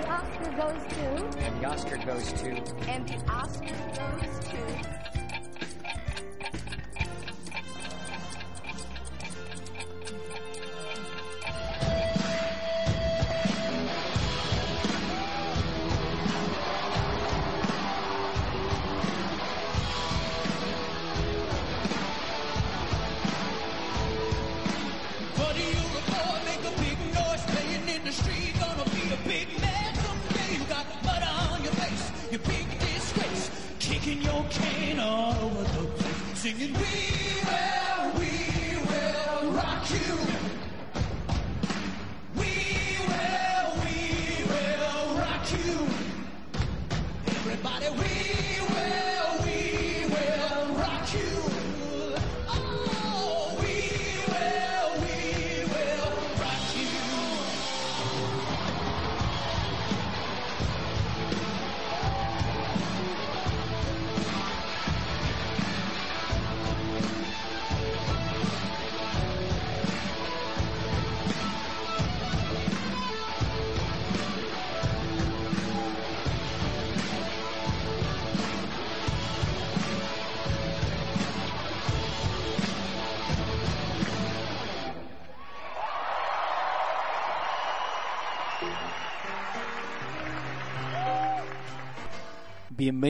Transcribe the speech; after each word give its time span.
the 0.00 0.08
Oscar 0.08 0.50
goes 0.52 0.86
to. 0.88 1.38
And 1.38 1.60
the 1.60 1.66
Oscar 1.66 1.96
goes 1.98 2.32
to. 2.32 2.48
And 2.88 3.08
the 3.08 3.30
Oscar 3.30 3.74
goes 3.94 4.38
to. 4.48 5.19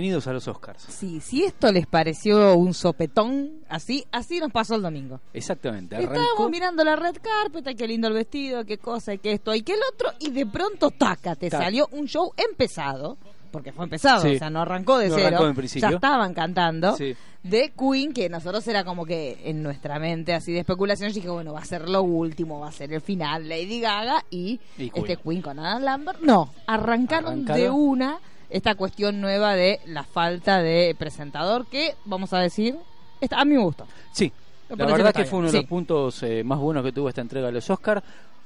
Bienvenidos 0.00 0.26
a 0.28 0.32
los 0.32 0.48
Oscars. 0.48 0.82
Sí, 0.88 1.20
si 1.20 1.44
esto 1.44 1.70
les 1.70 1.86
pareció 1.86 2.56
un 2.56 2.72
sopetón, 2.72 3.50
así, 3.68 4.06
así 4.12 4.38
nos 4.40 4.50
pasó 4.50 4.76
el 4.76 4.80
domingo. 4.80 5.20
Exactamente. 5.34 6.02
Estábamos 6.02 6.50
mirando 6.50 6.82
la 6.82 6.96
red 6.96 7.16
carpet, 7.20 7.66
ay, 7.66 7.74
qué 7.74 7.86
lindo 7.86 8.08
el 8.08 8.14
vestido, 8.14 8.64
qué 8.64 8.78
cosa, 8.78 9.12
y 9.12 9.18
qué 9.18 9.32
esto, 9.32 9.54
y 9.54 9.60
qué 9.60 9.74
el 9.74 9.80
otro, 9.92 10.08
y 10.18 10.30
de 10.30 10.46
pronto, 10.46 10.90
taca, 10.90 11.36
te 11.36 11.50
salió 11.50 11.86
un 11.92 12.06
show 12.06 12.32
empezado, 12.38 13.18
porque 13.50 13.72
fue 13.72 13.84
empezado, 13.84 14.22
Sí. 14.22 14.36
o 14.36 14.38
sea, 14.38 14.48
no 14.48 14.62
arrancó 14.62 14.96
de 14.96 15.10
No 15.10 15.16
cero, 15.16 15.26
arrancó 15.26 15.46
en 15.48 15.54
principio. 15.56 15.90
ya 15.90 15.94
estaban 15.96 16.32
cantando, 16.32 16.96
Sí. 16.96 17.14
de 17.42 17.70
Queen, 17.78 18.14
que 18.14 18.30
nosotros 18.30 18.66
era 18.68 18.84
como 18.84 19.04
que 19.04 19.38
en 19.44 19.62
nuestra 19.62 19.98
mente 19.98 20.32
así 20.32 20.50
de 20.50 20.60
especulación, 20.60 21.10
yo 21.10 21.16
dije, 21.16 21.28
bueno, 21.28 21.52
va 21.52 21.60
a 21.60 21.64
ser 21.66 21.90
lo 21.90 22.02
último, 22.04 22.58
va 22.60 22.68
a 22.68 22.72
ser 22.72 22.90
el 22.94 23.02
final, 23.02 23.46
Lady 23.50 23.80
Gaga 23.80 24.24
y, 24.30 24.60
Y 24.78 24.88
Queen. 24.88 25.04
este 25.10 25.16
Queen 25.22 25.42
con 25.42 25.58
Adam 25.58 25.82
Lambert. 25.82 26.20
No, 26.22 26.54
arrancaron 26.66 27.32
Arrancaron. 27.32 27.60
de 27.62 27.68
una 27.68 28.18
esta 28.50 28.74
cuestión 28.74 29.20
nueva 29.20 29.54
de 29.54 29.80
la 29.86 30.04
falta 30.04 30.60
de 30.62 30.94
presentador, 30.98 31.66
que, 31.66 31.94
vamos 32.04 32.32
a 32.32 32.38
decir, 32.40 32.76
está, 33.20 33.40
a 33.40 33.44
mí 33.44 33.54
me 33.54 33.62
gustó. 33.62 33.86
Sí. 34.12 34.32
La 34.68 34.86
verdad 34.86 35.12
que 35.12 35.24
fue 35.24 35.38
uno 35.40 35.48
de 35.48 35.52
Sí. 35.52 35.56
los 35.58 35.66
puntos 35.66 36.22
eh, 36.22 36.44
más 36.44 36.58
buenos 36.58 36.84
que 36.84 36.92
tuvo 36.92 37.08
esta 37.08 37.20
entrega 37.20 37.46
de 37.46 37.52
los 37.52 37.68
Oscars. 37.70 38.02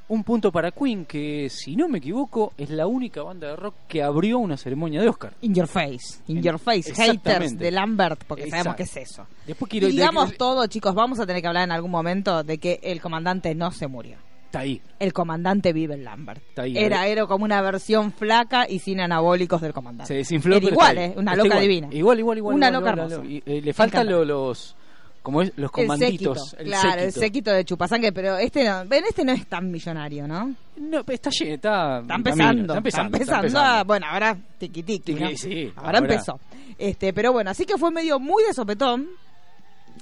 Un 0.07 0.23
punto 0.23 0.53
para 0.53 0.71
Queen, 0.71 1.07
que 1.07 1.49
si 1.49 1.77
no 1.77 1.89
me 1.89 1.97
equivoco, 1.99 2.53
es 2.59 2.69
la 2.69 2.87
única 2.87 3.23
banda 3.23 3.49
de 3.49 3.57
rock 3.57 3.75
que 3.89 4.03
abrió 4.03 4.39
una 4.39 4.59
ceremonia 4.59 5.01
de 5.01 5.09
Oscar. 5.09 5.33
In 5.41 5.55
your 5.55 5.67
face, 5.67 6.19
in 6.29 6.43
your 6.43 6.59
face, 6.59 6.93
haters 6.95 7.59
de 7.59 7.71
Lambert, 7.71 8.23
porque 8.25 8.51
sabemos 8.51 8.77
que 8.77 8.83
es 8.83 8.97
eso. 8.99 9.27
Después 9.47 9.71
quiero 9.71 9.87
digamos 9.89 10.31
de- 10.33 10.37
todo, 10.37 10.67
chicos, 10.67 10.95
vamos 10.95 11.21
a 11.21 11.27
tener 11.27 11.41
que 11.41 11.49
hablar 11.49 11.65
en 11.65 11.73
algún 11.73 11.91
momento 11.91 12.43
de 12.43 12.59
que 12.59 12.81
el 12.83 13.01
comandante 13.01 13.55
no 13.55 13.71
se 13.71 13.87
murió. 13.87 14.19
Está 14.55 14.61
ahí. 14.61 14.81
El 15.01 15.13
comandante 15.13 15.73
vive 15.73 15.95
en 15.95 16.05
Lambert. 16.05 16.43
Está 16.49 16.63
ahí. 16.63 16.79
Era, 16.79 17.07
era 17.09 17.27
como 17.27 17.45
una 17.45 17.61
versión 17.61 18.13
flaca 18.13 18.67
y 18.69 18.79
sin 18.79 19.01
anabólicos 19.01 19.61
del 19.61 19.73
comandante. 19.73 20.09
Se 20.09 20.15
desinfló. 20.15 20.57
Era 20.57 20.67
igual. 20.67 20.99
¿eh? 20.99 21.15
Una 21.17 21.35
loca 21.35 21.47
igual. 21.49 21.61
divina. 21.63 21.89
Igual, 21.91 22.19
igual, 22.21 22.39
igual. 22.39 22.55
Una 22.57 22.69
igual, 22.69 22.81
loca 22.83 22.93
igual, 22.93 23.13
hermosa. 23.13 23.31
Y, 23.33 23.43
eh, 23.45 23.61
le 23.63 23.73
faltan 23.73 24.09
lo- 24.09 24.25
los. 24.25 24.77
Como 25.23 25.41
es, 25.41 25.53
los 25.57 25.71
El 25.77 25.89
séquito, 25.89 26.35
comanditos. 26.35 26.57
El 26.59 26.67
claro, 26.67 26.89
el 26.91 26.99
séquito. 27.13 27.21
séquito 27.21 27.51
de 27.53 27.65
chupasangre, 27.65 28.13
pero 28.13 28.37
este 28.37 28.63
no, 28.63 28.85
ven, 28.87 29.05
este 29.09 29.25
no 29.25 29.33
es 29.33 29.47
tan 29.47 29.71
millonario, 29.71 30.29
¿no? 30.29 30.55
No, 30.77 31.03
está 31.09 31.31
lleno, 31.31 31.55
está. 31.55 32.01
Está 32.01 32.15
empezando, 32.15 32.63
Está 32.63 32.77
empezando. 32.77 33.17
está 33.19 33.37
empezando 33.37 33.59
a- 33.61 33.85
bueno, 33.85 34.07
ahora 34.11 34.37
tiqui 34.59 34.83
tiqui, 34.83 35.15
Tiqui, 35.15 35.21
¿no? 35.25 35.31
sí, 35.37 35.73
ahora, 35.77 35.87
ahora. 35.87 35.99
empezó. 36.01 36.39
Este, 36.79 37.13
pero 37.15 37.33
bueno, 37.33 37.51
así 37.51 37.65
que 37.65 37.79
fue 37.79 37.91
medio 37.91 38.21
muy 38.21 38.45
de 38.45 38.53
sopetón. 38.53 39.09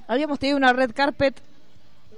Habíamos 0.09 0.39
tenido 0.41 0.57
una 0.59 0.73
red 0.73 0.91
carpet 0.93 1.41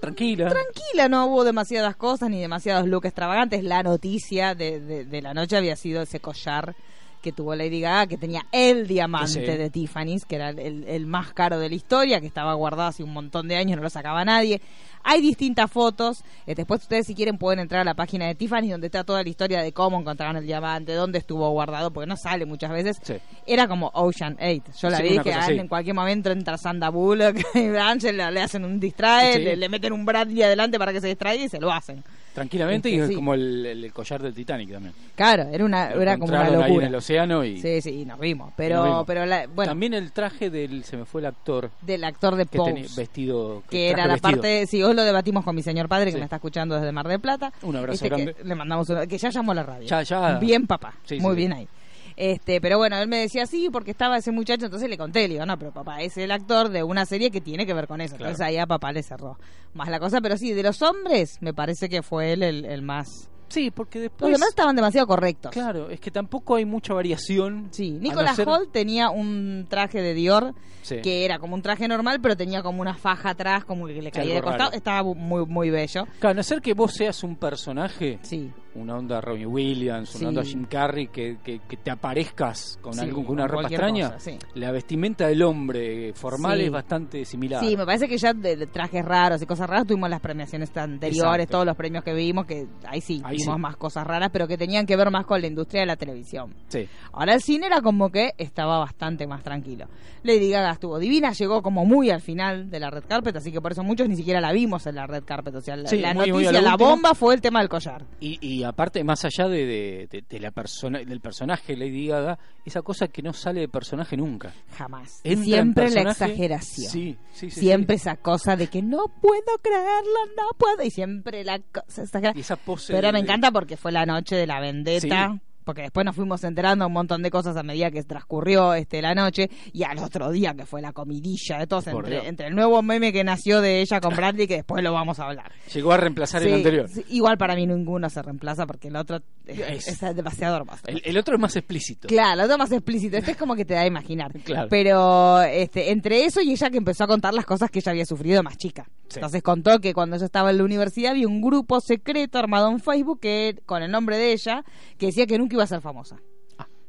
Tranquila. 0.05 0.49
tranquila, 0.49 1.09
no 1.09 1.27
hubo 1.27 1.45
demasiadas 1.45 1.97
cosas 1.97 2.31
ni 2.31 2.41
demasiados 2.41 2.87
looks 2.89 3.07
extravagantes. 3.07 3.63
La 3.65 3.83
noticia 3.83 4.55
de, 4.55 4.81
de- 4.81 5.05
de 5.05 5.23
la 5.23 5.35
noche 5.35 5.57
había 5.57 5.77
sido 5.77 6.03
ese 6.03 6.21
collar 6.21 6.75
que 7.23 7.33
tuvo 7.33 7.55
Lady 7.55 7.81
Gaga, 7.81 8.07
que 8.07 8.19
tenía 8.19 8.43
el 8.53 8.87
diamante 8.87 9.29
Sí. 9.33 9.41
de 9.41 9.71
Tiffany's, 9.71 10.27
que 10.27 10.37
era 10.37 10.51
el, 10.51 10.85
el 10.87 11.07
más 11.07 11.33
caro 11.33 11.59
de 11.59 11.71
la 11.71 11.75
historia, 11.75 12.21
que 12.21 12.27
estaba 12.27 12.53
guardado 12.53 12.89
hace 12.91 13.03
un 13.03 13.15
montón 13.15 13.49
de 13.49 13.57
años, 13.57 13.77
no 13.79 13.83
lo 13.83 13.89
sacaba 13.89 14.27
nadie. 14.27 14.61
Hay 15.05 15.21
distintas 15.21 15.71
fotos. 15.71 16.25
eh, 16.47 16.55
después 16.55 16.83
ustedes 16.83 17.07
si 17.07 17.15
quieren 17.15 17.39
pueden 17.39 17.61
entrar 17.61 17.83
a 17.83 17.85
la 17.85 17.95
página 17.95 18.27
de 18.27 18.35
Tiffany 18.35 18.69
donde 18.71 18.87
está 18.87 19.05
toda 19.05 19.23
la 19.23 19.29
historia 19.29 19.63
de 19.63 19.73
cómo 19.73 20.01
encontraron 20.01 20.37
el 20.37 20.47
diamante, 20.47 20.93
dónde 20.95 21.19
estuvo 21.19 21.49
guardado, 21.51 21.91
porque 21.93 22.07
no 22.09 22.17
sale 22.17 22.47
muchas 22.47 22.71
veces. 22.71 22.99
Sí. 23.03 23.15
Era 23.47 23.69
como 23.69 23.91
Ocean 23.95 24.37
8. 24.41 24.63
Yo 24.81 24.91
la 24.91 24.97
Sí, 24.99 25.03
vi 25.05 25.09
que 25.19 25.23
cosa 25.33 25.47
ah, 25.47 25.53
en 25.53 25.69
cualquier 25.69 25.95
momento 25.95 26.31
entra 26.31 26.57
Sandra 26.59 26.89
Bullock 26.89 27.37
y 27.55 27.67
Angel 27.77 28.17
le, 28.17 28.31
le 28.31 28.41
hacen 28.41 28.65
un 28.65 28.81
distrae, 28.81 29.39
le, 29.39 29.57
le 29.57 29.69
meten 29.69 29.93
un 29.93 30.05
Bradley 30.05 30.43
adelante 30.43 30.79
para 30.79 30.93
que 30.93 31.01
se 31.01 31.09
distraiga 31.09 31.45
y 31.45 31.49
se 31.49 31.61
lo 31.61 31.71
hacen. 31.73 32.03
Tranquilamente 32.35 32.89
Este, 32.93 33.05
y 33.05 33.09
sí. 33.11 33.15
como 33.15 33.35
el, 33.35 33.65
el 33.65 33.93
collar 33.93 34.21
del 34.21 34.35
Titanic 34.35 34.73
también. 34.73 34.93
Claro, 35.15 35.45
era 35.53 35.65
una 35.65 35.95
Lo 35.95 36.03
era 36.03 36.19
como 36.19 36.31
una 36.33 36.43
ahí 36.47 36.53
en 36.55 36.61
locura. 36.63 36.87
el 36.89 36.95
océano 36.97 37.45
y. 37.45 37.61
Sí, 37.61 37.81
sí, 37.81 37.91
y 38.01 38.05
nos 38.05 38.19
vimos. 38.19 38.53
Pero, 38.57 38.77
nos 38.79 38.85
vimos. 38.87 39.05
pero 39.07 39.25
la- 39.25 39.47
bueno, 39.47 39.71
También 39.71 39.95
el 39.95 40.11
traje 40.11 40.51
del. 40.51 40.83
Se 40.83 40.97
me 40.97 41.05
fue 41.05 41.21
el 41.21 41.27
actor. 41.27 41.71
del 41.83 42.03
actor 42.03 42.35
de 42.35 42.47
Que 42.47 42.59
Pose, 42.59 42.73
tenía 42.73 42.89
vestido. 42.97 43.63
que 43.71 43.89
era 43.91 44.09
la 44.09 44.15
vestido. 44.15 44.33
parte, 44.33 44.67
si 44.67 44.83
lo 44.95 45.03
debatimos 45.03 45.45
con 45.45 45.55
mi 45.55 45.63
señor 45.63 45.89
padre 45.89 46.07
que 46.07 46.13
Sí. 46.13 46.19
me 46.19 46.25
está 46.25 46.37
escuchando 46.37 46.75
desde 46.77 46.93
Mar 46.93 47.07
del 47.09 47.21
Plata. 47.21 47.53
Un 47.63 47.77
abrazo 47.77 47.95
Este, 48.05 48.09
que 48.11 48.25
grande. 48.25 48.37
le 48.45 48.55
mandamos 48.55 48.89
un- 48.91 49.07
que 49.07 49.19
ya 49.19 49.31
llamó 49.31 49.53
a 49.53 49.55
la 49.57 49.63
radio. 49.63 49.87
Ya, 49.87 50.03
ya. 50.03 50.39
Bien, 50.39 50.67
papá. 50.67 50.95
Sí, 51.05 51.19
Muy 51.21 51.33
sí. 51.33 51.37
bien 51.37 51.53
ahí. 51.53 51.69
Este, 52.17 52.61
pero 52.61 52.79
bueno, 52.79 52.97
él 52.99 53.09
me 53.09 53.19
decía 53.19 53.45
sí 53.45 53.69
porque 53.73 53.91
estaba 53.91 54.17
ese 54.17 54.31
muchacho, 54.31 54.67
entonces 54.67 54.89
le 54.89 54.97
conté, 54.97 55.23
le 55.27 55.35
digo, 55.35 55.47
no, 55.47 55.59
pero 55.59 55.73
papá, 55.73 56.01
es 56.01 56.17
el 56.17 56.31
actor 56.31 56.69
de 56.69 56.85
una 56.85 57.07
serie 57.07 57.33
que 57.33 57.41
tiene 57.41 57.67
que 57.67 57.75
ver 57.75 57.89
con 57.89 58.01
eso. 58.01 58.17
Claro. 58.17 58.31
Entonces 58.31 58.47
ahí 58.47 58.57
a 58.57 58.67
papá 58.67 58.93
le 58.93 59.03
cerró 59.03 59.37
más 59.73 59.89
la 59.89 59.99
cosa, 59.99 60.21
pero 60.21 60.37
sí, 60.37 60.53
de 60.53 60.63
los 60.63 60.81
hombres 60.83 61.39
me 61.43 61.53
parece 61.53 61.89
que 61.89 62.03
fue 62.03 62.33
él 62.33 62.45
el, 62.45 62.65
el 62.67 62.83
más... 62.83 63.29
Sí, 63.49 63.71
porque 63.71 63.99
Los 63.99 64.05
después. 64.11 64.33
demás 64.33 64.49
estaban 64.49 64.75
demasiado 64.77 65.07
correctos. 65.07 65.53
Claro, 65.53 65.91
es 65.91 66.01
que 66.01 66.11
tampoco 66.11 66.57
hay 66.57 66.65
mucha 66.65 66.95
variación. 66.95 67.69
Sí, 67.71 67.91
a 67.91 67.95
no 67.95 68.01
Nicolas 68.01 68.37
ser- 68.37 68.49
Holt 68.49 68.73
tenía 68.73 69.11
un 69.11 69.67
traje 69.69 70.01
de 70.03 70.15
Dior 70.15 70.55
Sí. 70.83 70.97
que 71.03 71.25
era 71.25 71.39
como 71.39 71.55
un 71.55 71.63
traje 71.63 71.87
normal, 71.89 72.21
pero 72.21 72.37
tenía 72.37 72.63
como 72.63 72.81
una 72.83 72.95
faja 72.95 73.31
atrás, 73.31 73.65
como 73.65 73.87
que 73.87 74.03
le 74.03 74.11
caía 74.11 74.35
de 74.35 74.43
costado. 74.43 74.65
raro. 74.71 74.77
Estaba 74.77 75.03
muy 75.15 75.47
muy 75.47 75.71
bello. 75.71 76.07
Claro, 76.19 76.33
a 76.33 76.35
no 76.35 76.43
ser 76.43 76.61
que 76.61 76.75
vos 76.75 76.93
seas 76.93 77.23
un 77.23 77.37
personaje, 77.37 78.19
Sí. 78.23 78.51
Una 78.75 78.97
onda 78.97 79.21
Robbie 79.21 79.47
Williams, 79.47 80.11
Sí. 80.11 80.19
una 80.21 80.29
onda 80.31 80.43
Jim 80.45 80.65
Carrey, 80.69 81.09
que, 81.09 81.39
que, 81.43 81.61
que 81.61 81.77
te 81.77 81.91
aparezcas 81.91 82.79
con, 82.81 82.93
Sí, 82.95 83.01
algo, 83.01 83.25
con 83.25 83.35
una 83.35 83.47
ropa 83.47 83.69
extraña, 83.69 84.13
cosa, 84.15 84.19
sí. 84.21 84.39
la 84.55 84.71
vestimenta 84.73 85.27
del 85.27 85.43
hombre 85.43 86.13
formal 86.15 86.61
es 86.61 86.71
bastante 86.71 87.25
similar. 87.25 87.65
Sí, 87.65 87.77
me 87.77 87.87
parece 87.87 88.09
que 88.09 88.19
ya 88.19 88.33
de, 88.33 88.67
trajes 88.67 89.05
raros 89.05 89.41
y 89.43 89.47
cosas 89.47 89.69
raras 89.69 89.87
tuvimos 89.87 90.11
las 90.11 90.21
premiaciones 90.21 90.77
anteriores, 90.77 91.45
Exacto. 91.45 91.53
todos 91.53 91.67
los 91.67 91.77
premios 91.77 92.05
que 92.05 92.15
vimos, 92.15 92.47
que 92.47 92.67
ahí 92.87 93.01
sí, 93.01 93.23
Ahí 93.25 93.37
vimos 93.37 93.59
más 93.59 93.77
cosas 93.77 94.05
raras, 94.07 94.31
pero 94.33 94.49
que 94.49 94.59
tenían 94.59 94.87
que 94.87 94.97
ver 94.97 95.11
más 95.11 95.25
con 95.27 95.41
la 95.41 95.47
industria 95.47 95.83
de 95.83 95.87
la 95.87 95.97
televisión. 95.97 96.55
Sí. 96.69 96.89
Ahora 97.13 97.35
el 97.35 97.41
cine 97.41 97.67
era 97.67 97.81
como 97.81 98.11
que 98.11 98.33
estaba 98.39 98.79
bastante 98.79 99.27
más 99.27 99.43
tranquilo. 99.43 99.87
Lady 100.23 100.51
Gaga 100.51 100.73
estuvo 100.73 100.99
divina, 100.99 101.33
llegó 101.33 101.63
como 101.63 101.85
muy 101.85 102.11
al 102.11 102.21
final 102.21 102.71
de 102.71 102.81
la 102.81 102.91
red 102.91 103.05
carpet, 103.07 103.37
así 103.37 103.53
que 103.53 103.61
por 103.61 103.73
eso 103.73 103.83
muchos 103.85 104.09
ni 104.09 104.17
siquiera 104.17 104.41
la 104.41 104.53
vimos 104.53 104.87
en 104.87 104.97
la 104.97 105.07
red 105.07 105.23
carpet. 105.25 105.55
O 105.55 105.61
sea, 105.61 105.77
la, 105.77 106.15
muy, 106.15 106.31
noticia, 106.31 106.61
la 106.63 106.77
bomba 106.77 107.15
fue 107.15 107.35
el 107.35 107.41
tema 107.41 107.61
del 107.61 107.69
collar. 107.69 108.05
Y, 108.21 108.39
y 108.41 108.64
aparte, 108.69 109.03
más 109.05 109.25
allá 109.25 109.49
de, 109.49 109.67
de- 109.67 110.09
de- 110.11 110.25
de 110.29 110.41
la 110.41 110.51
persona, 110.51 110.99
del 111.01 111.21
personaje 111.21 111.77
Lady 111.77 112.09
Gaga, 112.09 112.39
esa 112.65 112.83
cosa 112.83 113.09
que 113.09 113.23
no 113.23 113.33
sale 113.33 113.61
de 113.61 113.69
personaje 113.69 114.17
nunca. 114.17 114.53
Jamás. 114.77 115.21
Y 115.25 115.33
en 115.33 115.45
siempre 115.45 115.91
la 115.91 116.03
exageración. 116.11 116.91
Sí, 116.91 117.17
sí, 117.33 117.51
sí, 117.51 117.61
siempre 117.61 117.97
esa 117.97 118.17
cosa 118.17 118.57
de 118.57 118.67
que 118.69 118.83
no 118.83 119.07
puedo 119.21 119.59
creerlo, 119.63 120.27
no 120.37 120.57
puedo. 120.59 120.83
Y 120.83 120.91
siempre 120.91 121.45
la 121.45 121.59
cosa 121.59 122.03
exagerada. 122.03 122.37
Y 122.37 122.41
esa 122.41 122.57
pose 122.57 122.93
Pero 122.93 123.13
me 123.13 123.19
encanta 123.21 123.51
porque 123.51 123.77
fue 123.77 123.93
la 123.93 124.07
noche 124.07 124.37
de 124.37 124.47
la 124.47 124.61
vendetta. 124.61 125.39
Porque 125.65 125.83
después 125.83 126.05
nos 126.05 126.15
fuimos 126.15 126.45
enterando 126.45 126.87
un 126.87 126.93
montón 126.93 127.23
de 127.23 127.31
cosas 127.31 127.57
a 127.57 127.63
medida 127.63 127.91
que 127.91 128.03
transcurrió 128.05 128.75
este 128.75 129.01
la 129.03 129.15
noche 129.15 129.51
y 129.73 129.83
al 129.83 129.99
otro 129.99 130.31
día 130.31 130.55
que 130.55 130.67
fue 130.67 130.81
la 130.83 130.93
comidilla 130.93 131.59
de 131.59 131.67
todos 131.67 131.87
entre, 131.87 132.29
entre 132.29 132.47
el 132.49 132.55
nuevo 132.55 132.83
meme 132.83 133.13
que 133.13 133.25
nació 133.25 133.61
de 133.61 133.81
ella 133.81 134.01
con 134.01 134.15
Bradley 134.15 134.47
que 134.47 134.57
después 134.57 134.83
lo 134.85 134.93
vamos 134.93 135.19
a 135.19 135.25
hablar. 135.27 135.51
Llegó 135.73 135.93
a 135.93 135.97
reemplazar 135.97 136.43
el 136.43 136.55
anterior. 136.55 136.89
sí, 136.89 137.05
igual 137.11 137.39
para 137.39 137.55
mí 137.57 137.67
ninguno 137.67 138.09
se 138.11 138.23
reemplaza 138.23 138.67
porque 138.67 138.89
el 138.89 138.97
otro 138.97 139.21
es, 139.47 139.89
Es- 139.89 140.03
es 140.03 140.15
demasiado 140.17 140.57
hermoso. 140.57 140.83
El, 140.87 141.03
el 141.05 141.19
otro 141.19 141.35
es 141.35 141.41
más 141.41 141.57
explícito. 141.57 142.09
Claro, 142.09 142.37
lo 142.39 142.45
otro 142.45 142.59
más 142.59 142.71
explícito. 142.73 143.17
Este 143.17 143.33
es 143.33 143.37
como 143.37 143.55
que 143.57 143.65
te 143.65 143.75
da 143.75 143.81
a 143.83 143.87
imaginar. 143.87 144.33
Claro. 144.45 144.69
Pero 144.69 145.41
este, 145.43 145.91
entre 145.91 146.25
eso 146.25 146.41
y 146.43 146.53
ella 146.53 146.69
que 146.69 146.77
empezó 146.77 147.05
a 147.05 147.07
contar 147.07 147.33
las 147.35 147.47
cosas 147.47 147.71
que 147.71 147.79
ella 147.79 147.93
había 147.93 148.05
sufrido 148.05 148.43
más 148.43 148.57
chica. 148.59 148.87
Sí. 149.09 149.17
Entonces 149.17 149.43
contó 149.43 149.81
que 149.81 149.95
cuando 149.95 150.17
ella 150.17 150.25
estaba 150.25 150.51
en 150.51 150.59
la 150.59 150.65
universidad 150.65 151.13
había 151.13 151.29
un 151.29 151.41
grupo 151.41 151.81
secreto 151.81 152.39
armado 152.39 152.71
en 152.71 152.81
Facebook 152.81 153.21
que 153.21 153.61
con 153.67 153.83
el 153.83 153.91
nombre 153.91 154.17
de 154.17 154.33
ella 154.33 154.65
que 154.99 155.07
decía 155.07 155.27
que 155.27 155.39
nunca 155.39 155.55
iba 155.55 155.65
a 155.65 155.69
ser 155.69 155.81
famosa. 155.81 156.21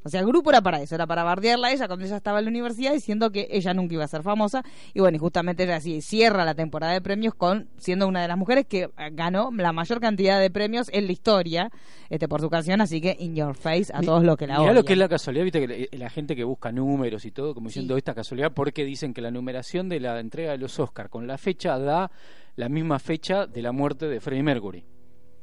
O 0.06 0.10
sea, 0.10 0.20
el 0.22 0.28
grupo 0.28 0.52
era 0.52 0.62
para 0.62 0.80
eso, 0.82 0.94
era 0.94 1.08
para 1.08 1.24
bardearla 1.24 1.70
a 1.70 1.72
ella 1.72 1.88
cuando 1.88 2.06
ella 2.06 2.16
estaba 2.18 2.38
en 2.38 2.46
la 2.46 2.52
universidad 2.52 2.94
diciendo 2.94 3.32
que 3.32 3.48
ella 3.50 3.74
nunca 3.74 3.96
iba 3.96 4.04
a 4.04 4.08
ser 4.08 4.22
famosa. 4.22 4.64
Y 4.94 5.00
bueno, 5.00 5.16
y 5.16 5.20
justamente 5.20 5.64
era 5.64 5.78
así, 5.78 6.00
cierra 6.02 6.46
la 6.46 6.54
temporada 6.54 6.94
de 6.94 7.02
premios 7.02 7.34
con 7.34 7.68
siendo 7.78 8.08
una 8.08 8.22
de 8.22 8.28
las 8.28 8.38
mujeres 8.38 8.66
que 8.68 8.84
eh, 8.84 8.92
ganó 9.14 9.50
la 9.52 9.74
mayor 9.74 10.00
cantidad 10.00 10.40
de 10.40 10.52
premios 10.52 10.90
en 10.94 11.08
la 11.08 11.12
historia 11.12 11.72
este 12.12 12.28
por 12.28 12.40
su 12.40 12.52
canción, 12.52 12.82
así 12.82 13.02
que 13.02 13.16
in 13.20 13.36
your 13.36 13.56
face 13.56 13.92
a 13.94 14.00
Mi- 14.02 14.06
todos 14.06 14.24
los 14.24 14.38
que 14.38 14.46
la 14.46 14.62
odian. 14.62 14.76
lo 14.76 14.84
que 14.86 14.94
es 14.94 15.00
la 15.00 15.10
casualidad, 15.10 15.44
viste 15.44 15.66
que 15.68 15.90
la, 15.92 15.98
la 16.06 16.10
gente 16.12 16.36
que 16.36 16.44
busca 16.44 16.72
números 16.72 17.26
y 17.26 17.32
todo, 17.32 17.56
como 17.56 17.70
diciendo 17.70 17.96
Sí. 17.96 17.98
esta 17.98 18.14
casualidad, 18.14 18.52
porque 18.54 18.86
dicen 18.86 19.12
que 19.12 19.22
la 19.22 19.32
numeración 19.32 19.90
de 19.90 20.00
la 20.00 20.20
entrega 20.20 20.52
de 20.52 20.60
los 20.60 20.80
Oscars 20.80 21.10
con 21.10 21.26
la 21.26 21.40
fecha 21.40 21.80
da 21.80 22.12
la 22.58 22.70
misma 22.70 23.00
fecha 23.00 23.48
de 23.48 23.62
la 23.64 23.72
muerte 23.72 24.08
de 24.08 24.22
Freddie 24.22 24.44
Mercury. 24.44 24.84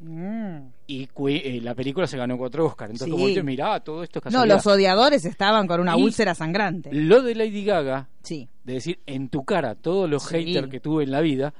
Mm. 0.02 0.68
Y 0.86 1.06
Qui- 1.08 1.40
eh, 1.44 1.60
la 1.62 1.74
película 1.74 2.06
se 2.06 2.16
ganó 2.16 2.36
cuatro 2.36 2.66
Oscars. 2.66 2.90
Entonces, 2.90 3.06
Sí. 3.06 3.10
como 3.12 3.26
dice, 3.28 3.42
mirá, 3.42 3.80
todo 3.80 4.02
esto 4.02 4.20
es 4.24 4.32
No, 4.32 4.44
los 4.46 4.66
odiadores 4.66 5.24
estaban 5.24 5.66
con 5.66 5.80
una 5.80 5.96
Y- 5.96 6.02
úlcera 6.02 6.34
sangrante. 6.34 6.90
Lo 6.92 7.22
de 7.22 7.34
Lady 7.34 7.64
Gaga, 7.64 8.08
Sí. 8.22 8.48
de 8.64 8.74
decir 8.74 8.98
en 9.06 9.28
tu 9.28 9.44
cara 9.44 9.74
todos 9.74 10.08
los 10.10 10.24
Sí. 10.24 10.36
haters 10.44 10.68
que 10.68 10.80
tuve 10.80 11.04
en 11.04 11.10
la 11.10 11.20
vida, 11.20 11.54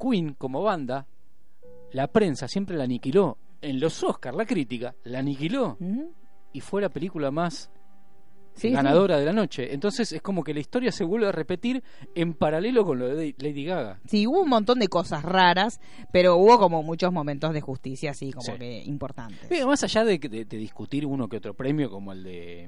Queen 0.00 0.34
como 0.34 0.62
banda, 0.62 1.06
la 1.92 2.06
prensa 2.06 2.48
siempre 2.48 2.76
la 2.76 2.84
aniquiló. 2.84 3.36
En 3.60 3.78
los 3.80 4.02
Oscars, 4.02 4.36
la 4.36 4.46
crítica 4.46 4.94
la 5.04 5.18
aniquiló. 5.18 5.76
Y 6.52 6.60
fue 6.60 6.80
la 6.80 6.88
película 6.88 7.30
más 7.30 7.70
Sí, 8.54 8.70
ganadora 8.70 9.18
de 9.18 9.24
la 9.24 9.32
noche. 9.32 9.72
Entonces 9.72 10.12
es 10.12 10.20
como 10.20 10.44
que 10.44 10.52
la 10.52 10.60
historia 10.60 10.92
se 10.92 11.04
vuelve 11.04 11.28
a 11.28 11.32
repetir 11.32 11.82
en 12.14 12.34
paralelo 12.34 12.84
con 12.84 12.98
lo 12.98 13.08
de 13.08 13.34
Lady 13.38 13.64
Gaga. 13.64 14.00
Sí, 14.06 14.26
hubo 14.26 14.42
un 14.42 14.50
montón 14.50 14.78
de 14.80 14.88
cosas 14.88 15.22
raras, 15.24 15.80
pero 16.12 16.36
hubo 16.36 16.58
como 16.58 16.82
muchos 16.82 17.12
momentos 17.12 17.54
de 17.54 17.60
justicia, 17.62 18.10
así 18.10 18.32
como 18.32 18.44
Sí. 18.44 18.52
que 18.58 18.82
importantes. 18.84 19.46
Pero 19.48 19.66
más 19.66 19.82
allá 19.82 20.04
de, 20.04 20.18
de- 20.18 20.44
de 20.44 20.56
discutir 20.58 21.06
uno 21.06 21.28
que 21.28 21.38
otro 21.38 21.54
premio, 21.54 21.90
como 21.90 22.12
el 22.12 22.22
de. 22.22 22.64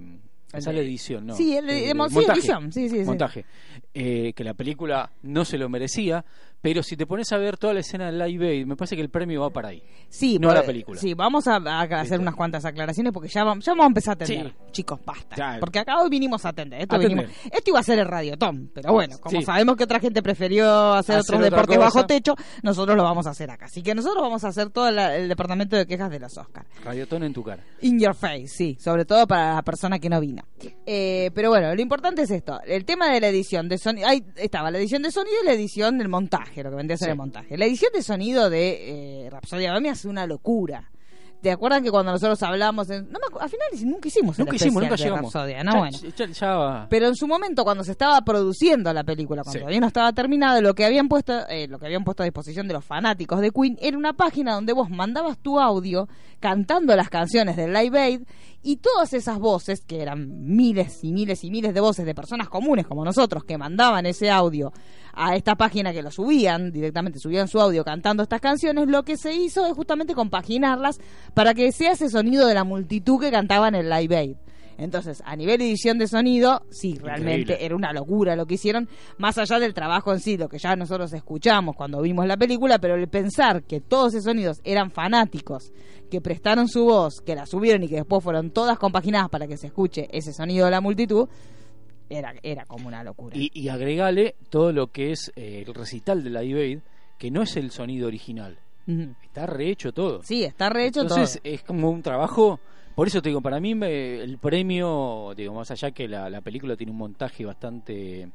El 0.52 0.58
Esa 0.58 0.70
de- 0.70 0.80
edición, 0.82 1.26
¿no? 1.26 1.34
Sí, 1.34 1.56
el 1.56 1.66
de- 1.66 1.78
Eh, 1.78 1.82
de- 1.82 1.88
sí, 1.88 1.94
montaje. 1.94 2.32
edición, 2.32 2.72
sí, 2.72 2.88
sí, 2.90 2.98
sí. 2.98 3.04
Montaje. 3.04 3.46
Eh, 3.94 4.34
que 4.34 4.44
la 4.44 4.52
película 4.52 5.10
no 5.22 5.46
se 5.46 5.56
lo 5.56 5.70
merecía, 5.70 6.26
pero 6.62 6.82
si 6.82 6.96
te 6.96 7.04
pones 7.06 7.30
a 7.32 7.36
ver 7.36 7.58
toda 7.58 7.74
la 7.74 7.80
escena 7.80 8.06
del 8.06 8.18
Live 8.18 8.48
Aid, 8.48 8.66
me 8.66 8.76
parece 8.76 8.96
que 8.96 9.02
el 9.02 9.10
premio 9.10 9.42
va 9.42 9.50
para 9.50 9.68
ahí. 9.68 9.82
Sí, 10.08 10.38
No 10.38 10.48
a 10.50 10.54
la 10.54 10.60
porque- 10.60 10.66
película. 10.72 11.00
Sí, 11.00 11.12
vamos 11.14 11.46
a, 11.48 11.56
a 11.56 11.82
hacer 12.00 12.20
unas 12.20 12.34
cuantas 12.34 12.64
aclaraciones 12.64 13.12
porque 13.12 13.28
ya 13.28 13.44
vamos, 13.44 13.64
ya 13.64 13.72
vamos 13.72 13.84
a 13.84 13.88
empezar 13.88 14.12
a 14.12 14.24
atender. 14.24 14.48
Sí. 14.52 14.70
Chicos, 14.72 15.00
basta. 15.04 15.36
Ya. 15.36 15.56
Porque 15.60 15.80
acá 15.80 16.00
hoy 16.00 16.08
vinimos 16.08 16.44
a 16.46 16.50
atender. 16.50 16.80
Esto, 16.80 16.98
vinimos- 16.98 17.26
esto 17.44 17.62
iba 17.70 17.80
a 17.80 17.82
ser 17.82 17.98
el 17.98 18.06
radiotón, 18.06 18.70
pero 18.74 18.92
bueno, 18.92 19.18
como 19.20 19.38
Sí. 19.40 19.44
sabemos 19.44 19.76
que 19.76 19.84
otra 19.84 20.00
gente 20.00 20.22
prefirió 20.22 20.94
hacer, 20.94 21.16
Hacer 21.18 21.34
otros 21.36 21.50
deportes 21.50 21.76
cosa. 21.76 21.86
bajo 21.98 22.06
techo, 22.06 22.34
nosotros 22.62 22.96
lo 22.96 23.02
vamos 23.02 23.26
a 23.26 23.30
hacer 23.30 23.50
acá. 23.50 23.66
Así 23.66 23.82
que 23.82 23.94
nosotros 23.94 24.22
vamos 24.22 24.44
a 24.44 24.48
hacer 24.48 24.70
todo 24.70 24.90
la- 24.90 25.16
el 25.16 25.28
departamento 25.28 25.76
de 25.76 25.86
quejas 25.86 26.10
de 26.10 26.20
los 26.20 26.36
Oscars. 26.38 26.68
Radiotón 26.84 27.24
en 27.24 27.32
tu 27.32 27.42
cara. 27.42 27.62
In 27.80 27.98
your 27.98 28.14
face, 28.14 28.46
sí, 28.46 28.76
sobre 28.80 29.04
todo 29.04 29.26
para 29.26 29.54
la 29.56 29.62
persona 29.62 29.98
que 29.98 30.08
no 30.08 30.20
vino. 30.20 30.42
Eh, 30.86 31.30
pero 31.34 31.48
bueno, 31.50 31.74
lo 31.74 31.80
importante 31.80 32.22
es 32.22 32.30
esto, 32.30 32.60
el 32.66 32.84
tema 32.84 33.10
de 33.12 33.20
la 33.20 33.28
edición 33.28 33.68
de 33.68 33.78
sonido, 33.78 34.06
ahí 34.08 34.22
estaba 34.36 34.70
la 34.70 34.78
edición 34.78 35.02
de 35.02 35.10
sonido 35.10 35.36
y 35.42 35.46
la 35.46 35.52
edición 35.52 35.98
del 35.98 36.08
montaje, 36.08 36.51
lo 36.62 36.70
que 36.70 36.76
vendría 36.76 36.94
a 36.94 36.98
ser 36.98 37.06
Sí. 37.06 37.10
el 37.12 37.16
montaje. 37.16 37.56
La 37.56 37.66
edición 37.66 37.92
de 37.94 38.02
sonido 38.02 38.50
de 38.50 39.26
eh, 39.26 39.30
Rhapsodia 39.30 39.70
Bohemia 39.70 39.92
es 39.92 40.04
una 40.04 40.26
locura. 40.26 40.88
¿Te 41.40 41.50
acuerdan 41.50 41.82
que 41.82 41.90
cuando 41.90 42.12
nosotros 42.12 42.40
hablamos, 42.44 42.88
en- 42.90 43.06
no 43.10 43.18
me 43.18 43.26
acu- 43.26 43.40
al 43.42 43.48
final 43.50 43.66
nunca 43.90 44.06
hicimos 44.06 44.38
el 44.38 44.44
Nunca 44.44 44.54
hicimos, 44.54 44.80
nunca 44.80 44.94
llegamos. 44.94 45.32
Rhapsodia, 45.34 45.64
¿no? 45.64 45.72
Ya- 45.72 45.78
Bueno. 45.80 45.98
ya- 46.16 46.26
ya 46.26 46.54
va. 46.54 46.86
Pero 46.88 47.08
en 47.08 47.16
su 47.16 47.26
momento, 47.26 47.64
cuando 47.64 47.82
se 47.82 47.90
estaba 47.90 48.20
produciendo 48.20 48.92
la 48.92 49.02
película, 49.02 49.42
cuando 49.42 49.52
Sí. 49.54 49.58
todavía 49.58 49.80
no 49.80 49.88
estaba 49.88 50.12
terminada, 50.12 50.60
lo 50.60 50.72
que 50.74 50.84
habían 50.84 51.08
puesto, 51.08 51.32
eh, 51.48 51.66
lo 51.66 51.80
que 51.80 51.86
habían 51.86 52.04
puesto 52.04 52.22
a 52.22 52.26
disposición 52.26 52.68
de 52.68 52.74
los 52.74 52.84
fanáticos 52.84 53.40
de 53.40 53.50
Queen 53.50 53.76
era 53.80 53.98
una 53.98 54.12
página 54.12 54.54
donde 54.54 54.72
vos 54.72 54.88
mandabas 54.88 55.36
tu 55.38 55.58
audio 55.58 56.08
cantando 56.38 56.94
las 56.94 57.08
canciones 57.10 57.56
del 57.56 57.72
Live 57.72 57.98
Aid 57.98 58.20
y 58.62 58.76
todas 58.76 59.12
esas 59.12 59.38
voces, 59.38 59.84
que 59.84 60.00
eran 60.00 60.54
miles 60.54 61.02
y 61.02 61.12
miles 61.12 61.42
y 61.44 61.50
miles 61.50 61.74
de 61.74 61.80
voces 61.80 62.06
de 62.06 62.14
personas 62.14 62.48
comunes 62.48 62.86
como 62.86 63.04
nosotros 63.04 63.44
que 63.44 63.58
mandaban 63.58 64.06
ese 64.06 64.30
audio 64.30 64.72
a 65.12 65.36
esta 65.36 65.56
página 65.56 65.92
que 65.92 66.02
lo 66.02 66.10
subían, 66.10 66.72
directamente 66.72 67.18
subían 67.18 67.48
su 67.48 67.60
audio 67.60 67.84
cantando 67.84 68.22
estas 68.22 68.40
canciones, 68.40 68.88
lo 68.88 69.04
que 69.04 69.16
se 69.16 69.34
hizo 69.34 69.66
es 69.66 69.72
justamente 69.74 70.14
compaginarlas 70.14 71.00
para 71.34 71.54
que 71.54 71.72
sea 71.72 71.92
ese 71.92 72.08
sonido 72.08 72.46
de 72.46 72.54
la 72.54 72.64
multitud 72.64 73.20
que 73.20 73.30
cantaban 73.30 73.74
el 73.74 73.90
Live 73.90 74.16
Aid. 74.16 74.36
Entonces, 74.78 75.22
a 75.24 75.36
nivel 75.36 75.60
edición 75.60 75.98
de 75.98 76.08
sonido, 76.08 76.62
sí, 76.70 76.98
realmente 77.00 77.40
Increíble. 77.40 77.64
era 77.64 77.76
una 77.76 77.92
locura 77.92 78.36
lo 78.36 78.46
que 78.46 78.54
hicieron, 78.54 78.88
más 79.18 79.38
allá 79.38 79.58
del 79.58 79.74
trabajo 79.74 80.12
en 80.12 80.20
sí, 80.20 80.36
lo 80.36 80.48
que 80.48 80.58
ya 80.58 80.74
nosotros 80.76 81.12
escuchamos 81.12 81.76
cuando 81.76 82.00
vimos 82.00 82.26
la 82.26 82.36
película, 82.36 82.78
pero 82.78 82.94
el 82.94 83.08
pensar 83.08 83.64
que 83.64 83.80
todos 83.80 84.14
esos 84.14 84.24
sonidos 84.24 84.60
eran 84.64 84.90
fanáticos, 84.90 85.72
que 86.10 86.20
prestaron 86.20 86.68
su 86.68 86.84
voz, 86.84 87.20
que 87.24 87.34
la 87.34 87.46
subieron 87.46 87.82
y 87.82 87.88
que 87.88 87.96
después 87.96 88.22
fueron 88.22 88.50
todas 88.50 88.78
compaginadas 88.78 89.28
para 89.28 89.46
que 89.46 89.56
se 89.56 89.68
escuche 89.68 90.08
ese 90.10 90.32
sonido 90.32 90.64
de 90.64 90.70
la 90.70 90.80
multitud, 90.80 91.28
era, 92.08 92.34
era 92.42 92.64
como 92.66 92.88
una 92.88 93.02
locura. 93.02 93.36
Y, 93.36 93.50
y 93.54 93.68
agregale 93.68 94.36
todo 94.50 94.72
lo 94.72 94.88
que 94.88 95.12
es 95.12 95.32
eh, 95.36 95.64
el 95.66 95.74
recital 95.74 96.22
de 96.22 96.30
Live 96.30 96.60
Aid, 96.60 96.78
que 97.18 97.30
no 97.30 97.42
es 97.42 97.56
el 97.56 97.70
sonido 97.70 98.08
original. 98.08 98.58
Está 99.22 99.46
rehecho 99.46 99.92
todo. 99.92 100.22
Sí, 100.22 100.44
está 100.44 100.68
rehecho 100.68 101.02
Entonces 101.02 101.40
todo. 101.42 101.52
es 101.52 101.62
como 101.62 101.90
un 101.90 102.02
trabajo. 102.02 102.60
Por 102.94 103.06
eso 103.06 103.22
te 103.22 103.30
digo, 103.30 103.40
para 103.40 103.58
mí 103.60 103.74
me- 103.74 104.20
el 104.22 104.38
premio, 104.38 105.32
digo, 105.36 105.54
más 105.54 105.70
allá 105.70 105.90
que 105.92 106.08
la, 106.08 106.28
la 106.28 106.40
película 106.42 106.76
tiene 106.76 106.92
un 106.92 106.98
montaje 106.98 107.44
bastante 107.44 108.28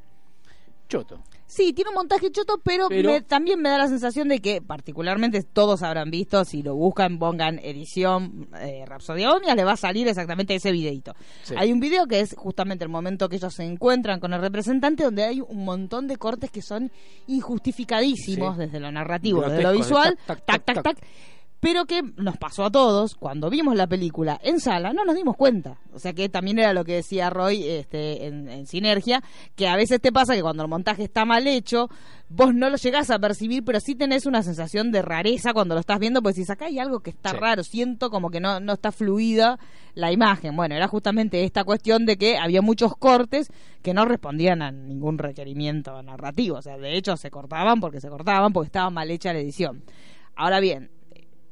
choto. 0.88 1.22
Sí, 1.50 1.72
tiene 1.72 1.90
un 1.90 1.96
montaje 1.96 2.30
choto, 2.30 2.60
pero, 2.62 2.88
Pero- 2.90 3.10
me- 3.12 3.22
también 3.22 3.62
me 3.62 3.70
da 3.70 3.78
la 3.78 3.88
sensación 3.88 4.28
de 4.28 4.40
que, 4.42 4.62
particularmente, 4.62 5.42
todos 5.44 5.82
habrán 5.82 6.12
visto, 6.12 6.44
si 6.44 6.62
lo 6.62 6.76
buscan, 6.76 7.20
pongan 7.20 7.60
edición 7.60 8.50
eh, 8.60 8.84
Rapsodia 8.86 9.30
Bohemia, 9.30 9.56
le 9.56 9.64
va 9.64 9.72
a 9.74 9.78
salir 9.78 10.08
exactamente 10.10 10.56
ese 10.56 10.72
videito. 10.74 11.14
Sí. 11.44 11.56
Hay 11.58 11.72
un 11.72 11.80
video 11.80 12.06
que 12.06 12.20
es 12.20 12.36
justamente 12.38 12.84
el 12.84 12.90
momento 12.90 13.30
que 13.30 13.38
ellos 13.38 13.54
se 13.54 13.64
encuentran 13.64 14.20
con 14.20 14.34
el 14.34 14.42
representante, 14.42 15.04
donde 15.06 15.24
hay 15.24 15.40
un 15.40 15.64
montón 15.64 16.08
de 16.08 16.18
cortes 16.18 16.52
que 16.52 16.62
son 16.62 16.92
injustificadísimos 17.28 18.56
Sí. 18.56 18.62
desde 18.62 18.80
lo 18.80 18.92
narrativo, 18.92 19.42
desde 19.42 19.64
lo 19.64 19.72
visual, 19.72 20.18
tac, 20.26 20.44
tac, 20.46 20.46
tac, 20.46 20.66
tac, 20.66 20.84
tac, 20.84 20.84
tac. 21.00 21.08
Pero 21.60 21.86
que 21.86 22.04
nos 22.18 22.38
pasó 22.38 22.66
a 22.66 22.72
todos 22.72 23.16
cuando 23.16 23.50
vimos 23.50 23.76
la 23.76 23.88
película 23.88 24.40
en 24.44 24.60
sala, 24.60 24.94
no 24.94 25.04
nos 25.06 25.16
dimos 25.16 25.36
cuenta. 25.36 25.80
O 25.92 25.98
sea 25.98 26.14
que 26.14 26.30
también 26.30 26.60
era 26.60 26.72
lo 26.72 26.86
que 26.86 26.94
decía 26.94 27.32
Roy 27.32 27.64
este, 27.68 28.28
en, 28.28 28.48
en 28.48 28.68
Sinergia, 28.68 29.24
que 29.56 29.68
a 29.68 29.76
veces 29.76 30.00
te 30.00 30.12
pasa 30.12 30.36
que 30.36 30.44
cuando 30.44 30.62
el 30.62 30.70
montaje 30.70 31.04
está 31.04 31.26
mal 31.26 31.48
hecho, 31.48 31.90
vos 32.30 32.54
no 32.54 32.70
lo 32.70 32.78
llegás 32.78 33.10
a 33.10 33.18
percibir, 33.18 33.64
pero 33.66 33.80
sí 33.80 33.96
tenés 33.96 34.28
una 34.28 34.44
sensación 34.44 34.92
de 34.92 35.02
rareza 35.02 35.52
cuando 35.52 35.74
lo 35.74 35.82
estás 35.82 35.98
viendo, 35.98 36.22
pues 36.22 36.36
decís, 36.36 36.52
acá 36.52 36.66
hay 36.66 36.78
algo 36.78 37.00
que 37.00 37.10
está 37.10 37.32
Sí. 37.32 37.38
raro, 37.38 37.64
siento 37.64 38.12
como 38.12 38.30
que 38.30 38.40
no, 38.40 38.60
no 38.60 38.74
está 38.74 38.92
fluida 38.92 39.58
la 39.96 40.12
imagen. 40.12 40.56
Bueno, 40.56 40.76
era 40.76 40.88
justamente 40.88 41.44
esta 41.44 41.64
cuestión 41.64 42.06
de 42.06 42.18
que 42.18 42.38
había 42.38 42.62
muchos 42.62 42.96
cortes 42.96 43.52
que 43.82 43.96
no 43.96 44.06
respondían 44.06 44.62
a 44.62 44.72
ningún 44.72 45.18
requerimiento 45.18 46.04
narrativo. 46.04 46.58
O 46.58 46.62
sea, 46.62 46.78
de 46.78 46.96
hecho 46.96 47.18
se 47.18 47.32
cortaban 47.32 47.80
porque 47.80 48.00
se 48.00 48.10
cortaban, 48.10 48.54
porque 48.54 48.68
estaba 48.68 48.92
mal 48.92 49.10
hecha 49.10 49.34
la 49.34 49.40
edición. 49.40 49.84
Ahora 50.36 50.60
bien, 50.60 50.92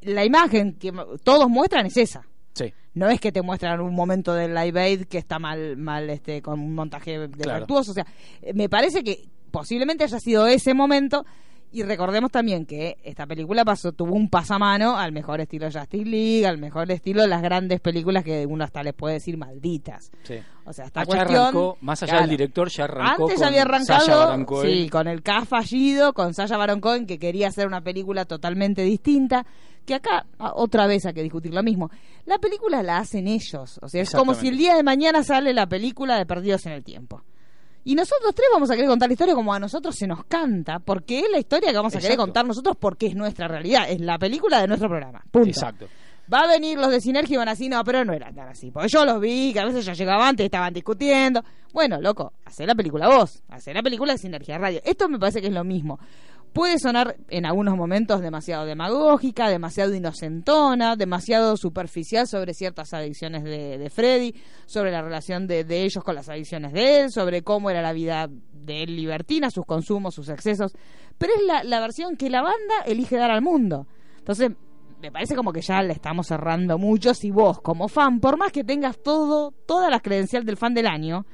la 0.05 0.25
imagen 0.25 0.74
que 0.74 0.91
todos 1.24 1.50
muestran 1.50 1.85
es 1.85 1.97
esa. 1.97 2.25
Sí. 2.53 2.74
No 2.93 3.09
es 3.09 3.19
que 3.19 3.31
te 3.31 3.41
muestran 3.41 3.81
un 3.81 3.93
momento 3.93 4.33
del 4.33 4.53
live 4.55 4.79
aid 4.81 5.03
que 5.05 5.17
está 5.17 5.39
mal, 5.39 5.75
mal 5.77 6.09
este, 6.09 6.41
con 6.41 6.59
un 6.59 6.74
montaje 6.74 7.19
defectuoso. 7.27 7.91
O 7.91 7.93
sea, 7.93 8.05
me 8.53 8.69
parece 8.69 9.03
que 9.03 9.25
posiblemente 9.51 10.03
haya 10.05 10.19
sido 10.19 10.47
ese 10.47 10.74
momento. 10.74 11.25
Y 11.71 11.83
recordemos 11.83 12.31
también 12.31 12.65
que 12.65 12.95
esta 13.03 13.25
película 13.27 13.65
pasó, 13.65 13.91
tuvo 13.91 14.13
un 14.13 14.29
pasamano 14.29 14.95
al 14.95 15.12
mejor 15.12 15.41
estilo 15.41 15.69
Justice 15.69 16.05
League, 16.05 16.47
al 16.47 16.57
mejor 16.57 16.89
estilo 16.89 17.21
de 17.24 17.27
las 17.27 17.41
grandes 17.41 17.81
películas 17.81 18.24
que 18.24 18.45
uno 18.45 18.63
hasta 18.63 18.81
les 18.81 18.93
puede 18.93 19.15
decir 19.15 19.35
malditas. 19.38 20.09
sí. 20.24 20.35
O 20.67 20.74
sea, 20.74 20.85
esta 20.85 21.01
Ah, 21.01 21.03
ya 21.03 21.07
cuestión. 21.17 21.41
arrancó, 21.41 21.77
más 21.81 22.01
allá 22.01 22.13
claro. 22.13 22.21
del 22.27 22.29
director, 22.38 22.69
ya 22.69 22.83
arrancó. 22.85 23.24
Antes 23.25 23.35
con 23.35 23.41
ya 23.41 23.47
había 23.50 23.62
arrancado, 23.63 24.45
sí, 24.63 24.89
con 24.89 25.07
el 25.07 25.21
K 25.21 25.45
fallido, 25.45 26.13
con 26.13 26.33
Sasha 26.33 26.57
Baron 26.57 26.79
Cohen, 26.81 27.05
que 27.05 27.19
quería 27.19 27.50
hacer 27.50 27.67
una 27.67 27.81
película 27.81 28.25
totalmente 28.25 28.81
distinta, 28.81 29.45
que 29.86 29.96
acá 29.96 30.25
ah, 30.39 30.54
otra 30.56 30.88
vez 30.88 31.06
hay 31.06 31.13
que 31.13 31.24
discutir 31.24 31.54
lo 31.54 31.63
mismo. 31.63 31.89
La 32.25 32.39
película 32.39 32.84
la 32.84 32.98
hacen 32.98 33.27
ellos, 33.27 33.80
o 33.82 33.88
sea, 33.88 34.01
es 34.01 34.12
como 34.12 34.34
si 34.34 34.48
el 34.48 34.58
día 34.58 34.75
de 34.75 34.84
mañana 34.84 35.24
sale 35.24 35.54
la 35.54 35.68
película 35.68 36.18
de 36.18 36.25
Perdidos 36.25 36.65
en 36.65 36.74
el 36.74 36.84
Tiempo. 36.84 37.24
Y 37.88 37.94
nosotros 37.94 38.34
tres 38.34 38.48
vamos 38.51 38.72
a 38.72 38.74
querer 38.74 38.89
contar 38.89 39.08
la 39.08 39.13
historia 39.13 39.36
como 39.36 39.54
a 39.54 39.60
nosotros 39.60 39.96
se 39.96 40.08
nos 40.08 40.25
canta, 40.25 40.80
porque 40.80 41.20
es 41.20 41.30
la 41.32 41.38
historia 41.38 41.70
que 41.70 41.77
vamos 41.77 41.96
a 41.96 42.00
querer 42.00 42.18
contar 42.18 42.44
nosotros 42.44 42.75
porque 42.80 43.06
es 43.06 43.15
nuestra 43.15 43.48
realidad, 43.48 43.86
es 43.88 44.01
la 44.01 44.18
película 44.18 44.60
de 44.60 44.68
nuestro 44.68 44.89
programa. 44.89 45.24
Punto. 45.30 45.50
Exacto. 45.50 45.88
Va 46.34 46.42
a 46.42 46.48
venir 46.48 46.80
los 46.80 46.89
de 46.89 47.00
Sinergia 47.00 47.36
y 47.36 47.38
van 47.38 47.50
así, 47.50 47.70
no, 47.70 47.84
pero 47.84 48.04
no 48.04 48.12
era 48.12 48.34
tan 48.34 48.48
así. 48.48 48.72
Porque 48.72 48.89
yo 48.89 49.06
los 49.06 49.22
vi, 49.22 49.54
que 49.54 49.60
a 49.60 49.65
veces 49.65 49.86
yo 49.86 49.94
llegaba 49.94 50.27
antes 50.27 50.44
y 50.44 50.46
estaban 50.46 50.74
discutiendo. 50.74 51.44
Bueno, 51.72 52.01
loco, 52.01 52.34
hacé 52.44 52.65
la 52.65 52.74
película 52.74 53.08
vos, 53.08 53.44
hacé 53.50 53.72
la 53.74 53.84
película 53.84 54.13
de 54.13 54.18
Sinergia 54.18 54.58
Radio. 54.58 54.82
Esto 54.84 55.08
me 55.08 55.20
parece 55.20 55.42
que 55.42 55.48
es 55.48 55.54
lo 55.54 55.63
mismo. 55.63 56.00
Puede 56.55 56.79
sonar 56.79 57.17
en 57.27 57.45
algunos 57.45 57.75
momentos 57.75 58.21
demasiado 58.21 58.65
demagógica, 58.65 59.50
demasiado 59.50 59.93
inocentona, 59.93 60.95
demasiado 60.95 61.57
superficial 61.57 62.29
sobre 62.29 62.53
ciertas 62.53 62.93
adicciones 62.93 63.43
de, 63.43 63.77
de 63.77 63.89
Freddy, 63.89 64.33
sobre 64.65 64.89
la 64.89 65.01
relación 65.01 65.47
de, 65.47 65.65
de 65.65 65.83
ellos 65.83 66.01
con 66.01 66.15
las 66.15 66.29
adicciones 66.29 66.71
de 66.71 67.01
él, 67.01 67.12
sobre 67.12 67.41
cómo 67.41 67.69
era 67.69 67.81
la 67.81 67.91
vida 67.91 68.29
de 68.53 68.83
él 68.83 68.95
libertina, 68.95 69.51
sus 69.51 69.65
consumos, 69.65 70.15
sus 70.15 70.29
excesos. 70.29 70.71
Pero 71.17 71.33
es 71.35 71.43
la, 71.43 71.65
la 71.65 71.81
versión 71.81 72.15
que 72.15 72.29
la 72.29 72.41
banda 72.41 72.83
elige 72.85 73.17
dar 73.17 73.31
al 73.31 73.41
mundo. 73.41 73.85
Entonces, 74.19 74.51
me 75.01 75.12
parece 75.12 75.35
como 75.35 75.51
que 75.51 75.59
ya 75.59 75.83
le 75.83 75.91
estamos 75.91 76.27
cerrando 76.27 76.77
mucho 76.77 77.13
si 77.13 77.31
vos, 77.31 77.59
como 77.59 77.89
fan, 77.89 78.21
por 78.21 78.38
más 78.38 78.53
que 78.53 78.63
tengas 78.63 79.03
todo, 79.03 79.51
todas 79.67 79.91
las 79.91 80.01
credenciales 80.01 80.45
del 80.45 80.55
fan 80.55 80.74
del 80.74 80.88
año, 80.88 81.25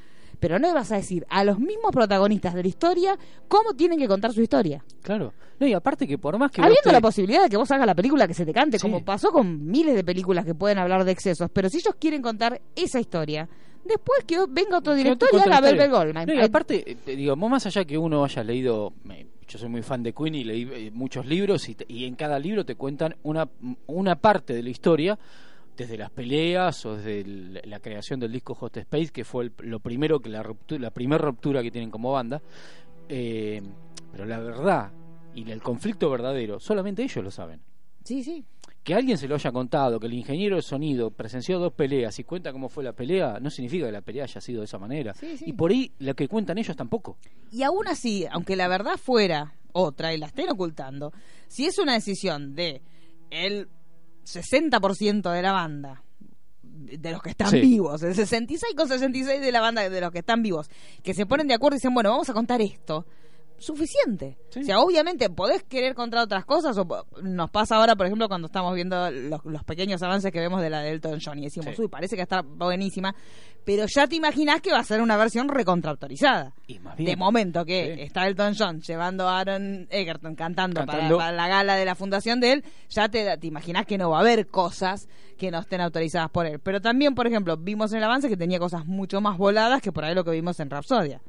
pero 0.42 0.60
no 0.60 0.68
le 0.68 0.74
vas 0.74 0.92
a 0.92 0.96
decir 0.98 1.26
a 1.30 1.46
los 1.46 1.58
mismos 1.60 1.92
protagonistas 1.94 2.54
de 2.54 2.64
la 2.64 2.68
historia 2.68 3.18
cómo 3.48 3.74
tienen 3.74 3.98
que 3.98 4.08
contar 4.10 4.34
su 4.34 4.42
historia. 4.42 4.84
Claro. 5.02 5.34
No, 5.60 5.68
y 5.68 5.74
aparte 5.74 6.08
que 6.08 6.18
por 6.18 6.38
más 6.38 6.52
que. 6.52 6.60
Habiendo 6.62 6.82
te- 6.84 6.92
la 6.92 7.00
posibilidad 7.00 7.44
de 7.44 7.50
que 7.50 7.56
vos 7.56 7.70
hagas 7.72 7.86
la 7.86 7.96
película 7.96 8.28
que 8.28 8.34
se 8.34 8.46
te 8.46 8.52
cante, 8.52 8.78
Sí. 8.80 8.82
como 8.82 9.06
pasó 9.06 9.32
con 9.32 9.66
miles 9.68 9.96
de 9.96 10.04
películas 10.04 10.44
que 10.44 10.56
pueden 10.56 10.80
hablar 10.80 11.06
de 11.06 11.12
excesos, 11.12 11.50
pero 11.54 11.70
si 11.70 11.78
ellos 11.78 11.96
quieren 12.00 12.22
contar 12.22 12.60
esa 12.76 13.00
historia, 13.00 13.48
después 13.86 14.24
que 14.26 14.38
venga 14.50 14.80
otro 14.80 14.96
director 14.96 15.30
y 15.32 15.38
haga 15.38 15.62
Velvet. 15.62 15.90
Goldmine. 15.92 16.26
No, 16.26 16.34
y 16.34 16.42
aparte, 16.44 16.92
eh, 16.92 16.96
te 17.06 17.16
digo, 17.16 17.36
más 17.36 17.66
allá 17.68 17.86
que 17.86 17.98
uno 17.98 18.26
haya 18.26 18.44
leído, 18.44 18.94
me- 19.04 19.28
yo 19.48 19.60
soy 19.60 19.70
muy 19.70 19.82
fan 19.84 20.02
de 20.02 20.14
Queen 20.14 20.34
y 20.34 20.44
leí 20.44 20.68
eh, 20.72 20.92
muchos 20.92 21.26
libros 21.28 21.70
y, 21.70 21.76
te- 21.76 21.86
y 21.88 22.06
en 22.06 22.16
cada 22.16 22.40
libro 22.40 22.66
te 22.66 22.74
cuentan 22.76 23.16
una, 23.22 23.48
una 23.86 24.16
parte 24.16 24.54
de 24.54 24.64
la 24.64 24.70
historia, 24.72 25.20
desde 25.82 25.98
las 25.98 26.10
peleas 26.12 26.86
o 26.86 26.96
desde 26.98 27.22
el- 27.22 27.62
la 27.66 27.80
creación 27.80 28.20
del 28.20 28.32
disco 28.32 28.56
Hot 28.56 28.78
Space, 28.78 29.10
que 29.12 29.24
fue 29.24 29.46
el- 29.46 29.54
lo 29.64 29.80
primero 29.80 30.20
que 30.20 30.30
la 30.30 30.92
primera 30.92 31.24
ruptura 31.24 31.62
que 31.62 31.72
tienen 31.72 31.92
como 31.92 32.12
banda. 32.12 32.42
Eh, 33.10 33.62
pero 34.12 34.26
la 34.26 34.40
verdad 34.40 34.92
y 35.34 35.50
el 35.50 35.62
conflicto 35.62 36.10
verdadero, 36.10 36.60
solamente 36.60 37.04
ellos 37.04 37.24
lo 37.24 37.32
saben. 37.32 37.62
Sí, 38.04 38.24
sí. 38.24 38.44
Que 38.84 38.96
alguien 38.96 39.18
se 39.18 39.28
lo 39.28 39.36
haya 39.36 39.52
contado, 39.52 40.00
que 40.00 40.08
el 40.08 40.14
ingeniero 40.14 40.56
de 40.56 40.62
sonido 40.64 41.12
presenció 41.12 41.60
dos 41.60 41.72
peleas 41.74 42.18
y 42.20 42.24
cuenta 42.24 42.52
cómo 42.52 42.68
fue 42.68 42.84
la 42.84 42.94
pelea, 42.94 43.38
no 43.40 43.50
significa 43.52 43.86
que 43.86 43.92
la 43.92 44.02
pelea 44.02 44.24
haya 44.24 44.42
sido 44.42 44.62
de 44.62 44.66
esa 44.66 44.80
manera. 44.80 45.14
Sí, 45.14 45.38
sí. 45.38 45.46
Y 45.48 45.54
por 45.54 45.72
ahí 45.72 45.92
lo 46.00 46.16
que 46.16 46.28
cuentan 46.28 46.58
ellos 46.58 46.76
tampoco. 46.76 47.18
Y 47.52 47.62
aún 47.64 47.88
así, 47.88 48.26
aunque 48.32 48.56
la 48.56 48.68
verdad 48.68 48.98
fuera 48.98 49.54
otra 49.72 50.14
y 50.14 50.18
la 50.18 50.26
estén 50.26 50.50
ocultando, 50.50 51.14
si 51.48 51.66
es 51.66 51.78
una 51.78 51.94
decisión 51.94 52.56
de 52.56 52.82
el 53.30 53.68
60% 54.26 55.32
de 55.32 55.42
la 55.42 55.52
banda, 55.52 56.04
de 56.64 57.12
los 57.12 57.22
que 57.22 57.30
están 57.32 57.50
Sí. 57.50 57.62
vivos, 57.62 58.02
el 58.04 58.16
66 58.16 58.74
con 58.76 58.88
66 58.88 59.42
de 59.42 59.52
la 59.52 59.62
banda 59.62 59.88
de 59.90 60.02
los 60.02 60.12
que 60.12 60.20
están 60.20 60.42
vivos, 60.44 60.70
que 61.04 61.14
se 61.14 61.26
ponen 61.26 61.48
de 61.48 61.54
acuerdo 61.54 61.76
y 61.76 61.80
dicen, 61.80 61.94
bueno, 61.94 62.12
vamos 62.12 62.30
a 62.30 62.34
contar 62.34 62.62
esto, 62.62 63.06
suficiente. 63.62 64.38
Sí. 64.50 64.60
O 64.62 64.64
sea, 64.64 64.80
obviamente 64.80 65.30
podés 65.30 65.64
querer 65.64 65.94
contar 65.96 66.22
otras 66.24 66.46
cosas, 66.46 66.78
o 66.78 66.86
nos 67.22 67.50
pasa 67.52 67.78
ahora, 67.78 67.96
por 67.96 68.06
ejemplo, 68.08 68.28
cuando 68.28 68.48
estamos 68.48 68.74
viendo 68.76 69.10
los, 69.12 69.46
los 69.46 69.64
pequeños 69.64 70.02
avances 70.04 70.32
que 70.32 70.40
vemos 70.40 70.62
de 70.62 70.70
la 70.70 70.82
de 70.82 70.90
Elton 70.92 71.20
John 71.24 71.40
y 71.40 71.44
decimos, 71.44 71.76
Sí. 71.76 71.82
uy, 71.84 71.88
parece 71.88 72.16
que 72.16 72.22
está 72.24 72.42
buenísima, 72.42 73.14
pero 73.64 73.86
ya 73.88 74.08
te 74.08 74.16
imaginás 74.16 74.60
que 74.62 74.72
va 74.72 74.80
a 74.80 74.84
ser 74.84 75.02
una 75.02 75.16
versión 75.18 75.48
recontraautorizada. 75.48 76.54
Y 76.68 76.80
más 76.80 76.98
bien. 76.98 77.12
De 77.12 77.16
momento 77.16 77.64
que 77.66 77.96
Sí. 77.96 78.02
está 78.02 78.28
Elton 78.28 78.56
John 78.58 78.82
llevando 78.82 79.28
a 79.30 79.40
Aaron 79.40 79.88
Egerton 79.90 80.36
cantando, 80.36 80.82
para- 80.82 80.92
Cantando. 80.94 81.18
Para, 81.18 81.32
la 81.32 81.48
gala 81.48 81.76
de 81.76 81.86
la 81.86 81.96
fundación 81.96 82.40
de 82.40 82.54
él, 82.54 82.64
ya 82.90 83.10
te, 83.10 83.38
te 83.38 83.48
imaginas 83.48 83.86
que 83.86 83.98
no 83.98 84.10
va 84.10 84.18
a 84.18 84.22
haber 84.22 84.48
cosas 84.48 85.08
que 85.38 85.52
no 85.52 85.60
estén 85.60 85.82
autorizadas 85.82 86.30
por 86.30 86.46
él. 86.46 86.60
Pero 86.60 86.82
también, 86.82 87.16
por 87.16 87.26
ejemplo, 87.28 87.58
vimos 87.58 87.92
en 87.94 88.00
el 88.00 88.04
avance 88.04 88.30
que 88.30 88.38
tenía 88.38 88.60
cosas 88.60 88.86
mucho 88.86 89.22
más 89.22 89.38
voladas 89.38 89.82
que 89.82 89.92
por 89.92 90.04
ahí 90.06 90.14
lo 90.16 90.24
que 90.24 90.32
vimos 90.32 90.60
en 90.60 90.70
Rapsodia. 90.70 91.22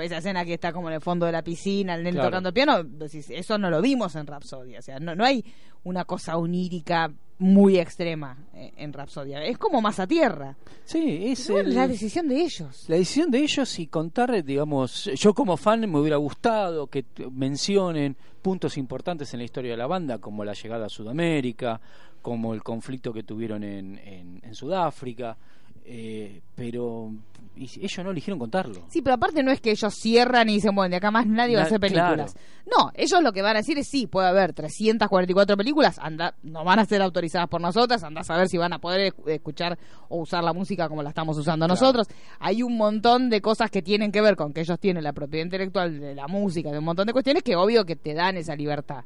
Esa 0.00 0.18
escena 0.18 0.44
que 0.44 0.54
está 0.54 0.72
como 0.72 0.88
en 0.88 0.94
el 0.96 1.00
fondo 1.00 1.26
de 1.26 1.32
la 1.32 1.42
piscina, 1.42 1.94
el 1.94 2.02
nene 2.02 2.14
Claro. 2.16 2.28
tocando 2.30 2.48
el 2.50 2.54
piano, 2.54 2.82
decís, 2.84 3.30
eso 3.30 3.58
no 3.58 3.70
lo 3.70 3.80
vimos 3.82 4.14
en 4.16 4.26
Rapsodia. 4.26 4.78
O 4.78 4.82
sea, 4.82 4.98
no, 4.98 5.14
no 5.14 5.24
hay 5.24 5.44
una 5.84 6.04
cosa 6.04 6.36
onírica 6.36 7.12
muy 7.38 7.78
extrema 7.78 8.36
eh, 8.54 8.72
en 8.76 8.92
Rapsodia. 8.92 9.42
Es 9.44 9.56
como 9.56 9.80
más 9.80 9.98
a 9.98 10.06
tierra. 10.06 10.56
Sí, 10.84 11.20
es 11.30 11.48
el- 11.48 11.74
la 11.74 11.88
decisión 11.88 12.28
de 12.28 12.42
ellos. 12.42 12.84
la 12.88 12.96
decisión 12.96 13.30
de 13.30 13.38
ellos 13.38 13.78
y 13.78 13.86
contar, 13.86 14.44
digamos, 14.44 15.04
yo 15.16 15.32
como 15.32 15.56
fan 15.56 15.80
me 15.90 15.98
hubiera 15.98 16.16
gustado 16.18 16.86
que 16.88 17.04
mencionen 17.32 18.16
puntos 18.42 18.76
importantes 18.76 19.32
en 19.32 19.38
la 19.38 19.44
historia 19.44 19.70
de 19.70 19.76
la 19.78 19.86
banda, 19.86 20.18
como 20.18 20.44
la 20.44 20.52
llegada 20.52 20.86
a 20.86 20.88
Sudamérica, 20.90 21.80
como 22.22 22.52
el 22.52 22.62
conflicto 22.62 23.12
que 23.14 23.22
tuvieron 23.22 23.64
en, 23.64 23.98
en, 23.98 24.40
en 24.44 24.54
Sudáfrica, 24.54 25.36
eh, 25.92 26.40
pero 26.54 27.10
y 27.56 27.64
ellos 27.84 28.04
no 28.04 28.12
eligieron 28.12 28.38
contarlo. 28.38 28.80
Sí, 28.88 29.02
pero 29.02 29.16
aparte 29.16 29.42
no 29.42 29.50
es 29.50 29.60
que 29.60 29.72
ellos 29.72 29.92
cierran 29.94 30.48
y 30.48 30.54
dicen, 30.54 30.74
bueno, 30.74 30.90
de 30.90 30.96
acá 30.96 31.10
más 31.10 31.26
nadie 31.26 31.56
va 31.56 31.62
a 31.62 31.64
hacer 31.66 31.80
películas. 31.80 32.34
No, 32.64 32.90
ellos 32.94 33.20
lo 33.22 33.32
que 33.32 33.42
van 33.42 33.56
a 33.56 33.58
decir 33.58 33.76
es, 33.76 33.88
sí, 33.88 34.06
puede 34.06 34.28
haber 34.28 34.54
344 34.54 35.56
películas, 35.58 35.98
anda, 35.98 36.34
no 36.42 36.64
van 36.64 36.78
a 36.78 36.86
ser 36.86 37.02
autorizadas 37.02 37.48
por 37.48 37.60
nosotras, 37.60 38.02
anda 38.04 38.20
a 38.22 38.24
saber 38.24 38.48
si 38.48 38.56
van 38.56 38.72
a 38.72 38.78
poder 38.78 39.12
esc- 39.12 39.28
escuchar 39.28 39.76
o 40.08 40.20
usar 40.22 40.42
la 40.44 40.52
música 40.54 40.88
como 40.88 41.02
la 41.02 41.10
estamos 41.10 41.36
usando 41.36 41.66
Claro. 41.66 41.78
nosotros. 41.80 42.06
Hay 42.38 42.62
un 42.62 42.78
montón 42.78 43.28
de 43.28 43.42
cosas 43.42 43.70
que 43.70 43.82
tienen 43.82 44.10
que 44.12 44.22
ver 44.22 44.36
con 44.36 44.52
que 44.54 44.60
ellos 44.62 44.78
tienen 44.78 45.02
la 45.04 45.12
propiedad 45.12 45.44
intelectual 45.44 45.98
de 46.00 46.14
la 46.14 46.28
música, 46.28 46.70
de 46.70 46.78
un 46.78 46.84
montón 46.84 47.08
de 47.08 47.12
cuestiones 47.12 47.42
que 47.42 47.56
obvio 47.56 47.84
que 47.84 47.96
te 47.96 48.14
dan 48.14 48.36
esa 48.38 48.54
libertad. 48.54 49.04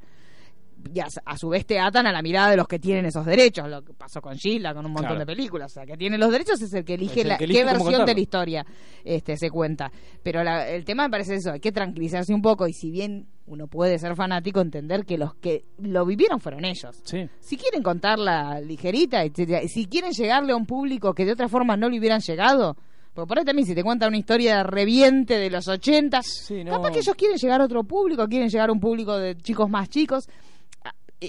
Y 0.92 1.00
a, 1.00 1.06
a 1.24 1.36
su 1.38 1.48
vez 1.48 1.64
te 1.66 1.78
atan 1.78 2.06
a 2.06 2.12
la 2.12 2.20
mirada 2.22 2.50
de 2.50 2.56
los 2.56 2.66
que 2.66 2.78
tienen 2.78 3.06
esos 3.06 3.24
derechos, 3.24 3.68
lo 3.68 3.82
que 3.82 3.94
pasó 3.94 4.20
con 4.20 4.34
Sheila, 4.34 4.74
con 4.74 4.84
un 4.84 4.92
montón 4.92 5.10
Claro. 5.12 5.20
de 5.20 5.26
películas. 5.26 5.72
O 5.72 5.74
sea, 5.74 5.86
que 5.86 5.96
tiene 5.96 6.18
los 6.18 6.30
derechos 6.30 6.60
es 6.60 6.72
el 6.74 6.84
que 6.84 6.94
elige, 6.94 7.22
el 7.22 7.28
la, 7.28 7.38
que 7.38 7.44
elige 7.44 7.60
qué 7.60 7.64
versión 7.66 8.04
de 8.04 8.14
la 8.14 8.20
historia 8.20 8.66
este, 9.04 9.36
se 9.36 9.50
cuenta. 9.50 9.90
Pero 10.22 10.42
la- 10.44 10.68
el 10.68 10.84
tema 10.84 11.04
me 11.04 11.10
parece 11.10 11.36
eso, 11.36 11.52
hay 11.52 11.60
que 11.60 11.72
tranquilizarse 11.72 12.34
un 12.34 12.42
poco 12.42 12.66
y 12.68 12.72
si 12.72 12.90
bien 12.90 13.26
uno 13.46 13.66
puede 13.66 13.98
ser 13.98 14.14
fanático, 14.16 14.60
entender 14.60 15.04
que 15.04 15.18
los 15.18 15.34
que 15.34 15.64
lo 15.78 16.04
vivieron 16.06 16.40
fueron 16.40 16.64
ellos. 16.64 17.00
Sí. 17.04 17.28
Si 17.40 17.56
quieren 17.56 17.82
contarla 17.82 18.60
ligerita, 18.60 19.22
etcétera, 19.22 19.62
y 19.62 19.68
si 19.68 19.86
quieren 19.86 20.12
llegarle 20.12 20.52
a 20.52 20.56
un 20.56 20.66
público 20.66 21.12
que 21.14 21.24
de 21.24 21.32
otra 21.32 21.48
forma 21.48 21.76
no 21.76 21.88
le 21.88 21.98
hubieran 21.98 22.20
llegado, 22.20 22.76
porque 23.12 23.28
por 23.28 23.38
ahí 23.38 23.44
también 23.44 23.66
si 23.66 23.74
te 23.74 23.84
cuentan 23.84 24.08
una 24.08 24.16
historia 24.18 24.56
de 24.56 24.62
reviente 24.64 25.38
de 25.38 25.48
los 25.50 25.68
80, 25.68 26.20
Sí, 26.22 26.64
no. 26.64 26.72
capaz 26.72 26.90
que 26.92 26.98
ellos 27.00 27.14
quieren 27.16 27.36
llegar 27.36 27.60
a 27.60 27.64
otro 27.66 27.84
público, 27.84 28.26
quieren 28.26 28.48
llegar 28.48 28.70
a 28.70 28.72
un 28.72 28.80
público 28.80 29.16
de 29.18 29.36
chicos 29.36 29.68
más 29.70 29.88
chicos. 29.88 30.26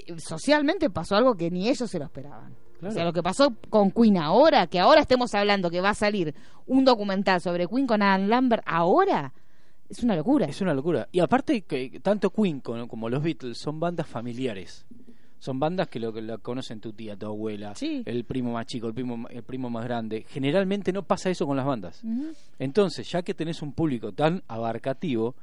Eh, 0.06 0.18
Socialmente 0.18 0.90
pasó 0.90 1.16
algo 1.16 1.34
que 1.36 1.50
ni 1.50 1.68
ellos 1.68 1.90
se 1.90 1.98
lo 1.98 2.04
esperaban. 2.06 2.54
Claro. 2.78 2.92
O 2.92 2.94
sea, 2.94 3.04
lo 3.04 3.12
que 3.12 3.22
pasó 3.22 3.54
con 3.70 3.90
Queen 3.90 4.18
ahora, 4.18 4.66
que 4.66 4.78
ahora 4.78 5.00
estemos 5.00 5.34
hablando 5.34 5.70
que 5.70 5.80
va 5.80 5.90
a 5.90 5.94
salir 5.94 6.34
un 6.66 6.84
documental 6.84 7.40
sobre 7.40 7.66
Queen 7.66 7.86
con 7.86 8.02
Adam 8.02 8.28
Lambert 8.28 8.62
ahora, 8.66 9.32
es 9.88 10.02
una 10.02 10.14
locura. 10.16 10.46
Es 10.46 10.60
una 10.60 10.74
locura. 10.74 11.08
Y 11.12 11.20
aparte 11.20 11.62
que 11.62 12.00
tanto 12.00 12.30
Queen 12.30 12.60
como, 12.60 13.08
los 13.08 13.22
Beatles 13.22 13.56
son 13.58 13.80
bandas 13.80 14.06
familiares. 14.06 14.84
Son 15.38 15.60
bandas 15.60 15.88
que 15.88 16.00
lo 16.00 16.12
que 16.12 16.22
la 16.22 16.38
conocen 16.38 16.80
tu 16.80 16.92
tía, 16.92 17.16
tu 17.16 17.26
abuela, 17.26 17.74
Sí. 17.76 18.02
el 18.04 18.24
primo 18.24 18.52
más 18.52 18.66
chico, 18.66 18.88
el 18.88 18.94
primo, 18.94 19.26
el 19.28 19.42
primo 19.42 19.70
más 19.70 19.84
grande. 19.84 20.26
Generalmente 20.28 20.92
no 20.92 21.02
pasa 21.02 21.30
eso 21.30 21.46
con 21.46 21.56
las 21.56 21.66
bandas. 21.66 22.02
Entonces, 22.58 23.08
ya 23.10 23.22
que 23.22 23.32
tenés 23.34 23.62
un 23.62 23.72
público 23.72 24.12
tan 24.12 24.42
abarcativo, 24.48 25.34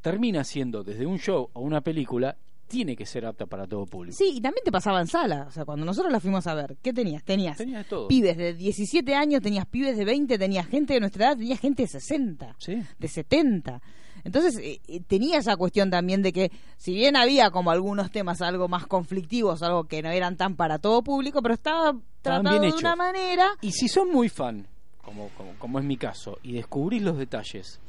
termina 0.00 0.44
siendo 0.44 0.84
desde 0.84 1.06
un 1.06 1.18
show 1.18 1.48
o 1.52 1.60
una 1.60 1.80
película, 1.80 2.36
tiene 2.68 2.94
que 2.94 3.06
ser 3.06 3.24
apta 3.26 3.46
para 3.46 3.66
todo 3.66 3.86
público. 3.86 4.16
Sí, 4.16 4.34
y 4.36 4.40
también 4.40 4.62
te 4.64 4.70
pasaba 4.70 5.00
en 5.00 5.06
sala. 5.08 5.46
O 5.48 5.50
sea, 5.50 5.64
cuando 5.64 5.84
nosotros 5.86 6.12
la 6.12 6.20
fuimos 6.20 6.46
a 6.46 6.54
ver, 6.54 6.76
¿qué 6.82 6.92
tenías? 6.92 7.24
Tenías 7.24 7.56
Tenía 7.56 7.78
de 7.78 7.84
todo. 7.84 8.06
pibes 8.08 8.36
de 8.36 8.54
17 8.54 9.14
años, 9.14 9.42
tenías 9.42 9.66
pibes 9.66 9.96
de 9.96 10.04
20, 10.04 10.38
tenías 10.38 10.66
gente 10.66 10.94
de 10.94 11.00
nuestra 11.00 11.26
edad, 11.28 11.36
tenías 11.38 11.58
gente 11.60 11.82
de 11.82 11.88
60, 11.88 12.54
Sí. 12.58 12.76
de 12.98 13.08
70. 13.08 13.80
Entonces 14.24 14.58
eh, 14.58 14.80
eh, 14.88 15.00
tenía 15.06 15.38
esa 15.38 15.56
cuestión 15.56 15.90
también 15.90 16.22
de 16.22 16.32
que, 16.32 16.50
si 16.76 16.92
bien 16.92 17.16
había 17.16 17.50
como 17.50 17.70
algunos 17.70 18.10
temas 18.10 18.42
algo 18.42 18.68
más 18.68 18.86
conflictivos, 18.86 19.62
algo 19.62 19.84
que 19.84 20.02
no 20.02 20.10
eran 20.10 20.36
tan 20.36 20.56
para 20.56 20.78
todo 20.78 21.02
público, 21.02 21.40
pero 21.40 21.54
estaba 21.54 21.96
tratado 22.20 22.60
bien 22.60 22.72
de 22.72 22.78
una 22.78 22.96
manera. 22.96 23.48
Y 23.62 23.72
si 23.72 23.88
son 23.88 24.10
muy 24.10 24.28
fan, 24.28 24.66
como, 25.02 25.28
como, 25.36 25.54
como 25.58 25.78
es 25.78 25.84
mi 25.84 25.96
caso, 25.96 26.38
y 26.42 26.52
descubrís 26.52 27.00
los 27.02 27.16
detalles, 27.16 27.80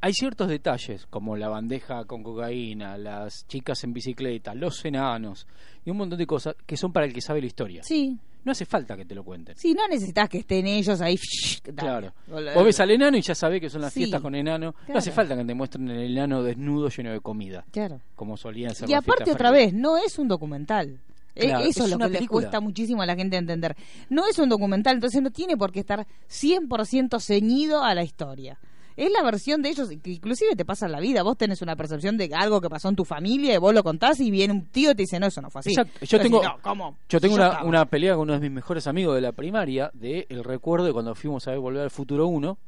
hay 0.00 0.12
ciertos 0.12 0.48
detalles, 0.48 1.06
como 1.10 1.36
la 1.36 1.48
bandeja 1.48 2.04
con 2.04 2.22
cocaína, 2.22 2.96
las 2.98 3.46
chicas 3.48 3.82
en 3.84 3.92
bicicleta, 3.92 4.54
los 4.54 4.84
enanos, 4.84 5.46
y 5.84 5.90
un 5.90 5.96
montón 5.96 6.18
de 6.18 6.26
cosas 6.26 6.54
que 6.66 6.76
son 6.76 6.92
para 6.92 7.06
el 7.06 7.12
que 7.12 7.20
sabe 7.20 7.40
la 7.40 7.46
historia. 7.46 7.82
Sí, 7.82 8.16
No 8.44 8.52
hace 8.52 8.64
falta 8.64 8.96
que 8.96 9.04
te 9.04 9.14
lo 9.14 9.24
cuenten. 9.24 9.56
sí, 9.56 9.74
no 9.74 9.86
necesitas 9.88 10.28
que 10.28 10.38
estén 10.38 10.66
ellos 10.66 11.00
ahí. 11.00 11.18
Claro. 11.76 12.12
Vos 12.28 12.64
ves 12.64 12.80
al 12.80 12.90
enano 12.92 13.16
y 13.18 13.20
ya 13.22 13.34
sabés 13.34 13.60
que 13.60 13.68
son 13.68 13.82
las 13.82 13.92
Sí, 13.92 14.00
fiestas 14.00 14.20
con 14.22 14.34
enano. 14.34 14.74
No 14.88 14.98
hace 14.98 15.10
falta 15.12 15.36
que 15.36 15.44
te 15.44 15.52
muestren 15.54 15.88
el 15.90 16.12
enano 16.12 16.42
desnudo 16.42 16.88
lleno 16.88 17.12
de 17.12 17.20
comida, 17.20 17.64
Claro. 17.70 18.00
como 18.14 18.36
solían 18.36 18.74
ser 18.74 18.88
Y 18.88 18.92
las 18.92 19.02
aparte 19.02 19.32
otra 19.32 19.50
vez, 19.50 19.74
no 19.74 19.98
es 19.98 20.18
un 20.18 20.28
documental. 20.28 21.00
Eh, 21.34 21.46
Claro, 21.48 21.64
Eso 21.66 21.84
es 21.84 21.90
lo 21.90 22.08
que 22.10 22.26
cuesta 22.26 22.60
muchísimo 22.60 23.02
a 23.02 23.06
la 23.06 23.14
gente 23.16 23.36
entender. 23.36 23.76
No 24.08 24.26
es 24.26 24.38
un 24.38 24.48
documental, 24.48 24.94
entonces 24.94 25.20
no 25.22 25.30
tiene 25.30 25.56
por 25.56 25.70
qué 25.72 25.80
estar 25.80 26.06
100% 26.28 27.20
ceñido 27.20 27.82
a 27.84 27.94
la 27.94 28.02
historia. 28.02 28.58
Es 29.06 29.12
la 29.12 29.22
versión 29.22 29.62
de 29.62 29.70
ellos, 29.70 29.88
que 30.02 30.10
inclusive 30.10 30.56
te 30.56 30.64
pasa 30.64 30.86
en 30.86 30.92
la 30.92 31.00
vida, 31.00 31.22
vos 31.22 31.36
tenés 31.36 31.62
una 31.62 31.76
percepción 31.76 32.16
de 32.16 32.30
algo 32.34 32.60
que 32.60 32.68
pasó 32.68 32.88
en 32.88 32.96
tu 32.96 33.04
familia 33.04 33.54
y 33.54 33.58
vos 33.58 33.72
lo 33.72 33.82
contás 33.82 34.18
y 34.20 34.30
viene 34.30 34.52
un 34.52 34.66
tío 34.66 34.90
y 34.90 34.94
te 34.94 35.02
dice, 35.02 35.18
no, 35.20 35.26
eso 35.26 35.40
no 35.40 35.50
fue 35.50 35.60
así. 35.60 35.70
Exacto. 35.70 35.92
Yo 36.04 36.16
Entonces, 36.18 36.22
tengo, 36.22 36.42
no, 36.42 36.62
¿cómo? 36.62 36.96
yo 37.08 37.20
tengo 37.20 37.36
Yo 37.36 37.52
una, 37.64 37.84
pelea 37.86 38.14
con 38.14 38.22
uno 38.22 38.32
de 38.34 38.40
mis 38.40 38.50
mejores 38.50 38.86
amigos 38.86 39.14
de 39.14 39.20
la 39.20 39.32
primaria 39.32 39.90
de 39.94 40.26
el 40.28 40.42
recuerdo 40.44 40.86
de 40.86 40.92
cuando 40.92 41.14
fuimos 41.14 41.46
a 41.46 41.52
ver 41.52 41.60
Volver 41.60 41.82
al 41.82 41.90
Futuro 41.90 42.26
1. 42.26 42.58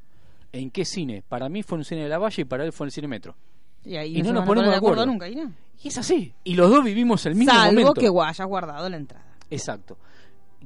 ¿En 0.53 0.71
qué 0.71 0.85
cine? 0.85 1.23
Para 1.29 1.49
mí 1.49 1.63
fue 1.63 1.79
un 1.79 1.85
cine 1.85 2.03
de 2.03 2.09
la 2.09 2.19
Valle 2.19 2.43
y 2.43 2.45
para 2.45 2.65
él 2.65 2.73
fue 2.73 2.87
el 2.87 2.93
cine 2.93 3.07
Metro. 3.09 3.37
Y 3.85 3.97
ahí 3.97 4.19
y 4.19 4.23
no 4.23 4.33
nos 4.33 4.45
ponemos 4.45 4.71
de 4.71 4.77
acuerdo. 4.77 5.07
nunca, 5.07 5.29
¿y 5.29 5.37
no? 5.37 5.53
Y 5.83 5.89
es 5.89 5.97
así. 5.99 6.35
Y 6.45 6.55
los 6.55 6.69
dos 6.71 6.85
vivimos 6.85 7.25
el 7.27 7.35
mismo 7.35 7.53
Salvo 7.53 7.71
momento. 7.81 7.95
que 7.95 8.11
gu- 8.11 8.25
hayas 8.29 8.47
guardado 8.47 8.89
la 8.89 8.97
entrada. 8.97 9.25
Exacto. 9.49 9.97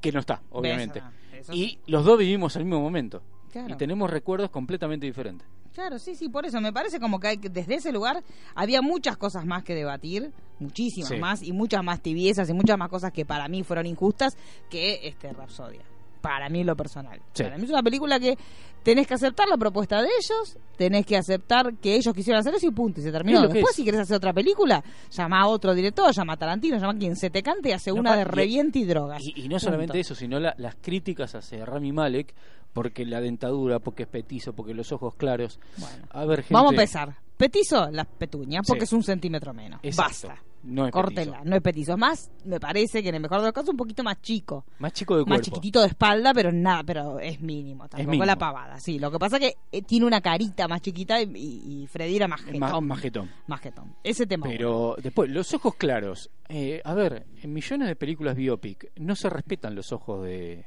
Que 0.01 0.11
no 0.11 0.21
está, 0.21 0.43
obviamente. 0.51 1.03
Eso 1.33 1.53
Y 1.53 1.79
los 1.87 2.05
dos 2.05 2.19
vivimos 2.19 2.57
el 2.57 2.65
mismo 2.65 2.81
momento. 2.81 3.23
Claro. 3.55 3.73
Y 3.75 3.77
tenemos 3.77 4.11
recuerdos 4.11 4.51
completamente 4.51 5.07
diferentes. 5.07 5.47
Claro, 5.73 5.99
sí, 6.01 6.17
sí, 6.17 6.29
por 6.29 6.45
eso 6.45 6.61
me 6.61 6.73
parece 6.73 6.99
como 6.99 7.21
que 7.21 7.29
hay- 7.29 7.37
desde 7.37 7.77
ese 7.77 7.93
lugar 7.93 8.23
había 8.57 8.83
muchas 8.83 9.17
cosas 9.17 9.45
más 9.47 9.63
que 9.63 9.75
debatir, 9.77 10.33
muchísimas 10.59 11.09
Sí. 11.11 11.17
más, 11.19 11.43
y 11.43 11.53
muchas 11.53 11.85
más 11.85 12.01
tibiezas 12.01 12.51
y 12.51 12.53
muchas 12.53 12.77
más 12.77 12.89
cosas 12.89 13.13
que 13.13 13.25
para 13.25 13.47
mí 13.49 13.63
fueron 13.63 13.87
injustas 13.87 14.37
que 14.69 15.07
este 15.07 15.33
Rapsodia. 15.33 15.83
Para 16.21 16.49
mí 16.49 16.65
lo 16.65 16.75
personal. 16.75 17.21
Sí. 17.35 17.43
Para 17.45 17.59
mí 17.59 17.65
es 17.65 17.71
una 17.71 17.83
película 17.83 18.19
que 18.19 18.37
tenés 18.83 19.07
que 19.07 19.15
aceptar 19.15 19.47
la 19.49 19.57
propuesta 19.59 20.01
de 20.01 20.09
ellos, 20.09 20.57
tenés 20.77 21.05
que 21.07 21.17
aceptar 21.17 21.75
que 21.77 21.95
ellos 21.97 22.13
quisieron 22.15 22.41
hacer 22.41 22.55
eso 22.55 22.67
y 22.67 22.71
punto, 22.71 23.01
y 23.01 23.05
se 23.05 23.13
terminó. 23.13 23.43
Después 23.43 23.71
es. 23.71 23.77
si 23.77 23.85
querés 23.85 24.01
hacer 24.01 24.17
otra 24.17 24.33
película, 24.33 24.83
llama 25.11 25.43
a 25.43 25.47
otro 25.49 25.75
director, 25.75 26.11
llama 26.13 26.33
a 26.33 26.37
Tarantino, 26.39 26.77
llama 26.79 26.93
a 26.95 26.99
quien 26.99 27.15
se 27.15 27.31
te 27.31 27.43
cante 27.43 27.69
y 27.69 27.73
hace 27.73 27.91
No, 27.93 28.01
una 28.01 28.17
de 28.17 28.25
reviente 28.25 28.79
y 28.81 28.85
drogas. 28.85 29.21
Y, 29.23 29.45
y 29.45 29.49
no 29.49 29.61
solamente 29.61 30.01
eso, 30.01 30.15
sino 30.15 30.41
la- 30.41 30.55
las 30.59 30.77
críticas 30.77 31.35
hacia 31.35 31.65
Rami 31.67 31.93
Malek, 31.93 32.35
porque 32.75 33.07
la 33.07 33.23
dentadura, 33.23 33.79
porque 33.79 34.03
es 34.03 34.09
petizo, 34.11 34.53
porque 34.53 34.75
los 34.75 34.93
ojos 34.93 35.15
claros. 35.15 35.59
Bueno. 35.79 36.07
A 36.11 36.25
ver, 36.27 36.41
gente. 36.43 36.53
Vamos 36.55 36.73
a 36.73 36.75
empezar. 36.75 37.17
Petizo, 37.39 37.91
las 37.91 38.07
petuñas, 38.07 38.65
porque 38.67 38.83
Sí. 38.83 38.85
es 38.85 38.93
un 38.93 39.03
centímetro 39.03 39.55
menos. 39.55 39.81
Exacto. 39.83 40.29
Basta. 40.29 40.43
No 40.67 40.87
es 40.87 40.93
Córtela, 40.93 41.33
petizo. 41.33 41.45
no 41.51 41.57
es 41.57 41.63
petizo. 41.63 41.93
Es 41.93 41.99
más, 41.99 42.31
me 42.47 42.59
parece 42.59 43.03
que 43.03 43.11
en 43.11 43.17
el 43.17 43.21
mejor 43.21 43.41
de 43.41 43.45
los 43.49 43.53
casos 43.53 43.69
un 43.71 43.77
poquito 43.77 44.03
más 44.03 44.23
chico. 44.23 44.65
Más 44.79 44.93
chico 44.95 45.15
de 45.15 45.21
Más 45.23 45.27
cuerpo. 45.27 45.45
chiquitito 45.45 45.81
de 45.83 45.89
espalda, 45.89 46.33
pero 46.33 46.53
nada, 46.53 46.83
pero 46.85 47.19
es 47.21 47.39
mínimo. 47.41 47.87
Tampoco 47.87 48.11
mínimo. 48.13 48.25
la 48.25 48.37
pavada, 48.37 48.81
sí. 48.81 48.99
Lo 48.99 49.11
que 49.11 49.19
pasa 49.19 49.39
que 49.39 49.57
eh, 49.73 49.83
tiene 49.83 50.07
una 50.07 50.23
carita 50.23 50.67
más 50.67 50.81
chiquita 50.81 51.21
y, 51.21 51.31
y, 51.37 51.83
y 51.83 51.87
Freddy 51.87 52.17
era 52.17 52.29
más 52.29 52.41
Es 52.41 52.47
jetón. 52.47 52.61
más, 52.61 52.83
más 52.83 53.01
jetón. 53.01 53.31
Más 53.47 53.61
jetón. 53.61 53.95
Ese 54.03 54.27
tema. 54.27 54.47
Pero 54.49 54.97
después, 55.03 55.29
los 55.31 55.53
ojos 55.53 55.75
claros. 55.75 56.31
Eh, 56.49 56.81
a 56.83 56.95
ver, 56.95 57.27
en 57.43 57.53
millones 57.53 57.87
de 57.89 57.97
películas 57.97 58.35
biopic 58.35 58.91
no 58.97 59.15
se 59.17 59.29
respetan 59.29 59.75
los 59.75 59.93
ojos 59.93 60.25
de, 60.25 60.65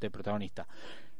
del 0.00 0.10
protagonista. 0.10 0.66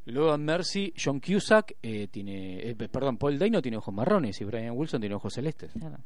Logan 0.06 0.44
Mercy, 0.44 0.92
John 1.02 1.20
Cusack 1.20 1.76
eh, 1.82 2.08
tiene, 2.10 2.70
eh, 2.70 2.74
perdón, 2.74 3.16
Paul 3.18 3.38
Dano 3.38 3.60
tiene 3.60 3.76
ojos 3.76 3.92
marrones 3.94 4.40
y 4.40 4.44
Brian 4.44 4.76
Wilson 4.76 5.00
tiene 5.00 5.14
ojos 5.16 5.34
celestes. 5.34 5.72
Claro. 5.72 5.98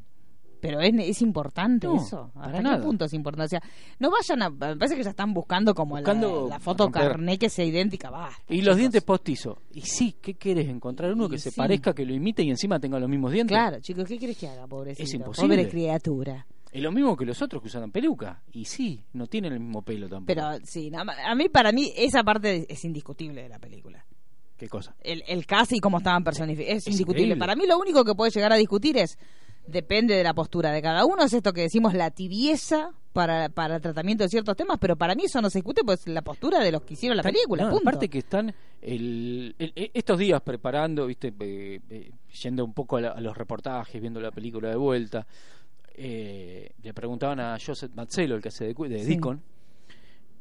Pero 0.62 0.78
es, 0.80 0.92
es 0.98 1.22
importante 1.22 1.86
No, 1.86 1.96
eso. 1.96 2.30
¿Hasta 2.34 2.58
qué 2.58 2.62
nada. 2.62 2.82
punto 2.84 3.06
es 3.06 3.14
importante? 3.14 3.56
O 3.56 3.60
sea, 3.60 3.62
no 3.98 4.10
vayan 4.10 4.42
a. 4.42 4.50
Me 4.50 4.76
parece 4.76 4.94
que 4.94 5.02
ya 5.02 5.08
están 5.10 5.32
buscando 5.32 5.74
como 5.74 5.94
la- 5.94 6.00
Buscando 6.02 6.48
la, 6.50 6.60
foto 6.60 6.84
romper. 6.84 7.08
carné 7.08 7.38
que 7.38 7.48
sea 7.48 7.64
idéntica. 7.64 8.10
Basta, 8.10 8.42
Y 8.52 8.60
los 8.60 8.76
dientes 8.76 9.02
postizos. 9.02 9.56
Y 9.72 9.80
sí, 9.80 10.16
¿qué 10.20 10.34
querés? 10.34 10.68
¿Encontrar 10.68 11.14
uno 11.14 11.26
Y 11.26 11.30
que 11.30 11.38
se 11.38 11.52
parezca, 11.52 11.94
que 11.94 12.04
lo 12.04 12.12
imite 12.12 12.42
y 12.42 12.50
encima 12.50 12.78
tenga 12.78 13.00
los 13.00 13.08
mismos 13.08 13.32
dientes? 13.32 13.54
Claro, 13.56 13.80
chicos, 13.80 14.04
¿qué 14.06 14.18
quieres 14.18 14.36
que 14.36 14.48
haga, 14.48 14.66
pobrecito? 14.66 15.02
Es 15.02 15.14
imposible. 15.14 15.56
Pobre 15.56 15.68
criatura. 15.70 16.46
Es 16.72 16.82
lo 16.82 16.92
mismo 16.92 17.16
que 17.16 17.24
los 17.26 17.40
otros 17.42 17.60
que 17.62 17.68
usaban 17.68 17.90
peluca. 17.90 18.42
Y 18.52 18.64
sí, 18.64 19.02
no 19.14 19.26
tienen 19.26 19.52
el 19.54 19.60
mismo 19.60 19.82
pelo 19.82 20.08
tampoco. 20.08 20.26
Pero 20.26 20.64
sí, 20.64 20.90
nada 20.90 21.04
más- 21.04 21.16
a 21.24 21.34
mí, 21.34 21.48
para 21.48 21.72
mí, 21.72 21.92
esa 21.96 22.22
parte 22.22 22.66
es 22.68 22.84
indiscutible 22.84 23.42
de 23.42 23.48
la 23.48 23.58
película. 23.58 24.04
¿Qué 24.56 24.68
cosa? 24.68 24.94
El, 25.00 25.24
el 25.26 25.46
casi 25.46 25.76
y 25.76 25.80
cómo 25.80 25.98
estaban 25.98 26.22
personificados. 26.22 26.76
Es, 26.78 26.82
Es 26.86 26.92
indiscutible. 26.92 27.22
increíble. 27.28 27.40
Para 27.40 27.56
mí, 27.56 27.66
lo 27.66 27.78
único 27.78 28.04
que 28.04 28.14
puede 28.14 28.30
llegar 28.30 28.52
a 28.52 28.56
discutir 28.56 28.96
es. 28.98 29.18
Depende 29.66 30.14
de 30.16 30.24
la 30.24 30.32
postura 30.34 30.72
de 30.72 30.80
cada 30.82 31.04
uno. 31.04 31.22
Es 31.22 31.32
esto 31.32 31.52
que 31.52 31.60
decimos 31.62 31.92
la 31.94 32.10
tibieza 32.10 32.90
para, 33.12 33.50
para 33.50 33.76
el 33.76 33.82
tratamiento 33.82 34.24
de 34.24 34.28
ciertos 34.30 34.56
temas. 34.56 34.78
Pero 34.80 34.96
para 34.96 35.14
mí, 35.14 35.24
eso 35.26 35.40
no 35.42 35.50
se 35.50 35.58
discute, 35.58 35.82
pues 35.84 36.06
la 36.08 36.22
postura 36.22 36.60
de 36.60 36.72
los 36.72 36.82
que 36.82 36.94
hicieron 36.94 37.16
la 37.16 37.22
película. 37.22 37.64
No, 37.64 37.70
punto. 37.70 37.82
aparte 37.88 38.08
que 38.08 38.18
están 38.18 38.54
el- 38.80 39.54
el- 39.58 39.72
e- 39.76 39.90
estos 39.94 40.18
días 40.18 40.40
preparando, 40.42 41.06
viste, 41.06 41.32
eh, 41.38 41.80
eh, 41.90 42.10
yendo 42.42 42.64
un 42.64 42.72
poco 42.72 42.96
a, 42.96 43.00
la- 43.02 43.10
a 43.10 43.20
los 43.20 43.36
reportajes, 43.36 44.00
viendo 44.00 44.20
la 44.20 44.30
película 44.30 44.70
de 44.70 44.76
vuelta, 44.76 45.26
eh, 46.02 46.70
le 46.82 46.94
preguntaban 46.94 47.40
a 47.40 47.58
Joseph 47.64 47.92
Mazzello, 47.94 48.34
el 48.36 48.40
que 48.42 48.48
hace 48.48 48.64
de, 48.72 48.88
de 48.88 48.98
Sí. 49.00 49.10
Deacon, 49.14 49.42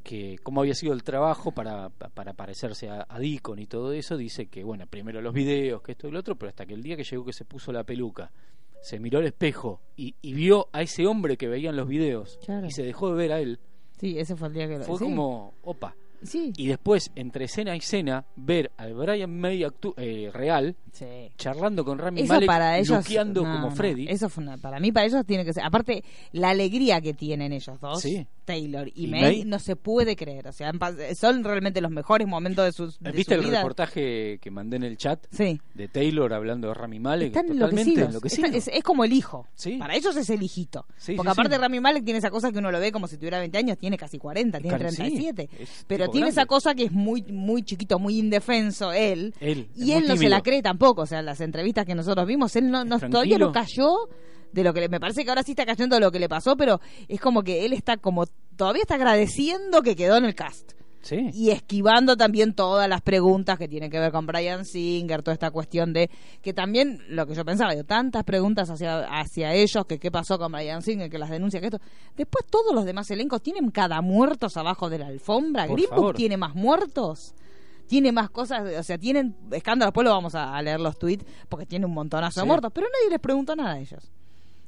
que 0.04 0.40
cómo 0.42 0.62
había 0.62 0.74
sido 0.74 0.94
el 0.94 1.04
trabajo 1.04 1.52
para, 1.52 1.90
para 1.90 2.34
parecerse 2.34 2.90
a, 2.90 3.06
a 3.10 3.20
Deacon 3.20 3.60
y 3.60 3.66
todo 3.68 3.92
eso, 3.92 4.16
dice 4.18 4.46
que, 4.48 4.64
bueno, 4.64 4.88
primero 4.88 5.22
los 5.22 5.34
videos, 5.34 5.82
que 5.82 5.92
esto 5.92 6.08
y 6.08 6.12
lo 6.12 6.20
otro, 6.20 6.36
pero 6.38 6.50
hasta 6.50 6.66
que 6.66 6.74
el 6.74 6.82
día 6.82 6.96
que 6.96 7.04
llegó 7.04 7.26
que 7.26 7.34
se 7.34 7.44
puso 7.46 7.72
la 7.72 7.84
peluca, 7.84 8.32
se 8.82 8.98
miró 9.00 9.20
al 9.20 9.26
espejo 9.26 9.82
y, 9.98 10.16
y 10.22 10.34
vio 10.34 10.70
a 10.72 10.82
ese 10.82 11.06
hombre 11.06 11.36
que 11.36 11.50
veía 11.50 11.70
en 11.70 11.76
los 11.76 11.88
videos 11.88 12.40
Claro. 12.46 12.66
y 12.66 12.72
se 12.72 12.84
dejó 12.84 13.10
de 13.12 13.16
ver 13.18 13.32
a 13.34 13.40
él, 13.42 13.60
Sí, 14.00 14.18
ese 14.18 14.38
fue 14.38 14.48
el 14.48 14.54
día 14.54 14.68
que 14.70 14.78
lo 14.78 14.86
fue 14.86 14.98
sí. 14.98 15.04
como, 15.04 15.54
opa. 15.64 15.94
Sí. 16.24 16.52
Y 16.58 16.68
después, 16.68 17.12
entre 17.16 17.46
escena 17.46 17.76
y 17.76 17.80
escena, 17.80 18.26
ver 18.36 18.72
al 18.78 18.94
Brian 18.94 19.40
May 19.40 19.62
actu- 19.62 19.94
eh, 19.98 20.30
real 20.34 20.76
sí. 20.92 21.06
charlando 21.38 21.86
con 21.86 21.98
Rami 21.98 22.22
Eso 22.22 22.34
Malek, 22.34 22.48
para 22.48 22.78
ellos 22.78 22.98
luqueando 22.98 23.44
no, 23.44 23.52
como 23.54 23.70
no. 23.70 23.76
Freddy. 23.76 24.08
Eso 24.10 24.30
fue 24.30 24.44
una- 24.44 24.58
para 24.58 24.80
mí 24.80 24.92
para 24.92 25.06
ellos 25.06 25.26
tiene 25.26 25.46
que 25.46 25.54
ser 25.54 25.64
aparte 25.64 26.04
la 26.32 26.50
alegría 26.50 27.00
que 27.02 27.14
tienen 27.14 27.54
ellos 27.54 27.80
dos 27.80 28.02
Sí. 28.02 28.26
Taylor 28.50 28.88
y, 28.88 29.04
Y 29.04 29.08
May, 29.08 29.22
May. 29.22 29.46
no 29.46 29.60
se 29.60 29.76
puede 29.76 30.16
creer 30.16 30.48
o 30.48 30.52
sea 30.52 30.72
son 31.16 31.44
realmente 31.44 31.82
los 31.82 31.92
mejores 31.92 32.28
momentos 32.28 32.66
de 32.66 32.72
sus 32.72 33.00
de 33.00 33.12
¿Viste 33.12 33.36
su 33.36 33.42
el 33.42 33.46
vida. 33.48 33.60
reportaje 33.60 34.40
que 34.42 34.50
mandé 34.52 34.78
en 34.78 34.84
el 34.84 34.98
chat 34.98 35.24
sí 35.30 35.62
de 35.76 35.88
Taylor 35.88 36.34
hablando 36.34 36.68
de 36.70 36.74
Rami 36.74 37.00
Malek? 37.00 37.28
están 37.28 37.46
Totalmente 37.48 37.82
enloquecidos, 37.82 38.08
enloquecido. 38.10 38.46
Están- 38.48 38.58
es, 38.58 38.68
es 38.70 38.84
como 38.84 39.04
el 39.04 39.14
hijo 39.14 39.48
Sí. 39.54 39.78
para 39.78 39.96
ellos 39.96 40.16
es 40.18 40.30
el 40.32 40.42
hijito 40.42 40.86
Sí, 40.98 41.14
porque 41.16 41.32
aparte. 41.32 41.58
Rami 41.60 41.80
Malek 41.80 42.04
tiene 42.04 42.18
esa 42.20 42.32
cosa 42.32 42.52
que 42.52 42.58
uno 42.58 42.72
lo 42.72 42.80
ve 42.80 42.92
como 42.92 43.08
si 43.08 43.18
tuviera 43.18 43.38
20 43.40 43.58
años 43.58 43.78
tiene 43.78 43.98
casi 43.98 44.18
40 44.18 44.60
tiene 44.60 44.76
Claro, 44.78 44.90
sí, 44.90 44.96
37 44.98 45.50
es 45.60 45.86
pero 45.88 46.06
tiene 46.10 46.28
grande. 46.28 46.42
esa 46.42 46.46
cosa 46.48 46.74
que 46.74 46.86
es 46.86 46.92
muy 46.92 47.22
muy 47.24 47.62
chiquito 47.64 48.00
muy 48.00 48.18
indefenso 48.18 48.92
él 48.94 49.34
Él, 49.40 49.68
y 49.76 49.92
él 49.92 50.08
no 50.08 50.16
se 50.18 50.28
la 50.30 50.42
cree 50.42 50.62
tampoco, 50.64 51.04
o 51.04 51.06
sea, 51.06 51.22
las 51.22 51.40
entrevistas 51.42 51.86
que 51.86 51.94
nosotros 51.96 52.26
vimos, 52.26 52.56
él 52.56 52.72
no, 52.72 52.84
no- 52.84 53.00
todavía 53.00 53.38
no 53.38 53.52
cayó 53.52 53.90
de 54.52 54.64
lo 54.64 54.74
que 54.74 54.82
le, 54.82 54.90
me 54.90 55.00
parece 55.00 55.24
que 55.24 55.30
ahora 55.30 55.44
sí 55.44 55.52
está 55.52 55.66
cayendo 55.66 55.96
de 55.96 56.02
lo 56.02 56.12
que 56.12 56.20
le 56.20 56.30
pasó, 56.30 56.56
pero 56.58 56.80
es 57.08 57.20
como 57.22 57.44
que 57.44 57.66
él 57.66 57.74
está 57.74 57.98
como 57.98 58.26
todavía 58.56 58.82
está 58.82 58.96
agradeciendo 58.96 59.82
que 59.82 59.96
quedó 59.96 60.18
en 60.18 60.26
el 60.26 60.36
cast 60.36 60.74
Sí. 61.02 61.30
y 61.34 61.52
esquivando 61.52 62.18
también 62.18 62.54
todas 62.54 62.90
las 62.90 63.02
preguntas 63.02 63.58
que 63.58 63.70
tienen 63.70 63.90
que 63.90 64.00
ver 64.00 64.12
con 64.12 64.26
Brian 64.28 64.66
Singer, 64.66 65.24
toda 65.24 65.34
esta 65.34 65.50
cuestión 65.50 65.94
de 65.94 66.10
que 66.42 66.54
también 66.54 67.02
lo 67.08 67.26
que 67.26 67.34
yo 67.36 67.46
pensaba, 67.46 67.72
digo, 67.72 67.86
tantas 67.86 68.26
preguntas 68.26 68.70
hacia 68.70 69.06
hacia 69.06 69.54
ellos, 69.54 69.86
que 69.88 69.98
qué 69.98 70.12
pasó 70.12 70.38
con 70.38 70.52
Brian 70.52 70.82
Singer, 70.82 71.10
que 71.10 71.18
las 71.18 71.30
denuncias, 71.30 71.62
que 71.62 71.68
esto. 71.68 71.80
Después 72.18 72.46
todos 72.50 72.76
los 72.76 72.84
demás 72.84 73.10
elencos 73.12 73.42
tienen 73.42 73.72
cada 73.72 74.02
muertos 74.02 74.58
abajo 74.58 74.90
de 74.90 75.00
la 75.00 75.08
alfombra. 75.08 75.68
Por 75.68 75.76
Green 75.78 75.90
Book 75.90 75.96
favor. 76.00 76.16
tiene 76.18 76.36
más 76.36 76.54
muertos. 76.54 77.34
Tiene 77.88 78.12
más 78.12 78.30
cosas, 78.30 78.62
o 78.78 78.84
sea, 78.84 78.98
tienen 78.98 79.36
escándalos. 79.52 79.92
Después 79.92 80.04
lo 80.06 80.12
vamos 80.12 80.36
a, 80.36 80.54
a 80.56 80.62
leer 80.62 80.82
los 80.82 81.00
tweets 81.00 81.26
porque 81.48 81.66
tiene 81.66 81.86
un 81.86 81.94
montonazo 81.94 82.42
de 82.42 82.44
Sí. 82.44 82.48
muertos, 82.48 82.72
pero 82.76 82.88
nadie 82.92 83.10
les 83.10 83.20
preguntó 83.22 83.56
nada 83.56 83.72
a 83.76 83.80
ellos. 83.80 84.12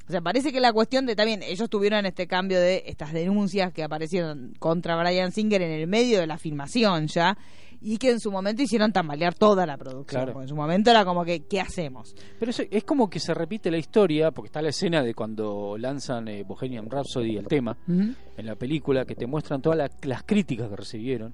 O 0.07 0.11
sea, 0.11 0.21
parece 0.21 0.51
que 0.51 0.59
la 0.59 0.73
cuestión 0.73 1.05
de 1.05 1.15
también, 1.15 1.41
ellos 1.43 1.69
tuvieron 1.69 2.05
este 2.05 2.27
cambio 2.27 2.59
de 2.59 2.83
estas 2.85 3.13
denuncias 3.13 3.71
que 3.71 3.83
aparecieron 3.83 4.53
contra 4.59 4.95
Brian 5.01 5.31
Singer 5.31 5.61
en 5.61 5.71
el 5.71 5.87
medio 5.87 6.19
de 6.19 6.27
la 6.27 6.37
filmación 6.37 7.07
ya, 7.07 7.37
y 7.83 7.97
que 7.97 8.11
en 8.11 8.19
su 8.19 8.31
momento 8.31 8.61
hicieron 8.61 8.91
tambalear 8.91 9.33
toda 9.33 9.65
la 9.65 9.77
producción. 9.77 10.05
Claro. 10.21 10.33
Porque 10.33 10.43
en 10.45 10.49
su 10.49 10.55
momento 10.55 10.91
era 10.91 11.03
como 11.05 11.23
que, 11.25 11.45
¿qué 11.47 11.59
hacemos? 11.61 12.15
Pero 12.39 12.51
es, 12.51 12.61
es 12.69 12.83
como 12.83 13.09
que 13.09 13.19
se 13.19 13.33
repite 13.33 13.71
la 13.71 13.77
historia, 13.77 14.31
porque 14.31 14.47
está 14.47 14.61
la 14.61 14.69
escena 14.69 15.01
de 15.01 15.13
cuando 15.15 15.77
lanzan 15.77 16.27
eh, 16.27 16.43
Bohemian 16.43 16.89
Rhapsody, 16.89 17.37
el 17.37 17.47
tema, 17.47 17.77
en 17.87 18.15
la 18.45 18.55
película, 18.55 19.05
que 19.05 19.15
te 19.15 19.25
muestran 19.25 19.61
todas 19.61 19.77
la- 19.77 19.89
las 20.03 20.23
críticas 20.23 20.69
que 20.69 20.75
recibieron, 20.75 21.33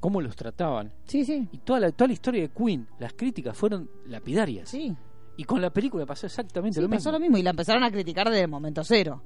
cómo 0.00 0.20
los 0.20 0.34
trataban. 0.36 0.92
Sí, 1.04 1.24
sí. 1.24 1.46
Y 1.52 1.58
toda 1.58 1.78
la, 1.80 1.92
toda 1.92 2.08
la 2.08 2.14
historia 2.14 2.42
de 2.42 2.48
Queen, 2.48 2.86
las 2.98 3.12
críticas 3.14 3.56
fueron 3.56 3.88
lapidarias. 4.06 4.68
Sí, 4.68 4.94
Y 5.36 5.44
con 5.44 5.60
la 5.62 5.70
película 5.70 6.04
pasó 6.06 6.26
exactamente 6.26 6.76
sí 6.76 6.82
lo 6.82 6.88
pasó 6.88 7.10
mismo. 7.10 7.12
lo 7.12 7.20
mismo 7.20 7.38
y 7.38 7.42
la 7.42 7.50
empezaron 7.50 7.82
a 7.84 7.90
criticar 7.90 8.28
desde 8.28 8.42
el 8.42 8.48
momento 8.48 8.82
cero. 8.84 9.22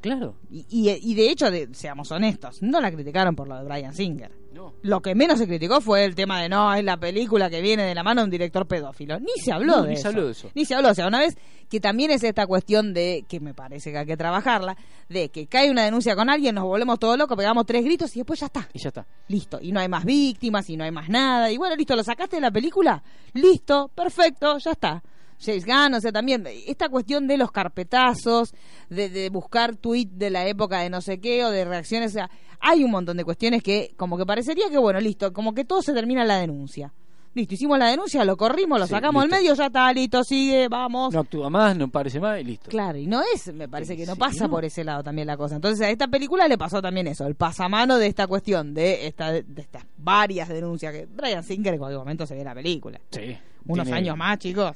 Claro. 0.00 0.36
Y, 0.50 0.64
y, 0.70 0.88
y 1.10 1.14
de 1.14 1.30
hecho, 1.30 1.50
de- 1.50 1.68
seamos 1.74 2.10
honestos, 2.10 2.62
no 2.62 2.80
la 2.80 2.90
criticaron 2.90 3.36
por 3.36 3.46
lo 3.46 3.58
de 3.58 3.64
Brian 3.64 3.92
Singer. 3.92 4.32
No. 4.54 4.72
Lo 4.80 5.02
que 5.02 5.14
menos 5.14 5.38
se 5.38 5.46
criticó 5.46 5.82
fue 5.82 6.06
el 6.06 6.14
tema 6.14 6.40
de 6.40 6.48
no, 6.48 6.72
es 6.72 6.82
la 6.82 6.96
película 6.96 7.50
que 7.50 7.60
viene 7.60 7.82
de 7.84 7.94
la 7.94 8.02
mano 8.02 8.22
de 8.22 8.24
un 8.24 8.30
director 8.30 8.66
pedófilo. 8.66 9.20
Ni 9.20 9.32
se 9.44 9.52
habló 9.52 9.76
No, 9.76 9.82
de 9.82 9.88
ni 9.88 9.94
eso. 9.96 10.02
se 10.02 10.08
habló 10.08 10.24
de 10.24 10.32
eso. 10.32 10.50
Ni 10.54 10.64
se 10.64 10.74
habló. 10.74 10.88
O 10.88 10.94
sea, 10.94 11.06
una 11.06 11.18
vez 11.18 11.36
que 11.68 11.80
también 11.80 12.10
es 12.10 12.24
esta 12.24 12.46
cuestión 12.46 12.94
de, 12.94 13.26
que 13.28 13.40
me 13.40 13.52
parece 13.52 13.92
que 13.92 13.98
hay 13.98 14.06
que 14.06 14.16
trabajarla, 14.16 14.78
de 15.10 15.28
que 15.28 15.46
cae 15.46 15.70
una 15.70 15.84
denuncia 15.84 16.16
con 16.16 16.30
alguien, 16.30 16.54
nos 16.54 16.64
volvemos 16.64 16.98
todos 16.98 17.18
locos, 17.18 17.36
pegamos 17.36 17.66
tres 17.66 17.84
gritos 17.84 18.16
y 18.16 18.20
después 18.20 18.40
ya 18.40 18.46
está. 18.46 18.66
Y 18.72 18.78
ya 18.78 18.88
está. 18.88 19.06
Listo. 19.28 19.58
Y 19.60 19.70
no 19.70 19.80
hay 19.80 19.88
más 19.88 20.06
víctimas 20.06 20.68
y 20.70 20.78
no 20.78 20.84
hay 20.84 20.90
más 20.92 21.10
nada. 21.10 21.52
Y 21.52 21.58
bueno, 21.58 21.76
listo, 21.76 21.94
lo 21.94 22.02
sacaste 22.02 22.36
de 22.36 22.42
la 22.42 22.50
película. 22.50 23.02
Listo, 23.34 23.90
perfecto, 23.94 24.56
ya 24.56 24.70
está. 24.72 25.02
James 25.40 25.64
Gunn, 25.64 25.94
o 25.94 26.00
sea, 26.00 26.12
también 26.12 26.46
esta 26.66 26.88
cuestión 26.88 27.26
de 27.26 27.36
los 27.38 27.50
carpetazos, 27.50 28.54
de, 28.88 29.08
de 29.08 29.30
buscar 29.30 29.76
tweet 29.76 30.08
de 30.12 30.30
la 30.30 30.46
época 30.46 30.80
de 30.80 30.90
no 30.90 31.00
sé 31.00 31.18
qué 31.20 31.44
o 31.44 31.50
de 31.50 31.64
reacciones, 31.64 32.10
o 32.10 32.14
sea, 32.14 32.30
hay 32.60 32.84
un 32.84 32.90
montón 32.90 33.16
de 33.16 33.24
cuestiones 33.24 33.62
que 33.62 33.94
como 33.96 34.18
que 34.18 34.26
parecería 34.26 34.68
que, 34.70 34.78
bueno, 34.78 35.00
listo, 35.00 35.32
como 35.32 35.54
que 35.54 35.64
todo 35.64 35.82
se 35.82 35.92
termina 35.94 36.22
en 36.22 36.28
la 36.28 36.36
denuncia. 36.38 36.92
Listo, 37.32 37.54
hicimos 37.54 37.78
la 37.78 37.86
denuncia, 37.86 38.24
lo 38.24 38.36
corrimos, 38.36 38.80
lo 38.80 38.86
Sí, 38.88 38.90
sacamos 38.90 39.22
del 39.22 39.30
medio, 39.30 39.54
ya 39.54 39.66
está, 39.66 39.92
listo, 39.92 40.24
sigue, 40.24 40.66
vamos. 40.68 41.14
No 41.14 41.20
actúa 41.20 41.48
más, 41.48 41.76
no 41.76 41.88
parece 41.88 42.18
más 42.18 42.40
y 42.40 42.44
listo. 42.44 42.68
Claro, 42.68 42.98
y 42.98 43.06
no 43.06 43.22
es, 43.34 43.54
me 43.54 43.68
parece 43.68 43.96
que 43.96 44.04
no 44.04 44.16
pasa 44.16 44.48
por 44.48 44.64
ese 44.64 44.82
lado 44.82 45.04
también 45.04 45.28
la 45.28 45.36
cosa. 45.36 45.54
Entonces 45.54 45.86
a 45.86 45.90
esta 45.90 46.08
película 46.08 46.48
le 46.48 46.58
pasó 46.58 46.82
también 46.82 47.06
eso, 47.06 47.24
el 47.28 47.36
pasamano 47.36 47.98
de 47.98 48.08
esta 48.08 48.26
cuestión, 48.26 48.74
de, 48.74 49.06
esta, 49.06 49.30
de 49.30 49.44
estas 49.62 49.84
varias 49.96 50.48
denuncias 50.48 50.92
que 50.92 51.06
Brian 51.06 51.44
Singer 51.44 51.74
en 51.74 51.78
cualquier 51.78 52.00
momento 52.00 52.26
se 52.26 52.34
ve 52.34 52.42
la 52.42 52.52
película. 52.52 53.00
Sí. 53.12 53.38
Unos 53.64 53.84
Tiene- 53.84 53.98
años 53.98 54.16
más, 54.16 54.36
chicos. 54.38 54.72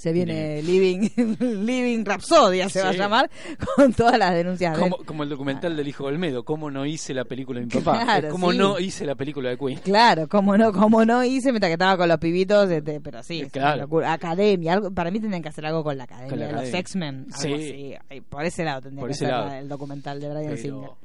Se 0.00 0.12
viene 0.12 0.62
Living, 0.62 1.08
Living 1.40 2.04
Rhapsodia, 2.04 2.68
se 2.68 2.82
va 2.82 2.88
a 2.88 2.92
Sí. 2.92 2.98
llamar, 2.98 3.30
con 3.76 3.92
todas 3.92 4.18
las 4.18 4.34
denuncias 4.34 4.74
de. 4.74 4.80
Como, 4.82 4.96
como 5.04 5.22
el 5.22 5.28
documental 5.28 5.76
del 5.76 5.86
hijo 5.88 6.04
Olmedo, 6.04 6.42
cómo 6.44 6.70
no 6.70 6.86
hice 6.86 7.12
la 7.14 7.24
película 7.24 7.60
de 7.60 7.66
mi 7.66 7.72
papá. 7.72 8.02
Claro, 8.04 8.26
Es 8.28 8.32
como 8.32 8.52
sí. 8.52 8.58
no 8.58 8.78
hice 8.78 9.04
la 9.04 9.14
película 9.14 9.50
de 9.50 9.58
Queen. 9.58 9.78
Claro, 9.80 10.26
como 10.28 10.56
no, 10.56 10.72
como 10.72 11.04
no 11.04 11.22
hice 11.22 11.52
mientras 11.52 11.68
que 11.68 11.74
estaba 11.74 11.96
con 11.96 12.08
los 12.08 12.18
pibitos, 12.18 12.70
este, 12.70 13.00
pero 13.00 13.22
sí, 13.22 13.42
es 13.42 13.52
Claro. 13.52 13.88
Academia, 14.06 14.72
algo, 14.72 14.90
para 14.90 15.10
mí 15.10 15.20
tendrían 15.20 15.42
que 15.42 15.48
hacer 15.50 15.66
algo 15.66 15.84
con 15.84 15.98
la 15.98 16.04
academia, 16.04 16.30
Con 16.30 16.38
la 16.40 16.46
de 16.46 16.52
los 16.52 16.60
academia. 16.60 16.80
X-Men, 16.80 17.26
Sí. 17.36 17.94
Por 18.28 18.44
ese 18.44 18.64
lado 18.64 18.80
tendría 18.80 19.00
Por 19.00 19.08
que 19.08 19.12
ese 19.14 19.24
ser 19.26 19.34
lado. 19.34 19.46
la- 19.48 19.58
el 19.58 19.68
documental 19.68 20.20
de 20.20 20.28
Brian 20.30 20.56
Singer. 20.56 20.80
Pero, 20.80 20.96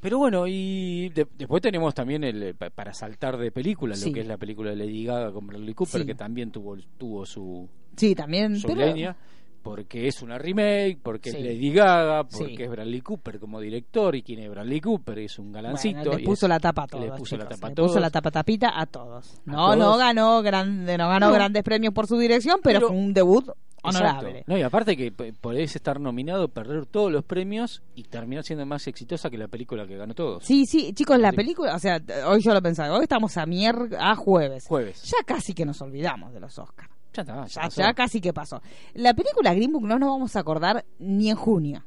pero 0.00 0.18
bueno, 0.18 0.46
y 0.48 1.10
de- 1.10 1.26
después 1.38 1.62
tenemos 1.62 1.94
también 1.94 2.24
el 2.24 2.42
eh, 2.42 2.54
pa- 2.54 2.70
para 2.70 2.92
saltar 2.94 3.36
de 3.38 3.52
película, 3.52 3.94
Sí. 3.94 4.08
lo 4.08 4.14
que 4.14 4.20
es 4.20 4.26
la 4.26 4.36
película 4.38 4.70
de 4.70 4.76
Lady 4.76 5.04
Gaga 5.04 5.30
con 5.32 5.46
Bradley 5.46 5.74
Cooper, 5.74 6.00
Sí. 6.00 6.06
que 6.06 6.14
también 6.14 6.50
tuvo 6.50 6.76
tuvo 6.98 7.24
su, 7.26 7.68
Sí, 7.96 8.14
también. 8.14 8.56
pero- 8.66 9.14
porque 9.62 10.08
es 10.08 10.22
una 10.22 10.38
remake, 10.38 10.98
porque 11.02 11.30
Sí. 11.30 11.36
es 11.36 11.44
Lady 11.44 11.70
Gaga, 11.72 12.24
porque 12.24 12.56
Sí. 12.56 12.62
es 12.62 12.70
Bradley 12.70 13.02
Cooper 13.02 13.38
como 13.38 13.60
director, 13.60 14.16
y 14.16 14.22
quien 14.22 14.38
es 14.40 14.48
Bradley 14.50 14.80
Cooper 14.80 15.18
es 15.18 15.38
un 15.38 15.52
galancito. 15.52 15.98
Bueno, 15.98 16.14
le 16.16 16.22
y 16.22 16.24
puso 16.24 16.46
es- 16.46 16.50
la 16.50 16.58
tapa 16.60 16.82
a 16.84 16.98
le 16.98 17.06
todos. 17.08 17.18
puso 17.20 17.36
la 17.36 17.44
tapa 17.46 17.66
a 17.66 17.68
le 17.70 17.74
puso 17.76 18.00
la 18.00 18.10
tapa 18.10 18.30
tapita 18.30 18.72
a 18.74 18.86
todos. 18.86 19.34
A 19.46 19.50
No, 19.50 19.76
no 19.76 19.98
ganó 19.98 20.40
grande, 20.42 20.96
no 20.96 21.08
ganó 21.10 21.26
No. 21.28 21.34
grandes 21.34 21.62
premios 21.62 21.92
por 21.92 22.06
su 22.06 22.16
dirección, 22.16 22.60
pero, 22.62 22.78
Pero- 22.78 22.88
fue 22.88 22.96
un 22.96 23.12
debut 23.12 23.44
Exacto. 23.50 23.98
honorable. 23.98 24.44
No, 24.46 24.56
y 24.56 24.62
aparte 24.62 24.96
que 24.96 25.12
podés 25.12 25.76
estar 25.76 26.00
nominado, 26.00 26.48
perder 26.48 26.86
todos 26.86 27.12
los 27.12 27.22
premios 27.24 27.82
y 27.94 28.04
terminar 28.04 28.44
siendo 28.44 28.64
más 28.64 28.86
exitosa 28.86 29.28
que 29.28 29.36
la 29.36 29.48
película 29.48 29.86
que 29.86 29.96
ganó 29.98 30.14
todos. 30.14 30.42
Sí, 30.42 30.64
sí, 30.64 30.94
chicos, 30.94 31.18
la 31.18 31.32
Sí. 31.32 31.36
película, 31.36 31.74
o 31.74 31.78
sea, 31.78 32.00
hoy 32.26 32.40
yo 32.40 32.54
lo 32.54 32.62
pensaba, 32.62 32.96
hoy 32.96 33.02
estamos 33.02 33.36
a 33.36 33.44
mier 33.44 33.76
a 33.98 34.16
jueves. 34.16 34.64
Jueves. 34.66 35.02
Ya 35.02 35.18
casi 35.26 35.52
que 35.52 35.66
nos 35.66 35.82
olvidamos 35.82 36.32
de 36.32 36.40
los 36.40 36.58
Oscars. 36.58 36.88
Ya 37.12 37.22
está, 37.22 37.34
ya 37.34 37.46
Ya, 37.46 37.60
pasó. 37.62 37.80
ya 37.80 37.94
casi 37.94 38.20
que 38.20 38.32
pasó. 38.32 38.62
La 38.94 39.14
película 39.14 39.52
Green 39.54 39.72
Book 39.72 39.84
no 39.84 39.98
nos 39.98 40.08
vamos 40.10 40.36
a 40.36 40.40
acordar 40.40 40.84
ni 40.98 41.30
en 41.30 41.36
junio. 41.36 41.84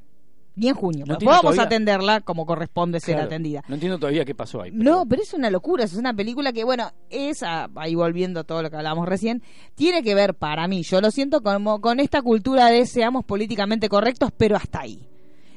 Ni 0.56 0.68
en 0.68 0.76
junio. 0.76 1.06
No 1.08 1.18
vamos 1.20 1.42
todavía- 1.42 1.62
a 1.64 1.66
atenderla 1.66 2.22
como 2.22 2.46
corresponde 2.46 3.00
ser 3.00 3.16
Claro. 3.16 3.26
atendida. 3.28 3.64
No 3.68 3.74
entiendo 3.74 3.98
todavía 3.98 4.24
qué 4.24 4.36
pasó 4.36 4.62
ahí. 4.62 4.70
pero- 4.70 4.84
No, 4.84 5.06
pero 5.08 5.24
es 5.24 5.34
una 5.34 5.50
locura. 5.50 5.84
Es 5.84 5.96
una 5.96 6.14
película 6.14 6.54
que, 6.54 6.64
bueno, 6.64 6.92
es, 7.10 7.42
ah, 7.42 7.70
ahí 7.76 7.96
volviendo 7.96 8.42
a 8.42 8.44
todo 8.44 8.62
lo 8.62 8.70
que 8.70 8.76
hablábamos 8.78 9.08
recién, 9.08 9.42
tiene 9.74 10.04
que 10.04 10.14
ver 10.14 10.36
para 10.36 10.68
mí, 10.68 10.84
yo 10.84 11.02
lo 11.02 11.10
siento 11.10 11.42
como 11.42 11.82
con 11.82 12.00
esta 12.00 12.22
cultura 12.22 12.68
de 12.68 12.86
seamos 12.86 13.26
políticamente 13.26 13.90
correctos, 13.90 14.30
pero 14.38 14.56
hasta 14.56 14.82
ahí. 14.82 15.10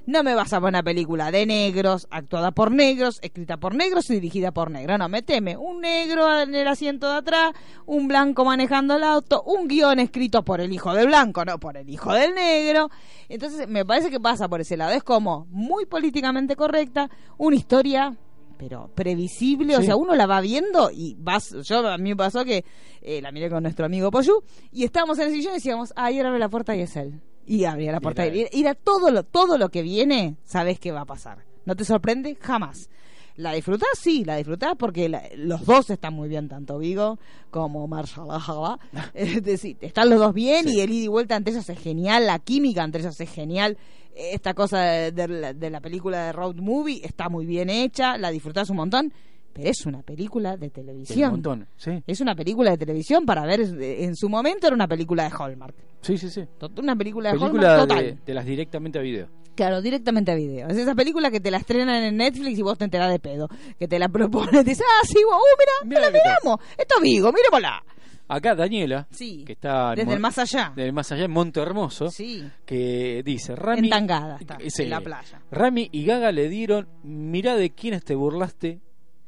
No 0.06 0.22
me 0.22 0.36
vas 0.36 0.52
a 0.52 0.60
poner 0.60 0.74
una 0.74 0.82
película 0.84 1.32
de 1.32 1.46
negros, 1.46 2.06
actuada 2.12 2.52
por 2.52 2.70
negros, 2.70 3.18
escrita 3.22 3.56
por 3.56 3.74
negros 3.74 4.08
y 4.10 4.14
dirigida 4.14 4.52
por 4.52 4.70
negros. 4.70 5.00
No, 5.00 5.08
meteme 5.08 5.56
un 5.56 5.80
negro 5.80 6.42
en 6.42 6.54
el 6.54 6.68
asiento 6.68 7.10
de 7.10 7.16
atrás, 7.16 7.52
un 7.86 8.06
blanco 8.06 8.44
manejando 8.44 8.96
el 8.96 9.02
auto, 9.02 9.42
un 9.42 9.66
guion 9.66 9.98
escrito 9.98 10.44
por 10.44 10.60
el 10.60 10.72
hijo 10.72 10.94
del 10.94 11.08
blanco, 11.08 11.44
no 11.44 11.58
por 11.58 11.76
el 11.76 11.90
hijo 11.90 12.12
del 12.12 12.36
negro. 12.36 12.88
Entonces, 13.28 13.66
me 13.66 13.84
parece 13.84 14.08
que 14.08 14.20
pasa 14.20 14.48
por 14.48 14.60
ese 14.60 14.76
lado. 14.76 14.92
Es 14.92 15.02
como 15.02 15.48
muy 15.50 15.86
políticamente 15.86 16.54
correcta, 16.54 17.10
una 17.36 17.56
historia 17.56 18.16
pero 18.58 18.90
previsible, 18.94 19.76
o 19.76 19.82
sea, 19.82 19.96
uno 19.96 20.14
la 20.14 20.26
va 20.26 20.40
viendo 20.40 20.90
y 20.90 21.14
vas, 21.18 21.54
yo 21.62 21.86
a 21.86 21.98
mí 21.98 22.10
me 22.10 22.16
pasó 22.16 22.42
que 22.42 22.64
eh, 23.02 23.20
la 23.20 23.30
miré 23.30 23.50
con 23.50 23.62
nuestro 23.62 23.84
amigo 23.84 24.10
Poyu 24.10 24.42
y 24.72 24.84
estábamos 24.84 25.18
en 25.18 25.28
el 25.28 25.34
sillón 25.34 25.52
y 25.52 25.56
decíamos, 25.56 25.92
ay, 25.94 26.16
ahora 26.16 26.30
abre 26.30 26.40
la 26.40 26.48
puerta 26.48 26.74
y 26.74 26.80
es 26.80 26.96
él. 26.96 27.20
Y 27.46 27.64
abría 27.64 27.92
la 27.92 28.00
puerta 28.00 28.24
era, 28.24 28.48
era 28.52 28.74
todo 28.74 29.10
lo 29.10 29.22
todo 29.22 29.56
lo 29.58 29.68
que 29.68 29.82
viene, 29.82 30.36
sabes 30.44 30.78
que 30.80 30.92
va 30.92 31.02
a 31.02 31.06
pasar. 31.06 31.44
¿No 31.64 31.74
te 31.76 31.84
sorprende? 31.84 32.36
Jamás. 32.40 32.90
¿La 33.36 33.52
disfrutás? 33.52 33.88
Sí, 34.00 34.24
la 34.24 34.36
disfrutás 34.36 34.74
porque 34.78 35.08
la- 35.08 35.22
los 35.36 35.64
dos 35.66 35.90
están 35.90 36.14
muy 36.14 36.28
bien, 36.28 36.48
tanto 36.48 36.78
Vigo 36.78 37.18
como 37.50 37.86
Marshall. 37.86 38.28
Es 39.14 39.42
decir, 39.42 39.76
están 39.80 40.08
los 40.08 40.18
dos 40.18 40.32
bien 40.32 40.66
Sí. 40.66 40.76
y 40.76 40.80
el 40.80 40.90
ida 40.90 41.04
y 41.04 41.08
vuelta 41.08 41.36
entre 41.36 41.52
ellos 41.52 41.68
es 41.68 41.78
genial, 41.78 42.26
la 42.26 42.38
química 42.38 42.82
entre 42.82 43.02
ellos 43.02 43.20
es 43.20 43.30
genial. 43.30 43.76
Esta 44.14 44.54
cosa 44.54 44.80
de, 44.80 45.12
de 45.12 45.28
la, 45.28 45.52
de 45.52 45.68
la 45.70 45.80
película 45.82 46.24
de 46.26 46.32
Road 46.32 46.56
Movie 46.56 47.02
está 47.04 47.28
muy 47.28 47.44
bien 47.44 47.68
hecha, 47.68 48.16
la 48.16 48.30
disfrutás 48.30 48.70
un 48.70 48.76
montón, 48.76 49.12
pero 49.56 49.68
es 49.70 49.86
una 49.86 50.02
película 50.02 50.56
de 50.56 50.66
Sí, 50.66 50.66
un 50.66 50.72
televisión. 50.86 51.30
montón. 51.30 51.68
Sí, 51.76 52.02
Es 52.06 52.20
una 52.20 52.34
película 52.34 52.70
de 52.70 52.78
televisión 52.78 53.24
para 53.26 53.44
ver, 53.46 53.60
en 53.60 54.14
su 54.14 54.28
momento 54.28 54.66
era 54.66 54.74
una 54.76 54.86
película 54.88 55.24
de 55.24 55.30
Hallmark. 55.38 55.74
sí, 56.02 56.18
sí. 56.18 56.28
sí. 56.30 56.44
Una 56.78 56.94
película 56.96 57.32
de 57.32 57.38
Película 57.38 57.68
Hallmark 57.72 57.88
total. 57.88 58.04
de, 58.04 58.18
de 58.26 58.34
las 58.34 58.44
directamente 58.44 58.98
a 58.98 59.02
video. 59.02 59.28
Claro, 59.54 59.80
directamente 59.80 60.30
a 60.30 60.34
video. 60.34 60.68
Es 60.68 60.76
esa 60.76 60.94
película 60.94 61.30
que 61.30 61.40
te 61.40 61.50
la 61.50 61.56
estrenan 61.56 62.02
en 62.04 62.16
Netflix 62.18 62.58
y 62.58 62.62
vos 62.62 62.76
te 62.76 62.84
enterás 62.84 63.10
de 63.10 63.18
pedo. 63.18 63.48
Que 63.78 63.88
te 63.88 63.98
la 63.98 64.08
proponen, 64.10 64.50
te 64.64 64.64
dices, 64.64 64.84
ah, 64.86 65.06
sí, 65.06 65.16
uh, 65.24 65.30
mira, 65.58 65.72
Mirá 65.84 66.00
la 66.00 66.06
tal. 66.12 66.22
miramos. 66.44 66.60
Esto 66.76 66.94
es 66.96 67.02
Vigo, 67.02 67.32
mirémosla. 67.32 67.82
Acá 68.28 68.56
Daniela, 68.56 69.06
Sí, 69.12 69.44
que 69.46 69.52
está 69.52 69.94
desde 69.94 70.12
el 70.14 70.18
más 70.18 70.36
allá. 70.36 70.72
del 70.74 70.92
más 70.92 71.12
allá 71.12 71.26
en 71.26 71.30
Monte 71.30 71.60
Hermoso, 71.60 72.10
Sí, 72.10 72.44
que 72.66 73.22
dice, 73.24 73.54
Rami, 73.54 73.88
está, 73.88 74.58
Sí. 74.66 74.82
en 74.82 74.90
la 74.90 75.00
playa. 75.00 75.40
Rami 75.52 75.88
y 75.92 76.04
Gaga 76.04 76.32
le 76.32 76.48
dieron, 76.48 76.88
mirá 77.04 77.54
de 77.54 77.70
quiénes 77.70 78.02
te 78.04 78.16
burlaste 78.16 78.80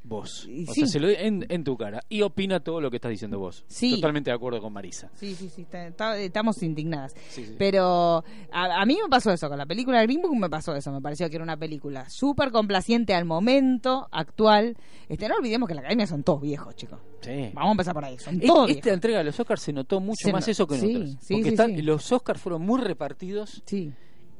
vos. 0.02 0.46
Y 0.48 0.64
O 0.68 0.72
sí. 0.72 0.80
sea, 0.80 0.86
se 0.86 1.00
lo 1.00 1.08
en, 1.10 1.44
en 1.48 1.64
tu 1.64 1.76
cara. 1.76 2.00
Y 2.08 2.22
opina 2.22 2.60
todo 2.60 2.80
lo 2.80 2.90
que 2.90 2.96
estás 2.96 3.10
diciendo 3.10 3.38
vos. 3.38 3.64
Sí. 3.68 3.94
Totalmente 3.96 4.30
de 4.30 4.34
acuerdo 4.36 4.60
con 4.60 4.72
Marisa. 4.72 5.10
Sí, 5.14 5.34
sí, 5.34 5.48
sí, 5.50 5.62
está- 5.62 5.86
está- 5.86 6.18
estamos 6.18 6.62
indignadas. 6.62 7.14
Sí, 7.28 7.44
sí. 7.44 7.54
Pero 7.58 8.24
a, 8.50 8.80
a 8.82 8.86
mí 8.86 8.98
me 9.02 9.08
pasó 9.10 9.30
eso, 9.32 9.48
con 9.48 9.58
la 9.58 9.66
película 9.66 10.02
Green 10.02 10.22
Book 10.22 10.34
me 10.36 10.48
pasó 10.48 10.74
eso, 10.74 10.90
me 10.92 11.00
pareció 11.02 11.28
que 11.28 11.36
era 11.36 11.44
una 11.44 11.56
película 11.58 12.08
súper 12.08 12.50
complaciente 12.50 13.14
al 13.14 13.24
momento 13.26 14.08
actual. 14.10 14.76
Este, 15.08 15.28
no 15.28 15.36
olvidemos 15.36 15.68
que 15.68 15.74
la 15.74 15.80
academia 15.80 16.06
son 16.06 16.22
todos 16.22 16.40
viejos, 16.40 16.74
chicos. 16.76 16.98
Sí. 17.20 17.50
Vamos 17.52 17.68
a 17.68 17.72
empezar 17.72 17.94
por 17.94 18.04
ahí, 18.04 18.18
son 18.18 18.36
Es- 18.40 18.46
todos 18.46 18.70
Esta 18.70 18.74
viejos. 18.82 18.92
entrega 18.92 19.18
de 19.18 19.24
los 19.24 19.38
Oscars 19.40 19.60
se 19.62 19.72
notó 19.72 20.00
mucho 20.00 20.24
Se 20.26 20.32
más 20.32 20.46
no- 20.46 20.50
eso 20.52 20.66
que 20.66 20.74
en 20.76 20.80
sí, 20.80 20.96
otras. 20.96 21.10
sí, 21.20 21.34
Porque 21.34 21.42
sí, 21.42 21.48
están- 21.50 21.74
sí. 21.76 21.82
los 21.82 22.12
Oscars 22.12 22.40
fueron 22.40 22.62
muy 22.62 22.80
repartidos 22.80 23.62
Sí. 23.66 23.92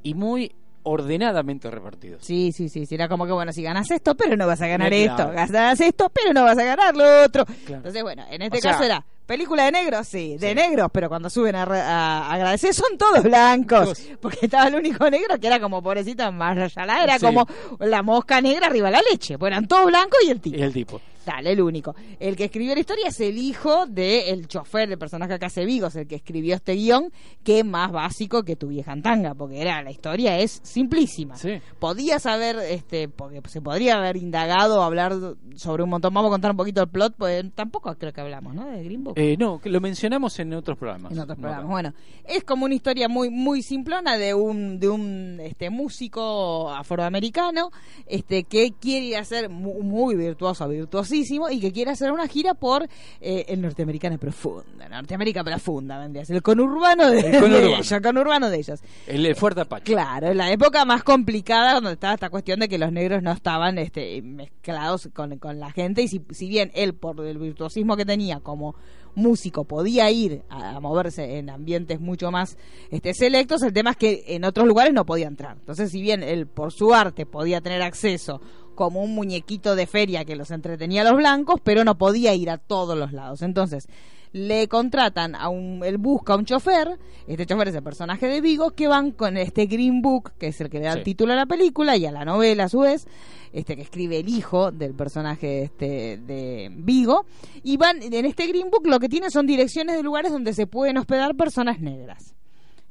y 0.03 0.15
muy 0.15 0.53
ordenadamente 0.89 1.71
repartidos. 1.71 2.25
Sí, 2.25 2.53
sí, 2.53 2.69
sí, 2.69 2.87
era 2.91 3.09
como 3.09 3.27
que 3.27 3.33
bueno, 3.33 3.53
si 3.53 3.63
ganas 3.63 3.91
esto, 3.91 4.15
pero 4.17 4.37
no 4.37 4.47
vas 4.47 4.61
a 4.61 4.67
ganar 4.67 4.93
esto, 4.93 5.31
ganas 5.31 5.81
esto, 5.81 6.11
pero 6.13 6.33
no 6.33 6.45
vas 6.45 6.59
a 6.59 6.65
ganar 6.65 6.97
lo 6.97 7.23
otro. 7.25 7.45
Claro. 7.45 7.77
Entonces, 7.77 8.03
bueno, 8.03 8.25
en 8.31 8.43
este 8.43 8.59
O 8.59 8.61
sea- 8.61 8.73
caso 8.73 8.85
era 8.85 9.05
película 9.27 9.65
de 9.65 9.73
negros, 9.73 10.09
sí, 10.09 10.37
de 10.39 10.49
Sí. 10.51 10.55
negros, 10.55 10.89
pero 10.93 11.09
cuando 11.11 11.29
suben 11.29 11.55
a, 11.55 11.63
a 11.65 12.33
agradecer 12.33 12.73
son 12.73 12.97
todos 12.97 13.23
blancos, 13.23 14.01
porque 14.23 14.39
estaba 14.47 14.69
el 14.69 14.75
único 14.77 15.09
negro 15.11 15.39
que 15.39 15.47
era 15.47 15.61
como 15.61 15.83
pobrecito 15.83 16.31
Marshall, 16.33 16.89
era 17.03 17.19
Sí. 17.19 17.27
como 17.27 17.47
la 17.81 18.03
mosca 18.03 18.41
negra 18.41 18.69
arriba 18.69 18.87
de 18.89 18.93
la 18.93 19.03
leche, 19.11 19.37
pues 19.39 19.51
eran 19.53 19.67
todos 19.69 19.87
blancos 19.87 20.19
y 20.27 20.31
el 20.31 20.41
tipo. 20.41 20.57
Y 20.57 20.63
el 20.63 20.73
tipo. 20.73 21.01
Dale, 21.29 21.53
el 21.53 21.61
único. 21.61 21.95
El 22.19 22.37
que 22.37 22.45
escribió 22.45 22.73
la 22.73 22.81
historia 22.81 23.09
es 23.09 23.21
el 23.21 23.37
hijo 23.37 23.85
del 23.85 24.49
chofer, 24.49 24.89
del 24.89 24.97
personaje 24.97 25.39
que 25.39 25.45
hace 25.45 25.67
Vigos, 25.67 25.95
el 25.95 26.07
que 26.07 26.15
escribió 26.15 26.55
este 26.55 26.73
guion, 26.73 27.13
que 27.45 27.59
es 27.59 27.67
más 27.67 27.93
básico 27.93 28.45
que 28.45 28.57
tu 28.57 28.69
vieja 28.69 28.97
tanga, 29.03 29.35
porque 29.35 29.61
era 29.61 29.83
la 29.83 29.91
historia 29.91 30.39
es 30.39 30.59
simplísima. 30.63 31.37
Sí. 31.37 31.61
Podías 31.79 32.25
haber, 32.25 32.57
este, 32.57 33.11
porque 33.11 33.43
se 33.47 33.61
podría 33.61 33.99
haber 33.99 34.17
indagado, 34.17 34.83
hablar 34.83 35.13
sobre 35.55 35.83
un 35.83 35.91
montón. 35.91 36.15
Vamos 36.15 36.31
a 36.31 36.33
contar 36.33 36.53
un 36.53 36.57
poquito 36.57 36.81
el 36.81 36.89
plot, 36.89 37.15
pues 37.19 37.45
tampoco 37.55 37.95
creo 37.97 38.15
que 38.15 38.23
hablamos, 38.23 38.55
¿no? 38.55 38.67
De 38.67 38.83
Green 38.83 39.05
Book. 39.05 39.19
Eh, 39.19 39.37
no, 39.39 39.61
que 39.61 39.69
lo 39.69 39.83
mencionamos 39.83 40.39
en 40.39 40.55
otros 40.55 40.79
programas. 40.79 41.13
En 41.13 41.19
otros 41.19 41.37
programas. 41.37 41.65
acá. 41.65 41.71
Bueno, 41.71 41.93
es 42.25 42.43
como 42.43 42.65
una 42.65 42.75
historia 42.75 43.07
muy 43.07 43.29
muy 43.29 43.61
simplona 43.61 44.17
de 44.17 44.33
un 44.33 44.81
de 44.81 44.89
un 44.89 45.41
este 45.41 45.69
músico 45.69 46.71
afroamericano 46.71 47.71
este 48.07 48.45
que 48.45 48.73
quiere 48.81 49.19
hacer 49.19 49.51
muy, 49.51 49.83
muy 49.83 50.17
virtuoso, 50.17 50.67
virtuosísimo 50.67 51.18
y 51.51 51.61
que 51.61 51.73
quiere 51.73 51.91
hacer 51.91 52.13
una 52.13 52.29
gira 52.29 52.55
por 52.55 52.89
eh, 53.21 53.45
el 53.49 53.61
norteamericano 53.61 54.19
profunda, 54.19 54.89
Norteamérica 54.89 55.43
profunda, 55.45 55.99
vendría 55.99 56.23
a 56.23 56.27
ser 56.27 56.37
el 56.37 56.43
conurbano 56.43 57.11
de, 57.11 57.21
El 57.21 57.33
de 57.33 57.39
conurbano. 57.41 57.67
ellos, 57.67 57.95
conurbano 58.03 58.51
de 58.51 58.59
ellos. 58.59 58.81
El, 59.07 59.27
el 59.27 59.35
Fuerte 59.37 59.63
Apache. 59.63 59.85
Claro, 59.85 60.29
en 60.29 60.37
la 60.37 60.53
época 60.53 60.85
más 60.85 61.03
complicada 61.03 61.75
donde 61.75 61.93
estaba 61.93 62.15
esta 62.15 62.31
cuestión 62.31 62.61
de 62.61 62.69
que 62.69 62.79
los 62.79 62.93
negros 62.93 63.23
no 63.23 63.33
estaban 63.33 63.79
este, 63.79 64.23
mezclados 64.23 65.09
con, 65.13 65.39
con 65.39 65.59
la 65.59 65.71
gente 65.73 66.03
y 66.03 66.09
si, 66.09 66.23
si 66.31 66.49
bien 66.49 66.71
él 66.75 66.95
por 66.95 67.25
el 67.25 67.39
virtuosismo 67.39 67.97
que 67.97 68.05
tenía 68.05 68.41
como 68.41 68.75
músico 69.15 69.65
podía 69.65 70.11
ir 70.11 70.43
a, 70.49 70.77
a 70.77 70.81
moverse 70.81 71.39
en 71.39 71.51
ambientes 71.51 71.99
mucho 72.01 72.31
más 72.31 72.57
este, 72.91 73.15
selectos, 73.15 73.63
el 73.63 73.73
tema 73.73 73.91
es 73.91 73.97
que 73.97 74.25
en 74.29 74.45
otros 74.45 74.67
lugares 74.67 74.93
no 74.93 75.05
podía 75.05 75.27
entrar. 75.27 75.57
Entonces 75.59 75.91
si 75.91 76.01
bien 76.01 76.23
él 76.23 76.47
por 76.47 76.73
su 76.73 76.95
arte 76.95 77.27
podía 77.27 77.61
tener 77.61 77.83
acceso 77.83 78.41
como 78.79 79.03
un 79.03 79.13
muñequito 79.13 79.75
de 79.75 79.89
feria 79.89 80.25
que 80.25 80.37
los 80.37 80.53
entretenía 80.53 81.01
a 81.01 81.05
los 81.05 81.17
blancos, 81.17 81.61
pero 81.65 81.83
no 81.83 81.99
podía 81.99 82.33
ir 82.37 82.49
a 82.49 82.59
todos 82.59 82.97
los 82.97 83.13
lados. 83.13 83.43
Entonces, 83.43 83.89
le 84.31 84.69
contratan 84.69 85.35
a 85.35 85.49
un, 85.49 85.83
él 85.85 85.99
busca 85.99 86.35
a 86.35 86.37
un 86.37 86.45
chofer, 86.45 86.97
este 87.27 87.45
chofer 87.45 87.67
es 87.67 87.75
el 87.75 87.83
personaje 87.83 88.29
de 88.29 88.41
Vigo, 88.41 88.71
que 88.71 88.87
van 88.87 89.11
con 89.11 89.37
este 89.37 89.67
Green 89.67 90.01
Book, 90.01 90.31
que 90.39 90.47
es 90.47 90.61
el 90.61 90.71
que 90.71 90.79
le 90.79 90.85
da 90.85 90.93
el 90.93 91.03
título 91.03 91.33
a 91.33 91.37
la 91.37 91.47
película 91.47 91.97
y 91.97 92.07
a 92.07 92.13
la 92.13 92.25
novela 92.25 92.65
a 92.65 92.69
su 92.69 92.79
vez, 92.79 93.09
este 93.53 93.75
que 93.75 93.83
escribe 93.83 94.21
el 94.21 94.29
hijo 94.29 94.71
del 94.71 94.95
personaje 94.95 95.65
este 95.65 96.17
de 96.19 96.71
Vigo, 96.73 97.27
y 97.65 97.79
van, 97.79 98.01
en 98.01 98.27
este 98.27 98.47
Green 98.47 98.71
Book 98.71 98.87
lo 98.87 99.01
que 99.01 99.09
tiene 99.09 99.33
son 99.33 99.45
direcciones 99.45 99.97
de 99.97 100.05
lugares 100.05 100.31
donde 100.31 100.55
se 100.55 100.69
pueden 100.69 100.99
hospedar 100.99 101.35
personas 101.35 101.81
negras. 101.81 102.37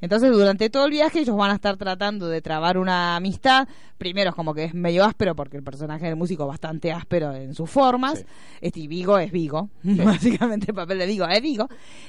Entonces, 0.00 0.30
durante 0.30 0.70
todo 0.70 0.86
el 0.86 0.92
viaje, 0.92 1.20
ellos 1.20 1.36
van 1.36 1.50
a 1.50 1.54
estar 1.54 1.76
tratando 1.76 2.28
de 2.28 2.40
trabar 2.40 2.78
una 2.78 3.16
amistad. 3.16 3.68
Primero, 3.96 4.30
es 4.30 4.36
como 4.36 4.54
que 4.54 4.64
es 4.64 4.74
medio 4.74 5.04
áspero, 5.04 5.34
porque 5.34 5.56
el 5.56 5.64
personaje 5.64 6.06
del 6.06 6.16
músico 6.16 6.44
es 6.44 6.48
bastante 6.48 6.92
áspero 6.92 7.34
en 7.34 7.54
sus 7.54 7.68
formas. 7.68 8.20
Sí. 8.20 8.24
Este, 8.60 8.80
y 8.80 8.86
Vigo 8.86 9.18
es 9.18 9.32
Vigo. 9.32 9.70
Básicamente, 9.82 10.66
el 10.68 10.74
papel 10.74 10.98
de 10.98 11.06
Vigo 11.06 11.26
es 11.26 11.42
Vigo. 11.42 11.68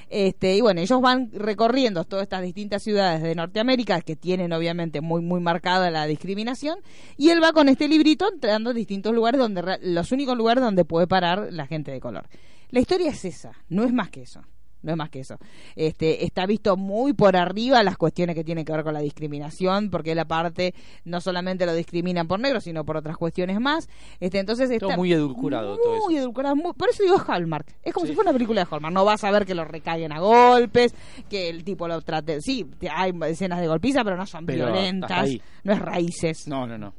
Este, 0.09 0.55
y 0.55 0.61
bueno, 0.61 0.81
ellos 0.81 1.01
van 1.01 1.31
recorriendo 1.33 2.03
todas 2.03 2.23
estas 2.23 2.43
distintas 2.43 2.83
ciudades 2.83 3.23
de 3.23 3.33
Norteamérica 3.33 4.01
que 4.01 4.15
tienen, 4.15 4.53
obviamente, 4.53 5.01
muy, 5.01 5.21
muy 5.21 5.39
marcada 5.39 5.89
la 5.89 6.05
discriminación. 6.05 6.79
Y 7.17 7.29
él 7.29 7.41
va 7.41 7.53
con 7.53 7.69
este 7.69 7.87
librito 7.87 8.31
entrando 8.31 8.69
a 8.69 8.73
distintos 8.73 9.13
lugares, 9.13 9.39
donde 9.39 9.79
los 9.81 10.11
únicos 10.11 10.37
lugares 10.37 10.63
donde 10.63 10.85
puede 10.85 11.07
parar 11.07 11.47
la 11.51 11.65
gente 11.65 11.91
de 11.91 11.99
color. 11.99 12.27
La 12.69 12.79
historia 12.79 13.09
es 13.09 13.25
esa, 13.25 13.53
no 13.67 13.83
es 13.83 13.91
más 13.91 14.11
que 14.11 14.21
eso. 14.21 14.43
No 14.81 14.91
es 14.91 14.97
más 14.97 15.09
que 15.09 15.19
eso. 15.19 15.37
Este, 15.75 16.23
está 16.25 16.45
visto 16.45 16.77
muy 16.77 17.13
por 17.13 17.35
arriba 17.35 17.83
las 17.83 17.97
cuestiones 17.97 18.35
que 18.35 18.43
tienen 18.45 18.63
que 18.63 18.71
ver 18.71 18.83
con 18.83 18.93
la 18.93 19.01
discriminación, 19.01 19.89
porque 19.89 20.15
la 20.15 20.25
parte 20.25 20.73
no 21.03 21.19
solamente 21.19 21.65
lo 21.65 21.73
discriminan 21.73 22.27
por 22.27 22.39
negro, 22.39 22.61
sino 22.61 22.85
por 22.85 22.95
otras 22.95 23.17
cuestiones 23.17 23.59
más. 23.59 23.89
Este, 24.19 24.39
entonces 24.39 24.69
está 24.69 24.87
Todo 24.87 24.95
muy 24.97 25.11
edulcorado, 25.11 25.77
todo 25.77 25.95
eso. 25.97 26.05
Muy 26.05 26.17
edulcorado, 26.17 26.55
muy- 26.55 26.73
por 26.73 26.89
eso 26.89 27.03
digo 27.03 27.17
Hallmark. 27.27 27.65
Es 27.83 27.93
como 27.93 28.05
Sí. 28.05 28.11
si 28.11 28.15
fuera 28.15 28.29
una 28.31 28.37
película 28.37 28.61
de 28.63 28.67
Hallmark. 28.71 28.93
No 28.93 29.03
vas 29.03 29.23
a 29.23 29.31
ver 29.31 29.45
que 29.45 29.53
lo 29.55 29.65
recaigan 29.65 30.13
a 30.13 30.19
golpes, 30.19 30.95
que 31.29 31.49
el 31.49 31.63
tipo 31.63 31.87
lo 31.87 32.01
trate. 32.01 32.41
Sí, 32.41 32.65
hay 32.95 33.11
escenas 33.27 33.59
de 33.59 33.67
golpiza, 33.67 34.03
pero 34.03 34.15
no 34.15 34.25
son 34.25 34.45
Pero 34.45 34.67
violentas. 34.67 35.29
No 35.63 35.73
es 35.73 35.79
raíces. 35.79 36.47
No, 36.47 36.65
no, 36.67 36.77
no. 36.77 36.93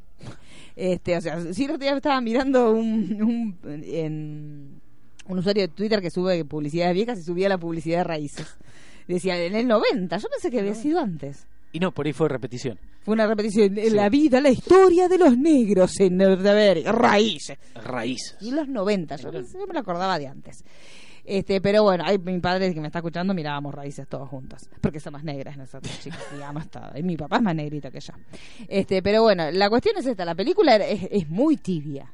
Este, 0.75 1.17
o 1.17 1.21
sea, 1.21 1.41
sí, 1.53 1.67
estaba 1.79 2.21
mirando 2.21 2.71
un, 2.71 3.21
un, 3.21 3.83
en 3.83 4.80
un 5.27 5.37
usuario 5.39 5.63
de 5.63 5.67
Twitter 5.69 6.01
que 6.01 6.09
sube 6.11 6.43
publicidades 6.45 6.93
viejas 6.93 7.19
y 7.19 7.23
subía 7.23 7.49
la 7.49 7.57
publicidad 7.57 7.99
de 7.99 8.03
raíces. 8.05 8.47
Decía, 9.07 9.37
en 9.43 9.55
el 9.55 9.67
90, 9.67 10.17
yo 10.17 10.27
pensé 10.29 10.49
que 10.51 10.59
había 10.59 10.75
sido 10.75 10.99
antes. 10.99 11.45
Y 11.73 11.79
no, 11.79 11.91
por 11.91 12.05
ahí 12.05 12.13
fue 12.13 12.27
repetición. 12.29 12.77
Fue 13.03 13.13
una 13.13 13.25
repetición. 13.27 13.75
Sí. 13.75 13.89
La 13.91 14.09
vida, 14.09 14.41
la 14.41 14.49
historia 14.49 15.07
de 15.07 15.17
los 15.17 15.37
negros 15.37 15.99
en 15.99 16.17
Norteamérica. 16.17 16.91
Raíces. 16.91 17.57
Raíces. 17.75 18.37
Y 18.41 18.51
los 18.51 18.67
90, 18.67 19.15
yo, 19.15 19.31
pensé- 19.31 19.57
yo 19.59 19.65
me 19.67 19.73
lo 19.73 19.79
acordaba 19.79 20.19
de 20.19 20.27
antes. 20.27 20.63
Este, 21.23 21.61
pero 21.61 21.83
bueno, 21.83 22.03
hay, 22.05 22.17
mi 22.17 22.39
padre 22.39 22.73
que 22.73 22.81
me 22.81 22.87
está 22.87 22.99
escuchando 22.99 23.33
mirábamos 23.33 23.73
raíces 23.75 24.07
todos 24.07 24.27
juntos, 24.27 24.67
porque 24.81 24.99
son 24.99 25.13
más 25.13 25.23
negras 25.23 25.55
nosotros, 25.55 25.97
chicos, 26.03 26.19
digamos 26.33 26.67
todo. 26.69 26.89
Y 26.95 27.03
mi 27.03 27.15
papá 27.15 27.37
es 27.37 27.41
más 27.43 27.55
negrito 27.55 27.91
que 27.91 27.99
yo. 27.99 28.13
Este, 28.67 29.01
pero 29.03 29.21
bueno, 29.23 29.49
la 29.51 29.69
cuestión 29.69 29.95
es 29.97 30.05
esta, 30.07 30.25
la 30.25 30.35
película 30.35 30.75
es, 30.77 31.07
es 31.11 31.29
muy 31.29 31.57
tibia. 31.57 32.11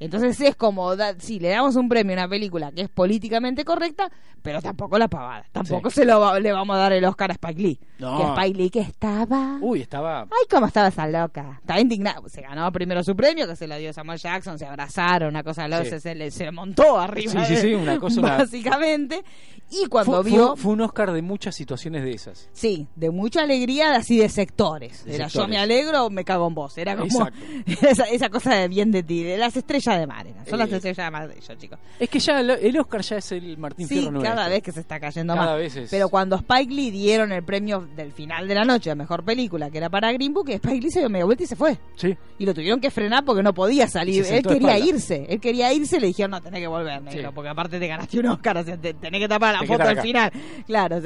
Entonces 0.00 0.40
es 0.40 0.56
como, 0.56 0.96
da, 0.96 1.14
sí, 1.18 1.38
le 1.38 1.48
damos 1.50 1.76
un 1.76 1.88
premio 1.88 2.14
a 2.16 2.20
una 2.20 2.28
película 2.28 2.72
que 2.72 2.82
es 2.82 2.88
políticamente 2.88 3.64
correcta, 3.64 4.10
pero 4.42 4.60
tampoco 4.60 4.98
la 4.98 5.08
pavada. 5.08 5.44
Tampoco 5.52 5.88
Sí. 5.90 5.96
se 6.00 6.04
lo 6.04 6.20
va- 6.20 6.38
le 6.40 6.52
vamos 6.52 6.76
a 6.76 6.78
dar 6.80 6.92
el 6.92 7.04
Oscar 7.04 7.30
a 7.30 7.34
Spike 7.34 7.62
Lee. 7.62 7.80
No. 7.98 8.18
Que 8.18 8.22
Spike 8.42 8.58
Lee 8.58 8.70
que 8.70 8.80
estaba... 8.80 9.58
Uy, 9.60 9.80
estaba. 9.82 10.22
Ay, 10.22 10.46
cómo 10.50 10.66
estaba 10.66 10.88
esa 10.88 11.06
loca. 11.06 11.58
Estaba 11.60 11.80
indignada. 11.80 12.20
Se 12.28 12.42
ganó 12.42 12.70
primero 12.72 13.02
su 13.04 13.14
premio, 13.16 13.46
que 13.46 13.56
se 13.56 13.66
lo 13.66 13.76
dio 13.78 13.92
Samuel 13.92 14.18
Jackson, 14.18 14.58
se 14.58 14.66
abrazaron, 14.66 15.28
una 15.30 15.42
cosa 15.42 15.68
loca, 15.68 15.84
Sí. 15.84 15.90
se, 15.90 16.00
se 16.00 16.14
le 16.14 16.30
se 16.30 16.50
montó 16.50 16.98
arriba. 16.98 17.44
Sí, 17.46 17.54
sí, 17.54 17.60
sí, 17.62 17.74
una 17.74 17.98
cosa, 17.98 18.20
una- 18.20 18.36
Básicamente. 18.38 19.24
Y 19.70 19.86
cuando 19.86 20.22
Fue, 20.22 20.30
vio. 20.30 20.48
fue- 20.48 20.56
fue 20.56 20.72
un 20.72 20.80
Oscar 20.82 21.12
de 21.12 21.22
muchas 21.22 21.54
situaciones 21.54 22.02
de 22.04 22.10
esas. 22.12 22.48
Sí, 22.52 22.86
de 22.96 23.10
mucha 23.10 23.42
alegría, 23.42 23.94
así 23.94 24.18
de 24.18 24.28
sectores. 24.28 25.04
De 25.04 25.14
Era 25.14 25.28
yo 25.28 25.48
me 25.48 25.56
alegro 25.56 26.10
me 26.10 26.24
cago 26.24 26.46
en 26.48 26.54
vos. 26.54 26.76
Era 26.76 26.96
como 26.96 27.06
Exacto. 27.06 27.40
esa, 27.88 28.04
esa 28.04 28.28
cosa 28.28 28.54
de 28.54 28.68
bien 28.68 28.90
de 28.90 29.02
ti, 29.02 29.22
de 29.22 29.38
las 29.38 29.56
estrellas 29.56 29.83
de 29.92 30.06
mar. 30.06 30.26
eran. 30.26 30.46
Son 30.46 30.58
las 30.58 30.70
Eh, 30.72 30.76
estrellas 30.76 31.06
de 31.06 31.10
mar 31.10 31.28
de 31.28 31.34
ellos, 31.36 31.58
chicos. 31.58 31.78
Es 32.00 32.08
que 32.08 32.18
ya 32.18 32.40
el, 32.40 32.50
el 32.50 32.78
Oscar 32.80 33.00
ya 33.02 33.16
es 33.18 33.32
el 33.32 33.56
Martín 33.58 33.86
Sí, 33.88 33.94
Fierro 33.96 34.10
nuestro. 34.12 34.34
cada 34.34 34.48
vez 34.48 34.62
que 34.62 34.72
se 34.72 34.80
está 34.80 34.98
cayendo 34.98 35.34
Cada 35.34 35.46
más. 35.52 35.56
vez 35.58 35.76
es- 35.76 35.90
Pero 35.90 36.08
cuando 36.08 36.36
Spike 36.36 36.72
Lee 36.72 36.90
dieron 36.90 37.30
el 37.32 37.44
premio 37.44 37.86
del 37.94 38.12
final 38.12 38.48
de 38.48 38.54
la 38.54 38.64
noche 38.64 38.90
a 38.90 38.94
mejor 38.94 39.24
película, 39.24 39.70
que 39.70 39.78
era 39.78 39.88
para 39.90 40.10
Green 40.12 40.32
Book, 40.32 40.48
Spike 40.50 40.80
Lee 40.80 40.90
se 40.90 41.00
dio 41.00 41.08
media 41.10 41.24
vuelta 41.24 41.44
y 41.44 41.46
se 41.46 41.56
fue. 41.56 41.78
Sí. 41.96 42.16
Y 42.38 42.46
lo 42.46 42.54
tuvieron 42.54 42.80
que 42.80 42.90
frenar 42.90 43.24
porque 43.24 43.42
no 43.42 43.52
podía 43.54 43.86
salir. 43.88 44.24
Él 44.28 44.42
quería 44.42 44.78
irse. 44.78 45.26
Él 45.28 45.40
quería 45.40 45.72
irse 45.72 45.96
y 45.98 46.00
le 46.00 46.06
dijeron, 46.08 46.32
no, 46.32 46.40
tenés 46.40 46.60
que 46.60 46.66
volver, 46.66 47.02
negro, 47.02 47.28
Sí. 47.28 47.34
porque 47.34 47.48
aparte 47.50 47.78
te 47.78 47.86
ganaste 47.86 48.18
un 48.20 48.26
Oscar, 48.26 48.56
o 48.58 48.64
sea, 48.64 48.76
te- 48.76 48.94
tenés 48.94 49.20
que 49.20 49.28
tapar 49.28 49.52
la 49.54 49.60
Tenés 49.60 49.76
foto 49.76 49.88
al 49.88 50.00
final. 50.00 50.32
Claro, 50.66 51.00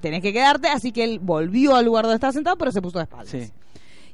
tenés 0.00 0.22
que 0.22 0.32
quedarte. 0.32 0.68
Así 0.68 0.92
que 0.92 1.04
él 1.04 1.18
volvió 1.20 1.76
al 1.76 1.84
lugar 1.84 2.04
donde 2.04 2.16
estaba 2.16 2.32
sentado, 2.32 2.56
pero 2.56 2.70
se 2.72 2.82
puso 2.82 2.98
de 2.98 3.04
espaldas. 3.04 3.28
Sí. 3.30 3.50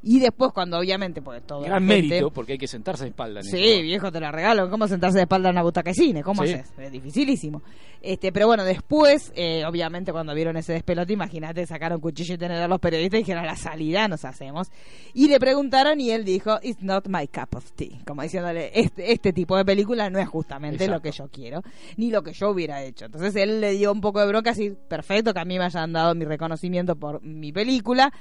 Y 0.05 0.19
después, 0.19 0.51
cuando 0.53 0.79
obviamente, 0.79 1.23
pues 1.23 1.47
todo. 1.47 1.61
Gran 1.63 1.85
mérito, 1.85 2.31
porque 2.33 2.53
hay 2.53 2.59
que 2.59 2.67
sentarse 2.67 3.05
de 3.05 3.11
espalda. 3.11 3.41
en 3.41 3.47
Sí, 3.47 3.83
viejo, 3.83 4.11
te 4.11 4.19
la 4.19 4.33
regalo. 4.33 4.69
¿Cómo 4.69 4.89
sentarse 4.89 5.19
de 5.19 5.23
espalda 5.23 5.51
en 5.51 5.55
una 5.55 5.63
butaca 5.63 5.91
de 5.91 5.95
cine? 5.95 6.23
¿Cómo 6.25 6.45
Sí. 6.45 6.55
haces? 6.55 6.73
Es 6.77 6.91
dificilísimo. 6.91 7.63
Este, 8.01 8.33
pero 8.33 8.49
bueno, 8.49 8.65
después, 8.65 9.33
eh, 9.37 9.65
obviamente, 9.65 10.11
cuando 10.11 10.35
vieron 10.35 10.57
ese 10.57 10.73
despelote, 10.73 11.13
imagínate, 11.13 11.65
sacaron 11.67 12.01
cuchillo 12.01 12.35
y 12.35 12.39
tenedor 12.39 12.69
los 12.69 12.81
periodistas 12.81 13.19
y 13.21 13.23
dijeron, 13.23 13.45
a 13.45 13.47
la 13.47 13.55
salida 13.57 14.09
nos 14.09 14.25
hacemos. 14.25 14.69
Y 15.15 15.29
le 15.29 15.39
preguntaron 15.39 16.01
y 16.01 16.11
él 16.11 16.25
dijo, 16.25 16.59
it's 16.63 16.83
not 16.83 17.07
my 17.07 17.29
cup 17.29 17.55
of 17.57 17.71
tea. 17.73 18.01
Como 18.05 18.23
diciéndole, 18.23 18.73
este, 18.75 19.13
este 19.13 19.33
tipo 19.33 19.57
de 19.57 19.65
película 19.65 20.11
no 20.11 20.19
es 20.19 20.29
justamente 20.29 20.89
lo 20.89 21.01
que 21.01 21.13
yo 21.13 21.29
quiero, 21.29 21.63
ni 21.97 22.11
lo 22.11 22.23
que 22.25 22.33
yo 22.33 22.51
hubiera 22.51 22.83
hecho. 22.83 23.05
Entonces 23.05 23.37
él 23.37 23.61
le 23.61 23.71
dio 23.75 23.93
un 23.93 24.01
poco 24.01 24.19
de 24.19 24.27
bronca, 24.27 24.51
así, 24.51 24.73
perfecto, 24.89 25.33
que 25.33 25.39
a 25.39 25.45
mí 25.45 25.57
me 25.59 25.65
hayan 25.67 25.93
dado 25.93 26.13
mi 26.17 26.25
reconocimiento 26.25 26.97
por 26.97 27.23
mi 27.23 27.53
película. 27.53 28.13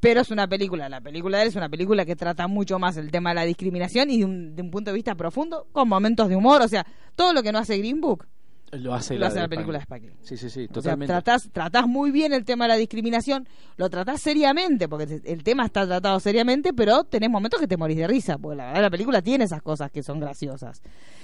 Pero 0.00 0.22
es 0.22 0.30
una 0.30 0.48
película, 0.48 0.88
la 0.88 1.00
película 1.00 1.36
de 1.36 1.42
él 1.44 1.48
es 1.50 1.56
una 1.56 1.68
película 1.68 2.06
que 2.06 2.16
trata 2.16 2.48
mucho 2.48 2.78
más 2.78 2.96
el 2.96 3.10
tema 3.10 3.30
de 3.30 3.34
la 3.34 3.44
discriminación 3.44 4.08
y 4.10 4.18
de 4.18 4.24
un, 4.24 4.56
de 4.56 4.62
un 4.62 4.70
punto 4.70 4.90
de 4.90 4.94
vista 4.94 5.14
profundo, 5.14 5.66
con 5.72 5.88
momentos 5.88 6.28
de 6.28 6.36
humor, 6.36 6.62
o 6.62 6.68
sea, 6.68 6.86
todo 7.14 7.32
lo 7.34 7.42
que 7.42 7.52
no 7.52 7.58
hace 7.58 7.76
Green 7.76 8.00
Book, 8.00 8.26
Lo 8.72 8.94
hace, 8.94 9.14
lo 9.14 9.20
la 9.20 9.26
hace 9.26 9.36
de 9.36 9.42
la 9.42 9.48
película 9.48 9.78
de 9.78 9.82
Spike. 9.82 10.14
Sí, 10.22 10.36
sí, 10.38 10.48
sí, 10.48 10.60
O 10.60 10.64
sea, 10.64 10.72
totalmente. 10.72 11.12
tratás, 11.12 11.50
tratás 11.52 11.86
muy 11.86 12.10
bien 12.12 12.32
el 12.32 12.44
tema 12.46 12.64
de 12.64 12.68
la 12.68 12.76
discriminación, 12.76 13.46
lo 13.76 13.90
tratás 13.90 14.22
seriamente, 14.22 14.88
porque 14.88 15.20
el 15.24 15.42
tema 15.42 15.66
está 15.66 15.86
tratado 15.86 16.18
seriamente, 16.18 16.72
pero 16.72 17.04
tenés 17.04 17.28
momentos 17.28 17.60
que 17.60 17.66
te 17.66 17.76
morís 17.76 17.98
de 17.98 18.06
risa, 18.06 18.38
porque 18.38 18.56
la 18.56 18.66
verdad 18.68 18.82
la 18.82 18.90
película 18.90 19.20
tiene 19.20 19.44
esas 19.44 19.60
cosas 19.60 19.90
que 19.90 20.02
son 20.02 20.18
graciosas. 20.18 20.80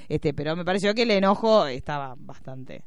Este, 0.08 0.34
pero 0.34 0.54
me 0.54 0.64
pareció 0.66 0.94
que 0.94 1.02
el 1.04 1.10
enojo 1.12 1.66
estaba 1.66 2.14
bastante. 2.18 2.82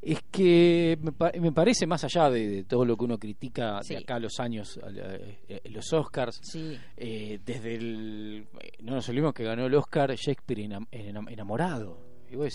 Es 0.00 0.20
que 0.30 0.96
me, 1.02 1.10
pa- 1.12 1.32
me 1.40 1.50
parece 1.52 1.86
más 1.86 2.04
allá 2.04 2.30
de, 2.30 2.48
de 2.48 2.64
todo 2.64 2.84
lo 2.84 2.96
que 2.96 3.04
uno 3.04 3.18
critica 3.18 3.80
Sí. 3.82 3.94
de 3.94 4.00
acá 4.00 4.14
a 4.16 4.20
los 4.20 4.38
años, 4.38 4.78
a 4.82 4.90
la- 4.90 5.14
eh, 5.16 5.60
los 5.70 5.92
Oscars, 5.92 6.40
Sí. 6.42 6.78
eh, 6.96 7.40
desde 7.44 7.74
el... 7.74 8.46
eh, 8.60 8.70
No 8.82 8.94
nos 8.94 9.08
olvidemos 9.08 9.34
que 9.34 9.44
ganó 9.44 9.66
el 9.66 9.74
Oscar 9.74 10.14
Shakespeare 10.14 10.60
enam- 10.68 10.86
enam- 10.92 11.30
enamorado. 11.30 12.06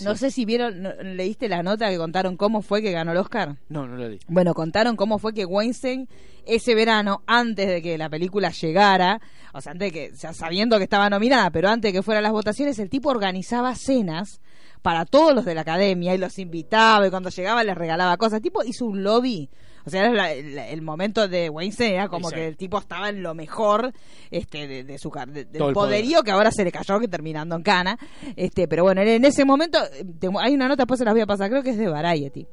No 0.04 0.14
sé 0.14 0.30
si 0.30 0.44
vieron, 0.44 0.84
leíste 1.16 1.48
la 1.48 1.64
nota 1.64 1.90
que 1.90 1.96
contaron 1.98 2.36
cómo 2.36 2.62
fue 2.62 2.80
que 2.80 2.92
ganó 2.92 3.10
el 3.10 3.18
Oscar. 3.18 3.56
No, 3.68 3.88
no 3.88 3.96
lo 3.96 4.08
di. 4.08 4.20
Bueno, 4.28 4.54
contaron 4.54 4.94
cómo 4.94 5.18
fue 5.18 5.34
que 5.34 5.44
Weinstein 5.44 6.08
ese 6.46 6.76
verano, 6.76 7.24
antes 7.26 7.66
de 7.66 7.82
que 7.82 7.98
la 7.98 8.08
película 8.08 8.50
llegara, 8.50 9.20
o 9.52 9.60
sea, 9.60 9.72
antes 9.72 9.92
de 9.92 9.98
que, 10.08 10.12
o 10.12 10.16
sea, 10.16 10.32
sabiendo 10.32 10.78
que 10.78 10.84
estaba 10.84 11.10
nominada, 11.10 11.50
pero 11.50 11.68
antes 11.70 11.92
de 11.92 11.98
que 11.98 12.02
fueran 12.04 12.22
las 12.22 12.30
votaciones, 12.30 12.78
el 12.78 12.88
tipo 12.88 13.08
organizaba 13.10 13.74
cenas 13.74 14.40
para 14.84 15.06
todos 15.06 15.34
los 15.34 15.46
de 15.46 15.54
la 15.54 15.62
academia 15.62 16.14
y 16.14 16.18
los 16.18 16.38
invitaba 16.38 17.06
y 17.06 17.10
cuando 17.10 17.30
llegaba 17.30 17.64
les 17.64 17.74
regalaba 17.74 18.18
cosas. 18.18 18.34
El 18.34 18.42
tipo 18.42 18.62
hizo 18.62 18.84
un 18.84 19.02
lobby. 19.02 19.48
O 19.86 19.90
sea, 19.90 20.02
era 20.02 20.12
la- 20.12 20.30
el, 20.32 20.58
el 20.58 20.82
momento 20.82 21.26
de 21.26 21.48
Weinstein 21.48 21.94
era 21.94 22.08
como 22.08 22.28
Exacto. 22.28 22.36
que 22.36 22.48
el 22.48 22.56
tipo 22.58 22.78
estaba 22.78 23.08
en 23.08 23.22
lo 23.22 23.34
mejor 23.34 23.92
este 24.30 24.68
de, 24.68 24.84
de 24.84 24.98
su 24.98 25.10
de- 25.10 25.46
del 25.46 25.58
poder. 25.58 25.72
poderío 25.74 26.22
que 26.22 26.32
ahora 26.32 26.50
se 26.50 26.64
le 26.64 26.70
cayó 26.70 27.00
que 27.00 27.08
terminando 27.08 27.56
en 27.56 27.62
cana. 27.62 27.98
Este, 28.36 28.68
pero 28.68 28.82
bueno, 28.82 29.00
en 29.00 29.24
ese 29.24 29.46
momento 29.46 29.78
te- 30.20 30.28
hay 30.42 30.52
una 30.54 30.68
nota, 30.68 30.82
después 30.82 30.98
se 30.98 31.06
las 31.06 31.14
voy 31.14 31.22
a 31.22 31.26
pasar, 31.26 31.48
creo 31.48 31.62
que 31.62 31.70
es 31.70 31.78
de 31.78 31.88
Variety 31.88 32.46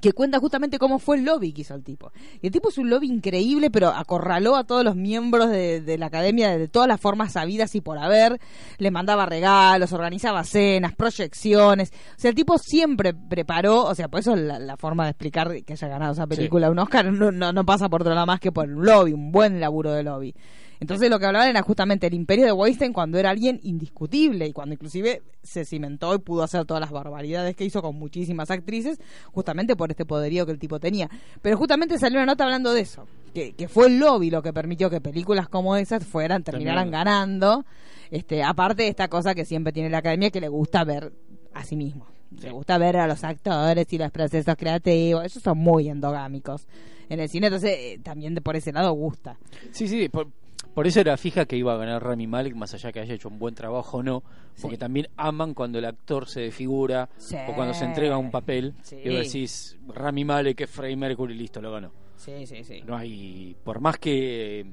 que 0.00 0.12
cuenta 0.12 0.38
justamente 0.38 0.78
cómo 0.78 0.98
fue 0.98 1.16
el 1.16 1.24
lobby 1.24 1.52
que 1.52 1.62
hizo 1.62 1.74
el 1.74 1.82
tipo. 1.82 2.12
Y 2.40 2.46
el 2.46 2.52
tipo 2.52 2.70
es 2.70 2.78
un 2.78 2.90
lobby 2.90 3.08
increíble, 3.08 3.70
pero 3.70 3.88
acorraló 3.88 4.56
a 4.56 4.64
todos 4.64 4.84
los 4.84 4.96
miembros 4.96 5.50
de, 5.50 5.80
de 5.80 5.98
la 5.98 6.06
academia 6.06 6.56
de 6.56 6.68
todas 6.68 6.88
las 6.88 7.00
formas 7.00 7.32
sabidas 7.32 7.74
y 7.74 7.80
por 7.80 7.98
haber. 7.98 8.40
Le 8.78 8.90
mandaba 8.90 9.26
regalos, 9.26 9.92
organizaba 9.92 10.44
cenas, 10.44 10.94
proyecciones. 10.94 11.92
O 12.16 12.20
sea, 12.20 12.30
el 12.30 12.34
tipo 12.34 12.58
siempre 12.58 13.14
preparó, 13.14 13.84
o 13.84 13.94
sea, 13.94 14.08
por 14.08 14.20
eso 14.20 14.34
la, 14.34 14.58
la 14.58 14.76
forma 14.76 15.04
de 15.04 15.10
explicar 15.10 15.62
que 15.64 15.72
haya 15.72 15.88
ganado 15.88 16.12
esa 16.12 16.26
película 16.26 16.70
un 16.70 16.78
Oscar 16.78 17.12
no, 17.12 17.30
no, 17.30 17.52
no 17.52 17.64
pasa 17.64 17.88
por 17.88 18.02
otro 18.02 18.14
lado 18.14 18.26
más 18.26 18.40
que 18.40 18.52
por 18.52 18.68
un 18.68 18.84
lobby, 18.84 19.12
un 19.12 19.30
buen 19.32 19.60
laburo 19.60 19.92
de 19.92 20.02
lobby. 20.02 20.34
Entonces 20.80 21.10
lo 21.10 21.18
que 21.18 21.26
hablaban 21.26 21.48
era 21.48 21.62
justamente 21.62 22.06
el 22.06 22.14
imperio 22.14 22.46
de 22.46 22.52
Weinstein 22.52 22.94
cuando 22.94 23.18
era 23.18 23.30
alguien 23.30 23.60
indiscutible 23.62 24.46
y 24.46 24.52
cuando 24.52 24.74
inclusive 24.74 25.22
se 25.42 25.66
cimentó 25.66 26.14
y 26.14 26.18
pudo 26.18 26.42
hacer 26.42 26.64
todas 26.64 26.80
las 26.80 26.90
barbaridades 26.90 27.54
que 27.54 27.64
hizo 27.64 27.82
con 27.82 27.96
muchísimas 27.96 28.50
actrices, 28.50 28.98
justamente 29.26 29.76
por 29.76 29.90
este 29.90 30.06
poderío 30.06 30.46
que 30.46 30.52
el 30.52 30.58
tipo 30.58 30.80
tenía. 30.80 31.10
Pero 31.42 31.58
justamente 31.58 31.98
salió 31.98 32.18
una 32.18 32.26
nota 32.26 32.44
hablando 32.44 32.72
de 32.72 32.80
eso, 32.80 33.06
que, 33.34 33.52
que 33.52 33.68
fue 33.68 33.88
el 33.88 33.98
lobby 33.98 34.30
lo 34.30 34.42
que 34.42 34.54
permitió 34.54 34.88
que 34.88 35.02
películas 35.02 35.48
como 35.48 35.76
esas 35.76 36.04
fueran, 36.04 36.42
terminaran 36.42 36.90
ganando. 36.90 37.64
Este, 38.10 38.42
aparte 38.42 38.84
de 38.84 38.88
esta 38.88 39.08
cosa 39.08 39.34
que 39.34 39.44
siempre 39.44 39.72
tiene 39.72 39.90
la 39.90 39.98
academia 39.98 40.30
que 40.30 40.40
le 40.40 40.48
gusta 40.48 40.82
ver 40.84 41.12
a 41.52 41.62
sí 41.62 41.76
mismo. 41.76 42.06
Le 42.40 42.52
gusta 42.52 42.78
ver 42.78 42.96
a 42.96 43.06
los 43.06 43.22
actores 43.24 43.92
y 43.92 43.98
los 43.98 44.10
procesos 44.10 44.54
creativos. 44.56 45.24
Esos 45.24 45.42
son 45.42 45.58
muy 45.58 45.88
endogámicos 45.88 46.66
en 47.08 47.20
el 47.20 47.28
cine. 47.28 47.48
Entonces, 47.48 47.76
eh, 47.76 48.00
también 48.02 48.34
de 48.34 48.40
por 48.40 48.56
ese 48.56 48.72
lado 48.72 48.92
gusta. 48.92 49.38
Sí, 49.72 49.88
sí, 49.88 50.08
por, 50.08 50.28
por 50.74 50.86
eso 50.86 51.00
era 51.00 51.16
fija 51.16 51.44
que 51.46 51.56
iba 51.56 51.74
a 51.74 51.76
ganar 51.76 52.02
Rami 52.02 52.26
Malek, 52.26 52.54
más 52.54 52.72
allá 52.74 52.92
que 52.92 53.00
haya 53.00 53.14
hecho 53.14 53.28
un 53.28 53.38
buen 53.38 53.54
trabajo 53.54 53.98
o 53.98 54.02
no, 54.02 54.22
porque 54.60 54.76
Sí. 54.76 54.80
también 54.80 55.08
aman 55.16 55.54
cuando 55.54 55.78
el 55.78 55.84
actor 55.84 56.28
se 56.28 56.40
desfigura 56.42 57.08
Sí. 57.16 57.36
o 57.48 57.54
cuando 57.54 57.74
se 57.74 57.84
entrega 57.84 58.16
un 58.16 58.30
papel 58.30 58.74
Sí. 58.82 58.96
y 59.04 59.08
decís 59.08 59.76
Rami 59.88 60.24
Malek 60.24 60.60
es 60.62 60.70
Freddie 60.70 60.96
Mercury, 60.96 61.34
listo, 61.34 61.60
lo 61.60 61.72
ganó. 61.72 61.92
Sí, 62.16 62.46
sí, 62.46 62.62
sí. 62.64 62.82
No 62.86 62.96
hay, 62.96 63.56
por 63.64 63.80
más 63.80 63.98
que 63.98 64.60
eh, 64.60 64.64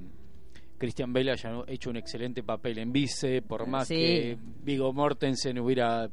Christian 0.77 1.11
Bale 1.13 1.31
haya 1.31 1.51
hecho 1.67 1.89
un 1.89 1.97
excelente 1.97 2.43
papel 2.43 2.77
en 2.77 2.91
Vice, 2.91 3.41
por 3.41 3.65
más 3.67 3.87
que 3.87 4.37
Vigo 4.63 4.91
Mortensen 4.93 5.57
hubiera 5.59 6.09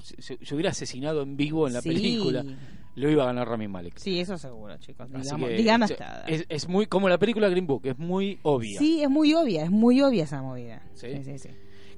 se, 0.00 0.54
hubiera 0.54 0.70
asesinado 0.70 1.22
en 1.22 1.36
vivo 1.36 1.66
en 1.66 1.74
la 1.74 1.82
película, 1.82 2.44
lo 2.98 3.10
iba 3.10 3.22
a 3.22 3.26
ganar 3.26 3.48
Rami 3.48 3.68
Malek. 3.68 3.96
Sí, 3.98 4.20
eso 4.20 4.36
seguro, 4.36 4.76
chicos. 4.78 5.08
Digamos, 5.56 5.90
que, 5.90 5.96
sea, 5.96 6.24
es, 6.26 6.44
es 6.48 6.68
muy 6.68 6.86
como 6.86 7.08
la 7.08 7.18
película 7.18 7.48
Green 7.48 7.66
Book, 7.66 7.82
es 7.86 7.98
muy 7.98 8.38
obvia. 8.42 8.78
Sí, 8.78 9.02
es 9.02 9.08
muy 9.10 9.32
obvia, 9.34 9.64
es 9.64 9.70
muy 9.70 10.00
obvia 10.02 10.24
esa 10.24 10.42
movida. 10.42 10.82
¿Sí? 10.94 11.08
Sí, 11.16 11.24
sí, 11.24 11.38
sí. 11.38 11.48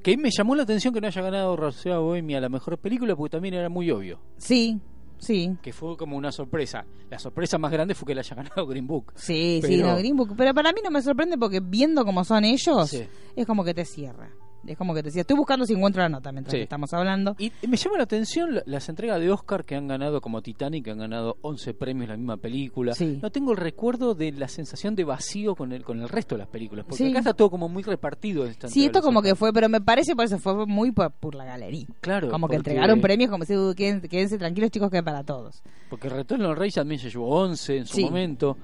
Que 0.02 0.16
me 0.16 0.30
llamó 0.30 0.54
la 0.54 0.62
atención 0.62 0.94
que 0.94 1.00
no 1.00 1.08
haya 1.08 1.20
ganado 1.22 1.56
Rhapsody 1.56 1.94
Bohemia 1.94 2.40
la 2.40 2.48
mejor 2.48 2.78
película 2.78 3.14
porque 3.16 3.32
también 3.32 3.54
era 3.54 3.68
muy 3.68 3.90
obvio. 3.90 4.18
Sí, 4.38 4.80
sí. 5.18 5.56
Que 5.60 5.72
fue 5.74 5.96
como 5.96 6.16
una 6.16 6.32
sorpresa. 6.32 6.86
La 7.10 7.18
sorpresa 7.18 7.58
más 7.58 7.70
grande 7.70 7.94
fue 7.94 8.06
que 8.06 8.14
la 8.14 8.22
haya 8.22 8.34
ganado 8.42 8.66
Green 8.66 8.86
Book. 8.86 9.12
Sí, 9.16 9.60
sí, 9.62 9.76
no, 9.76 9.96
Green 9.96 10.16
Book. 10.16 10.34
Pero 10.36 10.54
para 10.54 10.72
mí 10.72 10.80
no 10.82 10.90
me 10.90 11.02
sorprende 11.02 11.36
porque 11.36 11.60
viendo 11.60 12.04
cómo 12.04 12.24
son 12.24 12.44
ellos, 12.44 12.88
Sí. 12.88 13.04
es 13.36 13.46
como 13.46 13.62
que 13.64 13.74
te 13.74 13.84
cierra. 13.84 14.30
Es 14.66 14.76
como 14.76 14.94
que 14.94 15.02
te 15.02 15.10
cierra. 15.10 15.22
Estoy 15.22 15.36
buscando 15.36 15.64
si 15.64 15.72
encuentro 15.72 16.02
la 16.02 16.08
nota 16.08 16.32
mientras 16.32 16.52
Sí. 16.52 16.58
que 16.58 16.62
estamos 16.64 16.92
hablando. 16.92 17.34
Y 17.38 17.50
me 17.66 17.76
llama 17.76 17.96
la 17.96 18.04
atención 18.04 18.54
la- 18.56 18.62
las 18.66 18.88
entregas 18.88 19.18
de 19.20 19.30
Oscar 19.30 19.64
que 19.64 19.74
han 19.74 19.88
ganado 19.88 20.20
como 20.20 20.42
Titanic, 20.42 20.84
que 20.84 20.90
han 20.90 20.98
ganado 20.98 21.36
11 21.42 21.72
premios 21.74 22.08
la 22.10 22.16
misma 22.16 22.36
película. 22.36 22.94
Sí. 22.94 23.18
No 23.22 23.30
tengo 23.30 23.52
el 23.52 23.56
recuerdo 23.56 24.14
de 24.14 24.32
la 24.32 24.48
sensación 24.48 24.94
de 24.94 25.04
vacío 25.04 25.54
con 25.54 25.72
el, 25.72 25.82
con 25.82 26.00
el 26.02 26.08
resto 26.08 26.34
de 26.34 26.40
las 26.40 26.48
películas. 26.48 26.84
Porque 26.84 27.04
Sí. 27.04 27.10
acá 27.10 27.20
está 27.20 27.34
todo 27.34 27.50
como 27.50 27.68
muy 27.68 27.82
repartido. 27.82 28.44
en 28.44 28.50
esta 28.50 28.68
Sí, 28.68 28.84
esto 28.84 29.00
como 29.02 29.22
que 29.22 29.34
fue, 29.34 29.52
pero 29.52 29.68
me 29.68 29.80
parece 29.80 30.14
por 30.14 30.24
eso 30.24 30.38
fue 30.38 30.66
muy 30.66 30.92
por, 30.92 31.10
por 31.12 31.34
la 31.34 31.44
galería. 31.44 31.86
Claro. 32.00 32.28
Como 32.30 32.48
que 32.48 32.56
entregaron 32.56 33.00
premios 33.00 33.30
como 33.30 33.44
si 33.44 33.56
"Uh, 33.56 33.74
quédense, 33.74 34.08
quédense 34.08 34.38
tranquilos 34.38 34.70
chicos 34.70 34.90
que 34.90 35.02
para 35.02 35.24
todos. 35.24 35.62
Porque 35.88 36.08
Retorno 36.08 36.48
al 36.48 36.56
Rey 36.56 36.70
también 36.70 37.00
se 37.00 37.08
llevó 37.10 37.28
11 37.40 37.78
en 37.78 37.86
su 37.86 38.00
momento. 38.02 38.56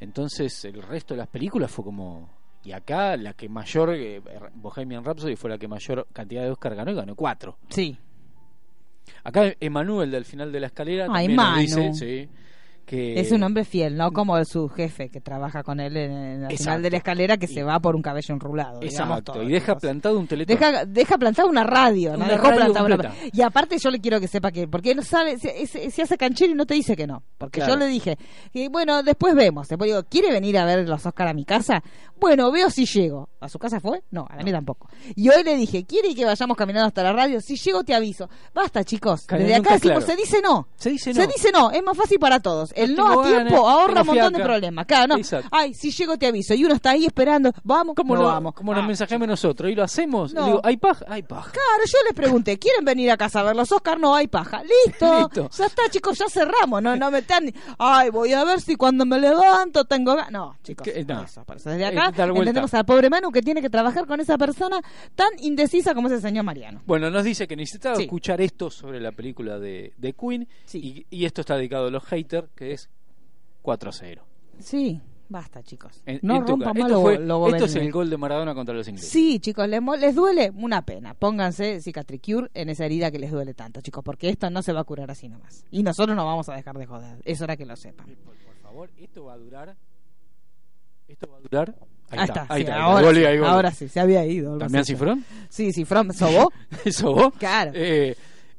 Entonces 0.00 0.64
el 0.64 0.82
resto 0.82 1.14
de 1.14 1.18
las 1.18 1.28
películas 1.28 1.70
fue 1.70 1.84
como... 1.84 2.28
Y 2.64 2.72
acá 2.72 3.16
la 3.16 3.34
que 3.34 3.48
mayor, 3.48 3.90
eh, 3.94 4.22
Bohemian 4.54 5.04
Rhapsody 5.04 5.36
fue 5.36 5.50
la 5.50 5.58
que 5.58 5.68
mayor 5.68 6.06
cantidad 6.12 6.42
de 6.42 6.50
Oscar 6.50 6.74
ganó 6.74 6.90
y 6.90 6.94
ganó 6.94 7.14
4. 7.14 7.58
Sí. 7.68 7.96
Acá 9.22 9.52
Emanuel 9.60 10.10
del 10.10 10.24
final 10.24 10.50
de 10.50 10.60
la 10.60 10.66
escalera 10.68 11.04
Ay, 11.10 11.26
también 11.28 11.36
nos 11.36 11.44
Manu. 11.46 11.60
dice 11.60 11.92
sí, 11.94 12.28
que... 12.84 13.18
Es 13.18 13.32
un 13.32 13.42
hombre 13.42 13.64
fiel, 13.64 13.96
no 13.96 14.12
como 14.12 14.42
su 14.44 14.68
jefe 14.68 15.08
que 15.08 15.20
trabaja 15.20 15.62
con 15.62 15.80
él 15.80 15.96
en, 15.96 16.44
el 16.44 16.56
final 16.56 16.82
de 16.82 16.90
la 16.90 16.96
escalera 16.98 17.36
que 17.36 17.46
se 17.46 17.62
va 17.62 17.80
por 17.80 17.96
un 17.96 18.02
cabello 18.02 18.34
enrulado. 18.34 18.80
Exacto, 18.82 19.32
todo, 19.32 19.42
y 19.42 19.48
deja 19.52 19.76
plantado 19.76 20.18
un 20.18 20.26
teletón. 20.26 20.56
Deja, 20.58 20.84
deja 20.84 21.18
plantada 21.18 21.48
una 21.48 21.64
radio, 21.64 22.10
¿no? 22.12 22.18
Una 22.24 22.28
Dejó 22.28 22.44
radio 22.50 22.56
plantada 22.56 22.86
una- 22.86 22.96
completa. 22.96 23.26
Y 23.32 23.42
aparte 23.42 23.76
yo 23.78 23.90
le 23.90 24.00
quiero 24.00 24.20
que 24.20 24.28
sepa 24.28 24.50
que, 24.52 24.68
porque 24.68 24.90
él 24.92 25.02
sabe, 25.04 25.38
se, 25.38 25.66
se- 25.66 26.02
hace 26.02 26.16
canchero 26.16 26.52
y 26.52 26.54
no 26.54 26.66
te 26.66 26.74
dice 26.74 26.96
que 26.96 27.06
no. 27.06 27.22
Porque 27.38 27.60
Claro. 27.60 27.74
yo 27.74 27.78
le 27.80 27.86
dije, 27.86 28.18
bueno, 28.70 29.02
después 29.02 29.34
vemos. 29.34 29.68
Después 29.68 29.88
digo, 29.90 30.02
¿quiere 30.04 30.30
venir 30.32 30.58
a 30.58 30.64
ver 30.64 30.88
los 30.88 31.04
Oscar 31.06 31.28
a 31.28 31.34
mi 31.34 31.44
casa? 31.44 31.82
Bueno, 32.20 32.50
veo 32.52 32.70
si 32.70 32.86
llego. 32.86 33.28
¿A 33.44 33.48
su 33.48 33.58
casa 33.58 33.78
fue? 33.80 34.02
No, 34.10 34.26
a 34.30 34.36
la 34.36 34.42
mía 34.42 34.54
tampoco. 34.54 34.88
Y 35.14 35.28
hoy 35.28 35.42
le 35.44 35.54
dije, 35.56 35.84
¿quiere 35.84 36.14
que 36.14 36.24
vayamos 36.24 36.56
caminando 36.56 36.86
hasta 36.88 37.02
la 37.02 37.12
radio? 37.12 37.40
Si 37.40 37.56
llego 37.56 37.84
te 37.84 37.94
aviso. 37.94 38.28
Basta, 38.54 38.82
chicos. 38.84 39.26
Desde 39.26 39.54
acá 39.54 39.74
decimos, 39.74 40.04
claro. 40.04 40.06
se 40.06 40.16
dice 40.16 40.40
no. 40.42 40.66
Se 40.76 40.90
dice 40.90 41.12
no. 41.12 41.20
Se 41.20 41.26
dice 41.26 41.52
no, 41.52 41.70
es 41.70 41.82
más 41.82 41.96
fácil 41.96 42.18
para 42.18 42.40
todos. 42.40 42.72
El 42.74 42.94
no 42.96 43.04
tengo 43.08 43.20
a 43.20 43.26
tiempo 43.26 43.50
ganas, 43.64 43.70
ahorra 43.80 44.00
un 44.00 44.06
montón 44.06 44.32
de 44.32 44.42
problemas. 44.42 44.86
Claro, 44.86 45.08
no. 45.08 45.16
Exacto. 45.18 45.48
Ay, 45.52 45.74
si 45.74 45.90
llego 45.90 46.16
te 46.16 46.26
aviso. 46.26 46.54
Y 46.54 46.64
uno 46.64 46.74
está 46.74 46.90
ahí 46.90 47.04
esperando, 47.04 47.52
vamos, 47.62 47.94
¿Cómo 47.94 48.14
no 48.14 48.22
lo, 48.22 48.28
vamos. 48.28 48.54
nos 48.62 48.78
Ah, 48.78 48.82
mensajamos 48.82 49.28
nosotros? 49.28 49.70
¿Y 49.70 49.74
lo 49.74 49.82
hacemos? 49.84 50.32
No. 50.32 50.46
Digo, 50.46 50.60
¿hay 50.64 50.76
paja? 50.78 51.04
Hay 51.08 51.22
paja. 51.22 51.50
Claro, 51.52 51.84
yo 51.86 51.98
les 52.06 52.14
pregunté, 52.14 52.58
¿quieren 52.58 52.84
venir 52.84 53.10
a 53.10 53.16
casa 53.16 53.40
a 53.40 53.42
ver 53.42 53.54
los 53.56 53.70
Oscar? 53.70 54.00
No 54.00 54.14
hay 54.14 54.26
paja. 54.26 54.62
Listo. 54.62 55.18
Listo. 55.34 55.50
Ya 55.56 55.66
está, 55.66 55.82
chicos, 55.90 56.18
ya 56.18 56.26
cerramos. 56.28 56.82
No, 56.82 56.96
no 56.96 57.10
me 57.10 57.18
están. 57.18 57.52
Ay, 57.78 58.08
voy 58.10 58.32
a 58.32 58.42
ver 58.44 58.60
si 58.60 58.76
cuando 58.76 59.04
me 59.04 59.18
levanto 59.18 59.84
tengo. 59.84 60.14
ga-". 60.16 60.30
No, 60.30 60.56
chicos. 60.62 60.84
Que- 60.84 61.04
no. 61.04 61.22
eso. 61.22 61.44
Desde 61.54 61.82
Eh, 61.82 61.86
acá 61.86 62.24
entendemos 62.24 62.72
al 62.74 62.84
pobre 62.84 63.10
Manu 63.10 63.30
que 63.34 63.42
tiene 63.42 63.60
que 63.60 63.68
trabajar 63.68 64.06
con 64.06 64.18
esa 64.20 64.38
persona 64.38 64.80
tan 65.14 65.28
indecisa 65.40 65.94
como 65.94 66.08
es 66.08 66.14
el 66.14 66.22
señor 66.22 66.44
Mariano. 66.44 66.80
Bueno, 66.86 67.10
nos 67.10 67.24
dice 67.24 67.46
que 67.46 67.56
necesitaba 67.56 67.96
Sí. 67.96 68.04
escuchar 68.04 68.40
esto 68.40 68.70
sobre 68.70 68.98
la 69.00 69.12
película 69.12 69.58
de, 69.58 69.92
de 69.98 70.12
Queen 70.14 70.48
Sí. 70.64 71.04
y, 71.10 71.16
y 71.18 71.24
esto 71.26 71.42
está 71.42 71.56
dedicado 71.56 71.88
a 71.88 71.90
los 71.90 72.02
haters, 72.04 72.48
que 72.54 72.72
es 72.72 72.88
4 73.60 73.90
a 73.90 73.92
0. 73.92 74.24
Sí, 74.60 75.00
basta, 75.28 75.62
chicos. 75.62 76.02
En- 76.06 76.20
no 76.22 76.40
rompan 76.40 76.76
más 76.78 76.90
esto, 76.90 77.18
lo, 77.18 77.48
esto 77.48 77.64
es 77.64 77.74
el 77.74 77.90
gol 77.90 78.08
de 78.08 78.16
Maradona 78.16 78.54
contra 78.54 78.74
los 78.74 78.86
ingleses. 78.86 79.10
Sí, 79.10 79.40
chicos, 79.40 79.68
les, 79.68 79.80
les 79.98 80.14
duele 80.14 80.50
una 80.54 80.82
pena. 80.82 81.14
Pónganse 81.14 81.80
cicatricure 81.80 82.50
en 82.54 82.68
esa 82.68 82.84
herida 82.86 83.10
que 83.10 83.18
les 83.18 83.30
duele 83.32 83.52
tanto, 83.54 83.80
chicos, 83.80 84.04
porque 84.04 84.28
esto 84.28 84.48
no 84.50 84.62
se 84.62 84.72
va 84.72 84.80
a 84.80 84.84
curar 84.84 85.10
así 85.10 85.28
nomás. 85.28 85.64
Y 85.70 85.82
nosotros 85.82 86.16
no 86.16 86.24
vamos 86.24 86.48
a 86.48 86.54
dejar 86.54 86.78
de 86.78 86.86
joder. 86.86 87.18
Es 87.24 87.40
hora 87.40 87.56
que 87.56 87.66
lo 87.66 87.74
sepan. 87.76 88.06
Por, 88.24 88.34
por 88.36 88.56
favor, 88.62 88.90
esto 88.96 89.24
va 89.24 89.32
a 89.34 89.38
durar. 89.38 89.76
Esto 91.08 91.28
va 91.30 91.36
a 91.38 91.40
durar. 91.40 91.74
Ahí, 92.18 92.24
está, 92.28 92.42
está, 92.42 92.54
ahí 92.54 92.62
sí, 92.62 92.68
está. 92.70 92.82
ahora, 92.82 93.12
sí, 93.12 93.24
ahí 93.24 93.38
gol. 93.38 93.48
ahora 93.48 93.70
sí, 93.70 93.88
se 93.88 94.00
había 94.00 94.24
ido. 94.24 94.58
¿También. 94.58 94.84
Cifrón? 94.84 95.24
Sí, 95.48 95.72
Cifrón, 95.72 96.12
¿sobó? 96.12 96.52
¿Eso 96.84 97.12
vos? 97.12 97.32
Claro. 97.38 97.72
Eh, 97.74 98.16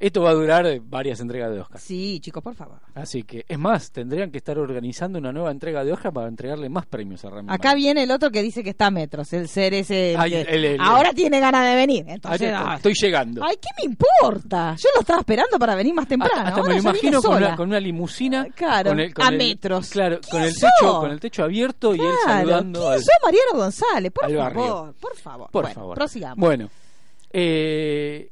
esto 0.07 0.21
va 0.21 0.29
a 0.29 0.33
durar 0.33 0.79
varias 0.81 1.19
entregas 1.19 1.51
de 1.51 1.59
Oscar. 1.61 1.79
Sí, 1.79 2.19
chicos, 2.19 2.43
por 2.43 2.53
favor. 2.55 2.79
Así 2.93 3.23
que, 3.23 3.45
es 3.47 3.57
más, 3.59 3.91
tendrían 3.91 4.31
que 4.31 4.37
estar 4.37 4.57
organizando 4.57 5.17
una 5.19 5.31
nueva 5.31 5.51
entrega 5.51 5.83
de 5.83 5.91
Oscar 5.93 6.13
para 6.13 6.27
entregarle 6.27 6.69
más 6.69 6.85
premios 6.85 7.23
a 7.25 7.29
Rami 7.29 7.47
Acá 7.51 7.69
Malek. 7.69 7.77
viene 7.77 8.03
el 8.03 8.11
otro 8.11 8.29
que 8.31 8.41
dice 8.41 8.63
que 8.63 8.69
está 8.71 8.87
a 8.87 8.91
metros, 8.91 9.31
el 9.33 9.47
ser 9.47 9.73
ese. 9.73 10.11
el 10.13 10.19
Ay, 10.19 10.31
que 10.31 10.41
el- 10.41 10.65
el- 10.65 10.81
ahora 10.81 11.11
tiene 11.13 11.39
ganas 11.39 11.65
de 11.69 11.75
venir. 11.75 12.05
Ah, 12.07 12.13
Entonces, 12.13 12.53
ay, 12.55 12.75
estoy 12.77 12.93
llegando. 13.01 13.43
ay, 13.43 13.55
¿qué 13.61 13.69
me 13.79 13.91
importa? 13.91 14.75
Yo 14.77 14.89
lo 14.95 15.01
estaba 15.01 15.19
esperando 15.19 15.57
para 15.59 15.75
venir 15.75 15.93
más 15.93 16.07
temprano. 16.07 16.33
hasta, 16.35 16.47
hasta 16.49 16.59
ahora 16.61 16.69
me 16.75 16.81
lo 16.81 16.89
imagino 16.89 17.21
con 17.21 17.37
una, 17.37 17.55
con 17.55 17.69
una 17.69 17.79
limusina 17.79 18.47
Claro, 18.55 18.89
con 18.91 18.99
el- 18.99 19.13
con 19.13 19.25
a 19.25 19.31
metros. 19.31 19.89
claro 19.89 20.19
con 20.29 20.41
¿Quién 20.41 20.43
el 20.43 20.53
techo 20.53 20.67
sos? 20.79 20.99
con 20.99 21.11
el 21.11 21.19
techo 21.19 21.43
abierto 21.43 21.95
y 21.95 21.99
él 21.99 22.05
Claro, 22.23 22.39
saludando 22.39 22.79
¿quién 22.81 22.91
al, 22.93 22.99
sos 22.99 23.09
Mariano 23.23 23.51
González? 23.53 24.11
Por 24.11 24.31
favor, 24.31 24.93
por 24.99 25.15
favor. 25.15 25.49
por 25.51 25.61
Bueno, 25.63 25.75
favor 25.75 25.95
Prosigamos. 25.95 26.37
bueno 26.37 26.69
eh, 27.37 28.29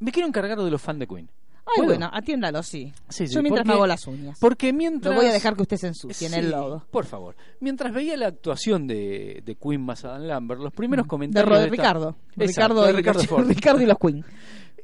me 0.00 0.12
quiero 0.12 0.28
encargar 0.28 0.58
de 0.58 0.70
los 0.70 0.80
fans 0.82 0.98
de 1.00 1.06
Queen 1.06 1.28
Ay, 1.66 1.72
¿Puedo? 1.76 1.88
bueno, 1.92 2.10
atiéndalo, 2.12 2.62
sí. 2.62 2.92
Sí, 3.08 3.26
sí, 3.26 3.34
Yo 3.34 3.40
mientras 3.42 3.62
porque- 3.62 3.68
me 3.68 3.74
hago 3.74 3.86
las 3.86 4.06
uñas. 4.06 4.38
porque 4.38 4.72
mientras 4.74 5.14
No 5.14 5.20
voy 5.20 5.30
a 5.30 5.32
dejar 5.32 5.56
que 5.56 5.62
usted 5.62 5.78
se 5.78 5.86
ensucie 5.86 6.26
en 6.28 6.34
el 6.34 6.50
lodo. 6.50 6.84
por 6.90 7.06
favor 7.06 7.34
mientras 7.60 7.92
veía 7.94 8.16
la 8.18 8.26
actuación 8.26 8.86
de, 8.86 9.42
de 9.44 9.54
Queen 9.54 9.80
más 9.80 10.04
Adam 10.04 10.22
Lambert 10.24 10.60
los 10.60 10.72
primeros 10.74 11.06
De, 11.06 11.08
comentarios 11.08 11.58
de 11.58 11.64
esta- 11.64 11.70
Ricardo. 11.70 12.16
Exacto, 12.36 12.44
Ricardo, 12.46 12.82
de 12.84 12.90
y 12.92 12.96
Ricardo 12.96 13.22
Ford. 13.24 13.46
Ricardo 13.48 13.82
y 13.82 13.86
los 13.86 13.98
Queen. 13.98 14.24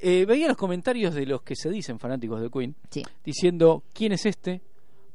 Eh, 0.02 0.24
veía 0.24 0.48
los 0.48 0.56
comentarios 0.56 1.14
de 1.14 1.26
los 1.26 1.42
que 1.42 1.54
se 1.54 1.68
dicen 1.68 1.98
fanáticos 1.98 2.40
de 2.40 2.48
Queen 2.48 2.74
Sí. 2.90 3.02
diciendo 3.26 3.82
quién 3.92 4.12
es 4.12 4.24
este 4.24 4.62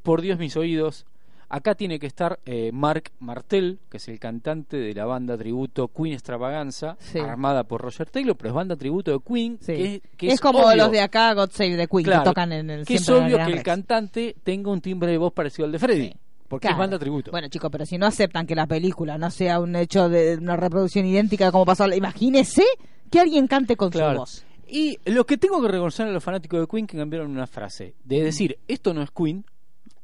por 0.04 0.22
Dios 0.22 0.38
mis 0.38 0.56
oídos 0.58 1.08
acá 1.56 1.76
tiene 1.76 2.00
que 2.00 2.08
estar 2.08 2.40
eh, 2.46 2.72
Mark 2.74 3.12
Martel 3.20 3.80
que 3.90 3.98
es 3.98 4.08
el 4.08 4.20
cantante 4.20 4.78
de 4.78 4.94
la 4.94 5.06
banda 5.06 5.38
tributo 5.38 5.88
Queen 5.90 6.14
Extravaganza 6.14 6.98
Sí. 7.00 7.20
armada 7.20 7.64
por 7.64 7.82
Roger 7.82 8.10
Taylor 8.10 8.36
pero 8.36 8.50
es 8.50 8.56
banda 8.56 8.76
tributo 8.76 9.12
de 9.12 9.20
Queen 9.26 9.58
Sí. 9.62 9.74
que, 9.74 10.02
que 10.18 10.28
es, 10.30 10.40
como 10.42 10.60
obvio, 10.60 10.76
los 10.76 10.92
de 10.92 11.02
acá, 11.02 11.34
God 11.34 11.50
Save 11.52 11.78
the 11.78 11.88
Queen, 11.88 12.04
claro, 12.04 12.24
que 12.24 12.30
tocan 12.30 12.52
en 12.52 12.70
el 12.70 12.86
que 12.86 12.96
es 12.96 13.10
obvio 13.10 13.38
que 13.38 13.44
el 13.44 13.52
Rex. 13.54 13.64
cantante 13.64 14.36
tenga 14.44 14.70
un 14.72 14.82
timbre 14.82 15.12
de 15.12 15.18
voz 15.18 15.34
parecido 15.34 15.66
al 15.66 15.72
de 15.72 15.80
Freddy 15.80 16.08
Sí. 16.10 16.16
porque 16.48 16.68
Claro. 16.68 16.76
es 16.76 16.80
banda 16.80 17.00
tributo 17.00 17.32
Bueno, 17.32 17.48
chicos, 17.48 17.70
pero 17.72 17.86
si 17.86 17.98
no 17.98 18.06
aceptan 18.06 18.46
que 18.46 18.56
la 18.56 18.68
película 18.68 19.18
no 19.18 19.32
sea 19.32 19.60
un 19.60 19.76
hecho 19.76 20.10
de 20.10 20.38
una 20.38 20.56
reproducción 20.58 21.06
idéntica 21.06 21.52
como 21.52 21.66
pasó, 21.66 21.88
imagínese 21.88 22.64
que 23.10 23.20
alguien 23.20 23.48
cante 23.48 23.76
con 23.76 23.90
Claro. 23.92 24.14
su 24.14 24.20
voz. 24.20 24.46
Y 24.68 24.98
lo 25.06 25.26
que 25.28 25.38
tengo 25.38 25.62
que 25.62 25.68
reconocer 25.68 26.08
a 26.08 26.12
los 26.12 26.24
fanáticos 26.24 26.60
de 26.60 26.68
Queen 26.68 26.88
que 26.88 26.98
cambiaron 26.98 27.30
una 27.32 27.46
frase 27.48 27.94
de 28.04 28.24
decir 28.24 28.58
esto 28.68 28.94
no 28.96 29.04
es 29.04 29.12
Queen 29.12 29.46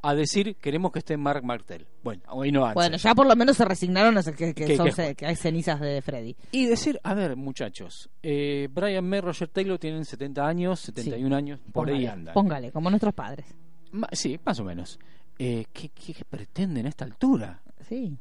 a 0.03 0.15
decir 0.15 0.55
queremos 0.55 0.91
que 0.91 0.99
esté 0.99 1.15
Mark 1.17 1.43
Martel. 1.43 1.85
Bueno, 2.03 2.23
hoy 2.29 2.51
no 2.51 2.63
antes. 2.65 2.75
Bueno, 2.75 2.97
ya 2.97 3.13
por 3.15 3.27
lo 3.27 3.35
menos 3.35 3.57
se 3.57 3.65
resignaron 3.65 4.17
a 4.17 4.23
que, 4.23 4.53
que 4.53 4.75
son 4.77 4.89
que- 5.15 5.25
hay 5.25 5.35
cenizas 5.35 5.79
de 5.79 6.01
Freddy. 6.01 6.35
Y 6.51 6.65
decir, 6.65 6.99
a 7.03 7.13
ver, 7.13 7.35
muchachos, 7.35 8.09
eh, 8.23 8.67
Brian 8.71 9.05
May, 9.07 9.21
Roger 9.21 9.47
Taylor 9.49 9.77
tienen 9.77 10.05
70 10.05 10.47
años, 10.47 10.79
71 10.79 11.35
años, 11.35 11.59
por 11.71 11.89
ahí 11.89 12.05
andan. 12.07 12.33
Póngale, 12.33 12.71
como 12.71 12.89
nuestros 12.89 13.13
padres. 13.13 13.45
Ma- 13.91 14.09
sí, 14.11 14.39
más 14.45 14.59
o 14.59 14.63
menos. 14.63 14.99
Eh, 15.37 15.65
¿qué, 15.73 15.89
qué, 15.89 16.13
qué 16.13 16.25
pretenden 16.25 16.85
a 16.85 16.89
esta 16.89 17.05
altura? 17.05 17.61
Sí. 17.87 18.17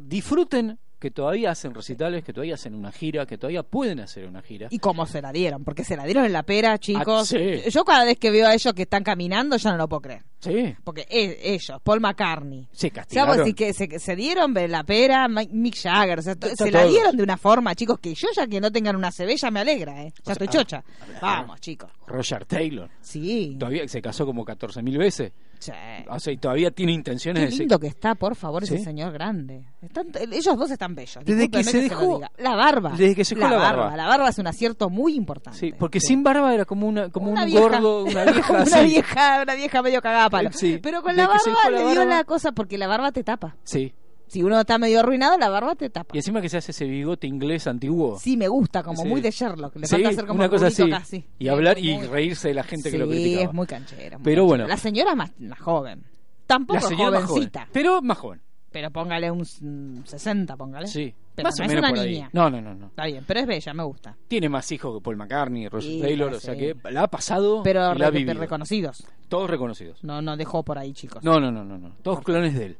Disfruten 0.00 0.78
que 1.00 1.10
todavía 1.10 1.50
hacen 1.50 1.74
recitales, 1.74 2.22
que 2.22 2.32
todavía 2.34 2.54
hacen 2.54 2.74
una 2.74 2.92
gira, 2.92 3.24
que 3.26 3.38
todavía 3.38 3.62
pueden 3.62 4.00
hacer 4.00 4.26
una 4.26 4.42
gira. 4.42 4.68
Y 4.70 4.78
cómo 4.78 5.06
se 5.06 5.22
la 5.22 5.32
dieron, 5.32 5.64
porque 5.64 5.82
se 5.82 5.96
la 5.96 6.04
dieron 6.04 6.26
en 6.26 6.32
la 6.34 6.42
pera, 6.42 6.78
chicos. 6.78 7.32
Ah, 7.32 7.38
sí. 7.38 7.70
Yo 7.70 7.84
cada 7.84 8.04
vez 8.04 8.18
que 8.18 8.30
veo 8.30 8.46
a 8.46 8.52
ellos 8.54 8.74
que 8.74 8.82
están 8.82 9.02
caminando, 9.02 9.56
ya 9.56 9.70
no 9.72 9.78
lo 9.78 9.88
puedo 9.88 10.02
creer. 10.02 10.22
Sí, 10.40 10.74
Porque 10.84 11.06
e- 11.10 11.54
ellos, 11.54 11.80
Paul 11.82 12.00
McCartney. 12.00 12.66
se 12.72 12.90
castigaron. 12.90 13.38
decís 13.38 13.54
que 13.54 13.98
se, 13.98 14.16
dieron 14.16 14.54
de 14.54 14.68
la 14.68 14.84
pera 14.84 15.26
Mi- 15.28 15.48
Mick 15.50 15.76
Jagger, 15.76 16.18
o 16.18 16.22
sea, 16.22 16.34
se 16.56 16.70
la 16.70 16.84
dieron 16.84 17.16
de 17.16 17.22
una 17.22 17.36
forma, 17.36 17.74
chicos, 17.74 17.98
que 17.98 18.14
yo 18.14 18.28
ya 18.36 18.46
que 18.46 18.60
no 18.60 18.70
tengan 18.70 18.94
una 18.96 19.10
CB 19.10 19.36
ya 19.36 19.50
me 19.50 19.60
alegra, 19.60 20.02
¿eh? 20.02 20.12
Ya 20.16 20.20
O 20.20 20.24
sea, 20.24 20.32
estoy 20.32 20.48
chocha. 20.48 20.84
Vamos, 21.20 21.60
chicos. 21.60 21.90
Roger 22.06 22.44
Taylor. 22.44 22.90
Sí. 23.00 23.56
Todavía 23.58 23.86
se 23.88 24.00
casó 24.02 24.26
como 24.26 24.44
14.000 24.44 24.98
veces. 24.98 25.32
Sí. 25.60 25.72
O 26.08 26.18
sea, 26.18 26.32
y 26.32 26.38
todavía 26.38 26.70
tiene 26.70 26.92
intenciones 26.92 27.44
Qué 27.44 27.50
de 27.50 27.56
lindo 27.58 27.78
que 27.78 27.86
está, 27.86 28.14
por 28.14 28.34
favor, 28.34 28.64
ese 28.64 28.78
señor 28.78 29.12
grande. 29.12 29.64
Están- 29.82 30.06
ellos 30.32 30.56
dos 30.56 30.70
están 30.70 30.94
bellos. 30.94 31.22
Desde 31.24 31.48
que 31.50 31.62
se 31.62 31.82
dejó- 31.82 32.16
diga. 32.16 32.30
La 32.38 32.54
barba. 32.56 32.90
desde 32.96 33.14
que 33.14 33.24
se 33.24 33.34
dejó 33.34 33.48
la 33.48 33.56
barba. 33.58 33.96
La 33.96 34.06
barba 34.06 34.28
es 34.30 34.38
un 34.38 34.46
acierto 34.46 34.90
muy 34.90 35.14
importante. 35.14 35.58
Sí, 35.58 35.72
porque 35.78 36.00
sin 36.00 36.22
barba 36.22 36.52
era 36.54 36.64
como 36.64 36.88
una 36.88 37.10
como 37.10 37.30
Una 37.30 37.42
un 37.44 37.46
vieja. 37.46 37.60
gordo, 37.62 38.04
una 38.04 38.24
vieja 38.32 38.52
una 38.62 38.80
vieja, 38.82 39.42
una 39.42 39.54
vieja 39.54 39.82
medio 39.82 40.00
cagada 40.02 40.30
palo. 40.30 40.50
Pero 40.82 41.02
con 41.02 41.14
De 41.14 41.22
la 41.22 41.38
se 41.38 41.50
barba 41.50 41.64
la 41.64 41.70
le 41.70 41.78
dio 41.90 42.00
barba. 42.00 42.04
la 42.16 42.24
cosa 42.24 42.52
porque 42.52 42.78
la 42.78 42.86
barba 42.86 43.12
te 43.12 43.22
tapa. 43.22 43.56
Sí. 43.62 43.92
Si 44.30 44.42
uno 44.44 44.60
está 44.60 44.78
medio 44.78 45.00
arruinado, 45.00 45.36
la 45.38 45.48
barba 45.48 45.74
te 45.74 45.90
tapa. 45.90 46.14
Y 46.14 46.18
encima 46.18 46.40
que 46.40 46.48
se 46.48 46.58
hace 46.58 46.70
ese 46.70 46.84
bigote 46.84 47.26
inglés 47.26 47.66
antiguo. 47.66 48.16
Sí, 48.20 48.36
me 48.36 48.46
gusta, 48.46 48.82
como 48.84 49.02
Sí. 49.02 49.08
muy 49.08 49.20
de 49.20 49.32
Sherlock. 49.32 49.74
Le 49.74 49.86
Sí, 49.86 49.96
falta 49.96 50.08
hacer 50.10 50.26
como 50.26 50.36
una 50.38 50.44
un 50.44 50.50
cosa 50.50 50.66
así. 50.68 50.84
sí. 51.04 51.24
Y 51.40 51.44
Sí, 51.44 51.48
hablar 51.48 51.76
muy- 51.78 51.88
y 51.90 52.02
reírse 52.06 52.48
de 52.48 52.54
la 52.54 52.62
gente 52.62 52.92
que 52.92 52.98
lo 52.98 53.06
Sí, 53.06 53.10
criticaba. 53.10 53.44
es 53.44 53.52
muy 53.52 53.66
canchera. 53.66 54.18
Pero 54.22 54.44
bueno. 54.44 54.68
La 54.68 54.76
señora 54.76 55.16
más, 55.16 55.32
más 55.40 55.58
joven. 55.58 56.04
Tampoco 56.46 56.74
más 56.80 56.84
joven, 56.94 57.22
jovencita. 57.26 57.68
pero 57.72 58.00
más 58.02 58.18
joven. 58.18 58.40
Pero 58.72 58.88
póngale 58.92 59.28
un 59.32 59.40
mm, 59.40 60.04
60, 60.04 60.56
póngale. 60.56 60.86
Sí, 60.86 61.12
Pero 61.34 61.48
más 61.48 61.58
no 61.58 61.64
o 61.64 61.66
es 61.68 61.72
una 61.76 61.88
por 61.90 61.98
ahí. 61.98 62.12
niña. 62.12 62.30
No, 62.32 62.48
no, 62.50 62.60
no, 62.60 62.72
no. 62.72 62.86
Está 62.86 63.06
bien, 63.06 63.24
pero 63.26 63.40
es 63.40 63.46
bella, 63.48 63.74
me 63.74 63.82
gusta. 63.82 64.16
Tiene 64.28 64.48
más 64.48 64.70
hijos 64.70 64.94
que 64.96 65.02
Paul 65.02 65.16
McCartney, 65.16 65.66
Roger 65.68 65.90
Sí, 65.90 66.00
Taylor, 66.00 66.32
o 66.34 66.38
sea 66.38 66.54
que 66.56 66.76
la 66.88 67.02
ha 67.02 67.08
pasado 67.08 67.64
Pero 67.64 67.92
y 67.96 67.98
la 67.98 68.06
ha 68.06 68.10
vivido. 68.10 68.34
reconocidos. 68.38 69.04
Todos 69.28 69.50
reconocidos. 69.50 70.04
No, 70.04 70.22
no 70.22 70.36
dejó 70.36 70.62
por 70.62 70.78
ahí, 70.78 70.92
chicos. 70.92 71.24
No, 71.24 71.40
no, 71.40 71.50
no, 71.50 71.64
no, 71.64 71.78
no. 71.78 71.90
Todos 72.02 72.20
clones 72.22 72.54
de 72.54 72.66
él. 72.66 72.76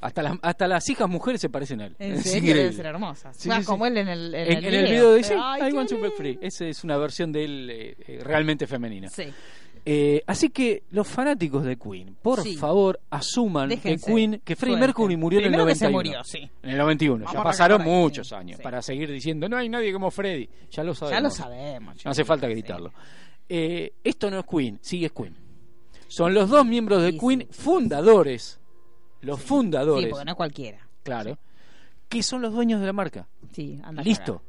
Perfecto. 0.00 0.06
Hasta 0.06 0.22
las, 0.22 0.38
hasta 0.42 0.68
las 0.68 0.88
hijas 0.90 1.08
mujeres 1.08 1.40
se 1.40 1.48
parecen 1.48 1.80
a 1.80 1.86
él. 1.86 1.96
En 1.98 2.12
Es 2.14 2.22
serio, 2.22 2.38
increíble. 2.38 2.62
debe 2.64 2.72
ser 2.74 2.86
hermosa. 2.86 3.32
Sí, 3.34 3.50
sí, 3.50 3.56
sí. 3.60 3.64
como 3.64 3.86
él 3.86 3.96
en 3.98 4.08
el, 4.08 4.34
en 4.34 4.40
En, 4.52 4.58
el 4.58 4.64
en 4.64 4.70
video. 4.70 4.80
el 4.80 4.90
video 4.90 5.14
dice, 5.14 5.36
Ay, 5.38 5.70
I 5.70 5.72
want 5.74 5.88
to 5.88 5.96
be 5.96 6.02
lindo. 6.02 6.16
free. 6.16 6.38
Esa 6.42 6.66
es 6.66 6.84
una 6.84 6.96
versión 6.96 7.32
de 7.32 7.44
él 7.44 7.70
eh, 7.70 7.96
eh, 8.06 8.20
realmente 8.22 8.66
femenina. 8.66 9.08
Sí. 9.08 9.24
Eh, 9.84 10.22
así 10.28 10.50
que 10.50 10.84
los 10.92 11.08
fanáticos 11.08 11.64
de 11.64 11.76
Queen, 11.76 12.14
por 12.22 12.40
Sí. 12.42 12.56
favor, 12.56 13.00
asuman 13.10 13.68
Déjense. 13.68 14.06
que 14.06 14.12
Queen, 14.12 14.40
que 14.44 14.54
Freddie. 14.54 14.76
Mercury 14.78 15.16
murió 15.16 15.40
en 15.40 15.46
el 15.46 15.50
Primero 15.50 15.66
que 15.66 15.74
se 15.74 15.86
91. 15.90 15.98
murió, 16.18 16.24
sí. 16.24 16.50
En 16.62 16.70
el 16.70 16.78
91. 16.78 17.24
Vamos 17.24 17.34
ya 17.40 17.42
pasaron 17.42 17.82
muchos 17.82 18.28
sí, 18.28 18.34
años 18.36 18.58
sí. 18.58 18.62
para 18.62 18.80
seguir 18.80 19.10
diciendo 19.10 19.48
no 19.48 19.56
hay 19.56 19.68
nadie 19.68 19.92
como 19.92 20.10
Freddie. 20.12 20.48
Ya 20.70 20.84
lo 20.84 20.94
sabemos. 20.94 21.16
Ya 21.18 21.20
lo 21.20 21.30
sabemos. 21.30 22.04
No 22.04 22.10
hace 22.12 22.24
falta 22.24 22.46
Sí. 22.46 22.52
gritarlo. 22.52 22.92
Eh, 23.48 23.92
esto 24.04 24.30
no 24.30 24.38
es 24.38 24.44
Queen, 24.46 24.78
sí 24.80 25.04
es 25.04 25.10
Queen. 25.10 25.36
Son 26.06 26.32
los 26.32 26.48
dos 26.48 26.64
miembros 26.64 27.02
de 27.02 27.10
Sí, 27.12 27.18
Queen 27.18 27.40
sí. 27.40 27.62
fundadores. 27.62 28.60
Los 29.22 29.40
Sí, 29.40 29.46
fundadores, 29.46 30.10
porque 30.10 30.24
no 30.24 30.36
cualquiera. 30.36 30.86
claro, 31.02 31.38
que 32.08 32.22
son 32.22 32.42
los 32.42 32.52
dueños 32.52 32.80
de 32.80 32.86
la 32.86 32.92
marca. 32.92 33.26
Sí, 33.52 33.80
anda 33.82 34.02
Listo. 34.02 34.42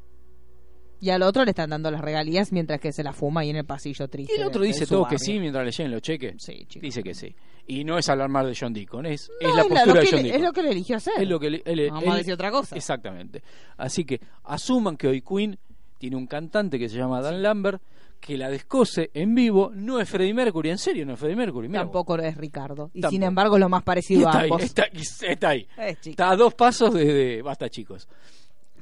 Y 1.00 1.10
al 1.10 1.22
otro 1.22 1.44
le 1.44 1.52
están 1.52 1.70
dando 1.70 1.92
las 1.92 2.00
regalías 2.00 2.54
mientras 2.54 2.80
que 2.80 2.94
se 2.94 3.04
la 3.04 3.12
fuma 3.12 3.42
ahí 3.42 3.50
en 3.50 3.58
el 3.58 3.66
pasillo 3.66 4.08
triste. 4.08 4.34
Y 4.38 4.40
el 4.40 4.48
otro 4.48 4.62
de- 4.62 4.68
dice 4.68 4.82
de 4.82 4.88
todo 4.88 5.06
que 5.06 5.20
sí 5.20 5.38
mientras 5.38 5.66
le 5.66 5.72
lleguen 5.72 5.92
los 5.92 6.02
cheques. 6.02 6.36
Sí, 6.40 6.66
chicos. 6.66 6.82
Dice 6.82 7.04
que 7.04 7.14
sí. 7.14 7.36
Y 7.68 7.84
no 7.84 7.98
es 7.98 8.08
alarmar 8.08 8.46
de 8.46 8.56
John 8.58 8.74
Deacon, 8.74 9.06
es, 9.06 9.30
No, 9.42 9.50
es 9.50 9.56
la 9.56 9.64
postura 9.66 10.02
de 10.02 10.08
John 10.10 10.16
le- 10.18 10.24
Deacon. 10.24 10.36
Es 10.38 10.42
lo 10.42 10.54
que 10.54 10.64
le 10.64 10.70
eligió 10.72 10.96
hacer. 10.96 11.14
Es 11.18 11.28
lo 11.28 11.40
que 11.42 11.50
le- 11.50 11.62
él- 11.66 11.88
Vamos 11.90 12.04
él- 12.06 12.12
a 12.12 12.16
decir 12.16 12.34
otra 12.34 12.52
cosa. 12.52 12.76
Exactamente. 12.78 13.44
Así 13.76 14.06
que 14.06 14.22
asuman 14.46 14.96
que 14.96 15.08
hoy 15.10 15.22
Queen 15.22 15.60
tiene 15.98 16.16
un 16.16 16.26
cantante 16.26 16.80
que 16.80 16.88
se 16.88 16.96
llama 16.98 17.22
Dan 17.22 17.42
Lambert 17.44 17.82
que 18.26 18.38
la 18.38 18.50
descose 18.50 19.12
en 19.14 19.36
vivo. 19.36 19.72
No 19.74 20.00
es 20.00 20.10
Freddie 20.10 20.34
Mercury, 20.34 20.70
en 20.70 20.78
serio, 20.78 21.06
no 21.06 21.14
es 21.14 21.20
Freddie 21.20 21.36
Mercury. 21.36 21.68
Mirá 21.68 21.82
vos. 21.84 21.92
Tampoco 21.92 22.18
es 22.18 22.38
Ricardo. 22.38 22.90
Y 22.94 23.02
Tampoco. 23.02 23.12
sin 23.12 23.24
embargo 23.24 23.56
es 23.58 23.60
lo 23.60 23.70
más 23.70 23.84
parecido 23.84 24.22
está 24.28 24.38
a 24.40 24.42
ahí, 24.42 24.50
ambos. 24.50 24.64
está, 24.64 24.84
está 25.28 25.50
ahí. 25.50 25.68
Es. 25.78 26.08
Está 26.08 26.30
a 26.32 26.36
dos 26.38 26.54
pasos 26.54 26.94
de, 26.94 27.06
de- 27.06 27.42
Basta, 27.42 27.70
chicos. 27.70 28.08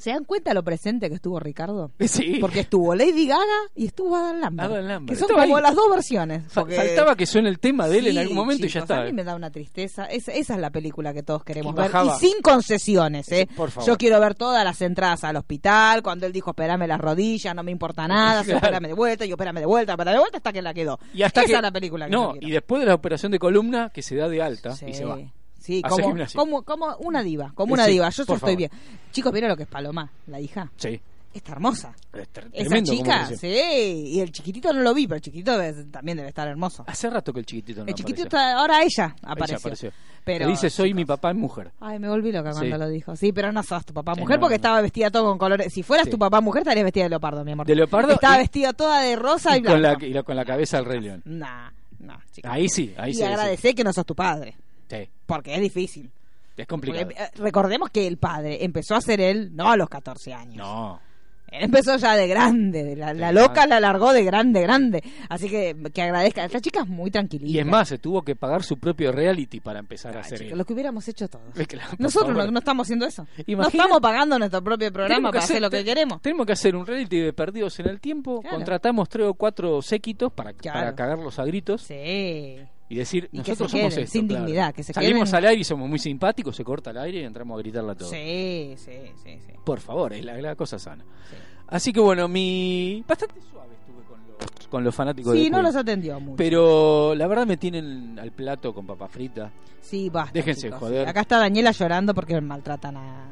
¿Se 0.02 0.10
dan 0.10 0.26
cuenta 0.26 0.54
lo 0.54 0.64
presente 0.64 1.08
que 1.10 1.16
estuvo 1.16 1.39
Ricardo? 1.39 1.91
Sí. 1.99 2.38
Porque 2.41 2.62
estuvo 2.62 2.93
Lady 2.95 3.28
Gaga 3.28 3.45
y 3.76 3.86
estuvo 3.86 4.16
Adam 4.16 4.39
Lambert. 4.39 4.72
Adam 4.72 4.86
Lambert. 4.88 5.10
Que 5.10 5.16
son 5.16 5.30
Estaba 5.30 5.43
como 5.43 5.58
ahí. 5.58 5.64
las 5.64 5.76
dos 5.76 5.89
versiones. 5.91 6.43
Porque- 6.54 6.76
Faltaba 6.76 7.16
que 7.16 7.26
suene 7.26 7.49
el 7.49 7.60
tema 7.60 7.88
de 7.88 7.99
él 7.99 8.08
en 8.08 8.18
algún 8.18 8.36
momento 8.36 8.66
y 8.66 8.70
ya 8.70 8.82
está. 8.82 9.02
A 9.02 9.04
mí 9.06 9.14
me 9.14 9.24
da 9.24 9.36
una 9.36 9.52
tristeza. 9.52 10.06
Es- 10.06 10.28
esa 10.28 10.54
es 10.56 10.60
la 10.60 10.70
película 10.72 11.14
que 11.14 11.24
todos 11.24 11.43
queremos 11.43 11.74
ver. 11.76 11.91
Y 12.06 12.10
sin 12.20 12.41
concesiones, 12.41 13.32
¿eh? 13.32 13.47
Por 13.56 13.72
favor. 13.72 13.88
Yo 13.88 13.97
quiero 13.97 14.20
ver 14.20 14.36
todas 14.36 14.64
las 14.64 14.82
entradas 14.82 15.24
al 15.24 15.36
hospital. 15.38 16.02
Cuando 16.04 16.26
él 16.26 16.32
dijo, 16.34 16.52
espérame 16.52 16.88
las 16.88 16.99
rodillas, 16.99 17.54
no 17.56 17.64
me 17.64 17.72
importa 17.72 18.08
nada. 18.08 18.41
Claro. 18.52 18.58
Espérame 18.58 18.88
de 18.88 18.93
vuelta, 18.93 19.26
yo 19.26 19.36
espérame 19.36 19.60
de 19.60 19.66
vuelta, 19.66 19.93
espérame 19.93 20.14
de 20.16 20.20
vuelta 20.20 20.38
hasta 20.38 20.52
que 20.54 20.62
la 20.62 20.74
quedó. 20.74 20.99
Y 21.14 21.22
hasta 21.24 21.41
esa 21.41 21.47
que- 21.47 21.56
es 21.56 21.62
la 21.62 21.72
película 21.72 22.06
que 22.08 22.12
No, 22.12 22.26
yo 22.28 22.32
quiero. 22.34 22.47
y 22.47 22.52
después 22.52 22.80
de 22.82 22.86
la 22.88 22.95
operación 22.95 23.32
de 23.32 23.39
columna 23.39 23.89
que 23.93 24.02
se 24.02 24.16
da 24.16 24.28
de 24.28 24.41
alta 24.41 24.76
Sí, 24.76 24.86
y 24.88 24.93
se 24.93 25.06
va. 25.06 25.18
Sí, 25.62 25.82
Hace 25.84 25.95
como, 25.95 26.07
gimnasia. 26.09 26.38
como, 26.39 26.64
como 26.64 26.95
una 26.99 27.24
diva, 27.24 27.51
como 27.55 27.74
una 27.74 27.86
sí, 27.86 27.91
diva. 27.91 28.09
Yo 28.09 28.26
por 28.26 28.36
estoy 28.36 28.39
favor. 28.39 28.57
bien. 28.57 28.72
Chicos, 29.12 29.32
¿vieron 29.32 29.49
lo 29.49 29.57
que 29.57 29.64
es 29.64 29.70
Paloma, 29.70 30.12
la 30.28 30.39
hija? 30.39 30.72
Sí. 30.76 30.99
Está 31.34 31.53
hermosa. 31.53 31.93
Es 32.12 32.28
tre- 32.34 32.49
Esa 32.51 32.68
tremendo 32.68 32.91
chica, 32.91 33.26
creció. 33.26 33.38
sí. 33.38 34.03
Y 34.07 34.20
el 34.20 34.34
chiquitito 34.34 34.74
no 34.74 34.82
lo 34.82 34.93
vi, 34.93 35.07
pero 35.07 35.16
el 35.16 35.22
chiquitito 35.22 35.57
debe- 35.57 35.86
también 35.89 36.18
debe 36.18 36.28
estar 36.28 36.45
hermoso. 36.45 36.84
Hace 36.86 37.09
rato 37.09 37.32
que 37.32 37.39
el 37.39 37.45
chiquitito 37.45 37.86
no 37.86 37.88
el 37.88 37.93
chiquitito 37.95 38.28
aparece. 38.28 38.49
está, 38.51 38.59
ahora 38.59 38.84
ella 38.84 39.16
apareció. 39.24 39.57
apareció. 39.57 39.91
Pero, 40.26 40.45
Le 40.45 40.51
dice, 40.51 40.70
soy 40.70 40.93
mi 40.93 41.05
papá 41.05 41.32
en 41.32 41.38
mujer. 41.38 41.72
Ay, 41.80 41.99
me 41.99 42.09
volví 42.09 42.34
loca 42.34 42.51
cuando 42.51 42.76
Sí. 42.76 42.82
lo 42.82 42.89
dijo. 42.89 43.16
Sí, 43.16 43.32
pero 43.32 43.53
no 43.53 43.64
sos 43.64 43.86
tu 43.86 43.93
papá 43.93 44.14
Sí, 44.16 44.20
mujer 44.20 44.38
no, 44.38 44.41
porque 44.41 44.55
no. 44.55 44.57
estaba 44.57 44.82
vestida 44.82 45.09
todo 45.09 45.24
con 45.24 45.38
colores. 45.38 45.72
Si 45.74 45.84
fueras 45.84 46.07
Sí. 46.07 46.12
tu 46.12 46.20
papá 46.20 46.41
mujer, 46.41 46.64
estarías 46.64 46.84
vestida 46.84 47.05
de 47.05 47.12
leopardo, 47.12 47.45
mi 47.45 47.53
amor. 47.53 47.66
De 47.66 47.76
leopardo 47.76 48.12
Estaba 48.12 48.36
y- 48.36 48.39
vestida 48.39 48.74
toda 48.74 48.99
de 49.01 49.16
rosa 49.16 49.55
y, 49.55 49.62
Y 49.62 49.64
con, 49.64 49.82
la, 49.82 49.97
y 50.01 50.09
la- 50.09 50.24
con 50.24 50.36
la 50.36 50.43
cabeza 50.43 50.78
del 50.78 50.86
Rey 50.86 50.99
León. 50.99 51.22
Nah, 51.24 51.70
no, 51.99 52.20
chicos. 52.34 52.51
Ahí 52.51 52.68
sí, 52.68 52.93
ahí 52.97 53.12
y 53.12 53.16
sí. 53.16 53.24
agradecé 53.24 53.74
que 53.74 53.86
no 53.86 53.93
sos 53.93 54.05
tu 54.05 54.16
padre. 54.16 54.57
Sí, 54.92 55.10
Porque 55.26 55.56
es 55.56 55.62
difícil. 55.62 56.12
es 56.58 56.68
complicado. 56.68 57.06
Porque, 57.08 57.22
eh, 57.24 57.28
recordemos 57.38 57.89
que 57.89 58.06
el 58.08 58.18
padre 58.18 58.64
empezó 58.64 58.96
a 58.96 59.02
ser 59.02 59.22
él 59.22 59.56
no 59.56 59.72
a 59.72 59.78
los 59.78 59.89
14 59.89 60.34
años. 60.34 60.58
No. 60.58 61.00
Él 61.48 61.66
empezó 61.66 61.98
ya 61.98 62.16
de 62.16 62.28
grande. 62.30 62.96
La, 62.96 63.14
la 63.14 63.34
loca 63.34 63.68
la 63.68 63.82
largó 63.82 64.14
de 64.14 64.24
grande, 64.24 64.62
grande. 64.62 65.04
Así 65.28 65.50
que 65.50 65.76
que 65.94 66.02
agradezca. 66.02 66.46
Esta 66.46 66.62
chica 66.62 66.80
es 66.84 66.88
muy 66.88 67.12
tranquilita. 67.12 67.52
Y 67.52 67.60
es 67.60 67.66
más, 67.66 67.89
se 67.89 67.98
tuvo 67.98 68.22
que 68.22 68.38
pagar 68.38 68.64
su 68.64 68.78
propio 68.78 69.12
reality 69.12 69.60
para 69.60 69.80
empezar 69.80 70.14
a 70.16 70.20
Ay, 70.20 70.22
hacer 70.22 70.38
chicos, 70.39 70.52
él. 70.54 70.58
lo 70.58 70.64
que 70.66 70.72
hubiéramos 70.72 71.06
hecho 71.10 71.28
todos. 71.28 71.44
Claro, 71.68 71.92
Nosotros 71.98 72.38
no, 72.38 72.50
no 72.52 72.60
estamos 72.60 72.88
haciendo 72.88 73.06
eso. 73.06 73.28
No 73.48 73.68
estamos 73.68 74.00
pagando 74.00 74.39
nuestro 74.39 74.64
propio 74.64 74.94
programa 74.94 75.30
para 75.30 75.44
hacer 75.44 75.62
lo 75.62 75.70
que 75.70 75.84
queremos. 75.84 76.22
Tenemos 76.22 76.46
que 76.46 76.54
hacer 76.54 76.74
un 76.74 76.86
reality 76.86 77.20
de 77.20 77.34
perdidos 77.34 77.78
en 77.82 77.89
el 77.89 78.00
tiempo. 78.00 78.39
Claro. 78.42 78.56
Contratamos 78.56 79.10
tres 79.10 79.28
o 79.28 79.34
cuatro 79.34 79.82
séquitos 79.82 80.32
para, 80.32 80.54
Claro. 80.54 80.80
para 80.80 80.96
cagarlos 80.96 81.38
a 81.38 81.44
gritos 81.44 81.82
Sí. 81.82 82.60
Y 82.92 82.96
decir, 82.96 83.26
Y 83.32 83.42
que 83.42 83.52
nosotros 83.52 83.72
se 83.72 83.78
somos 83.78 83.94
queden, 83.94 84.04
esto. 84.06 84.12
sin 84.20 84.28
claro. 84.28 84.46
dignidad, 84.46 84.74
que 84.74 84.84
se 84.84 84.94
Salimos 84.94 85.30
queden- 85.30 85.38
al 85.38 85.46
aire 85.46 85.62
y 85.62 85.64
somos 85.64 85.89
muy 85.89 86.00
simpáticos, 86.00 86.56
se 86.56 86.64
corta 86.64 86.89
el 86.92 86.98
aire 86.98 87.22
y 87.22 87.24
entramos 87.24 87.56
a 87.58 87.62
gritarle 87.62 87.92
a 87.92 87.96
todos. 87.96 88.12
Sí, 88.12 88.74
sí, 88.78 88.92
sí, 89.24 89.39
sí. 89.46 89.54
Por 89.64 89.80
favor, 89.80 90.14
es 90.14 90.26
la, 90.26 90.39
la 90.42 90.56
cosa 90.56 90.78
sana. 90.78 91.04
Sí. 91.30 91.36
Así 91.68 91.94
que 91.94 92.00
bueno, 92.02 92.28
mi 92.28 93.04
bastante 93.08 93.39
suave 93.50 93.74
estuve 93.80 94.04
con 94.04 94.20
los, 94.28 94.68
con 94.68 94.84
los 94.84 94.94
fanáticos 94.94 95.34
de 95.34 95.39
Sí, 95.44 95.50
no 95.50 95.62
los 95.62 95.76
atendió 95.76 96.20
mucho. 96.20 96.36
Pero 96.36 97.16
la 97.16 97.28
verdad 97.28 97.46
me 97.48 97.56
tienen 97.58 98.20
al 98.20 98.32
plato 98.32 98.74
con 98.74 98.86
papa 98.86 99.08
frita. 99.08 99.52
Sí, 99.80 100.10
basta. 100.10 100.34
Déjense 100.34 100.68
chicos, 100.68 100.80
joder. 100.80 101.06
sí. 101.06 101.10
Acá 101.10 101.22
está 101.22 101.38
Daniela 101.39 101.72
llorando 101.72 102.14
porque 102.14 102.39
maltratan 102.42 102.98
a, 102.98 103.26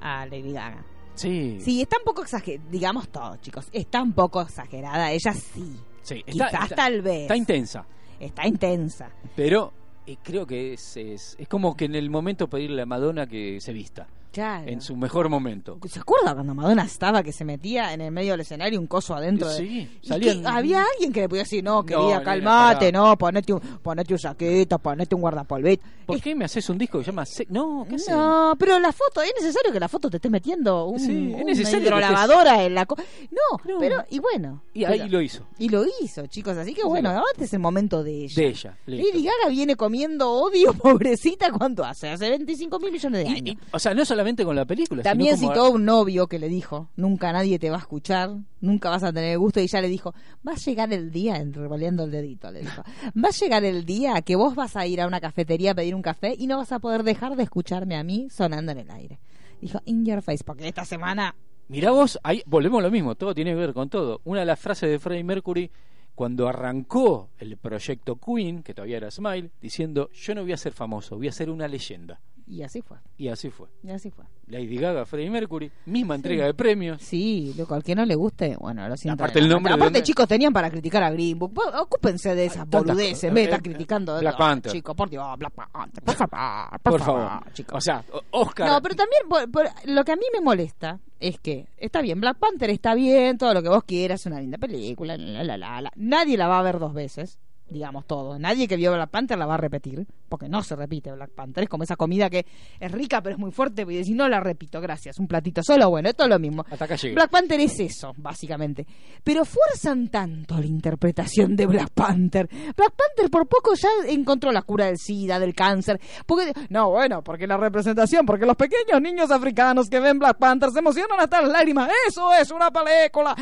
a 0.00 0.26
Lady 0.26 0.52
Gaga. 0.52 0.84
Sí. 1.14 1.58
Sí, 1.60 1.82
está 1.82 1.96
un 1.98 2.04
poco 2.04 2.22
exagerada, 2.22 2.68
digamos 2.70 3.08
todo, 3.08 3.36
chicos. 3.38 3.68
Está 3.72 4.02
un 4.02 4.12
poco 4.12 4.42
exagerada. 4.42 5.10
Ella 5.12 5.32
sí. 5.32 5.76
Sí, 6.02 6.22
Quizás 6.26 6.68
tal 6.74 7.00
vez. 7.00 7.22
Está 7.22 7.36
intensa. 7.36 7.86
Está 8.22 8.46
intensa. 8.46 9.10
Pero 9.34 9.72
eh, 10.06 10.16
creo 10.22 10.46
que 10.46 10.74
es, 10.74 10.96
es, 10.96 11.34
es 11.40 11.48
como 11.48 11.76
que 11.76 11.86
en 11.86 11.96
el 11.96 12.08
momento 12.08 12.48
pedirle 12.48 12.82
a 12.82 12.86
Madonna 12.86 13.26
que 13.26 13.60
se 13.60 13.72
vista. 13.72 14.06
Claro. 14.32 14.66
En 14.68 14.80
su 14.80 14.96
mejor 14.96 15.28
momento. 15.28 15.78
¿Se 15.88 16.00
acuerda 16.00 16.34
cuando 16.34 16.54
Madonna 16.54 16.84
estaba 16.84 17.22
que 17.22 17.32
se 17.32 17.44
metía 17.44 17.92
en 17.92 18.00
el 18.00 18.10
medio 18.10 18.32
del 18.32 18.40
escenario 18.40 18.80
un 18.80 18.86
coso 18.86 19.14
adentro? 19.14 19.48
de- 19.48 19.56
Sí, 19.56 19.88
salían- 20.02 20.46
había 20.46 20.84
alguien 20.94 21.12
que 21.12 21.20
le 21.20 21.28
podía 21.28 21.42
decir, 21.42 21.62
no, 21.62 21.76
No, 21.82 21.84
querida, 21.86 22.06
nena, 22.06 22.22
calmate, 22.22 22.90
no, 22.92 23.16
ponete 23.18 23.52
un, 23.52 23.60
ponete 23.60 24.14
un 24.14 24.18
saquito, 24.18 24.78
ponete 24.78 25.14
un 25.14 25.20
guardapolvito. 25.20 25.84
¿Por 26.06 26.20
qué 26.20 26.34
me 26.34 26.44
haces 26.46 26.68
un 26.68 26.78
disco 26.78 26.98
que 26.98 27.04
se 27.04 27.10
llama... 27.10 27.24
No, 27.50 27.86
¿qué? 27.88 27.96
No, 28.10 28.54
pero 28.58 28.78
la 28.78 28.92
foto, 28.92 29.22
es 29.22 29.32
necesario 29.40 29.72
que 29.72 29.78
la 29.80 29.88
foto 29.88 30.10
te 30.10 30.16
esté 30.16 30.28
metiendo 30.30 30.86
un, 30.86 30.98
Sí, 30.98 31.28
es 31.30 31.34
una 31.36 31.44
necesario 31.44 31.78
que 31.80 31.86
hidrolavadora 31.86 32.64
en 32.64 32.74
la... 32.74 32.86
co- 32.86 32.96
no, 33.30 33.58
No. 33.72 33.78
pero, 33.78 34.04
y 34.10 34.18
bueno. 34.18 34.62
Y 34.74 34.84
ahí 34.84 34.98
pero- 34.98 35.10
lo 35.12 35.20
hizo. 35.20 35.46
y 35.58 35.68
lo 35.68 35.84
hizo, 36.02 36.26
chicos, 36.26 36.56
así 36.56 36.74
que 36.74 36.82
bueno, 36.84 37.10
ahora 37.10 37.22
este 37.32 37.44
es 37.44 37.52
el 37.52 37.60
momento 37.60 38.02
de 38.02 38.24
ella. 38.24 38.34
De 38.34 38.48
ella. 38.48 38.78
Lady 38.86 39.22
Gaga 39.24 39.48
viene 39.50 39.76
comiendo 39.76 40.30
odio, 40.30 40.72
pobrecita, 40.74 41.50
¿cuánto 41.52 41.84
hace? 41.84 42.08
Hace 42.08 42.30
25 42.30 42.78
mil 42.80 42.90
millones 42.92 43.24
de 43.24 43.30
años. 43.30 43.56
y- 43.56 43.58
o 43.70 43.78
sea, 43.78 43.94
no 43.94 44.04
solamente 44.22 44.44
con 44.44 44.54
la 44.56 44.64
película, 44.64 45.02
También 45.02 45.36
sino 45.36 45.48
como- 45.52 45.64
citó 45.64 45.74
un 45.74 45.84
novio 45.84 46.26
que 46.28 46.38
le 46.38 46.48
dijo, 46.48 46.88
nunca 46.96 47.32
nadie 47.32 47.58
te 47.58 47.70
va 47.70 47.76
a 47.76 47.80
escuchar, 47.80 48.30
nunca 48.60 48.88
vas 48.88 49.02
a 49.02 49.12
tener 49.12 49.36
gusto, 49.38 49.58
y 49.60 49.64
ella 49.64 49.80
le 49.80 49.88
dijo, 49.88 50.14
va 50.46 50.52
a 50.52 50.56
llegar 50.56 50.92
el 50.92 51.10
día, 51.10 51.42
revoleando 51.50 52.04
el 52.04 52.10
dedito, 52.12 52.50
le 52.52 52.60
dijo, 52.60 52.82
va 53.16 53.28
a 53.28 53.32
llegar 53.32 53.64
el 53.64 53.84
día 53.84 54.22
que 54.22 54.36
vos 54.36 54.54
vas 54.54 54.76
a 54.76 54.86
ir 54.86 55.00
a 55.00 55.06
una 55.06 55.20
cafetería 55.20 55.72
a 55.72 55.74
pedir 55.74 55.94
un 55.94 56.02
café 56.02 56.34
y 56.38 56.46
no 56.46 56.56
vas 56.58 56.70
a 56.72 56.78
poder 56.78 57.02
dejar 57.02 57.34
de 57.36 57.42
escucharme 57.42 57.96
a 57.96 58.04
mí 58.04 58.28
sonando 58.30 58.72
en 58.72 58.78
el 58.78 58.90
aire. 58.90 59.18
Dijo, 59.60 59.80
in 59.84 60.04
your 60.04 60.22
face, 60.22 60.44
porque 60.44 60.68
esta 60.68 60.84
semana... 60.84 61.34
Mirá 61.68 61.90
vos, 61.90 62.18
ahí 62.22 62.42
volvemos 62.46 62.80
a 62.80 62.82
lo 62.82 62.90
mismo, 62.90 63.14
todo 63.14 63.34
tiene 63.34 63.50
que 63.52 63.56
ver 63.56 63.72
con 63.72 63.88
todo. 63.88 64.20
Una 64.24 64.40
de 64.40 64.46
las 64.46 64.58
frases 64.60 64.90
de 64.90 64.98
Freddie 64.98 65.24
Mercury 65.24 65.70
cuando 66.14 66.46
arrancó 66.46 67.30
el 67.38 67.56
proyecto 67.56 68.16
Queen, 68.16 68.62
que 68.62 68.74
todavía 68.74 68.98
era 68.98 69.10
Smile, 69.10 69.50
diciendo, 69.60 70.10
yo 70.12 70.34
no 70.34 70.42
voy 70.42 70.52
a 70.52 70.56
ser 70.58 70.72
famoso, 70.74 71.16
voy 71.16 71.28
a 71.28 71.32
ser 71.32 71.48
una 71.48 71.66
leyenda. 71.68 72.20
Y 72.46 72.62
así 72.62 72.82
fue. 72.82 72.98
Y 73.16 73.28
así 73.28 73.50
fue. 73.50 73.68
Y 73.82 73.90
así 73.90 74.10
fue. 74.10 74.24
Lady 74.48 74.76
Gaga, 74.76 75.06
Freddie 75.06 75.30
Mercury, 75.30 75.70
misma 75.86 76.14
entrega 76.16 76.44
de 76.44 76.52
premios. 76.52 77.00
Sí, 77.00 77.54
loco, 77.56 77.74
al 77.74 77.82
que 77.82 77.94
no 77.94 78.04
le 78.04 78.14
guste, 78.14 78.56
bueno, 78.58 78.86
lo 78.88 78.96
siento. 78.96 79.22
Aparte 79.22 79.38
el 79.38 79.48
nombre 79.48 79.72
de 79.72 79.76
Aparte, 79.80 80.02
chicos, 80.02 80.28
tenían 80.28 80.52
para 80.52 80.68
criticar 80.70 81.02
a 81.02 81.10
Green 81.10 81.38
Book. 81.38 81.58
Ocúpense 81.80 82.34
de 82.34 82.46
esas 82.46 82.68
boludeces. 82.68 83.32
Me 83.32 83.44
está 83.44 83.56
Eh, 83.56 83.62
criticando. 83.62 84.18
Black 84.18 84.36
Panther. 84.36 84.72
Chicos, 84.72 84.94
por 84.94 85.08
Dios, 85.08 85.24
Black 85.38 85.52
Panther. 85.54 86.02
Por 86.04 86.14
favor, 86.16 86.80
por, 86.82 87.00
favor. 87.00 87.52
chicos. 87.52 87.76
O 87.78 87.80
sea, 87.80 88.04
Oscar. 88.32 88.68
No, 88.68 88.82
pero 88.82 88.94
también 88.96 89.22
por- 89.28 89.50
por- 89.50 89.70
lo 89.86 90.04
que 90.04 90.12
a 90.12 90.16
mí 90.16 90.24
me 90.34 90.40
molesta 90.40 90.98
es 91.20 91.38
que 91.38 91.66
está 91.78 92.02
bien, 92.02 92.20
Black 92.20 92.36
Panther 92.38 92.68
está 92.70 92.94
bien, 92.94 93.38
todo 93.38 93.54
lo 93.54 93.62
que 93.62 93.68
vos 93.68 93.84
quieras, 93.84 94.20
es 94.20 94.26
una 94.26 94.40
linda 94.40 94.58
película, 94.58 95.16
la, 95.16 95.44
la, 95.44 95.56
la, 95.56 95.80
la. 95.80 95.92
nadie 95.96 96.36
la 96.36 96.48
va 96.48 96.58
a 96.58 96.62
ver 96.62 96.78
dos 96.78 96.92
veces, 96.92 97.38
digamos 97.68 98.06
todo. 98.06 98.38
Nadie 98.38 98.68
que 98.68 98.76
vio 98.76 98.92
Black 98.92 99.10
Panther 99.10 99.38
la 99.38 99.46
va 99.46 99.54
a 99.54 99.58
repetir, 99.58 100.06
porque 100.28 100.48
no 100.48 100.62
se 100.62 100.76
repite 100.76 101.12
Black 101.12 101.30
Panther. 101.30 101.64
Es 101.64 101.70
como 101.70 101.84
esa 101.84 101.96
comida 101.96 102.28
que 102.28 102.46
es 102.78 102.92
rica 102.92 103.22
pero 103.22 103.34
es 103.34 103.40
muy 103.40 103.50
fuerte, 103.50 103.86
y 103.88 104.04
si 104.04 104.14
no 104.14 104.28
la 104.28 104.40
repito, 104.40 104.80
gracias, 104.80 105.18
un 105.18 105.26
platito 105.26 105.62
solo, 105.62 105.90
bueno, 105.90 106.08
esto 106.08 106.24
es 106.24 106.30
lo 106.30 106.38
mismo. 106.38 106.64
Hasta 106.70 106.84
acá. 106.84 106.96
Black 107.14 107.30
Panther 107.30 107.60
es 107.60 107.80
eso, 107.80 108.12
básicamente. 108.16 108.86
Pero 109.24 109.44
fuerzan 109.44 110.08
tanto 110.08 110.58
la 110.58 110.66
interpretación 110.66 111.56
de 111.56 111.66
Black 111.66 111.90
Panther. 111.90 112.48
Black 112.48 112.94
Panther 112.94 113.30
por 113.30 113.46
poco 113.46 113.74
ya 113.74 113.88
encontró 114.08 114.52
la 114.52 114.62
cura 114.62 114.86
del 114.86 114.98
SIDA, 114.98 115.38
del 115.38 115.54
cáncer. 115.54 116.00
Porque, 116.26 116.52
no, 116.68 116.90
bueno, 116.90 117.22
porque 117.22 117.46
la 117.46 117.56
representación, 117.56 118.26
porque 118.26 118.46
los 118.46 118.56
pequeños 118.56 119.00
niños 119.00 119.30
africanos 119.30 119.88
que 119.88 120.00
ven 120.00 120.18
Black 120.18 120.38
Panther 120.38 120.70
se 120.70 120.78
emocionan 120.78 121.20
hasta 121.20 121.42
las 121.42 121.50
lágrimas. 121.50 121.90
Eso 122.08 122.32
es 122.34 122.50
una 122.50 122.70
película. 122.70 123.34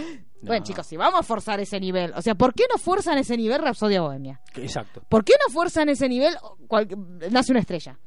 Bueno, 0.43 0.65
chicos, 0.65 0.87
si 0.87 0.97
vamos 0.97 1.21
a 1.21 1.23
forzar 1.23 1.61
ese 1.61 1.79
nivel, 1.79 2.13
o 2.17 2.23
sea, 2.23 2.35
¿por 2.35 2.55
qué 2.55 2.65
no 2.73 2.79
fuerzan 2.79 3.19
ese 3.19 3.37
nivel 3.37 3.61
Rapsodia 3.63 4.01
Bohemia? 4.01 4.41
Exacto. 4.57 5.03
¿Por 5.09 5.25
qué 5.25 5.35
no 5.47 5.53
fuerzan 5.53 5.89
ese 5.89 6.09
nivel 6.09 6.35
cual- 6.67 6.89
Nace 7.31 7.53
una 7.53 7.61
estrella? 7.61 7.99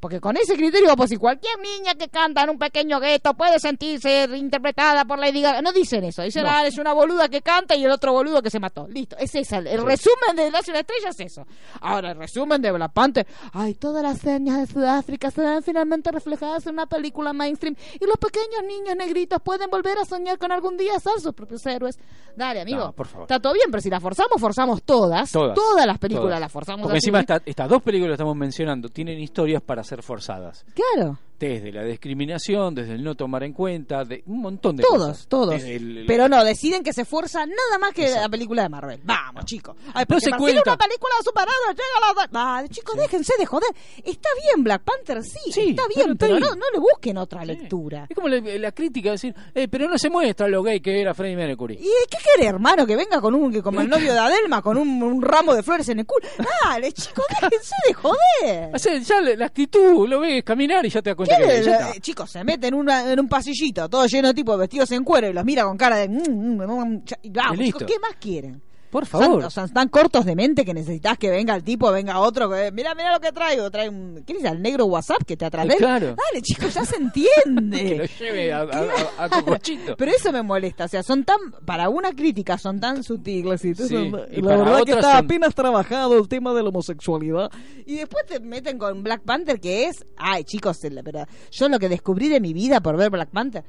Porque 0.00 0.20
con 0.20 0.36
ese 0.36 0.54
criterio, 0.54 0.94
pues 0.96 1.10
si 1.10 1.16
cualquier 1.16 1.58
niña 1.58 1.94
que 1.96 2.08
canta 2.08 2.44
en 2.44 2.50
un 2.50 2.58
pequeño 2.58 3.00
gueto 3.00 3.34
puede 3.34 3.58
sentirse 3.58 4.28
interpretada 4.36 5.04
por 5.04 5.18
Lady 5.18 5.42
Gaga. 5.42 5.60
No 5.60 5.72
dicen 5.72 6.04
eso, 6.04 6.22
dicen, 6.22 6.44
No. 6.44 6.50
ah, 6.50 6.66
es 6.66 6.78
una 6.78 6.92
boluda 6.92 7.28
que 7.28 7.42
canta 7.42 7.74
y 7.74 7.84
el 7.84 7.90
otro 7.90 8.12
boludo 8.12 8.40
que 8.40 8.48
se 8.50 8.60
mató. 8.60 8.86
Listo, 8.88 9.16
es 9.18 9.34
esa. 9.34 9.58
El 9.58 9.82
resumen 9.84 10.36
de 10.36 10.50
Nace 10.52 10.70
una 10.70 10.80
estrella 10.80 11.08
es 11.08 11.18
eso. 11.20 11.46
Ahora, 11.80 12.12
el 12.12 12.18
resumen 12.18 12.62
de 12.62 12.70
Black 12.70 12.92
Panther, 12.92 13.26
ay, 13.52 13.74
todas 13.74 14.02
las 14.02 14.18
señas 14.18 14.58
de 14.58 14.66
Sudáfrica 14.72 15.30
serán 15.32 15.62
finalmente 15.64 16.12
reflejadas 16.12 16.64
en 16.66 16.74
una 16.74 16.86
película 16.86 17.32
mainstream 17.32 17.74
y 18.00 18.06
los 18.06 18.16
pequeños 18.18 18.62
niños 18.68 18.94
negritos 18.96 19.40
pueden 19.42 19.68
volver 19.68 19.98
a 19.98 20.04
soñar 20.04 20.38
con 20.38 20.52
algún 20.52 20.76
día 20.76 20.98
ser 21.00 21.20
sus 21.20 21.34
propios 21.34 21.66
héroes. 21.66 21.98
Dale, 22.36 22.60
amigo. 22.60 22.78
No, 22.78 22.92
por 22.92 23.08
favor. 23.08 23.22
Está 23.24 23.40
todo 23.40 23.52
bien, 23.52 23.66
pero 23.70 23.80
si 23.80 23.90
la 23.90 23.98
forzamos, 23.98 24.40
forzamos 24.40 24.82
todas. 24.84 25.32
Todas. 25.32 25.86
las 25.86 25.98
películas 25.98 26.26
Todas. 26.28 26.40
las 26.40 26.52
forzamos 26.52 26.82
Porque 26.82 26.98
así. 26.98 27.06
encima 27.08 27.20
esta- 27.20 27.42
estas 27.44 27.68
dos 27.68 27.82
películas 27.82 28.10
que 28.10 28.14
estamos 28.14 28.36
mencionando 28.36 28.88
tienen 28.88 29.18
historias 29.18 29.60
para 29.60 29.82
ser 29.88 30.02
forzadas. 30.02 30.64
Claro. 30.74 31.18
Desde 31.38 31.70
la 31.72 31.84
discriminación, 31.84 32.74
desde 32.74 32.94
el 32.94 33.04
no 33.04 33.14
tomar 33.14 33.44
en 33.44 33.52
cuenta, 33.52 34.04
de 34.04 34.22
un 34.26 34.40
montón 34.40 34.76
de 34.76 34.82
Todos, 34.82 35.08
cosas. 35.08 35.28
todos. 35.28 35.62
El- 35.62 36.04
Pero 36.06 36.28
no, 36.28 36.42
deciden 36.42 36.82
que 36.82 36.92
se 36.92 37.04
fuerza 37.04 37.46
nada 37.46 37.78
más 37.80 37.92
que 37.94 38.02
Exacto. 38.02 38.22
la 38.22 38.28
película 38.28 38.62
de 38.62 38.68
Marvel. 38.68 39.00
Vamos, 39.04 39.44
chicos. 39.44 39.76
Ay, 39.94 40.04
No 40.08 40.18
se 40.18 40.30
cuenta. 40.32 40.62
una 40.66 40.76
película 40.76 41.12
superada, 41.24 41.52
llega 41.70 42.14
la... 42.24 42.28
Vale, 42.30 42.68
chicos, 42.68 42.96
déjense 42.96 43.34
de 43.38 43.46
joder. 43.46 43.68
Está 44.04 44.28
bien 44.42 44.64
Black 44.64 44.82
Panther, 44.82 45.22
sí, 45.22 45.38
Sí, 45.52 45.70
está 45.70 45.82
bien, 45.94 46.16
pero 46.16 46.40
no, 46.40 46.54
no 46.56 46.64
le 46.72 46.80
busquen 46.80 47.18
otra 47.18 47.42
Sí. 47.42 47.46
lectura. 47.46 48.06
Es 48.08 48.14
como 48.16 48.28
la, 48.28 48.40
la 48.40 48.72
crítica, 48.72 49.12
decir, 49.12 49.32
eh, 49.54 49.68
pero 49.68 49.88
no 49.88 49.96
se 49.96 50.10
muestra 50.10 50.48
lo 50.48 50.62
gay 50.64 50.80
que 50.80 51.00
era 51.00 51.14
Freddie 51.14 51.36
Mercury. 51.36 51.74
¿Y 51.74 51.84
qué 52.10 52.16
quiere, 52.22 52.48
hermano? 52.48 52.84
Que 52.86 52.96
venga 52.96 53.20
con 53.20 53.34
un, 53.36 53.52
que 53.52 53.62
como 53.62 53.80
el 53.80 53.88
novio 53.88 54.12
de 54.12 54.18
Adelma, 54.18 54.60
con 54.60 54.76
un, 54.76 55.00
un 55.02 55.22
ramo 55.22 55.54
de 55.54 55.62
flores 55.62 55.88
en 55.88 56.00
el 56.00 56.06
culo. 56.06 56.26
Dale, 56.64 56.90
chicos, 56.92 57.24
déjense 57.40 57.74
de 57.86 57.94
joder. 57.94 58.74
O 58.74 58.78
sea, 58.78 58.98
ya 58.98 59.20
la, 59.20 59.36
la 59.36 59.46
actitud, 59.46 60.08
lo 60.08 60.18
ves 60.20 60.42
caminar 60.42 60.84
y 60.84 60.90
ya 60.90 61.00
te 61.00 61.10
das 61.10 61.16
cuenta 61.28 61.36
¿Qué 61.46 61.52
que 61.52 61.58
le- 61.58 61.64
ya 61.64 61.72
está. 61.72 61.90
eh, 61.90 62.00
chicos, 62.00 62.30
se 62.30 62.44
meten 62.44 62.74
en, 62.74 62.80
una- 62.80 63.12
en 63.12 63.20
un 63.20 63.28
pasillito, 63.28 63.88
todo 63.88 64.06
lleno 64.06 64.28
de 64.28 64.34
tipos 64.34 64.58
vestidos 64.58 64.90
en 64.92 65.04
cuero 65.04 65.28
y 65.28 65.32
los 65.32 65.44
mira 65.44 65.64
con 65.64 65.76
cara 65.76 65.96
de... 65.96 66.08
mm, 66.08 66.22
mm, 66.30 66.62
mm, 66.62 67.04
cha- 67.04 67.18
y 67.22 67.30
vamos, 67.30 67.54
Y 67.56 67.62
listo. 67.64 67.78
chicos, 67.80 67.92
¿qué 67.94 67.98
más 68.00 68.16
quieren? 68.20 68.62
Por 68.90 69.04
favor. 69.06 69.26
Son, 69.26 69.44
o 69.44 69.50
sea, 69.50 69.64
están 69.64 69.88
cortos 69.88 70.24
de 70.24 70.34
mente 70.34 70.64
que 70.64 70.72
necesitas 70.72 71.18
que 71.18 71.30
venga 71.30 71.54
el 71.54 71.62
tipo, 71.62 71.90
venga 71.92 72.20
otro, 72.20 72.48
que 72.50 72.72
mira, 72.72 72.94
mira 72.94 73.12
lo 73.12 73.20
que 73.20 73.32
traigo, 73.32 73.70
trae 73.70 73.88
un, 73.88 74.22
¿qué 74.26 74.34
dice? 74.34 74.48
¿El 74.48 74.62
negro 74.62 74.86
WhatsApp 74.86 75.22
que 75.26 75.36
te 75.36 75.44
él? 75.74 75.78
Claro. 75.78 76.06
Dale, 76.16 76.42
chicos, 76.42 76.72
ya 76.72 76.84
se 76.84 76.96
que 76.96 77.00
lo 77.02 77.06
entiende. 77.06 78.10
lleve 78.18 78.52
a, 78.52 78.60
a, 78.60 78.84
a- 79.24 79.28
Cocochito. 79.28 79.96
Pero 79.96 80.10
eso 80.12 80.32
me 80.32 80.42
molesta, 80.42 80.86
o 80.86 80.88
sea, 80.88 81.02
son 81.02 81.24
tan, 81.24 81.36
para 81.66 81.88
una 81.90 82.12
crítica 82.12 82.56
son 82.58 82.80
tan 82.80 83.02
sutiles 83.04 83.64
y, 83.64 83.74
Sí, 83.74 83.88
son- 83.88 84.20
y 84.30 84.40
la 84.40 84.56
verdad 84.56 84.82
que 84.84 84.92
está 84.92 85.12
son- 85.12 85.24
apenas 85.24 85.54
trabajado 85.54 86.16
el 86.18 86.26
tema 86.28 86.54
de 86.54 86.62
la 86.62 86.68
homosexualidad 86.70 87.50
y 87.86 87.96
después 87.96 88.24
te 88.26 88.40
meten 88.40 88.78
con 88.78 89.02
Black 89.02 89.22
Panther 89.22 89.60
que 89.60 89.84
es, 89.86 90.04
ay 90.16 90.44
chicos, 90.44 90.82
la 90.90 91.02
verdad, 91.02 91.28
yo 91.50 91.68
lo 91.68 91.78
que 91.78 91.88
descubrí 91.88 92.28
de 92.28 92.40
mi 92.40 92.52
vida 92.52 92.80
por 92.80 92.96
ver 92.96 93.10
Black 93.10 93.28
Panther, 93.30 93.64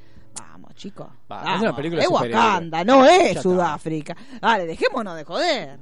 Va, 1.32 1.56
es 1.56 1.62
una 1.62 1.76
película 1.76 2.02
es. 2.04 2.10
Wakanda, 2.10 2.84
no 2.84 3.06
es 3.06 3.36
Ya. 3.36 3.42
Sudáfrica, 3.42 4.16
dale, 4.42 4.66
dejémonos 4.66 5.16
de 5.16 5.24
joder. 5.24 5.80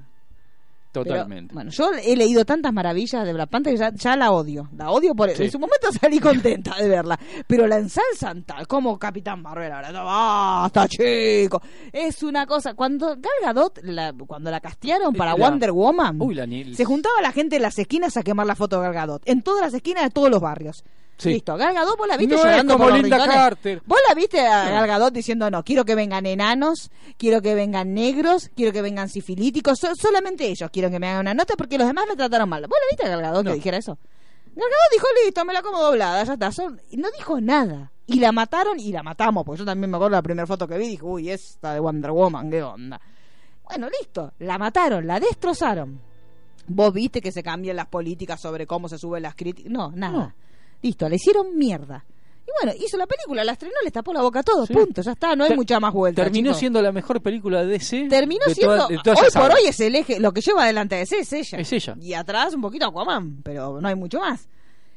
Pero, 0.89 1.05
Totalmente. 1.13 1.53
bueno, 1.53 1.69
yo 1.69 1.91
he 1.93 2.15
leído 2.15 2.43
tantas 2.43 2.73
maravillas 2.73 3.23
de 3.23 3.31
Black 3.31 3.49
Panther 3.51 3.73
que 3.73 3.77
ya, 3.79 3.91
ya 3.93 4.15
la 4.15 4.31
odio. 4.31 4.67
La 4.75 4.89
odio 4.89 5.13
por 5.13 5.29
Sí. 5.29 5.43
En 5.43 5.51
su 5.51 5.59
momento 5.59 5.91
salí 5.91 6.19
contenta 6.19 6.75
de 6.75 6.87
verla. 6.89 7.19
Pero 7.45 7.67
la 7.67 7.77
ensalzan 7.77 8.41
tal 8.43 8.67
como 8.67 8.97
Capitán 8.97 9.43
Marvel. 9.43 9.71
Ahora, 9.71 9.91
no, 9.91 10.05
basta, 10.05 10.87
chico. 10.87 11.61
Es 11.93 12.23
una 12.23 12.47
cosa. 12.47 12.73
Cuando 12.73 13.09
Gal 13.09 13.31
Gadot, 13.43 13.79
la, 13.83 14.11
cuando 14.25 14.49
la 14.49 14.59
castearon 14.59 15.13
para 15.13 15.37
La- 15.37 15.45
Wonder 15.49 15.71
Woman, 15.71 16.19
Uy, 16.19 16.33
la 16.33 16.47
ni- 16.47 16.73
se 16.73 16.83
juntaba 16.85 17.21
la 17.21 17.31
gente 17.31 17.57
en 17.57 17.61
las 17.61 17.77
esquinas 17.77 18.17
a 18.17 18.23
quemar 18.23 18.47
la 18.47 18.55
foto 18.55 18.77
de 18.77 18.83
Gal 18.85 18.93
Gadot. 18.95 19.21
En 19.25 19.43
todas 19.43 19.61
las 19.61 19.73
esquinas 19.75 20.03
de 20.05 20.09
todos 20.09 20.31
los 20.31 20.41
barrios. 20.41 20.83
Sí. 21.17 21.29
Listo, 21.29 21.57
Gal 21.57 21.73
Gadot, 21.73 21.97
vos 21.97 22.07
la 22.07 22.15
viste 22.15 22.35
No 22.35 22.39
es 22.41 22.45
llorando 22.45 22.73
como 22.73 22.85
por 22.85 22.93
los 22.93 23.01
Linda 23.01 23.17
rincones? 23.17 23.35
Carter. 23.35 23.81
Vos 23.85 23.99
la 24.07 24.13
viste 24.13 24.39
a 24.39 24.69
Gal 24.69 24.87
Gadot 24.87 25.13
diciendo, 25.13 25.49
no, 25.49 25.63
quiero 25.63 25.83
que 25.83 25.95
vengan 25.95 26.25
enanos, 26.27 26.91
quiero 27.17 27.41
que 27.41 27.55
vengan 27.55 27.93
negros, 27.95 28.51
quiero 28.55 28.71
que 28.71 28.81
vengan 28.83 29.09
sifilíticos, 29.09 29.79
so- 29.79 29.95
solamente 29.95 30.45
ellos 30.45 30.69
quiero 30.71 30.91
que 30.91 30.99
me 30.99 31.07
hagan 31.07 31.21
una 31.21 31.33
nota 31.33 31.55
porque 31.57 31.77
los 31.79 31.87
demás 31.87 32.05
me 32.07 32.15
trataron 32.15 32.47
mal. 32.47 32.61
¿Vos 32.61 32.77
la 32.79 32.85
viste 32.95 33.05
a 33.07 33.09
Gal 33.09 33.21
Gadot 33.23 33.43
No. 33.45 33.49
que 33.51 33.55
dijera 33.55 33.77
eso? 33.77 33.97
Gal 34.45 34.55
Gadot 34.69 34.91
dijo, 34.93 35.07
listo, 35.25 35.43
me 35.45 35.53
la 35.53 35.61
como 35.63 35.81
doblada, 35.81 36.23
ya 36.23 36.33
está. 36.33 36.49
No 36.91 37.07
dijo 37.17 37.41
nada. 37.41 37.91
Y 38.05 38.19
la 38.19 38.31
mataron 38.31 38.79
y 38.79 38.91
la 38.91 39.01
matamos, 39.03 39.43
porque 39.43 39.59
yo 39.59 39.65
también 39.65 39.89
me 39.89 39.97
acuerdo 39.97 40.11
de 40.15 40.17
la 40.19 40.23
primera 40.23 40.45
foto 40.47 40.67
que 40.67 40.77
vi, 40.77 40.87
dije, 40.87 41.03
uy, 41.03 41.29
esta 41.31 41.73
de 41.73 41.79
Wonder 41.79 42.11
Woman, 42.11 42.49
qué 42.51 42.61
onda. 42.63 43.01
Bueno, 43.67 43.89
listo, 43.89 44.33
la 44.39 44.57
mataron, 44.57 45.05
la 45.07 45.19
destrozaron. 45.19 45.99
Vos 46.67 46.93
viste 46.93 47.21
que 47.21 47.31
se 47.31 47.41
cambian 47.43 47.75
las 47.75 47.87
políticas 47.87 48.39
sobre 48.39 48.65
cómo 48.67 48.87
se 48.87 48.97
suben 48.97 49.23
las 49.23 49.35
críticas. 49.35 49.71
No, 49.71 49.91
nada. 49.95 50.17
No. 50.17 50.33
Listo, 50.81 51.07
le 51.09 51.15
hicieron 51.15 51.57
mierda. 51.57 52.03
Y 52.45 52.49
bueno, 52.63 52.79
hizo 52.81 52.95
la 52.97 53.05
película, 53.05 53.43
la 53.43 53.51
estrenó, 53.51 53.73
le 53.83 53.91
tapó 53.91 54.13
la 54.13 54.21
boca 54.21 54.39
a 54.39 54.43
todos, 54.43 54.67
Sí. 54.67 54.73
punto, 54.73 55.01
ya 55.01 55.11
está, 55.11 55.35
no 55.35 55.43
hay 55.43 55.49
Ter- 55.49 55.57
mucha 55.57 55.79
más 55.81 55.93
vuelta. 55.93 56.23
Terminó 56.23 56.49
chicos. 56.51 56.59
siendo 56.59 56.81
la 56.81 56.91
mejor 56.93 57.21
película 57.21 57.59
de 57.65 57.67
DC. 57.73 58.07
Terminó 58.09 58.45
de 58.47 58.55
siendo, 58.55 58.75
toda- 58.75 58.87
de 58.87 58.97
toda 59.03 59.15
hoy 59.21 59.27
por 59.33 59.51
hoy 59.51 59.61
es 59.67 59.79
el 59.81 59.95
eje, 59.95 60.19
lo 60.21 60.31
que 60.31 60.39
lleva 60.41 60.63
adelante 60.63 60.95
de 60.95 61.01
ese 61.01 61.19
es 61.19 61.33
ella. 61.33 61.57
Es 61.59 61.73
ella. 61.73 61.95
Y 62.01 62.13
atrás 62.13 62.53
un 62.53 62.61
poquito 62.61 62.85
Aquaman, 62.87 63.41
pero 63.43 63.81
no 63.81 63.87
hay 63.87 63.95
mucho 63.95 64.19
más. 64.19 64.47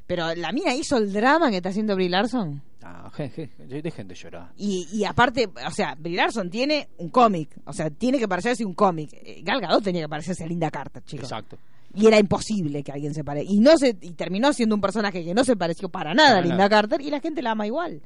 Pero 0.06 0.32
la 0.34 0.52
mina 0.52 0.74
hizo 0.74 0.96
el 0.96 1.12
drama 1.12 1.50
que 1.50 1.56
está 1.56 1.70
haciendo 1.70 1.94
Brie 1.96 2.08
Larson. 2.08 2.62
Ah, 2.82 3.10
je- 3.16 3.30
je- 3.32 3.82
dejen 3.82 4.06
de 4.08 4.14
llorar. 4.14 4.52
Y, 4.56 4.88
y 4.92 5.04
aparte, 5.04 5.48
o 5.66 5.70
sea, 5.72 5.96
Brie 5.98 6.16
Larson 6.16 6.50
tiene 6.50 6.88
un 6.98 7.10
cómic, 7.10 7.50
o 7.64 7.72
sea, 7.72 7.90
tiene 7.90 8.18
que 8.18 8.26
parecerse 8.28 8.64
un 8.64 8.74
cómic. 8.74 9.10
Eh, 9.12 9.40
Gal 9.42 9.60
Gadot 9.60 9.82
tenía 9.82 10.02
que 10.02 10.08
parecerse 10.08 10.44
a 10.44 10.46
Linda 10.46 10.70
Carter, 10.70 11.02
chicos. 11.04 11.24
Exacto. 11.24 11.58
Y 11.94 12.06
era 12.06 12.18
imposible 12.18 12.82
que 12.82 12.92
alguien 12.92 13.14
se 13.14 13.24
pare. 13.24 13.42
Y 13.44 13.58
no 13.60 13.76
se 13.76 13.96
y 14.00 14.12
terminó 14.12 14.52
siendo 14.52 14.74
un 14.74 14.80
personaje 14.80 15.24
que 15.24 15.34
no 15.34 15.44
se 15.44 15.56
pareció 15.56 15.88
para 15.88 16.14
nada 16.14 16.38
a 16.38 16.40
Linda 16.40 16.56
nada. 16.56 16.68
Carter 16.68 17.00
y 17.00 17.10
la 17.10 17.20
gente 17.20 17.42
la 17.42 17.52
ama 17.52 17.66
igual. 17.66 18.00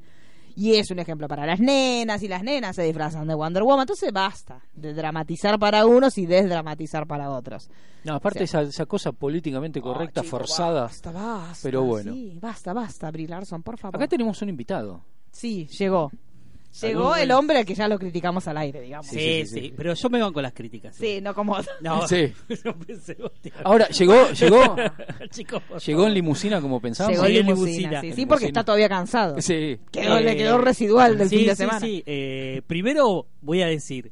Y 0.56 0.76
es 0.76 0.90
un 0.92 1.00
ejemplo 1.00 1.26
para 1.26 1.44
las 1.46 1.58
nenas 1.58 2.22
y 2.22 2.28
las 2.28 2.44
nenas 2.44 2.76
se 2.76 2.84
disfrazan 2.84 3.26
de 3.26 3.34
Wonder 3.34 3.64
Woman. 3.64 3.80
Entonces 3.82 4.12
basta 4.12 4.60
de 4.72 4.94
dramatizar 4.94 5.58
para 5.58 5.84
unos 5.84 6.16
y 6.16 6.26
desdramatizar 6.26 7.06
para 7.08 7.30
otros. 7.30 7.68
No, 8.04 8.14
aparte 8.14 8.38
Sí. 8.40 8.44
esa, 8.44 8.60
esa 8.62 8.86
cosa 8.86 9.10
políticamente 9.12 9.80
correcta, 9.80 10.20
Oh, 10.20 10.24
chico, 10.24 10.36
forzada. 10.38 10.82
Basta, 10.82 11.10
basta. 11.10 11.58
pero 11.62 11.82
bueno. 11.82 12.12
Sí, 12.12 12.38
basta, 12.40 12.72
basta, 12.72 13.10
Brie 13.10 13.26
Larson, 13.26 13.62
por 13.64 13.78
favor. 13.78 13.96
Acá 13.96 14.06
tenemos 14.06 14.40
un 14.42 14.48
invitado. 14.48 15.02
Sí, 15.32 15.66
llegó. 15.76 16.10
Llegó 16.80 17.14
el 17.16 17.30
hombre 17.30 17.58
al 17.58 17.64
que 17.64 17.74
ya 17.74 17.86
lo 17.88 17.98
criticamos 17.98 18.46
al 18.48 18.56
aire, 18.58 18.80
digamos. 18.80 19.06
Sí, 19.06 19.18
Sí, 19.18 19.46
sí, 19.46 19.46
sí, 19.46 19.60
sí. 19.68 19.74
pero 19.76 19.94
yo 19.94 20.10
me 20.10 20.20
van 20.20 20.32
con 20.32 20.42
las 20.42 20.52
críticas. 20.52 20.96
Sí, 20.96 21.20
no 21.20 21.34
como... 21.34 21.56
No, 21.80 22.06
Sí. 22.08 22.32
no 22.64 22.78
pensé, 22.78 23.16
hostia. 23.22 23.52
Ahora, 23.64 23.88
llegó, 23.88 24.30
llegó, 24.30 24.76
Chicos, 25.30 25.62
llegó 25.86 26.06
en 26.06 26.14
limusina 26.14 26.60
como 26.60 26.80
pensábamos. 26.80 27.16
Llegó 27.16 27.26
en 27.26 27.32
Sí, 27.32 27.38
en 27.38 27.46
limusina, 27.46 27.78
limusina. 27.90 28.00
sí, 28.00 28.12
sí, 28.12 28.26
porque 28.26 28.46
está 28.46 28.64
todavía 28.64 28.88
cansado. 28.88 29.40
Sí. 29.40 29.78
Quedó, 29.92 30.18
le 30.20 30.32
Eh, 30.32 30.36
quedó 30.36 30.58
residual 30.58 31.16
del 31.18 31.28
sí, 31.28 31.36
fin 31.38 31.46
de 31.46 31.52
sí, 31.52 31.56
semana. 31.56 31.80
Sí, 31.80 32.02
Eh, 32.06 32.62
primero 32.66 33.26
voy 33.40 33.62
a 33.62 33.66
decir. 33.66 34.10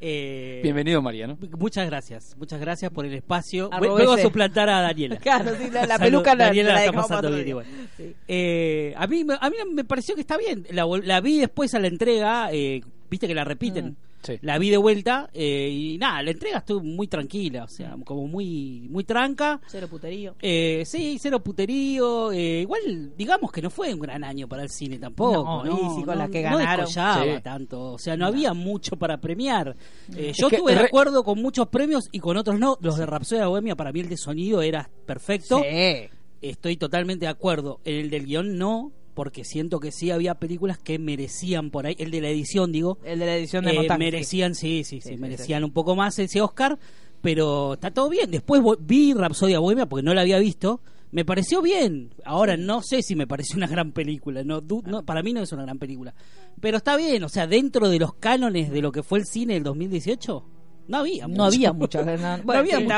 Eh, 0.00 0.60
Bienvenido, 0.62 1.02
Mariano. 1.02 1.36
Muchas 1.58 1.86
gracias, 1.86 2.36
muchas 2.38 2.60
gracias 2.60 2.90
por 2.92 3.04
el 3.06 3.14
espacio. 3.14 3.68
Arroba 3.72 3.96
Vengo 3.98 4.12
a 4.12 4.18
suplantar 4.18 4.68
a 4.68 4.80
Daniela. 4.82 5.16
Claro, 5.20 5.52
sí, 5.56 5.68
la, 5.70 5.98
peluca 5.98 6.34
la, 6.34 6.44
Daniela 6.46 6.68
la 6.70 6.74
la 6.76 6.84
está 6.84 6.92
pasando 6.92 7.28
otro 7.28 7.30
bien 7.30 7.44
día. 7.44 7.50
igual. 7.50 7.66
Sí. 7.96 8.14
Eh, 8.28 8.94
a, 8.96 9.06
mí, 9.06 9.24
me- 9.24 9.38
a 9.40 9.50
mí 9.50 9.56
me 9.74 9.84
pareció 9.84 10.14
que 10.14 10.20
está 10.20 10.36
bien. 10.36 10.66
La, 10.70 10.86
la 11.02 11.20
vi 11.20 11.38
después 11.38 11.74
a 11.74 11.78
la 11.80 11.88
entrega. 11.88 12.48
eh, 12.52 12.80
Viste 13.10 13.26
que 13.26 13.34
la 13.34 13.44
repiten. 13.44 13.86
Mm. 13.86 13.96
Sí. 14.22 14.34
La 14.42 14.58
vi 14.58 14.70
de 14.70 14.76
vuelta 14.76 15.30
eh, 15.32 15.68
y 15.70 15.96
nada, 15.98 16.22
la 16.22 16.30
entrega 16.32 16.58
estuvo 16.58 16.80
muy 16.82 17.06
tranquila, 17.06 17.64
o 17.64 17.68
sea, 17.68 17.96
como 18.04 18.26
muy 18.26 18.86
muy 18.90 19.04
tranca. 19.04 19.60
Cero 19.68 19.86
puterío. 19.88 20.34
Eh, 20.40 20.82
sí, 20.86 21.18
cero 21.20 21.40
puterío. 21.40 22.32
eh, 22.32 22.62
igual, 22.62 23.12
digamos 23.16 23.52
que 23.52 23.62
no 23.62 23.70
fue 23.70 23.94
un 23.94 24.00
gran 24.00 24.24
año 24.24 24.48
para 24.48 24.62
el 24.64 24.70
cine 24.70 24.98
tampoco. 24.98 25.44
No, 25.44 25.64
No, 25.64 25.72
y 25.76 25.94
sí, 26.00 26.04
con 26.04 26.06
no, 26.06 26.14
las 26.16 26.30
que 26.30 26.42
no 26.42 26.58
ganaron. 26.58 26.86
descollaba 26.86 27.24
Sí. 27.36 27.42
tanto. 27.42 27.92
O 27.92 27.98
sea, 27.98 28.16
no 28.16 28.26
había 28.26 28.52
mucho 28.54 28.96
para 28.96 29.20
premiar. 29.20 29.76
Eh, 30.16 30.32
yo 30.36 30.48
que 30.48 30.56
estuve 30.56 30.72
de 30.74 30.78
re- 30.80 30.86
acuerdo 30.86 31.22
con 31.22 31.40
muchos 31.40 31.68
premios 31.68 32.08
y 32.12 32.18
con 32.18 32.36
otros 32.36 32.58
no. 32.58 32.76
Los 32.80 32.96
de 32.98 33.06
Rapsodia 33.06 33.46
Bohemia, 33.46 33.76
para 33.76 33.92
mí 33.92 34.00
el 34.00 34.08
de 34.08 34.16
sonido 34.16 34.62
era 34.62 34.90
perfecto. 35.06 35.60
Sí. 35.62 36.08
Estoy 36.40 36.76
totalmente 36.76 37.24
de 37.26 37.30
acuerdo. 37.30 37.80
En 37.84 37.96
el 37.96 38.10
del 38.10 38.26
guion 38.26 38.56
no, 38.58 38.92
porque 39.18 39.42
siento 39.42 39.80
que 39.80 39.90
sí 39.90 40.12
había 40.12 40.36
películas 40.36 40.78
que 40.78 40.96
merecían 41.00 41.72
por 41.72 41.86
ahí. 41.86 41.96
El 41.98 42.12
de 42.12 42.20
la 42.20 42.28
edición, 42.28 42.70
digo. 42.70 42.98
El 43.02 43.18
de 43.18 43.26
la 43.26 43.36
edición 43.36 43.64
de 43.64 43.72
Eh, 43.72 43.98
merecían, 43.98 44.54
sí, 44.54 44.84
sí, 44.84 45.00
sí, 45.00 45.16
merecían 45.16 45.64
un 45.64 45.72
poco 45.72 45.96
más 45.96 46.16
ese 46.20 46.40
Oscar, 46.40 46.78
pero 47.20 47.72
está 47.72 47.90
todo 47.90 48.10
bien. 48.10 48.30
Después 48.30 48.62
vi 48.78 49.14
Rapsodia 49.14 49.58
Bohemia 49.58 49.86
porque 49.86 50.04
no 50.04 50.14
la 50.14 50.20
había 50.20 50.38
visto. 50.38 50.82
Me 51.10 51.24
pareció 51.24 51.60
bien. 51.62 52.10
Ahora 52.24 52.56
no 52.56 52.80
sé 52.80 53.02
si 53.02 53.16
me 53.16 53.26
pareció 53.26 53.56
una 53.56 53.66
gran 53.66 53.90
película. 53.90 54.44
No, 54.44 54.62
no, 54.84 55.04
para 55.04 55.24
mí 55.24 55.32
no 55.32 55.42
es 55.42 55.50
una 55.50 55.64
gran 55.64 55.80
película. 55.80 56.14
Pero 56.60 56.76
está 56.76 56.96
bien, 56.96 57.24
o 57.24 57.28
sea, 57.28 57.48
dentro 57.48 57.88
de 57.88 57.98
los 57.98 58.14
cánones 58.14 58.70
de 58.70 58.82
lo 58.82 58.92
que 58.92 59.02
fue 59.02 59.18
el 59.18 59.26
cine 59.26 59.54
del 59.54 59.64
2018, 59.64 60.44
no 60.88 60.98
había 60.98 61.28
mucho. 61.28 61.38
No 61.38 61.44
había 61.44 61.72
muchas. 61.72 62.04
No, 62.06 62.12
bueno, 62.44 62.60
había 62.60 62.80
mucho. 62.80 62.96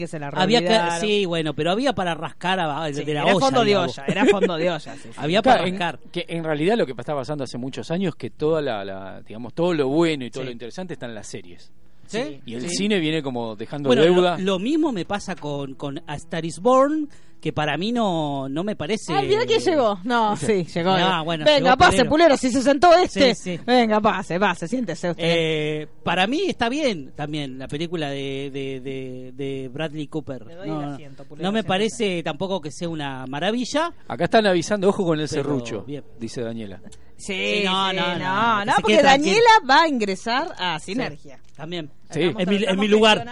Que 0.00 0.06
se 0.08 0.18
la 0.18 0.28
Había 0.28 0.60
que, 0.64 1.00
sí, 1.00 1.26
bueno, 1.26 1.54
pero 1.54 1.70
había 1.70 1.92
para 1.92 2.14
rascar 2.14 2.58
a, 2.60 2.92
Sí, 2.92 3.04
de 3.04 3.14
la 3.14 3.22
era 3.22 3.34
olla. 3.36 3.46
fondo 3.46 3.64
de 3.64 3.76
olla, 3.76 4.04
era 4.08 4.24
fondo 4.26 4.56
de 4.56 4.70
olla. 4.70 4.78
sí, 4.80 5.00
sí. 5.02 5.08
Había 5.16 5.42
para 5.42 5.56
Claro, 5.58 5.68
en, 5.68 5.78
rascar. 5.78 5.98
que 6.10 6.24
en 6.28 6.42
realidad 6.44 6.76
lo 6.76 6.86
que 6.86 6.92
está 6.92 7.14
pasando 7.14 7.44
hace 7.44 7.58
muchos 7.58 7.90
años 7.90 8.14
es 8.14 8.14
que 8.16 8.30
toda 8.30 8.60
la, 8.60 8.84
la- 8.84 9.20
digamos 9.22 9.54
todo 9.54 9.72
lo 9.74 9.88
bueno 9.88 10.24
y 10.24 10.30
todo 10.30 10.42
Sí. 10.42 10.46
lo 10.46 10.52
interesante 10.52 10.94
está 10.94 11.06
en 11.06 11.14
las 11.14 11.26
series 11.28 11.70
¿Sí? 12.06 12.40
y 12.44 12.54
el 12.54 12.62
Sí. 12.68 12.76
cine 12.76 12.98
viene 12.98 13.22
como 13.22 13.54
dejando 13.54 13.88
Bueno, 13.88 14.02
deuda 14.02 14.36
lo, 14.38 14.44
lo 14.44 14.58
mismo 14.58 14.90
me 14.90 15.04
pasa 15.04 15.36
con, 15.36 15.74
con 15.74 16.02
A 16.06 16.16
Star 16.16 16.44
is 16.44 16.58
Born, 16.60 17.08
que 17.40 17.52
para 17.52 17.76
mí 17.76 17.90
no, 17.92 18.48
no 18.48 18.62
me 18.64 18.76
parece. 18.76 19.12
Ay, 19.12 19.28
mira 19.28 19.46
quién 19.46 19.60
llegó. 19.60 19.98
No, 20.04 20.36
sí, 20.36 20.64
llegó. 20.64 20.90
Ah, 20.90 21.22
bueno, 21.22 21.44
Venga, 21.44 21.58
llegó 21.70 21.76
pase, 21.76 21.90
Pulero. 22.04 22.10
Pulero, 22.10 22.36
si 22.36 22.50
se 22.50 22.62
sentó 22.62 22.94
este. 22.94 23.34
Sí, 23.34 23.56
sí. 23.56 23.60
Venga, 23.66 24.00
pase, 24.00 24.38
pase, 24.38 24.68
siéntese 24.68 25.10
usted. 25.10 25.24
Eh, 25.26 25.88
para 26.04 26.26
mí 26.26 26.42
está 26.48 26.68
bien 26.68 27.12
también 27.16 27.58
la 27.58 27.66
película 27.68 28.10
de, 28.10 28.50
de, 28.52 28.80
de, 28.80 29.32
de 29.34 29.68
Bradley 29.68 30.06
Cooper. 30.08 30.46
Le 30.46 30.54
doy 30.54 30.68
no, 30.68 30.82
el 30.82 30.92
asiento, 30.94 31.24
Pulero, 31.24 31.48
No 31.48 31.52
me 31.52 31.64
parece 31.64 32.22
tampoco 32.22 32.60
que 32.60 32.70
sea 32.70 32.88
una 32.88 33.26
maravilla. 33.26 33.92
acá 34.06 34.24
están 34.24 34.46
avisando 34.46 34.88
ojo 34.88 35.04
con 35.04 35.18
el 35.18 35.28
Pero, 35.28 35.42
serrucho 35.42 35.82
bien. 35.82 36.04
dice 36.18 36.42
Daniela 36.42 36.80
sí, 37.16 37.34
sí, 37.34 37.62
no, 37.64 37.90
sí, 37.90 37.96
no, 37.96 38.18
no, 38.18 38.64
no, 38.64 38.74
que 38.76 38.80
porque. 38.82 39.02
Daniela 39.02 39.50
va 39.68 39.82
a 39.82 39.88
ingresar 39.88 40.54
a 40.58 40.78
Sinergia. 40.78 41.38
También. 41.56 41.90
Sí. 42.10 42.22
En 42.22 42.34
mi, 42.36 42.56
en 42.56 42.60
estamos 42.60 42.78
mi 42.78 42.88
lugar. 42.88 43.26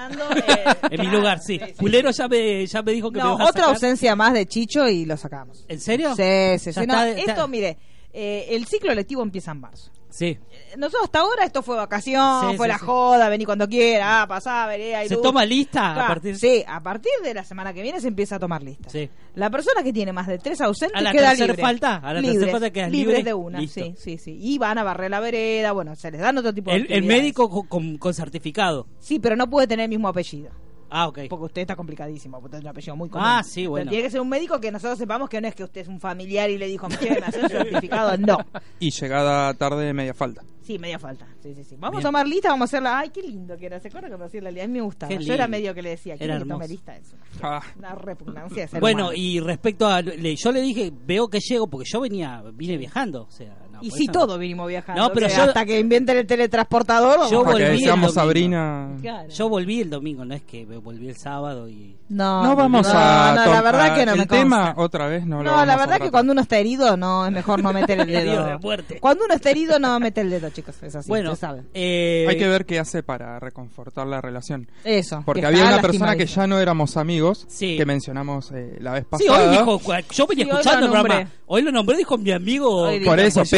eh, 0.47 0.65
En 0.91 1.01
mi 1.01 1.07
lugar, 1.09 1.41
sí. 1.41 1.61
sí, 1.81 2.11
ya 2.11 2.29
me, 2.29 2.67
ya 2.67 2.83
me 2.83 2.93
dijo 2.93 3.11
que 3.11 3.19
No, 3.19 3.33
me 3.37 3.39
vas 3.41 3.49
otra 3.51 3.63
sacar. 3.63 3.75
ausencia 3.75 4.15
más 4.17 4.33
de 4.33 4.47
Chicho 4.47 4.89
y 4.89 5.05
lo 5.05 5.17
sacamos. 5.17 5.65
¿En 5.69 5.81
serio? 5.81 6.11
Sí, 6.17 6.59
sí, 6.59 6.71
Ya 6.73 6.83
sí. 6.83 6.87
No, 6.87 6.95
está- 6.95 7.09
está- 7.11 7.33
esto, 7.33 7.49
mire, 7.49 7.77
eh, 8.13 8.47
el 8.51 8.67
ciclo 8.67 8.95
lectivo 8.95 9.23
empieza 9.23 9.51
en 9.53 9.61
marzo. 9.61 9.91
Sí. 10.19 10.37
Nosotros 10.77 11.05
hasta 11.05 11.21
ahora 11.21 11.45
esto 11.45 11.63
fue 11.63 11.77
vacación, 11.77 12.51
Sí, 12.51 12.57
fue 12.57 12.67
sí, 12.67 12.73
la 12.73 12.79
sí. 12.79 12.85
joda, 12.85 13.29
vení 13.29 13.45
cuando 13.45 13.69
quiera, 13.69 14.23
ah, 14.23 14.27
pasá, 14.27 14.67
veré, 14.67 14.97
hay 14.97 15.07
¿Se 15.07 15.15
luz. 15.15 15.23
toma 15.23 15.45
lista 15.45 15.93
a 16.05 16.09
partir 16.09 16.37
Sí, 16.37 16.65
a 16.67 16.83
partir 16.83 17.13
de 17.23 17.35
la 17.35 17.45
semana 17.45 17.73
que 17.73 17.83
viene 17.83 18.01
se 18.01 18.09
empieza 18.09 18.35
a 18.35 18.39
tomar 18.41 18.61
lista. 18.65 18.89
La 19.37 19.49
persona 19.49 19.85
que 19.85 19.93
tiene 19.93 20.13
más 20.13 20.27
de 20.27 20.39
tres 20.39 20.61
ausentes 20.61 20.99
A 20.99 21.03
la 21.03 21.13
queda 21.13 21.35
libre. 21.35 21.55
falta, 21.63 21.97
a 21.99 22.13
la 22.15 22.21
Libres, 22.21 22.51
falta 22.51 22.67
libres 22.69 22.91
libre. 22.91 23.23
de 23.23 23.33
una, 23.35 23.61
Listo. 23.61 23.81
sí, 23.81 23.95
sí, 23.97 24.19
sí. 24.19 24.37
Y 24.41 24.59
van 24.59 24.77
a 24.79 24.83
barrer 24.83 25.13
la 25.13 25.21
vereda, 25.21 25.71
bueno, 25.71 25.95
se 25.95 26.11
les 26.11 26.21
dan 26.21 26.37
otro 26.37 26.53
tipo 26.53 26.73
de 26.73 26.79
El, 26.79 26.87
el 26.93 27.05
médico 27.05 27.49
con- 27.69 27.97
con 27.97 28.13
certificado. 28.13 28.89
Sí, 28.99 29.21
pero 29.21 29.37
no 29.37 29.49
puede 29.49 29.69
tener 29.69 29.85
el 29.85 29.91
mismo 29.91 30.09
apellido. 30.09 30.51
Ah, 30.91 31.09
ok. 31.09 31.21
Porque 31.29 31.45
usted 31.47 31.61
está 31.63 31.77
complicadísimo, 31.77 32.41
porque 32.41 32.57
tiene 32.57 32.65
un 32.67 32.71
apellido 32.71 32.97
muy 32.97 33.09
común. 33.09 33.27
Ah, 33.29 33.43
sí, 33.45 33.67
bueno. 33.67 33.85
Pero 33.85 33.91
tiene 33.91 34.05
que 34.05 34.11
ser 34.11 34.21
un 34.21 34.29
médico 34.29 34.61
que 34.61 34.71
nosotros 34.73 34.99
sepamos 34.99 35.29
que 35.29 35.41
no 35.41 35.49
es 35.49 35.55
que 35.55 35.65
usted 35.65 35.83
es 35.83 35.89
un 35.89 36.01
familiar 36.01 36.49
y 36.51 36.59
le 36.59 36.67
dijo, 36.67 36.89
che, 36.89 37.11
me 37.11 37.27
haces 37.27 37.43
un 37.43 37.49
certificado. 37.51 38.17
No. 38.17 38.39
Y 38.81 38.91
llegada 38.91 39.53
tarde, 39.55 39.93
media 39.93 40.15
falta. 40.15 40.43
Sí, 40.63 40.79
media 40.79 40.99
falta. 40.99 41.27
Sí, 41.43 41.55
sí, 41.55 41.65
sí. 41.65 41.77
Vamos 41.79 41.97
Bien. 41.99 42.07
a 42.07 42.09
tomar 42.09 42.29
lista, 42.29 42.51
vamos 42.51 42.63
a 42.63 42.69
hacerla. 42.77 42.99
Ay, 42.99 43.09
qué 43.11 43.23
lindo 43.23 43.57
que 43.57 43.67
era. 43.67 43.81
¿Se 43.81 43.89
acuerda 43.89 44.09
que 44.11 44.17
me 44.19 44.25
hacía 44.27 44.43
la 44.43 44.51
lista? 44.51 44.65
A 44.65 44.69
mí 44.69 44.73
me 44.75 44.81
gustaba. 44.83 45.15
Yo 45.15 45.33
era 45.35 45.49
medio 45.49 45.75
que 45.75 45.81
le 45.83 45.91
decía, 45.91 46.15
Era 46.15 46.19
¿quiere 46.37 46.43
que 46.45 46.49
tome 46.49 46.69
lista? 46.69 46.97
Es 46.97 47.13
una, 47.13 47.57
Ah, 47.57 47.63
una 47.79 47.95
repugnancia 47.95 48.63
de 48.63 48.69
ser 48.69 48.81
Bueno, 48.81 49.05
humano. 49.05 49.17
y 49.19 49.41
respecto 49.41 49.87
a. 49.89 50.03
le- 50.03 50.37
yo 50.37 50.53
le 50.53 50.61
dije, 50.61 50.93
veo 51.07 51.29
que 51.29 51.41
llego, 51.41 51.67
porque 51.69 51.89
yo 51.91 52.01
venía 52.01 52.43
vine 52.53 52.77
viajando. 52.77 53.23
O 53.23 53.31
sea, 53.31 53.57
no, 53.81 53.87
Y 53.87 53.91
sí, 53.91 54.05
eso 54.05 54.13
todos 54.13 54.39
vinimos 54.39 54.69
viajando. 54.69 55.03
No, 55.03 55.13
pero 55.13 55.29
yo- 55.29 55.43
hasta 55.43 55.65
que 55.65 55.79
inventen 55.81 56.17
el 56.19 56.27
teletransportador. 56.27 57.31
Yo 57.31 57.45
volví 57.45 57.85
el. 57.85 58.09
Sabrina. 58.11 58.89
Claro. 59.01 59.29
Yo 59.29 59.49
volví 59.49 59.81
el 59.81 59.91
domingo, 59.91 60.25
no 60.25 60.35
es 60.35 60.43
que 60.43 60.65
volví 60.65 61.09
el 61.09 61.17
sábado 61.17 61.69
y. 61.69 61.97
No, 62.09 62.43
No 62.43 62.57
vamos 62.57 62.87
no, 62.87 62.93
a 62.99 63.35
no, 63.45 63.53
la 63.53 63.61
verdad 63.63 63.95
que 63.95 64.07
no 64.07 64.13
el 64.13 64.19
me 64.21 64.27
tema 64.27 64.67
consta. 64.75 64.83
otra 64.83 65.07
vez. 65.09 65.27
No, 65.27 65.43
lo 65.43 65.51
No, 65.51 65.65
la 65.67 65.77
verdad 65.77 66.01
que 66.01 66.11
cuando 66.11 66.33
uno 66.33 66.41
está 66.41 66.57
herido 66.59 66.97
no 66.97 67.27
es 67.27 67.33
mejor 67.33 67.63
no 67.63 67.73
meter 67.73 68.01
el 68.01 68.07
dedo. 68.25 68.45
de 68.47 68.59
muerte. 68.59 68.99
Cuando 69.01 69.25
uno 69.27 69.35
está 69.35 69.51
herido 69.51 69.79
no 69.79 70.01
mete 70.01 70.23
el 70.23 70.31
dedo, 70.31 70.49
chicos. 70.51 70.83
Es 70.83 70.95
así, 70.97 71.09
bueno, 71.09 71.37
saben. 71.37 71.69
eh, 71.75 72.27
Hay 72.29 72.39
que 72.39 72.49
ver 72.49 72.65
qué 72.65 72.79
hace 72.79 73.03
para 73.03 73.39
reconfortar 73.39 74.07
la 74.07 74.21
relación. 74.23 74.69
Eso. 74.85 75.23
Porque 75.27 75.43
que 75.43 75.47
había 75.49 75.65
una 75.67 75.81
persona 75.83 76.17
que 76.17 76.27
ya 76.27 76.47
no 76.47 76.59
éramos 76.59 76.97
amigos, 76.97 77.45
Sí. 77.49 77.77
que 77.77 77.85
mencionamos 77.85 78.51
eh, 78.53 78.79
la 78.81 78.93
vez 78.93 79.03
Sí, 79.19 79.27
pasada. 79.27 79.51
hoy 79.51 79.57
dijo, 79.77 79.81
yo 80.13 80.27
venía 80.27 80.45
Sí, 80.47 80.51
hoy 80.51 80.57
escuchando 80.61 80.87
el 80.87 80.93
lo 80.93 80.93
programa. 80.93 81.15
nombré. 81.21 81.39
Hoy 81.51 81.63
lo 81.63 81.73
nombré, 81.73 81.97
dijo 81.97 82.19
mi 82.19 82.31
amigo. 82.33 82.89
Por 83.05 83.21
eso, 83.21 83.41
Jesús, 83.41 83.51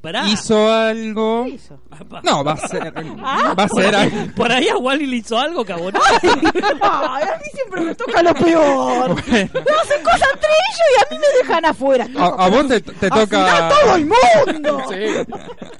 pero 0.00 0.26
hizo 0.26 0.70
algo. 0.72 1.44
¿Qué 1.44 1.50
hizo? 1.50 1.78
No, 2.22 2.44
va 2.44 2.52
a 2.52 2.68
ser. 2.68 2.92
Ah, 3.22 3.54
va 3.58 3.64
a 3.64 3.68
ser 3.68 3.94
algo. 3.94 4.16
Por 4.36 4.50
ahí 4.52 4.68
a 4.68 4.76
Wally 4.76 5.06
le 5.06 5.16
hizo 5.16 5.36
algo, 5.38 5.64
cabrón. 5.64 5.94
Ay, 6.22 7.22
a 7.24 7.36
mí 7.38 7.44
siempre 7.52 7.80
me 7.80 7.94
toca 7.94 8.22
lo 8.22 8.34
peor. 8.34 9.14
Me 9.28 9.40
hacen 9.42 10.02
cosas 10.04 10.28
entre 10.34 10.50
ellos 10.50 10.88
y 10.94 11.00
a 11.02 11.06
mí 11.10 11.18
me 11.18 11.38
dejan 11.42 11.64
afuera. 11.64 12.06
A, 12.16 12.26
a 12.44 12.48
vos 12.48 12.68
te, 12.68 12.80
te 12.80 13.08
toca. 13.10 13.68
todo 13.68 13.96
el 13.96 14.06
mundo. 14.06 14.82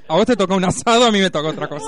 A 0.09 0.15
vos 0.17 0.27
te 0.27 0.37
toca 0.37 0.55
un 0.55 0.65
asado, 0.65 1.05
a 1.07 1.11
mí 1.13 1.21
me 1.21 1.31
toca 1.31 1.49
otra 1.49 1.69
cosa. 1.69 1.87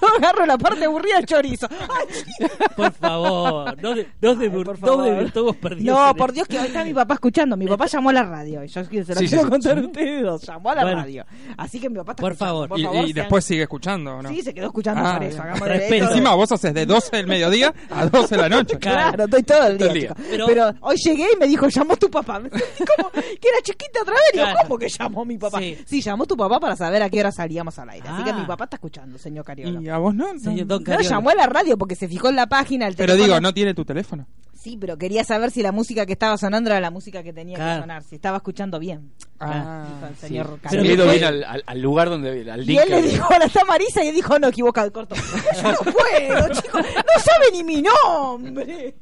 Yo 0.00 0.08
agarro 0.16 0.46
la 0.46 0.58
parte 0.58 0.84
aburrida 0.84 1.16
del 1.16 1.26
chorizo. 1.26 1.68
Ay, 1.70 2.46
Por 2.76 2.92
favor, 2.92 3.80
no 3.82 3.94
de, 3.94 4.08
no 4.20 4.34
de, 4.34 4.46
Ay, 4.46 4.50
por 4.50 4.66
no 4.80 4.86
favor. 4.86 5.04
de 5.04 5.18
virtuogos 5.20 5.56
perdidos. 5.56 5.96
No, 5.98 6.14
por 6.14 6.32
Dios 6.32 6.48
que 6.48 6.58
hoy 6.58 6.66
está 6.66 6.84
mi 6.84 6.94
papá 6.94 7.14
escuchando. 7.14 7.56
Mi 7.56 7.66
papá 7.66 7.86
llamó 7.86 8.10
a 8.10 8.14
la 8.14 8.22
radio. 8.24 8.64
Y 8.64 8.68
yo 8.68 8.84
se 8.84 8.90
lo 9.14 9.20
Sí, 9.20 9.28
quiero 9.28 9.44
sí, 9.44 9.50
contar 9.50 9.78
a 9.78 9.80
ustedes 9.82 10.22
dos. 10.22 10.48
Llamó 10.58 10.70
a 10.70 10.74
la 10.74 10.82
Bueno. 10.82 11.00
radio. 11.02 11.24
Así 11.56 11.80
que 11.80 11.88
mi 11.88 11.96
papá 11.96 12.12
está 12.12 12.20
Por 12.22 12.32
escuchando. 12.32 12.54
favor. 12.54 12.68
Por 12.68 12.80
Y, 12.80 12.84
favor, 12.84 12.96
y 13.04 13.12
sean- 13.12 13.14
después 13.14 13.44
sigue 13.44 13.62
escuchando, 13.62 14.16
¿o 14.16 14.22
¿no? 14.22 14.28
Sí, 14.28 14.42
se 14.42 14.52
quedó 14.54 14.66
escuchando 14.66 15.00
Ah, 15.04 15.14
por 15.58 15.72
eso. 15.72 15.94
Encima 15.94 16.34
vos 16.34 16.50
haces 16.52 16.74
de 16.74 16.86
12 16.86 17.16
del 17.16 17.26
mediodía 17.26 17.72
a 17.90 18.06
12 18.06 18.36
de 18.36 18.42
la 18.42 18.48
noche. 18.48 18.78
Claro, 18.80 19.24
estoy 19.24 19.42
todo 19.42 19.66
el 19.66 19.78
día, 19.78 19.86
Todo 19.86 19.94
el 19.94 20.00
día. 20.00 20.08
chicos. 20.10 20.26
Pero- 20.30 20.46
Pero, 20.46 20.74
hoy 20.80 20.96
llegué 20.96 21.26
y 21.34 21.36
me 21.38 21.46
dijo, 21.46 21.68
llamó 21.68 21.96
tu 21.96 22.10
papá. 22.10 22.40
Como 22.40 23.10
que 23.12 23.20
era 23.48 23.58
chiquita 23.62 24.02
otra 24.02 24.14
vez. 24.14 24.22
Digo, 24.32 24.44
Claro. 24.44 24.58
¿cómo 24.62 24.78
que 24.78 24.88
llamó 24.88 25.24
mi 25.24 25.38
papá? 25.38 25.58
Sí. 25.60 25.78
Sí. 25.86 26.00
llamó 26.00 26.26
tu 26.26 26.36
papá 26.36 26.58
para 26.60 26.76
saber 26.76 27.02
a 27.02 27.10
qué 27.10 27.20
hora 27.20 27.32
salíamos 27.32 27.78
al 27.78 27.90
aire. 27.90 28.08
Así 28.08 28.24
que 28.24 28.30
Ah. 28.30 28.34
mi 28.38 28.44
papá 28.46 28.64
está 28.64 28.76
escuchando, 28.76 29.18
señor 29.18 29.44
Cariola. 29.44 29.80
Y 29.80 29.88
a 29.88 29.98
vos 29.98 30.14
no. 30.14 30.32
no. 30.32 30.40
Señor 30.40 30.66
Don 30.66 30.82
No, 30.84 31.00
llamó 31.00 31.30
a 31.30 31.34
la 31.34 31.46
radio 31.46 31.76
porque 31.78 31.94
se 31.94 32.08
fijó 32.08 32.28
en 32.28 32.36
la 32.36 32.46
página. 32.46 32.86
El 32.88 32.94
Pero 32.96 33.12
teléfono- 33.14 33.24
digo, 33.34 33.40
¿no 33.40 33.52
tiene 33.54 33.74
tu 33.74 33.84
teléfono? 33.84 34.26
Sí, 34.60 34.76
pero 34.76 34.98
quería 34.98 35.22
saber 35.22 35.52
si 35.52 35.62
la 35.62 35.70
música 35.70 36.04
que 36.04 36.14
estaba 36.14 36.36
sonando 36.36 36.68
era 36.70 36.80
la 36.80 36.90
música 36.90 37.22
que 37.22 37.32
tenía 37.32 37.56
Claro. 37.56 37.74
que 37.76 37.80
sonar. 37.82 38.02
Si 38.02 38.16
estaba 38.16 38.38
escuchando 38.38 38.80
bien. 38.80 39.12
Ah, 39.38 39.86
Dijo 39.88 40.06
el 40.08 40.14
sí. 40.16 40.20
señor 40.26 40.46
Pero 40.46 40.56
Se 40.56 40.62
Cariola. 40.62 40.82
ha 40.82 40.92
ido 40.92 41.04
después- 41.04 41.18
bien 41.20 41.24
al, 41.28 41.44
al- 41.44 41.64
al 41.64 41.80
lugar 41.80 42.08
donde 42.10 42.50
al 42.50 42.68
Y 42.68 42.76
él 42.76 42.88
le 42.90 43.02
dijo 43.02 43.32
a 43.32 43.38
la 43.38 43.48
Tamarisa 43.48 44.02
y 44.04 44.08
él 44.08 44.14
dijo, 44.16 44.36
no, 44.40 44.48
equivocado, 44.48 44.92
corto. 44.92 45.14
Yo 45.62 45.72
no 45.72 45.78
puedo, 45.78 46.48
chicos. 46.60 46.82
No 46.82 47.22
sabe 47.22 47.52
ni 47.52 47.62
mi 47.62 47.82
nombre. 47.82 48.96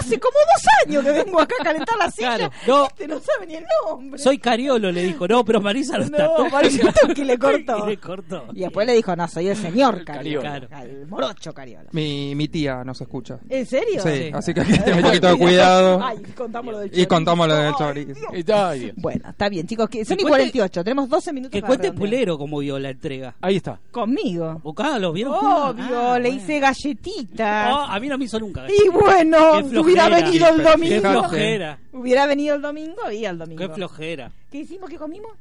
Hace 0.00 0.18
como 0.20 0.32
dos 0.38 0.64
años 0.86 1.04
que 1.04 1.10
vengo 1.12 1.40
acá 1.40 1.54
a 1.60 1.64
calentar 1.64 1.96
la 1.98 2.10
silla. 2.10 2.36
Claro, 2.36 2.52
no. 2.66 2.86
Este 2.86 3.08
no 3.08 3.20
sabe 3.20 3.46
ni 3.46 3.54
el 3.56 3.64
nombre. 3.88 4.18
Soy 4.18 4.38
Cariolo, 4.38 4.90
le 4.92 5.02
dijo. 5.02 5.26
No, 5.28 5.44
pero 5.44 5.60
Marisa 5.60 5.98
no 5.98 6.04
está. 6.04 6.24
No, 6.24 6.48
Marisa 6.50 6.82
le 7.16 7.38
cortó. 7.38 7.84
Y 7.84 7.90
le 7.90 7.96
cortó. 7.98 8.44
Y 8.54 8.60
después 8.60 8.86
le 8.86 8.94
dijo, 8.94 9.14
no, 9.16 9.28
soy 9.28 9.48
el 9.48 9.56
señor 9.56 10.04
Cariola. 10.04 10.50
Cariola. 10.68 10.82
El 10.82 11.06
morocho 11.06 11.52
Cariola. 11.52 11.88
Mi, 11.92 12.34
mi 12.34 12.48
tía 12.48 12.84
nos 12.84 13.00
escucha. 13.00 13.38
¿En 13.48 13.66
serio? 13.66 14.02
Sí, 14.02 14.30
así 14.32 14.52
que 14.54 14.60
hay 14.60 14.66
que 14.66 14.78
tener 14.78 14.96
un 14.96 15.02
poquito 15.02 15.26
de 15.28 15.36
cuidado. 15.38 16.00
Ay, 16.02 16.18
contamos 16.36 16.72
lo 16.74 16.78
del 16.80 16.88
Y 16.88 16.90
chorizo. 16.92 17.08
contamos 17.08 17.48
lo 17.48 17.54
del 17.56 17.74
chorizo. 17.74 18.20
Ay. 18.54 18.92
Bueno, 18.96 19.28
está 19.30 19.48
bien, 19.48 19.66
chicos. 19.66 19.88
Que 19.88 20.04
son 20.04 20.14
y 20.18 20.22
cuente- 20.22 20.28
48. 20.52 20.84
Tenemos 20.84 21.08
12 21.08 21.32
minutos 21.32 21.52
Que 21.52 21.60
para 21.60 21.68
cuente 21.68 21.88
redondear. 21.88 22.10
Pulero 22.10 22.38
cómo 22.38 22.58
vio 22.58 22.78
la 22.78 22.90
entrega. 22.90 23.34
Ahí 23.40 23.56
está. 23.56 23.78
Conmigo. 23.90 24.60
¿O 24.62 24.74
cada 24.74 24.98
los 24.98 25.12
vieron? 25.14 25.34
Obvio, 25.34 25.84
Ah, 26.12 26.18
le 26.18 26.28
bueno. 26.28 26.42
hice 26.42 26.60
galletitas. 26.60 27.72
Oh, 27.72 27.80
a 27.88 28.00
mí 28.00 28.08
no 28.08 28.18
me 28.18 28.24
hizo 28.24 28.38
nunca. 28.38 28.66
Y 28.68 28.88
bueno, 28.88 29.65
flojera. 29.70 29.80
hubiera 29.82 30.08
venido 30.08 30.48
el 30.48 30.56
Qué 30.56 30.62
Qué 30.62 30.70
domingo. 31.00 31.10
flojera. 31.10 31.78
Hubiera 31.92 32.26
venido 32.26 32.56
el 32.56 32.62
domingo 32.62 33.10
y 33.12 33.24
el 33.26 33.38
domingo. 33.38 33.58
Qué 33.68 33.74
flojera. 33.74 34.30
¿Qué 34.50 34.58
hicimos? 34.58 34.88
¿Qué 34.90 34.96
comimos? 34.96 35.32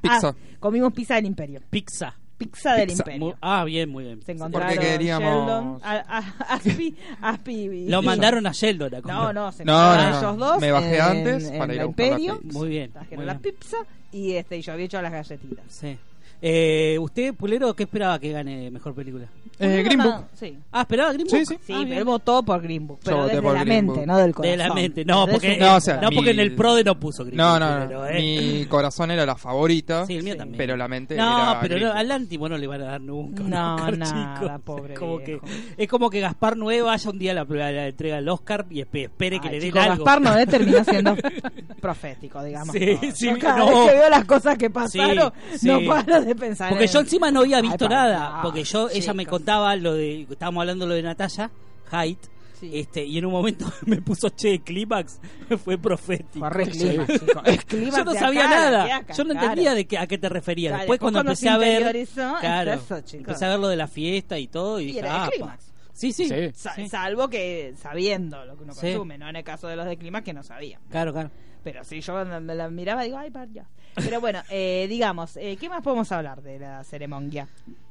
Pizza. 0.00 0.28
Ah, 0.28 0.34
comimos 0.60 0.92
pizza 0.92 1.14
del 1.16 1.26
Imperio. 1.26 1.60
Pizza. 1.70 2.14
Pizza 2.36 2.74
del 2.74 2.88
Pizza. 2.88 3.02
Imperio. 3.02 3.26
Mu- 3.26 3.34
Ah, 3.40 3.64
bien, 3.64 3.88
muy 3.88 4.02
bien. 4.04 4.20
Se 4.22 4.32
encontraron 4.32 4.68
Porque 4.74 4.84
queríamos- 4.88 5.46
Sheldon, 5.46 5.80
a- 5.84 6.18
a- 6.18 6.54
Aspi, 6.54 6.96
Aspi 7.20 7.52
y- 7.54 7.88
Lo 7.88 8.02
mandaron 8.02 8.44
a 8.48 8.52
Sheldon 8.52 8.94
a 8.96 9.00
comer. 9.02 9.16
No, 9.16 9.32
no, 9.32 9.52
se 9.52 9.64
No, 9.64 9.72
encontraron 9.72 10.10
no, 10.10 10.10
no. 10.10 10.18
ellos 10.18 10.38
dos. 10.38 10.60
Me 10.60 10.72
bajé 10.72 10.96
en- 10.96 11.02
antes 11.02 11.44
en 11.50 11.58
para 11.58 11.74
ir 11.74 11.80
a 11.80 11.84
buscar 11.84 12.06
la 12.06 12.10
Imperio. 12.14 12.40
pizza. 12.40 12.58
Muy 12.58 12.68
bien. 12.68 12.90
Trajeron 12.92 13.24
muy 13.24 13.26
la 13.34 13.38
pizza 13.38 13.76
y 14.10 14.32
este, 14.32 14.56
y 14.58 14.62
yo 14.62 14.72
había 14.72 14.86
hecho 14.86 15.00
las 15.02 15.12
galletitas. 15.12 15.64
Sí. 15.68 15.96
Eh, 16.44 16.98
¿Usted, 17.00 17.34
Pulero, 17.34 17.74
qué 17.74 17.84
esperaba 17.84 18.18
que 18.18 18.32
gane 18.32 18.70
mejor 18.70 18.94
película? 18.94 19.26
Eh, 19.60 19.82
Green 19.84 20.02
Book. 20.02 20.24
Sí. 20.34 20.58
Ah, 20.72 20.80
¿esperaba 20.80 21.12
Green 21.12 21.28
Sí, 21.28 21.36
Book? 21.36 21.46
sí. 21.48 21.56
Sí, 21.66 21.72
Ah, 21.76 21.84
pero 21.88 22.04
votó 22.04 22.42
por 22.42 22.60
Green 22.60 22.86
Book. 22.86 22.98
Pero 23.04 23.26
desde 23.26 23.40
por 23.42 23.54
la 23.54 23.62
Green 23.64 23.86
mente, 23.86 24.00
Book. 24.00 24.06
no 24.08 24.18
del 24.18 24.34
corazón. 24.34 24.58
De 24.58 24.64
la 24.68 24.74
mente, 24.74 25.04
no, 25.04 25.20
Desde 25.26 25.32
porque, 25.32 25.56
No, 25.58 25.76
o 25.76 25.80
sea, 25.80 26.00
no, 26.00 26.10
porque 26.10 26.30
en 26.32 26.40
el 26.40 26.54
PRODE 26.56 26.82
no 26.84 26.98
puso 26.98 27.24
Green 27.24 27.36
No, 27.36 27.50
Book, 27.50 27.60
no, 27.60 27.70
no. 27.78 27.82
Pulero, 27.84 28.06
¿eh? 28.08 28.14
Mi 28.20 28.64
corazón 28.66 29.10
era 29.12 29.24
la 29.24 29.36
favorita. 29.36 30.04
Sí, 30.06 30.16
el 30.16 30.24
mío 30.24 30.36
también. 30.36 30.58
Pero 30.58 30.76
la 30.76 30.88
mente 30.88 31.14
No, 31.16 31.42
era 31.52 31.60
pero 31.60 31.78
no, 31.78 31.92
al 31.92 32.10
Antimo 32.10 32.48
no 32.48 32.58
le 32.58 32.66
van 32.66 32.82
a 32.82 32.84
dar 32.86 33.00
nunca. 33.00 33.42
un 33.44 33.50
No, 33.50 33.74
Oscar, 33.76 33.98
nada, 33.98 34.34
chicos. 34.40 34.60
pobre 34.64 34.94
es 34.94 34.98
como, 34.98 35.18
que, 35.18 35.24
viejo. 35.26 35.46
es 35.76 35.88
como 35.88 36.10
que 36.10 36.20
Gaspar 36.20 36.56
Noé 36.56 36.82
vaya 36.82 37.08
un 37.10 37.18
día 37.20 37.30
a 37.32 37.34
la, 37.34 37.44
la 37.44 37.86
entrega 37.86 38.16
del 38.16 38.28
Oscar 38.28 38.66
y 38.68 38.80
espe- 38.82 39.04
espere 39.04 39.38
que 39.38 39.46
Ay, 39.48 39.54
le 39.54 39.60
den 39.60 39.68
chico, 39.70 39.78
algo. 39.78 40.04
Gaspar 40.04 40.20
Noé 40.22 40.46
terminó 40.48 40.82
siendo 40.82 41.14
profético, 41.80 42.42
digamos. 42.42 42.74
Sí, 42.74 42.98
sí, 43.14 43.30
cada 43.40 43.58
no. 43.58 43.66
vez 43.66 43.90
que 43.92 43.96
veo 43.98 44.10
las 44.10 44.24
cosas 44.24 44.58
que 44.58 44.70
pasaron, 44.70 45.32
no 45.62 45.78
sí. 45.78 45.84
Paro 46.12 46.24
de 46.24 46.34
pensar 46.34 46.68
Porque 46.70 46.84
en- 46.84 46.90
yo 46.90 47.00
encima 47.00 47.30
no 47.30 47.40
había 47.40 47.60
visto 47.60 47.88
nada. 47.88 48.36
no, 48.36 48.42
Porque 48.42 48.64
yo, 48.64 48.88
ella 48.90 49.14
me 49.14 49.26
contaba 49.26 49.74
lo 49.76 49.94
de. 49.94 50.26
Estábamos 50.30 50.60
hablando 50.62 50.86
lo 50.86 50.94
de 50.94 51.02
Natalia 51.02 51.50
Haidt. 51.90 52.18
Sí. 52.60 52.70
Este, 52.74 53.04
y 53.04 53.18
en 53.18 53.26
un 53.26 53.32
momento 53.32 53.66
me 53.86 54.00
puso 54.00 54.30
che, 54.30 54.60
clímax. 54.60 55.18
Fue 55.64 55.76
profético. 55.78 56.48
Fue 56.48 56.64
Yo 57.90 58.04
no 58.04 58.12
sabía 58.14 58.46
acá, 58.46 58.54
nada. 58.70 58.96
acá, 58.98 59.14
Yo 59.14 59.24
no 59.24 59.30
claro. 59.30 59.46
entendía 59.48 59.74
de 59.74 59.84
qué, 59.86 59.98
a 59.98 60.06
qué 60.06 60.16
te 60.18 60.28
referías. 60.28 60.70
Claro, 60.70 60.82
después, 60.82 61.00
cuando 61.00 61.20
empecé 61.20 61.48
a 61.48 61.58
ver. 61.58 62.06
Claro, 62.40 62.72
eso, 62.74 63.00
empecé 63.14 63.44
a 63.44 63.48
ver 63.48 63.58
lo 63.58 63.66
de 63.68 63.76
la 63.76 63.88
fiesta 63.88 64.38
y 64.38 64.46
todo. 64.46 64.78
Y, 64.80 64.84
Y 64.84 64.86
dije, 64.86 64.98
era 65.00 65.24
"Ah, 65.24 65.30
pa". 65.40 65.58
Sí, 65.92 66.12
sí. 66.12 66.26
Sí. 66.28 66.34
Sa- 66.54 66.74
Sí. 66.74 66.88
Salvo 66.88 67.28
que 67.28 67.74
sabiendo 67.76 68.44
lo 68.44 68.56
que 68.56 68.64
uno 68.64 68.72
Sí. 68.72 68.80
consume, 68.92 69.18
no 69.18 69.28
en 69.28 69.36
el 69.36 69.44
caso 69.44 69.68
de 69.68 69.76
los 69.76 69.86
de 69.86 69.96
clima 69.96 70.22
que 70.22 70.32
no 70.32 70.42
sabía. 70.42 70.80
Claro, 70.90 71.12
claro. 71.12 71.30
Pero 71.62 71.84
si 71.84 72.00
yo 72.00 72.24
me 72.24 72.40
me 72.40 72.54
la 72.54 72.68
miraba 72.70 73.02
digo, 73.04 73.18
ay, 73.18 73.30
par, 73.30 73.48
ya. 73.52 73.68
Pero 73.94 74.20
bueno, 74.20 74.40
eh, 74.50 74.86
digamos, 74.88 75.36
eh, 75.36 75.56
¿qué 75.60 75.68
más 75.68 75.82
podemos 75.82 76.10
hablar 76.12 76.42
de 76.42 76.58
la 76.58 76.82
ceremonia? 76.84 77.48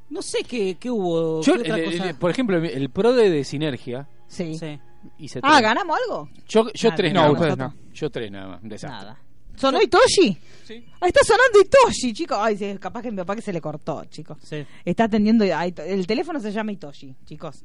No 0.09 0.21
sé 0.21 0.43
qué, 0.43 0.75
qué 0.79 0.89
hubo. 0.91 1.41
Yo, 1.41 1.53
qué 1.53 1.59
otra 1.71 1.77
el- 1.77 1.85
cosa? 1.97 2.09
el- 2.09 2.15
por 2.15 2.31
ejemplo, 2.31 2.57
el, 2.57 2.89
PRODE 2.89 3.29
de 3.29 3.43
Sinergia 3.45 4.09
Sí. 4.27 4.55
Sí. 4.57 4.79
hice 5.19 5.39
Ah, 5.43 5.51
tres. 5.57 5.61
¿ganamos 5.61 5.97
algo? 6.03 6.29
Yo, 6.47 6.65
yo 6.73 6.89
Nada, 6.89 6.95
tres 6.97 7.13
No, 7.13 7.19
nada 7.21 7.31
ustedes 7.31 7.57
más. 7.57 7.75
no. 7.75 7.81
Yo 7.93 8.09
tres 8.09 8.31
nada 8.31 8.47
más. 8.47 8.59
Desastre. 8.63 8.99
Nada. 9.07 9.17
¿Sonó 9.55 9.81
Itoshi? 9.81 10.37
Sí. 10.63 10.85
Ah, 10.99 11.07
está 11.07 11.21
sonando 11.23 11.59
Itoshi, 11.61 12.13
chicos. 12.13 12.37
Ay, 12.41 12.57
sí, 12.57 12.75
capaz 12.79 13.03
que 13.03 13.11
mi 13.11 13.17
papá 13.17 13.35
que 13.35 13.41
se 13.41 13.53
le 13.53 13.61
cortó, 13.61 14.03
chicos. 14.05 14.37
Sí. 14.41 14.65
Está 14.83 15.03
atendiendo. 15.05 15.43
a 15.45 15.67
Ito- 15.67 15.83
El 15.83 16.07
teléfono 16.07 16.39
se 16.39 16.51
llama 16.51 16.71
Itoshi, 16.71 17.15
chicos. 17.25 17.63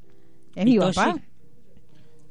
¿Es 0.56 0.64
mi 0.64 0.76
papá? 0.78 1.14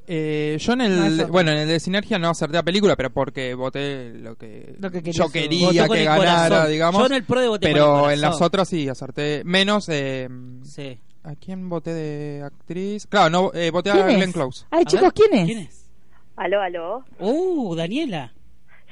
Eh, 0.08 0.58
yo 0.60 0.74
en 0.74 0.82
el 0.82 1.26
bueno 1.28 1.50
en 1.52 1.58
el 1.60 1.68
de 1.68 1.80
Sinergia 1.80 2.20
no 2.20 2.30
acerté 2.30 2.54
la 2.58 2.64
película 2.64 2.96
pero 2.96 3.10
porque 3.12 3.56
voté 3.56 4.14
lo 4.14 4.36
que, 4.36 4.76
Lo 4.78 4.92
que 4.92 5.02
yo 5.12 5.30
quería 5.30 5.88
que 5.88 6.04
ganara 6.04 6.48
corazón. 6.50 6.72
digamos 6.72 7.00
Yo 7.02 7.06
en 7.08 7.14
el 7.14 7.24
pro 7.24 7.40
de 7.42 7.48
voté 7.48 7.74
pero 7.74 8.12
en 8.12 8.22
las 8.22 8.40
otras 8.40 8.70
sí 8.70 8.88
acerté 8.88 9.42
menos 9.46 9.90
eh, 9.90 10.30
Sí. 10.64 11.00
a 11.24 11.34
quién 11.36 11.70
voté 11.70 11.96
de 11.96 12.44
actriz 12.44 13.08
claro 13.08 13.30
no 13.32 13.52
eh, 13.56 13.72
voté 13.72 13.90
a 13.90 14.06
¿Quién 14.06 14.18
Glenn? 14.20 14.32
Close 14.32 14.66
Ay, 14.70 14.84
A 14.84 14.86
chicos, 14.86 15.02
ver, 15.06 15.14
¿quién 15.14 15.34
es? 15.40 15.46
¿Quién 15.48 15.58
es? 15.60 15.90
Aló, 16.36 16.62
aló. 16.62 17.04
Uh, 17.20 17.74
Daniela. 17.76 18.32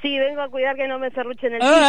Sí, 0.04 0.18
vengo 0.18 0.42
a 0.42 0.48
cuidar 0.50 0.76
que 0.76 0.86
no 0.86 0.98
me 0.98 1.10
cerruchen 1.12 1.54
el 1.54 1.62
¡Ay! 1.62 1.70
piso. 1.70 1.80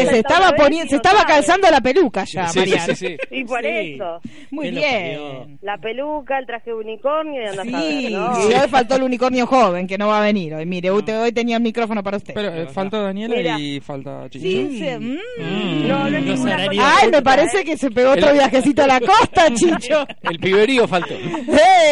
¡Ay! 0.00 0.06
Se 0.08 0.18
estaba 0.18 0.50
poniendo, 0.56 0.90
se 0.90 0.96
estaba 0.96 1.24
calzando 1.24 1.70
la 1.70 1.80
peluca 1.80 2.24
ya, 2.24 2.48
Sí, 2.48 2.54
sí, 2.54 2.58
Mariana. 2.70 2.84
sí, 2.86 2.94
sí. 2.96 3.16
Y 3.30 3.44
por 3.44 3.60
Sí. 3.60 3.68
eso. 3.68 4.20
Muy 4.50 4.66
¿Qué 4.66 4.72
lo 4.72 4.80
bien. 4.80 5.58
La 5.62 5.78
peluca, 5.78 6.38
el 6.38 6.46
traje 6.46 6.70
de 6.70 6.76
unicornio 6.76 7.40
y 7.42 7.46
andas 7.46 7.60
a 7.60 7.70
ver, 7.70 7.80
Sí, 7.92 8.08
¿no? 8.10 8.32
y 8.50 8.52
hoy 8.54 8.68
faltó 8.68 8.96
el 8.96 9.02
unicornio 9.04 9.46
joven 9.46 9.86
que 9.86 9.96
no 9.96 10.08
va 10.08 10.18
a 10.18 10.22
venir 10.24 10.52
hoy. 10.54 10.66
Mire, 10.66 10.90
usted 10.90 11.20
hoy 11.22 11.30
tenía 11.30 11.56
el 11.58 11.62
micrófono 11.62 12.02
para 12.02 12.16
usted. 12.16 12.34
pero 12.34 12.48
eh, 12.52 12.66
falta 12.66 12.98
Daniela 12.98 13.36
Mira. 13.36 13.58
y 13.60 13.78
falta 13.80 14.28
Chicho 14.28 14.42
Sí, 14.44 14.78
sí, 14.80 14.84
mm. 14.98 15.18
Mm, 15.40 15.88
No, 15.88 16.10
no 16.10 16.18
es 16.18 16.24
ninguna 16.24 16.66
cosa. 16.66 16.96
Ay, 17.00 17.10
me 17.12 17.22
parece 17.22 17.64
que 17.64 17.76
se 17.76 17.90
pegó 17.92 18.10
otro 18.10 18.32
viajecito 18.32 18.82
a 18.82 18.86
la 18.88 19.00
costa, 19.00 19.46
Chicho. 19.54 20.04
El 20.22 20.38
piberío 20.40 20.88
faltó. 20.88 21.14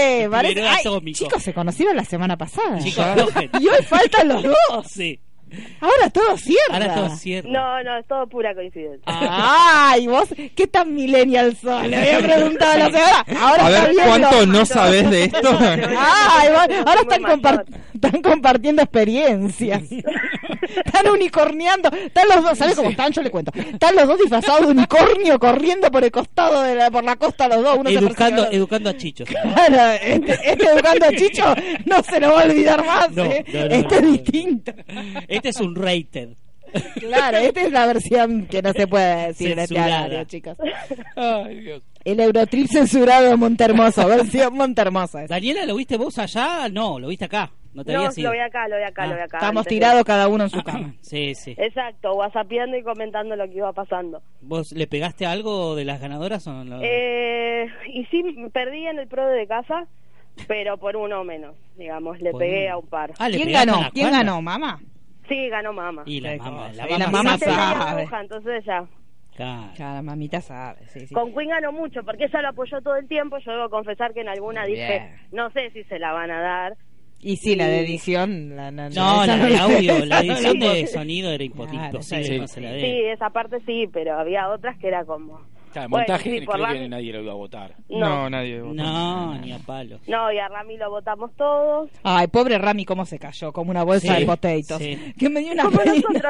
Eh, 0.01 0.27
parece- 0.31 0.63
ay, 0.67 1.13
chicos, 1.13 1.43
se 1.43 1.53
conocieron 1.53 1.95
la 1.97 2.05
semana 2.05 2.37
pasada. 2.37 2.79
Chicos. 2.79 3.05
Y 3.61 3.69
hoy 3.69 3.83
faltan 3.87 4.29
los 4.29 4.43
Sí. 4.89 5.21
Ahora 5.81 6.11
todo 6.13 6.37
cierra. 6.37 6.75
Ahora 6.75 6.95
todo 6.95 7.17
cierto. 7.17 7.49
No, 7.49 7.83
no, 7.83 7.97
es 7.97 8.07
todo 8.07 8.27
pura 8.27 8.55
coincidencia. 8.55 9.03
Ay, 9.07 10.07
vos, 10.07 10.29
¿qué 10.55 10.67
tan 10.67 10.95
millennial 10.95 11.57
sos? 11.57 11.87
Le 11.87 11.97
había 11.97 12.19
preguntado 12.19 12.73
a 12.73 12.77
la 12.77 12.85
señora. 12.91 13.25
Ahora 13.41 13.67
a 13.67 13.71
ver 13.71 13.95
cuánto 14.05 14.47
no 14.47 14.67
sabes 14.67 15.09
de 15.11 15.25
esto 15.25 15.59
Ay, 15.59 16.49
vos- 16.51 16.87
ahora 16.87 17.01
están, 17.01 17.23
mayor. 17.23 17.39
compar- 17.41 17.65
están 17.95 18.21
compartiendo 18.23 18.83
experiencias. 18.83 19.83
están 20.77 21.09
unicorneando. 21.09 21.91
Están 21.91 22.29
los 22.29 22.43
dos, 22.43 22.59
¿sabes 22.59 22.75
cómo 22.75 22.91
están? 22.91 23.13
Yo 23.13 23.23
le 23.23 23.31
cuento. 23.31 23.53
Están 23.55 23.97
los 23.97 24.07
dos 24.07 24.19
disfrazados 24.19 24.67
de 24.67 24.73
unicornio 24.73 25.39
corriendo 25.39 25.91
por 25.91 26.05
el 26.05 26.11
costado 26.11 26.63
de 26.63 26.75
la, 26.75 26.91
por 26.91 27.05
la 27.05 27.17
costa 27.17 27.49
los 27.49 27.63
dos. 27.63 27.79
Uno 27.79 27.91
Educando, 27.91 28.51
educando 28.51 28.91
a 28.91 28.97
Chicho. 28.97 29.25
Claro, 29.25 29.99
este, 30.03 30.33
este 30.33 30.67
educando 30.67 31.07
a 31.07 31.13
Chicho 31.13 31.55
no 31.87 32.03
se 32.03 32.21
lo 32.21 32.33
va 32.33 32.43
a 32.43 32.45
olvidar 32.45 32.85
más. 32.85 33.11
No, 33.13 33.25
¿eh? 33.25 33.45
no, 33.53 33.61
no, 33.61 33.75
este 33.75 33.97
es 33.97 34.03
distinto. 34.03 34.73
Este 35.27 35.49
es 35.49 35.61
un 35.61 35.75
rated. 35.75 36.31
Claro, 36.95 37.39
esta 37.39 37.63
es 37.63 37.73
la 37.73 37.87
versión 37.87 38.47
que 38.47 38.63
no 38.63 38.73
se 38.73 38.87
puede 38.87 39.29
decir 39.29 39.53
en 39.53 39.59
este 39.61 39.81
horario, 39.81 40.25
chicos. 40.25 40.57
Ay, 41.17 41.61
Dios. 41.61 41.83
El 42.05 42.21
Eurotrip 42.21 42.69
censurado 42.69 43.31
de 43.31 43.37
Montermoso, 43.37 44.07
versión 44.07 44.55
Montermosa. 44.55 45.25
esa. 45.25 45.35
Daniela, 45.35 45.67
¿lo 45.67 45.77
viste 45.77 45.97
vos 45.97 46.19
allá? 46.19 46.69
No, 46.69 46.99
lo 46.99 47.09
viste 47.09 47.25
acá. 47.25 47.51
No 47.75 47.85
te 47.85 47.93
lo 47.93 48.01
voy 48.01 48.39
acá, 48.39 48.67
lo 48.69 48.77
voy 48.77 48.85
acá, 48.85 49.03
Ah, 49.03 49.07
lo 49.07 49.13
voy 49.15 49.23
acá. 49.23 49.37
Estamos 49.39 49.65
de- 49.65 49.69
tirados 49.69 50.05
cada 50.05 50.29
uno 50.29 50.45
en 50.45 50.51
su 50.51 50.63
cama. 50.63 50.95
Sí, 51.01 51.35
sí. 51.35 51.55
Exacto, 51.57 52.15
whatsappeando 52.15 52.77
y 52.77 52.83
comentando 52.83 53.37
lo 53.37 53.45
que 53.47 53.57
iba 53.59 53.73
pasando. 53.73 54.23
¿Vos 54.41 54.73
le 54.73 54.87
pegaste 54.87 55.27
algo 55.27 55.75
de 55.77 55.85
las 55.85 56.01
ganadoras 56.01 56.47
o 56.47 56.65
no? 56.65 56.81
Eh, 56.83 57.67
y 57.93 58.05
sí, 58.07 58.23
perdí 58.53 58.87
en 58.87 58.99
el 58.99 59.07
pro 59.09 59.27
de 59.27 59.47
casa, 59.47 59.87
pero 60.47 60.79
por 60.79 60.97
uno 60.97 61.23
menos, 61.25 61.55
digamos, 61.77 62.21
le 62.21 62.31
Por 62.33 62.41
pegué 62.41 62.67
uno. 62.67 62.75
a 62.75 62.79
un 62.79 62.87
par. 62.89 63.13
Ah, 63.19 63.29
¿le 63.29 63.37
¿Quién 63.37 63.53
ganó? 63.53 63.81
¿Quién 63.93 64.11
ganó, 64.11 64.41
mamá? 64.43 64.81
Sí, 65.29 65.49
ganó 65.51 65.73
mamá. 65.75 66.03
Y 66.07 66.21
la 66.21 66.37
mamá, 66.37 66.73
la 66.73 66.89
Y 66.91 66.99
la 66.99 67.09
mamá. 67.09 67.39
sabe. 67.39 68.03
bruja, 68.03 68.21
entonces 68.23 68.65
ya. 68.65 68.85
Claro. 69.37 69.71
Ya 69.77 69.93
la 69.95 70.03
mamita 70.03 70.41
sabe, 70.41 70.81
sí, 70.89 71.07
sí. 71.07 71.15
Con 71.15 71.33
Queen 71.33 71.51
ganó 71.51 71.71
mucho, 71.71 72.03
porque 72.03 72.25
ella 72.25 72.43
lo 72.43 72.49
apoyó 72.49 72.81
todo 72.81 72.97
el 72.97 73.07
tiempo. 73.07 73.39
Yo 73.39 73.53
debo 73.53 73.69
confesar 73.71 74.13
que 74.13 74.23
en 74.23 74.29
alguna 74.29 74.65
dije, 74.65 75.13
no 75.31 75.51
sé 75.51 75.71
si 75.71 75.85
se 75.85 75.99
la 76.01 76.13
van 76.13 76.31
a 76.33 76.41
dar. 76.41 76.77
Y 77.21 77.37
sí, 77.37 77.57
la 77.57 77.67
de 77.67 77.81
edición. 77.81 78.55
La, 78.57 78.71
la- 78.71 78.89
No, 78.91 79.25
esa 79.25 79.37
la 79.37 79.47
de 79.47 79.57
audio, 79.59 80.05
la 80.07 80.21
edición 80.21 80.59
no 80.59 80.69
de 80.73 80.87
sonido 80.87 81.31
era 81.33 81.45
impo- 81.45 81.69
Claro, 81.69 81.87
imposible, 81.87 82.25
sí, 82.25 82.39
no 82.39 82.47
Sí, 82.49 82.61
dé. 82.61 83.13
esa 83.13 83.31
parte 83.31 83.59
sí, 83.67 83.89
pero 83.93 84.19
había 84.19 84.49
otras 84.51 84.79
que 84.79 84.89
era 84.89 85.05
como... 85.05 85.41
Claro, 85.79 85.91
Bueno, 85.91 86.07
montaje 86.09 86.31
sí, 86.41 86.47
que 86.47 86.89
nadie 86.89 87.13
lo 87.13 87.23
iba 87.23 87.33
a 87.33 87.37
votar. 87.37 87.75
no, 87.89 87.99
No, 87.99 88.31
nadie 88.31 88.61
votó. 88.61 88.75
No, 88.75 89.35
ni 89.39 89.53
a 89.53 89.59
palo. 89.59 90.01
no, 90.07 90.33
y 90.33 90.39
a 90.39 90.49
Rami 90.49 90.77
lo 90.77 90.91
votamos 90.91 91.31
todos. 91.37 91.91
Ay, 92.03 92.27
pobre 92.27 92.59
Rami, 92.59 92.85
cómo 92.85 93.05
se 93.07 93.19
cayó, 93.19 93.53
como 93.53 93.71
una 93.71 93.85
bolsa 93.85 94.15
Sí, 94.15 94.21
de 94.21 94.27
potatoes. 94.27 94.79
sí. 94.79 95.15
Que 95.19 95.29
me 95.29 95.41
dio 95.41 95.53
una 95.53 95.65
Como 95.65 95.79
pena. 95.79 95.95
nosotros, 95.95 96.23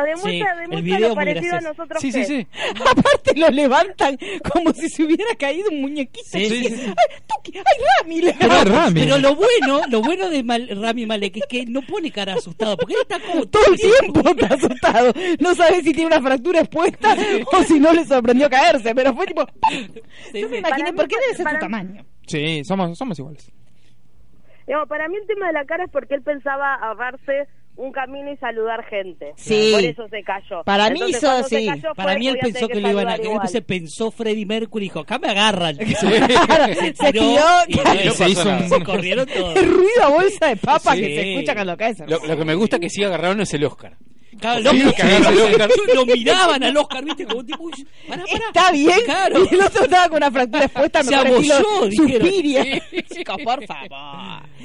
video 0.83 0.99
lo 1.01 1.07
muy 1.09 1.15
parecido 1.17 1.57
a 1.57 1.61
nosotros 1.61 2.01
Sí, 2.01 2.13
sí, 2.13 2.25
sí. 2.25 2.47
Aparte 2.91 3.37
lo 3.37 3.49
levantan 3.49 4.19
como 4.53 4.73
si 4.73 4.89
se 4.89 5.05
hubiera 5.05 5.35
caído 5.39 5.71
un 5.71 5.81
muñequito. 5.83 6.27
Sí, 6.29 6.39
Y 6.39 6.49
sí, 6.49 6.65
sí. 6.77 6.83
Ay, 6.87 7.17
Tuki, 7.27 7.59
ay, 7.59 7.65
Rami. 8.03 8.21
Le 8.21 8.35
Pero 8.35 8.65
Rami. 8.65 9.01
Pero 9.01 9.19
lo 9.19 9.35
bueno, 9.35 9.81
lo 9.89 10.01
bueno 10.03 10.29
de 10.31 10.43
Mal- 10.43 10.69
Rami 10.81 11.07
Malek 11.07 11.37
es 11.39 11.47
que 11.49 11.67
no 11.67 11.83
pone 11.83 12.11
cara 12.11 12.35
asustado, 12.35 12.77
porque 12.77 12.95
él 12.95 13.01
está 13.03 13.19
como 13.21 13.47
Todo 13.47 13.63
el 13.73 13.79
tiempo 13.81 14.21
está 14.31 14.55
asustado. 14.55 15.13
No 15.41 15.55
sabe 15.55 15.83
si 15.83 15.93
tiene 15.93 16.07
una 16.07 16.21
fractura 16.21 16.61
expuesta 16.61 17.17
o 17.53 17.63
si 17.63 17.79
no 17.81 17.93
le 17.93 18.05
sorprendió 18.05 18.49
caerse. 18.51 18.95
Pero 18.95 19.15
fue 19.15 19.27
Yo 20.35 20.49
me 20.49 20.61
mí- 20.61 20.93
¿por 20.97 21.09
qué 21.09 21.17
debe 21.21 21.35
ser 21.37 21.47
tu 21.49 21.59
tamaño? 21.59 22.05
sí 22.27 22.63
somos 22.65 22.97
somos 22.99 23.19
iguales 23.19 23.51
Digamos, 24.67 24.89
para 24.89 25.09
mí 25.09 25.17
el 25.17 25.27
tema 25.27 25.47
de 25.47 25.55
la 25.55 25.65
cara 25.65 25.85
es 25.85 25.91
porque 25.91 26.15
él 26.15 26.23
pensaba 26.23 26.75
ahorrarse 26.75 27.49
un 27.77 27.91
camino 27.93 28.31
y 28.31 28.37
saludar 28.39 28.85
gente. 28.87 29.33
Sí. 29.37 29.71
Por 29.73 29.83
eso 29.85 30.09
se 30.09 30.23
cayó. 30.25 30.63
Para 30.65 30.91
mí 30.91 31.01
Entonces, 31.01 31.47
se 31.49 31.59
sí. 31.61 31.67
cayó 31.69 31.95
Para 31.95 32.19
mí 32.19 32.27
él 32.29 32.37
pensó 32.43 32.67
que 32.69 32.81
lo 32.81 32.91
iban 32.91 33.09
a... 33.09 33.15
igual. 33.17 33.33
Entonces 33.37 33.63
pensó 33.65 34.11
Freddie 34.11 34.45
Mercury 34.45 34.87
y 34.87 34.89
dijo, 34.89 34.99
acá 35.01 35.19
me 35.19 35.29
agarran. 35.29 35.77
Se 35.87 37.13
tiró 37.13 37.13
tiró, 37.13 37.45
y 37.69 37.79
claro. 37.79 38.01
no 38.05 38.11
Y 38.11 38.11
se 38.11 38.29
hizo 38.29 38.49
un- 38.51 38.69
se 38.69 38.83
corrieron 38.85 39.27
todos. 39.27 39.57
El 39.57 39.71
ruido 39.73 40.05
a 40.05 40.09
bolsa 40.11 40.49
de 40.49 40.57
papa 40.57 40.95
Sí. 40.95 41.01
que 41.01 41.07
se 41.07 41.33
escucha 41.33 41.55
cuando 41.55 41.77
cae. 41.79 41.95
lo 42.07 42.37
que 42.37 42.45
me 42.45 42.55
gusta 42.55 42.79
que 42.79 42.91
sí 42.91 43.05
agarraron 43.05 43.41
es 43.41 43.55
el 43.55 43.65
Oscar. 43.65 43.97
Claro, 44.41 44.71
Sí, 44.71 44.83
lo, 45.95 46.07
miraban 46.07 46.63
al 46.63 46.77
Oscar, 46.77 47.05
viste, 47.05 47.25
como 47.27 47.45
tipo, 47.45 47.63
uy, 47.65 47.73
pará, 48.09 48.25
pará. 48.25 48.45
Está 48.49 48.73
bien. 48.73 49.01
Claro. 49.05 49.45
Y 49.51 49.55
el 49.55 49.61
otro 49.63 49.85
estaba 49.85 50.09
con 50.09 50.17
una 50.19 50.31
fractura 50.31 50.65
expuesta. 50.65 51.03
Dijeron. 51.03 51.45
Suspiria. 51.93 52.83
Chicos, 53.13 53.37
por 53.43 53.67
favor. 53.67 53.89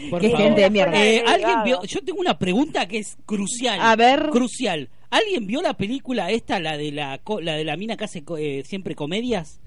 Por 0.09 0.22
Qué 0.22 0.30
favor. 0.30 0.45
gente 0.45 0.61
de 0.61 0.70
mierda. 0.70 1.03
Eh. 1.05 1.24
¿Alguien 1.26 1.64
vio? 1.64 1.84
Yo 1.84 2.01
tengo 2.03 2.20
una 2.20 2.38
pregunta 2.38 2.88
que 2.88 2.99
es 2.99 3.18
crucial. 3.26 3.80
A 3.82 3.95
ver. 3.95 4.30
Crucial. 4.32 4.89
¿Alguien 5.09 5.45
vio 5.47 5.61
la 5.61 5.76
película 5.76 6.32
esta, 6.32 6.59
la 6.59 6.76
de 6.78 6.91
la, 6.91 7.20
co- 7.20 7.39
la 7.41 7.53
de 7.55 7.64
la 7.64 7.78
mina 7.78 7.95
que 7.97 8.03
hace 8.05 8.24
co- 8.24 8.38
eh, 8.38 8.64
siempre 8.66 8.95
comedias? 8.95 9.59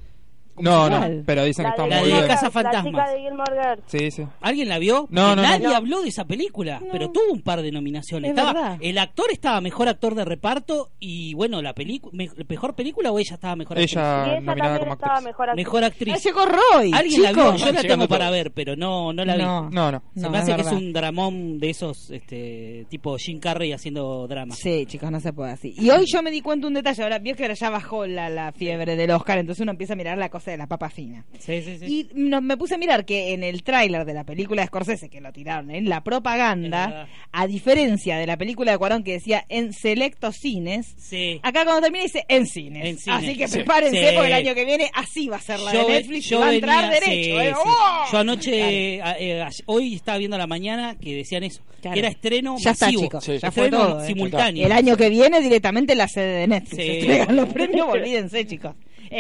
No, 0.59 0.89
no, 0.89 1.23
pero 1.25 1.45
dicen 1.45 1.65
que 1.65 1.71
está 1.71 1.83
de 1.85 2.01
muy 2.01 2.09
bien. 2.13 2.27
Casa 2.27 2.51
La 2.63 2.83
chica 2.83 3.11
de 3.11 3.21
Gilmore 3.21 3.53
Girls. 3.55 3.83
Sí, 3.87 4.11
sí. 4.11 4.27
¿Alguien 4.41 4.69
la 4.69 4.79
vio? 4.79 5.07
No, 5.11 5.35
no. 5.37 5.43
Nadie 5.43 5.69
No. 5.69 5.75
habló 5.77 6.03
de 6.03 6.09
esa 6.09 6.25
película, 6.25 6.81
pero 6.93 7.11
tuvo 7.11 7.33
un 7.33 7.43
par 7.43 7.63
de 7.63 7.71
nominaciones. 7.73 8.31
Es 8.33 8.37
Estaba- 8.37 8.53
verdad. 8.53 8.79
el 8.81 8.99
actor 8.99 9.27
estaba 9.33 9.61
mejor 9.61 9.89
actor 9.89 10.15
de 10.15 10.25
reparto 10.25 10.91
y 11.01 11.35
bueno, 11.35 11.63
la 11.63 11.75
película 11.75 12.13
mejor 12.49 12.75
película 12.75 13.11
o 13.13 13.19
ella 13.19 13.35
estaba 13.35 13.57
mejor 13.57 13.79
actriz. 13.79 13.93
Ella 13.93 14.27
nominada 14.41 14.55
también 14.57 14.79
como 14.81 14.93
estaba 14.95 15.15
actriz. 15.15 15.27
mejor 15.27 15.49
actriz. 15.49 15.65
Mejor 15.67 15.85
Ah, 15.85 15.87
actriz. 15.87 16.25
llegó 16.25 16.41
Roy. 16.47 16.91
¿Alguien 16.95 17.23
la 17.23 17.33
vio? 17.33 17.57
Yo 17.57 17.73
la 17.73 17.83
tengo 17.83 18.09
para 18.09 18.31
ver, 18.31 18.53
pero 18.53 18.77
no 18.77 19.13
no 19.13 19.25
la 19.25 19.37
vi. 19.37 19.43
No. 19.43 19.71
No, 19.71 19.93
no. 19.93 20.03
Se 20.15 20.21
No, 20.23 20.31
me 20.31 20.39
es 20.39 20.43
hace 20.45 20.55
que 20.57 20.61
es 20.63 20.73
un 20.73 20.93
dramón 20.93 21.59
de 21.59 21.71
esos 21.71 22.11
este 22.11 22.87
tipo 22.89 23.17
Jim 23.19 23.39
Carrey 23.39 23.73
haciendo 23.73 24.27
drama. 24.27 24.55
Sí, 24.55 24.87
chicos, 24.87 25.11
no 25.11 25.21
se 25.21 25.33
puede 25.33 25.53
así. 25.53 25.75
Y 25.79 25.91
hoy 25.91 26.05
yo 26.07 26.23
me 26.23 26.31
di 26.31 26.41
cuenta 26.41 26.67
un 26.67 26.75
detalle. 26.75 27.03
Ahora, 27.03 27.19
vio 27.19 27.35
que 27.37 27.43
ahora 27.45 27.55
ya 27.55 27.71
bajó 27.71 28.07
la, 28.07 28.29
la 28.29 28.53
fiebre 28.53 28.97
del 28.97 29.11
Oscar, 29.11 29.39
entonces 29.39 29.63
uno 29.63 29.73
empieza 29.73 29.93
a 29.93 29.97
mirar 29.97 30.19
la 30.19 30.29
cosa 30.29 30.46
de 30.51 30.57
la 30.57 30.67
papa 30.67 30.91
fina. 30.91 31.25
Sí, 31.39 31.63
sí, 31.63 31.79
sí. 31.79 31.85
Y 31.87 32.09
no- 32.15 32.41
me 32.41 32.57
puse 32.57 32.75
a 32.75 32.79
mirar 32.79 33.05
que 33.05 33.33
en 33.33 33.43
el 33.45 33.63
tráiler 33.63 34.05
de 34.05 34.15
la 34.15 34.25
película 34.25 34.63
de 34.63 34.69
Scorsese, 34.69 35.09
que 35.09 35.21
lo 35.21 35.33
tiraron 35.33 35.71
en 35.71 35.89
la 35.89 36.03
propaganda, 36.03 37.09
a 37.33 37.47
diferencia 37.47 38.17
de 38.19 38.27
la 38.27 38.37
película 38.37 38.73
de 38.73 38.79
Cuarón 38.79 39.03
que 39.05 39.13
decía 39.13 39.45
en 39.49 39.73
selectos 39.73 40.37
cines, 40.37 40.95
Sí. 40.99 41.41
acá 41.43 41.65
cuando 41.65 41.83
termina 41.83 42.05
dice 42.05 42.25
en 42.29 42.47
cines. 42.47 42.85
En 42.87 42.99
cines. 42.99 43.19
Así 43.19 43.37
que 43.37 43.49
prepárense 43.49 43.99
Sí. 43.99 44.15
porque 44.15 44.29
el 44.29 44.33
año 44.35 44.55
que 44.55 44.65
viene 44.65 44.91
así 44.95 45.29
va 45.29 45.37
a 45.37 45.41
ser 45.41 45.61
la 45.61 45.73
Yo 45.73 45.87
de 45.87 45.93
Netflix 45.95 46.27
y 46.27 46.31
yo 46.31 46.41
va 46.41 46.49
a 46.49 46.55
entrar 46.55 46.85
venía- 46.85 47.01
derecho. 47.01 47.41
sí, 47.41 47.47
¿eh? 47.47 47.53
sí. 47.55 47.61
¡Oh! 47.67 48.05
Yo 48.13 48.19
anoche, 48.19 48.95
eh, 49.01 49.45
hoy 49.67 49.95
estaba 49.95 50.19
viendo 50.19 50.37
a 50.37 50.39
la 50.39 50.47
mañana 50.47 50.97
que 50.99 51.15
decían 51.17 51.43
eso, 51.45 51.63
Claro. 51.81 51.95
que 51.95 51.99
era 52.01 52.09
estreno 52.09 52.57
Ya 52.59 52.71
está, 52.73 52.87
masivo, 52.87 53.03
chicos. 53.03 53.25
Sí. 53.25 53.39
Ya 53.39 53.51
fue 53.51 53.71
todo. 53.71 54.03
¿eh? 54.03 54.07
simultáneo. 54.07 54.67
El 54.67 54.73
año 54.73 54.97
que 54.97 55.09
viene 55.11 55.41
directamente 55.41 55.95
la 55.95 56.09
sede 56.09 56.41
de 56.41 56.47
Netflix. 56.49 56.83
Sí. 56.83 56.91
Entregan 57.01 57.37
los 57.37 57.49
premios, 57.53 57.87
olvídense, 57.91 58.47
chicos. 58.47 58.75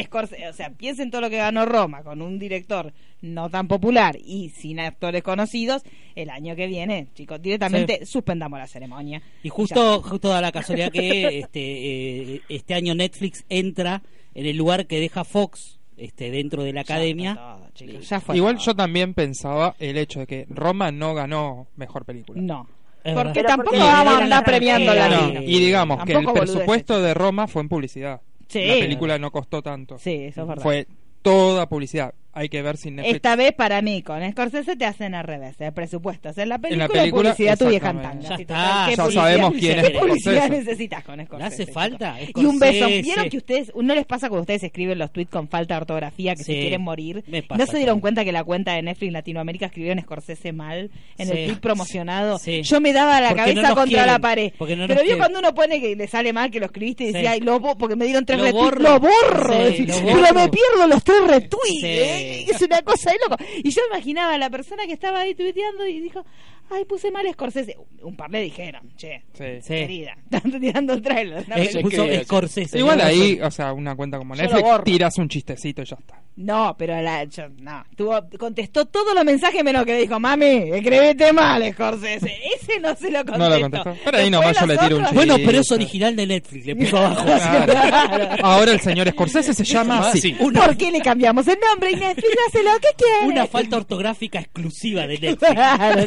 Scorsese, 0.04 0.48
o 0.48 0.52
sea, 0.52 0.70
piensen 0.70 1.10
todo 1.10 1.20
lo 1.20 1.30
que 1.30 1.36
ganó 1.36 1.66
Roma 1.66 2.02
con 2.02 2.22
un 2.22 2.38
director 2.38 2.92
no 3.22 3.50
tan 3.50 3.68
popular 3.68 4.16
y 4.16 4.50
sin 4.50 4.80
actores 4.80 5.22
conocidos. 5.22 5.82
El 6.14 6.30
año 6.30 6.56
que 6.56 6.66
viene, 6.66 7.08
chicos, 7.14 7.40
directamente 7.40 8.06
suspendamos 8.06 8.58
la 8.58 8.66
ceremonia. 8.66 9.22
Y 9.42 9.48
justo, 9.48 10.02
justo 10.02 10.28
da 10.28 10.40
la 10.40 10.52
casualidad 10.52 10.90
que 10.90 11.38
este, 11.40 12.34
eh, 12.34 12.42
este 12.48 12.74
año 12.74 12.94
Netflix 12.94 13.44
entra 13.48 14.02
en 14.34 14.46
el 14.46 14.56
lugar 14.56 14.86
que 14.86 15.00
deja 15.00 15.24
Fox 15.24 15.78
este, 15.96 16.30
dentro 16.30 16.62
de 16.62 16.72
la 16.72 16.82
academia. 16.82 17.34
fue 17.34 17.42
todo, 17.42 17.70
chicos, 17.74 18.08
ya 18.08 18.20
fue 18.20 18.36
Igual 18.36 18.56
todo. 18.56 18.66
yo 18.66 18.74
también 18.76 19.14
pensaba 19.14 19.74
el 19.78 19.96
hecho 19.96 20.20
de 20.20 20.26
que 20.26 20.46
Roma 20.50 20.90
no 20.92 21.14
ganó 21.14 21.68
mejor 21.76 22.04
película. 22.04 22.40
No. 22.40 22.68
Porque 23.14 23.42
tampoco 23.44 23.70
porque 23.70 23.78
vamos 23.78 24.14
a 24.14 24.18
andar 24.24 24.44
premiando 24.44 24.92
la. 24.92 25.08
No, 25.08 25.40
y 25.40 25.58
digamos 25.60 26.04
que 26.04 26.12
el 26.12 26.24
presupuesto 26.24 27.00
de 27.00 27.14
Roma 27.14 27.46
fue 27.46 27.62
en 27.62 27.68
publicidad. 27.68 28.20
Sí. 28.48 28.64
La 28.64 28.74
película 28.74 29.18
no 29.18 29.30
costó 29.30 29.62
tanto. 29.62 29.98
Sí, 29.98 30.14
eso 30.24 30.42
es 30.42 30.48
verdad. 30.48 30.62
Fue 30.62 30.86
toda 31.22 31.68
publicidad. 31.68 32.14
Hay 32.38 32.50
que 32.50 32.60
ver 32.60 32.76
sin 32.76 32.96
Netflix. 32.96 33.16
Esta 33.16 33.34
vez 33.34 33.52
para 33.54 33.80
mí 33.80 34.02
con 34.02 34.20
Scorsese 34.30 34.76
te 34.76 34.84
hacen 34.84 35.14
al 35.14 35.24
revés, 35.24 35.56
el 35.58 35.72
presupuesto 35.72 36.28
es 36.28 36.36
en 36.36 36.50
la 36.50 36.58
película, 36.58 36.84
y 36.84 36.88
película, 36.88 37.30
publicidad 37.30 37.58
tu 37.58 37.66
vieja 37.68 37.88
exactamente. 37.88 38.28
tanga. 38.28 38.28
Ya 38.28 38.36
Sí, 38.36 38.42
está, 38.42 38.54
total, 38.54 38.90
¿qué 38.90 38.96
ya 38.96 39.02
publicidad- 39.02 39.22
sabemos 39.22 39.54
quién 39.58 39.78
es 39.78 39.84
¿Qué 39.90 39.98
publicidad 39.98 40.48
necesitas 40.50 41.04
con 41.04 41.24
Scorsese? 41.24 41.38
¿Le 41.56 41.62
hace 41.62 41.72
falta? 41.72 42.16
Y 42.36 42.44
un 42.44 42.58
beso. 42.58 42.86
¿Vieron 42.88 43.30
que 43.30 43.36
ustedes, 43.38 43.72
no 43.74 43.94
les 43.94 44.04
pasa 44.04 44.28
cuando 44.28 44.42
ustedes 44.42 44.64
escriben 44.64 44.98
los 44.98 45.10
tweets 45.12 45.30
con 45.30 45.48
falta 45.48 45.74
de 45.76 45.80
ortografía 45.80 46.34
que 46.36 46.44
se 46.44 46.52
quieren 46.52 46.82
morir? 46.82 47.24
me 47.26 47.42
pasa 47.42 47.58
¿No 47.64 47.66
se 47.70 47.78
dieron 47.78 48.00
cuenta 48.00 48.22
que 48.22 48.32
la 48.32 48.44
cuenta 48.44 48.74
de 48.74 48.82
Netflix 48.82 49.12
Latinoamérica 49.14 49.66
escribieron 49.66 50.02
Scorsese 50.04 50.52
mal 50.52 50.90
en 51.16 51.30
el 51.30 51.46
tweet 51.46 51.60
promocionado? 51.60 52.38
Sí. 52.38 52.60
Yo 52.62 52.82
me 52.82 52.92
daba 52.92 53.18
la 53.22 53.28
Porque 53.28 53.42
cabeza 53.54 53.62
no 53.62 53.74
contra 53.74 53.84
quieren, 53.86 54.06
la 54.06 54.18
pared. 54.18 54.52
porque 54.58 54.76
no 54.76 54.82
Pero 54.86 55.00
vio 55.00 55.04
quieren. 55.04 55.18
cuando 55.20 55.38
uno 55.38 55.54
pone 55.54 55.80
que 55.80 55.96
le 55.96 56.06
sale 56.06 56.34
mal 56.34 56.50
que 56.50 56.60
lo 56.60 56.66
escribiste 56.66 57.04
y 57.04 57.06
Sí. 57.08 57.12
decía, 57.14 57.30
ay, 57.30 57.40
lo 57.40 57.56
porque 57.78 57.96
me 57.96 58.04
dieron 58.04 58.26
tres 58.26 58.38
retweets, 58.42 58.78
lo 58.78 59.00
borro. 59.00 59.46
Pero 59.48 60.34
me 60.34 60.48
pierdo 60.50 60.86
los 60.86 61.02
tres 61.02 61.16
retweets. 61.26 62.25
Es 62.48 62.60
una 62.62 62.82
cosa 62.82 63.10
de 63.10 63.18
loco. 63.18 63.36
Y 63.62 63.70
yo 63.70 63.82
imaginaba 63.90 64.34
a 64.34 64.38
la 64.38 64.50
persona 64.50 64.86
que 64.86 64.92
estaba 64.92 65.20
ahí 65.20 65.34
tuiteando 65.34 65.86
y 65.86 66.00
dijo, 66.00 66.24
ay, 66.70 66.84
puse 66.84 67.10
mal 67.10 67.26
Scorsese. 67.32 67.76
Un 68.02 68.16
par 68.16 68.30
le 68.30 68.40
dijeron, 68.42 68.88
che, 68.96 69.22
Sí. 69.32 69.44
Sí. 69.62 69.68
querida, 69.74 70.16
están 70.30 70.60
tirando 70.60 70.92
el 70.92 71.02
trailer. 71.02 71.44
una 71.46 71.56
Eh, 71.56 71.68
Sí, 71.72 71.78
puso 71.80 72.04
que- 72.04 72.24
Scorsese. 72.24 72.78
Igual 72.78 72.98
¿no? 72.98 73.04
ahí, 73.04 73.40
o 73.42 73.50
sea, 73.50 73.72
una 73.72 73.94
cuenta 73.96 74.18
como 74.18 74.34
Netflix, 74.34 74.64
tiras 74.84 75.18
un 75.18 75.28
chistecito 75.28 75.82
y 75.82 75.84
ya 75.84 75.96
está. 75.98 76.20
No, 76.36 76.76
pero 76.78 77.00
la, 77.00 77.24
yo- 77.24 77.48
no, 77.60 77.82
tuvo, 77.96 78.20
contestó 78.38 78.84
todos 78.86 79.14
los 79.14 79.24
mensajes 79.24 79.64
menos 79.64 79.84
que 79.86 79.96
dijo, 79.96 80.20
mami, 80.20 80.70
escribiste 80.72 81.32
mal, 81.32 81.62
Scorsese. 81.72 82.32
Ese 82.60 82.78
no 82.80 82.94
se 82.94 83.10
lo 83.10 83.18
contestó. 83.24 83.38
No 83.38 83.48
lo 83.48 83.60
contestó. 83.60 83.96
Pero 84.04 84.18
ahí 84.18 84.30
nomás 84.30 84.60
yo 84.60 84.66
le 84.66 84.76
tiro 84.78 84.96
un 84.96 85.02
otros- 85.02 85.14
Bueno, 85.14 85.36
pero 85.44 85.60
es 85.60 85.72
original 85.72 86.14
de 86.14 86.26
Netflix, 86.26 86.66
le 86.66 86.76
puso 86.76 86.96
abajo. 86.98 87.24
Claro. 87.66 88.36
Ahora 88.42 88.72
el 88.72 88.80
señor 88.80 89.08
Scorsese 89.10 89.54
se 89.54 89.64
llama 89.64 89.98
Ah, 89.98 90.08
así. 90.10 90.20
sí. 90.20 90.36
Una, 90.40 90.64
¿Por 90.64 90.76
qué 90.76 90.90
le 90.90 91.00
cambiamos 91.00 91.46
el 91.48 91.58
nombre 91.60 91.90
y 91.92 91.96
Netflix 91.96 92.36
hace 92.48 92.62
lo 92.62 92.70
que 92.80 92.88
quiere? 92.96 93.26
una 93.32 93.46
falta 93.46 93.76
ortográfica 93.78 94.40
exclusiva 94.40 95.06
de 95.06 95.18
Netflix. 95.18 95.52
Claro, 95.52 96.06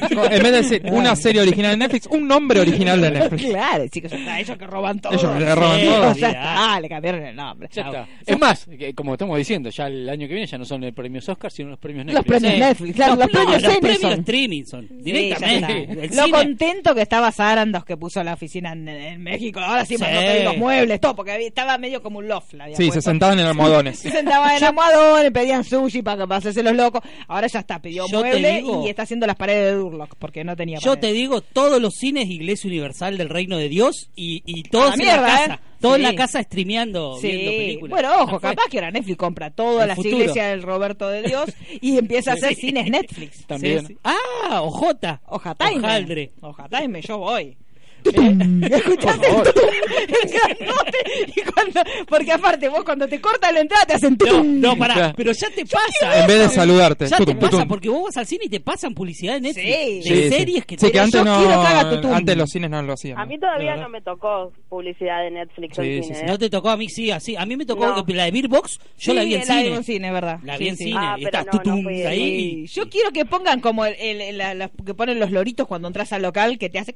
vez 0.52 0.70
de 0.70 0.80
decir 0.80 0.94
una 0.94 1.16
serie 1.16 1.42
original 1.42 1.72
de 1.72 1.78
Netflix, 1.78 2.08
un 2.12 2.28
nombre 2.28 2.60
original 2.60 3.00
de 3.02 3.12
Netflix. 3.12 3.46
Claro, 3.50 3.88
chicos, 3.88 4.12
está, 4.12 4.40
ellos 4.40 4.58
que 4.58 4.68
roban 4.68 5.00
todo. 5.00 5.14
Ellos 5.14 5.40
le 5.40 5.56
roban 5.56 5.80
Sí, 5.80 5.86
todo. 5.86 6.02
ya 6.02 6.10
olvidá. 6.12 6.30
está, 6.30 6.80
le 6.82 6.90
cambiaron 6.90 7.24
el 7.26 7.36
nombre. 7.36 7.70
Ya 7.72 7.82
está. 7.84 8.08
Es 8.26 8.40
más, 8.40 8.66
que 8.78 8.94
como 8.94 9.14
estamos 9.14 9.38
diciendo, 9.38 9.70
ya 9.70 9.88
el 9.88 10.10
año 10.10 10.28
que 10.28 10.34
viene 10.34 10.48
ya 10.48 10.58
no 10.58 10.66
son 10.66 10.82
los 10.82 10.94
premios 10.94 11.28
Oscar, 11.30 11.52
sino 11.52 11.70
los 11.70 11.80
premios 11.80 12.06
Los 12.06 12.16
Netflix. 12.16 12.30
premios 12.40 12.54
Sí. 12.54 12.60
Netflix, 12.60 12.96
claro, 12.96 13.16
los, 13.16 13.26
no, 13.26 13.32
premios 13.32 13.62
los 13.62 13.72
Emmy 13.72 13.80
premios 13.82 14.02
son. 14.02 14.20
streaming 14.20 14.64
son. 14.66 14.88
Directamente. 15.34 16.08
Lo 16.16 16.24
cine- 16.26 16.32
contento 16.32 16.96
que 16.96 17.02
estaba 17.02 17.32
Sarandos 17.32 17.86
que 17.86 17.98
puso 17.98 18.24
la 18.24 18.34
oficina 18.34 18.74
en, 18.74 18.88
en 18.88 19.22
México. 19.24 19.60
Ahora 19.60 19.86
sí, 19.86 19.96
Sí. 19.98 20.04
mandó 20.04 20.22
los 20.44 20.58
muebles, 20.58 21.00
todo, 21.00 21.16
porque 21.16 21.46
estaba 21.46 21.78
medio 21.78 22.02
como 22.02 22.20
un 22.20 22.28
loft. 22.28 22.54
la 22.54 22.74
Sí, 22.76 22.90
se 22.92 23.02
sentaban 23.02 23.40
en 23.40 23.46
almohadones. 23.46 24.00
Se 24.00 24.12
sentaban 24.12 24.56
en 24.58 24.64
almohadones, 24.64 25.32
pedían 25.32 25.64
sushi 25.64 26.02
para, 26.02 26.26
para 26.26 26.38
hacerse 26.38 26.64
los 26.64 26.74
locos. 26.76 27.02
Ahora 27.28 27.48
ya 27.48 27.60
está, 27.60 27.82
pidió 27.82 28.06
Yo 28.08 28.22
te 28.22 28.28
mueble 28.30 28.56
digo- 28.58 28.86
y 28.86 28.90
está 28.90 29.04
haciendo 29.04 29.28
las 29.28 29.36
paredes 29.36 29.72
de 29.74 29.78
Durlock 29.80 30.16
porque 30.18 30.39
no 30.44 30.56
tenía 30.56 30.80
Yo 30.80 30.98
te 30.98 31.12
digo, 31.14 31.42
todos 31.42 31.82
los 31.82 31.96
cines 31.96 32.30
Iglesia 32.30 32.68
Universal 32.68 33.18
del 33.18 33.30
Reino 33.30 33.58
de 33.58 33.70
Dios 33.70 34.10
y, 34.16 34.42
y 34.46 34.64
todos 34.64 34.86
A 34.86 34.88
la 34.90 34.94
en 34.96 35.00
la 35.00 35.04
mierda, 35.06 35.28
casa. 35.28 35.54
¿eh? 35.56 35.60
Todos 35.82 35.96
en 35.96 36.02
Sí. 36.02 36.08
la 36.12 36.16
casa 36.16 36.44
streameando, 36.44 37.20
viendo 37.22 37.52
Sí, 37.52 37.58
películas. 37.58 37.90
bueno, 37.92 38.22
ojo, 38.24 38.40
capaz 38.40 38.64
que 38.70 38.78
ahora 38.80 38.92
Netflix 38.92 39.18
compra 39.18 39.50
todas 39.52 39.84
El 39.84 39.88
las 39.90 39.96
futuro. 39.96 40.18
iglesias 40.18 40.50
del 40.50 40.62
Roberto 40.64 41.08
de 41.08 41.24
Dios 41.24 41.46
y 41.82 41.98
empieza 41.98 42.32
a 42.32 42.34
hacer 42.34 42.56
cines 42.56 42.90
Netflix. 42.90 43.46
También. 43.46 43.88
Sí. 43.88 43.98
Ah, 44.04 44.62
ojota. 44.62 45.22
Oja 45.28 45.56
Time. 45.56 45.78
Hojaldre. 45.78 46.32
Oja 46.42 46.68
Time, 46.68 47.02
yo 47.02 47.18
voy. 47.20 47.56
¿Escuchaste 48.76 49.28
el 49.28 49.32
favor. 49.34 49.48
tutum? 49.54 49.70
El 49.70 50.30
grandote. 50.32 50.98
Y 51.36 51.42
cuando, 51.52 51.82
porque 52.08 52.32
aparte, 52.32 52.70
vos 52.70 52.84
cuando 52.84 53.08
te 53.08 53.20
cortan 53.22 53.54
la 53.54 53.62
entrada 53.62 53.86
te 53.86 53.94
hacen 53.94 54.18
No, 54.26 54.44
no, 54.44 54.78
pará, 54.78 55.14
pero 55.16 55.32
ya 55.32 55.50
te 55.50 55.66
pasa. 55.66 56.22
En 56.22 56.28
vez 56.28 56.40
de 56.40 56.50
saludarte. 56.50 57.08
Ya 57.08 57.18
te 57.18 57.26
tutum, 57.26 57.40
pasa 57.40 57.66
porque 57.66 57.90
vos 57.90 58.04
vas 58.06 58.18
al 58.18 58.26
cine 58.26 58.46
y 58.46 58.50
te 58.50 58.60
pasan 58.60 58.94
publicidad 58.94 59.36
de 59.36 59.42
Netflix. 59.42 59.66
Sí. 59.66 59.72
de 59.72 60.02
Sí, 60.04 60.24
sí. 60.24 60.30
series 60.30 60.66
que 60.66 60.76
Sí, 60.78 60.86
te 60.88 60.92
que 60.92 61.00
antes 61.00 61.20
yo 61.20 61.26
no, 61.26 61.38
quiero 61.40 61.62
que 61.62 61.68
haga 61.68 61.90
tutum. 61.90 62.14
antes 62.14 62.38
los 62.38 62.50
cines 62.50 62.70
no 62.70 62.82
lo 62.82 62.94
hacían. 62.94 63.20
A 63.20 63.26
mí 63.26 63.40
todavía 63.40 63.76
no 63.76 63.90
me 63.90 64.02
tocó 64.02 64.52
publicidad 64.70 65.22
de 65.24 65.32
Netflix 65.32 65.76
Sí, 65.76 65.82
en 65.82 66.04
sí, 66.04 66.08
cine. 66.10 66.16
sí. 66.20 66.26
¿eh? 66.26 66.28
No 66.28 66.38
te 66.38 66.50
tocó 66.50 66.70
a 66.70 66.78
mí, 66.78 66.90
sí, 66.90 67.12
así. 67.12 67.36
A 67.36 67.46
mí 67.46 67.56
me 67.58 67.66
tocó 67.66 67.88
No. 67.88 68.06
la 68.08 68.26
de 68.26 68.32
Beerbox, 68.32 68.80
yo 68.98 69.12
Sí, 69.12 69.14
la 69.14 69.24
vi 69.24 69.34
en 69.36 69.40
la 69.42 69.46
cine. 69.46 69.64
vi 69.70 69.76
en 69.76 69.84
cine, 69.84 70.12
verdad. 70.12 70.40
La 70.44 70.58
Sí, 70.58 70.64
vi 70.64 70.70
en 70.70 70.78
sí. 70.78 70.84
cine 70.86 71.00
Ah, 71.00 71.16
y 71.18 71.24
pero 71.26 71.38
está 71.40 71.52
no, 71.52 71.58
no 71.58 71.64
tutum 71.64 71.84
fui 71.84 72.02
ahí. 72.04 72.68
Sí, 72.68 72.74
Yo 72.80 72.90
quiero 72.90 73.12
que 73.12 73.26
pongan 73.26 73.60
como 73.62 73.86
la- 73.86 74.54
la- 74.54 74.70
que 74.70 74.94
ponen 74.94 75.20
los 75.20 75.32
loritos 75.32 75.68
cuando 75.68 75.88
entras 75.88 76.12
al 76.14 76.22
local 76.22 76.58
que 76.58 76.70
te 76.70 76.80
hace 76.80 76.94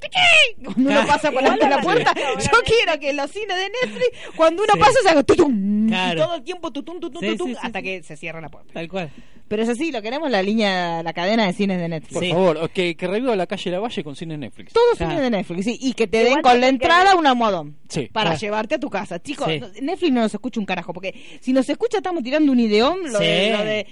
uno 1.00 1.08
pasa 1.08 1.32
por 1.32 1.42
delante 1.44 1.66
de 1.66 1.70
la 1.70 1.82
puerta. 1.82 2.14
Sí. 2.40 2.50
Yo 2.52 2.60
quiero 2.64 3.00
que 3.00 3.10
en 3.12 3.18
los 3.18 3.32
cines 3.32 3.56
de 3.58 3.70
Netflix, 3.88 4.10
cuando 4.36 4.64
uno 4.64 4.74
Sí. 4.74 4.80
pasa, 4.80 4.94
se 5.04 5.10
haga 5.10 5.24
tutum. 5.24 5.88
Claro. 5.88 6.14
Y 6.22 6.24
todo 6.24 6.36
el 6.36 6.44
tiempo 6.44 6.72
tutum, 6.72 7.00
tutum, 7.00 7.22
Sí, 7.22 7.28
tutum, 7.30 7.48
sí, 7.50 7.54
sí, 7.54 7.60
hasta 7.62 7.80
sí. 7.80 7.84
que 7.86 8.04
se 8.04 8.18
cierra 8.18 8.42
la 8.42 8.50
puerta. 8.50 8.74
Tal 8.74 8.88
cual. 8.88 9.12
Pero 9.48 9.62
es 9.64 9.70
así, 9.70 9.92
lo 9.92 10.02
queremos 10.02 10.32
la 10.32 10.42
línea, 10.42 11.04
la 11.04 11.14
cadena 11.14 11.46
de 11.46 11.54
cines 11.54 11.78
de 11.78 11.88
Netflix. 11.90 12.14
Por 12.14 12.24
Sí. 12.24 12.32
favor, 12.32 12.70
que, 12.72 12.96
que 12.96 13.08
reviva 13.08 13.36
la 13.36 13.46
calle 13.46 13.70
La 13.72 13.80
Valle 13.80 14.04
con 14.04 14.16
cine 14.16 14.38
Netflix. 14.38 14.74
Todos 14.74 14.98
Claro. 14.98 15.12
cines 15.12 15.24
de 15.24 15.30
Netflix, 15.38 15.66
sí. 15.66 15.78
Y 15.82 15.94
que 15.94 16.08
te 16.08 16.22
Igual 16.22 16.34
den 16.36 16.42
con 16.42 16.62
la 16.62 16.68
entrada 16.70 17.16
un 17.16 17.28
almohadón. 17.28 17.78
Sí. 17.90 18.10
Para 18.12 18.32
Claro. 18.32 18.40
llevarte 18.40 18.76
a 18.76 18.80
tu 18.80 18.90
casa. 18.90 19.22
Chicos, 19.22 19.48
Netflix 19.82 20.12
no 20.12 20.22
nos 20.22 20.34
escucha 20.34 20.60
un 20.60 20.66
carajo. 20.66 20.94
Porque 20.94 21.14
si 21.42 21.54
nos 21.54 21.70
escucha, 21.70 21.98
estamos 21.98 22.24
tirando 22.24 22.52
un 22.52 22.60
ideón. 22.60 23.00
Lo, 23.12 23.20
Sí. 23.20 23.26
de, 23.26 23.52
lo 23.52 23.64
de- 23.66 23.88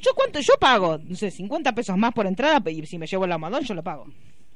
Yo 0.00 0.10
cuánto, 0.14 0.40
yo 0.40 0.54
pago, 0.60 0.98
no 1.02 1.16
sé, 1.16 1.30
50 1.30 1.72
pesos 1.74 1.96
más 1.96 2.12
por 2.12 2.26
entrada. 2.26 2.62
Y 2.70 2.84
si 2.86 2.96
me 2.98 3.06
llevo 3.06 3.24
el 3.24 3.32
almohadón, 3.32 3.64
yo 3.64 3.74
lo 3.74 3.82
pago. 3.82 4.06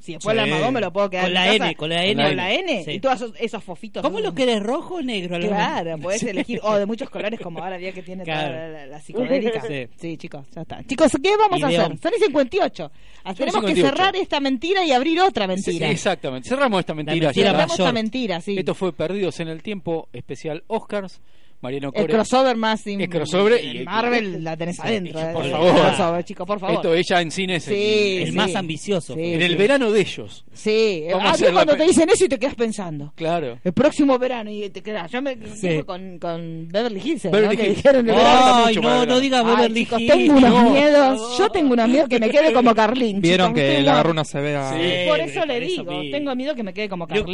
Si 0.01 0.15
después 0.15 0.35
Sí. 0.35 0.39
el 0.39 0.45
almohadón 0.45 0.75
me 0.75 0.81
lo 0.81 0.93
puedo 0.93 1.11
quedar 1.11 1.25
Con 1.27 1.35
la 1.35 1.45
casa. 1.45 1.57
N, 1.67 1.75
con 1.77 1.89
la 1.91 2.05
N. 2.07 2.23
Con 2.25 2.37
la 2.37 2.53
N. 2.55 2.85
Sí. 2.85 2.91
Y 2.93 3.01
todos 3.01 3.17
esos, 3.17 3.33
esos 3.39 3.63
fofitos. 3.63 4.03
¿Cómo 4.03 4.19
lo 4.21 4.35
querés? 4.35 4.63
¿Rojo 4.63 4.95
o 4.97 5.03
negro? 5.03 5.39
Claro, 5.39 5.99
puedes 5.99 6.23
elegir, 6.23 6.59
o 6.63 6.75
de 6.77 6.87
muchos 6.87 7.11
colores 7.11 7.39
como 7.39 7.63
ahora 7.63 7.77
vía 7.77 7.93
que 7.93 8.03
tiene 8.03 8.25
Claro. 8.25 8.49
toda 8.49 8.61
la, 8.61 8.69
la- 8.69 8.87
la 8.87 9.01
psicodélica. 9.01 9.61
Sí. 9.61 9.87
Sí. 9.97 10.17
chicos, 10.17 10.47
ya 10.55 10.63
está. 10.63 10.83
Chicos, 10.85 11.13
¿qué 11.23 11.37
vamos 11.37 11.63
a 11.63 11.67
hacer? 11.67 11.99
Son 11.99 12.13
y 12.17 12.21
58. 12.25 12.91
Ah, 13.25 13.35
Tenemos 13.35 13.61
que 13.63 13.75
58. 13.75 13.87
cerrar 13.97 14.17
esta 14.17 14.41
mentira 14.41 14.85
y 14.85 14.93
abrir 14.93 15.21
otra 15.21 15.45
Sí, 15.45 15.49
mentira. 15.53 15.91
exactamente. 15.91 16.49
Cerramos 16.49 16.81
esta 16.81 16.95
mentira. 16.95 17.33
Cerramos 17.33 17.79
esta 17.79 17.93
mentira, 17.93 18.41
sí. 18.41 18.57
Esto 18.59 18.75
fue 18.75 18.93
Perdidos 18.95 19.39
en 19.41 19.49
el 19.49 19.63
Tiempo, 19.63 20.09
especial 20.15 20.65
Oscars. 20.67 21.21
Mariano 21.63 21.89
El 21.95 22.03
Core. 22.03 22.15
crossover 22.15 22.57
más 22.57 22.87
in- 22.87 23.03
El 23.03 23.09
crossover 23.11 23.63
y- 23.63 23.85
Marvel 23.85 24.43
la 24.43 24.57
tenés 24.57 24.81
adentro. 24.81 25.21
por 25.33 25.45
eh. 25.47 25.51
favor. 25.51 25.67
El 25.69 25.75
crossover, 25.83 26.25
chicos, 26.25 26.47
por 26.47 26.59
favor. 26.61 26.77
Esto 26.77 26.95
ella 26.95 27.21
en 27.21 27.31
cines 27.31 27.65
Sí, 27.65 28.19
el 28.23 28.31
sí. 28.31 28.33
más 28.37 28.55
ambicioso. 28.55 29.15
Sí, 29.15 29.35
en 29.35 29.43
el 29.43 29.57
verano 29.57 29.91
de 29.91 30.01
ellos. 30.01 30.45
Sí, 30.53 31.05
Vamos 31.11 31.25
a 31.27 31.29
a 31.29 31.33
hacer 31.33 31.49
la 31.49 31.53
cuando 31.65 31.77
te 31.77 31.85
dicen 31.85 32.09
eso 32.09 32.25
y 32.25 32.29
te 32.29 32.39
quedas 32.39 32.55
pensando. 32.55 33.13
Claro. 33.15 33.59
El 33.63 33.73
próximo 33.73 34.19
verano 34.19 34.51
y 34.51 34.71
te 34.71 34.83
quedas. 34.83 35.11
Yo 35.11 35.21
me 35.23 35.37
con, 35.85 36.19
con 36.19 36.69
Beverly 36.69 37.01
Hills. 37.05 37.25
¿no? 37.27 37.31
Beverly 37.33 37.57
Que 37.57 37.67
Hills. 37.67 37.77
dijeron 37.77 38.09
el 38.09 38.17
Ay, 38.17 38.75
no, 38.77 38.83
no 38.83 38.89
verano. 39.01 39.21
diga 39.21 39.41
Ay, 39.41 39.45
Beverly 39.57 39.85
chicos, 39.85 40.01
Hills. 40.01 40.13
tengo 40.13 40.33
unos 40.39 40.51
no. 40.51 40.71
miedos. 40.71 41.39
Yo 41.39 41.49
tengo 41.51 41.73
unos 41.75 41.89
miedos 41.89 42.09
que 42.09 42.19
me 42.19 42.31
quede 42.31 42.53
como 42.53 42.75
Carlín. 42.75 43.21
Vieron 43.21 43.49
chicos, 43.49 43.61
que 43.63 43.81
le 43.83 43.91
agarró 43.91 44.11
una 44.13 44.25
severa. 44.25 44.71
Sí. 44.73 45.09
Por 45.09 45.21
eso 45.21 45.45
le 45.47 45.61
digo, 45.61 45.93
tengo 46.11 46.35
miedo 46.35 46.55
que 46.55 46.63
me 46.63 46.73
quede 46.73 46.89
como. 46.89 47.07
Todos 47.07 47.27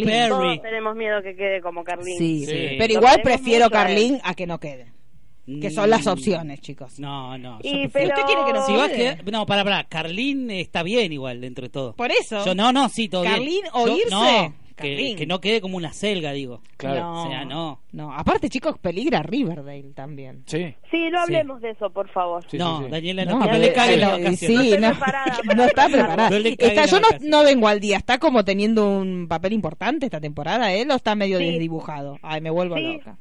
tenemos 0.62 0.96
miedo 0.96 1.22
que 1.22 1.34
quede 1.36 1.60
como 1.60 1.84
Carlín. 1.84 2.18
Sí, 2.18 2.44
Sí. 2.46 2.74
pero 2.78 2.92
igual 2.92 3.20
prefiero 3.22 3.66
mucho 3.66 4.15
a. 4.22 4.30
Carlín 4.30 4.34
que 4.34 4.46
no 4.46 4.60
quede. 4.60 4.92
Que 5.60 5.70
son 5.70 5.88
las 5.88 6.04
Mm, 6.04 6.08
opciones, 6.08 6.60
chicos. 6.60 6.98
No, 6.98 7.38
no. 7.38 7.60
yo 7.62 7.70
Y, 7.70 7.86
prefiero- 7.86 7.90
pero... 7.92 8.08
¿Usted 8.14 8.22
quiere 8.26 8.44
que 8.46 8.52
no 8.52 8.66
Si 8.66 8.72
va 8.74 8.84
a 8.84 8.88
quede? 8.88 9.16
quedar- 9.18 9.32
No, 9.32 9.46
para, 9.46 9.62
para. 9.62 9.84
Carlín 9.84 10.50
está 10.50 10.82
bien 10.82 11.12
igual 11.12 11.40
dentro 11.40 11.62
de 11.62 11.68
todo. 11.70 11.94
Por 11.94 12.10
eso. 12.10 12.44
Yo, 12.44 12.54
no, 12.56 12.72
no, 12.72 12.88
sí, 12.88 13.08
todo 13.08 13.22
bien. 13.22 13.34
Carlín 13.34 13.62
o 13.72 13.86
Yo- 13.86 13.96
irse. 13.96 14.10
No, 14.10 14.54
que, 14.74 14.74
Carlín. 14.74 15.16
que 15.16 15.26
no 15.26 15.40
quede 15.40 15.60
como 15.60 15.76
una 15.76 15.92
selga, 15.92 16.32
digo. 16.32 16.62
Claro. 16.76 17.00
No, 17.00 17.22
O 17.22 17.28
sea, 17.28 17.44
no. 17.44 17.80
No, 17.92 18.12
aparte, 18.12 18.48
chicos, 18.48 18.76
peligra 18.80 19.22
Riverdale 19.22 19.92
también. 19.94 20.42
Sí. 20.46 20.74
Sí, 20.90 21.08
no 21.12 21.20
hablemos 21.20 21.60
de 21.62 21.70
eso, 21.70 21.90
por 21.90 22.08
favor. 22.10 22.44
Sí, 22.50 22.58
no, 22.58 22.78
sí, 22.80 22.84
sí. 22.86 22.90
Daniela, 22.90 23.24
No, 23.24 23.38
no, 23.38 23.52
le 23.52 23.72
cague 23.72 23.96
la 23.98 24.14
pero- 24.14 24.24
vacación. 24.24 24.50
sí, 24.62 24.70
No 25.54 25.64
está 25.64 25.86
preparada. 25.88 26.30
No 26.30 26.36
Está- 26.48 26.86
yo 26.86 26.98
no, 26.98 27.06
no 27.20 27.44
vengo 27.44 27.68
al 27.68 27.78
día. 27.78 27.98
¿Está 27.98 28.18
como 28.18 28.44
teniendo 28.44 28.98
un 28.98 29.28
papel 29.28 29.52
importante 29.52 30.06
esta 30.06 30.20
temporada 30.20 30.72
él 30.72 30.90
o 30.90 30.96
está 30.96 31.14
medio 31.14 31.38
Sí. 31.38 31.44
desdibujado? 31.52 32.18
Ay, 32.20 32.40
me 32.40 32.50
vuelvo 32.50 32.74
Sí. 32.76 32.82
loca. 32.82 33.16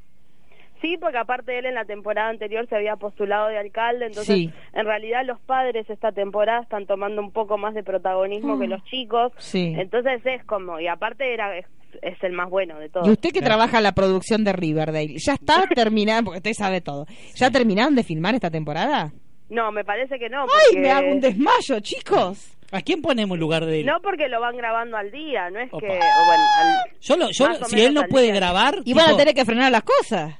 Sí, 0.86 0.96
porque 1.00 1.18
aparte 1.18 1.58
él 1.58 1.66
en 1.66 1.74
la 1.74 1.84
temporada 1.84 2.28
anterior 2.28 2.68
se 2.68 2.76
había 2.76 2.94
postulado 2.94 3.48
de 3.48 3.58
alcalde, 3.58 4.06
entonces 4.06 4.34
Sí. 4.36 4.52
en 4.72 4.86
realidad 4.86 5.22
los 5.24 5.40
padres 5.40 5.88
esta 5.90 6.12
temporada 6.12 6.60
están 6.62 6.86
tomando 6.86 7.20
un 7.20 7.32
poco 7.32 7.58
más 7.58 7.74
de 7.74 7.82
protagonismo 7.82 8.56
que 8.58 8.68
los 8.68 8.84
chicos. 8.84 9.32
Sí. 9.38 9.74
Entonces 9.76 10.20
es 10.24 10.44
como, 10.44 10.78
y 10.78 10.86
aparte 10.86 11.34
era 11.34 11.58
es, 11.58 11.66
es 12.02 12.22
el 12.22 12.32
más 12.32 12.48
bueno 12.50 12.78
de 12.78 12.88
todos. 12.88 13.08
Y 13.08 13.10
usted 13.10 13.30
que 13.30 13.40
trabaja 13.42 13.78
en 13.78 13.82
la 13.82 13.92
producción 13.92 14.44
de 14.44 14.52
Riverdale, 14.52 15.14
¿ya 15.18 15.32
está 15.34 15.64
terminada? 15.74 16.22
Porque 16.22 16.38
usted 16.38 16.52
sabe 16.52 16.80
todo. 16.80 17.06
¿Ya 17.34 17.50
terminaron 17.50 17.96
de 17.96 18.04
filmar 18.04 18.34
esta 18.36 18.50
temporada? 18.50 19.12
No, 19.48 19.72
me 19.72 19.84
parece 19.84 20.18
que 20.20 20.28
no. 20.28 20.42
¡Ay, 20.42 20.48
Porque... 20.68 20.80
me 20.82 20.90
hago 20.90 21.08
un 21.10 21.20
desmayo, 21.20 21.80
chicos! 21.80 22.52
¿A 22.72 22.80
quién 22.82 23.00
ponemos 23.00 23.36
en 23.36 23.40
lugar 23.40 23.64
de 23.64 23.80
él? 23.80 23.86
No 23.86 24.00
porque 24.02 24.28
lo 24.28 24.40
van 24.40 24.56
grabando 24.56 24.96
al 24.96 25.10
día, 25.12 25.50
no 25.50 25.60
es 25.60 25.68
Opa. 25.72 25.86
que... 25.86 25.86
o 25.86 26.26
bueno, 26.26 26.42
al- 26.60 26.90
Yo, 27.00 27.16
lo, 27.16 27.28
yo 27.30 27.54
si 27.66 27.80
él 27.80 27.94
no 27.94 28.02
puede 28.08 28.26
día. 28.26 28.34
grabar, 28.34 28.78
Y 28.84 28.92
van 28.92 29.04
a 29.04 29.08
tipo, 29.08 29.18
tener 29.18 29.34
que 29.34 29.44
frenar 29.44 29.70
las 29.70 29.82
cosas. 29.84 30.34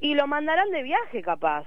Y 0.00 0.14
lo 0.14 0.26
mandarán 0.26 0.70
de 0.70 0.82
viaje, 0.82 1.22
capaz. 1.22 1.64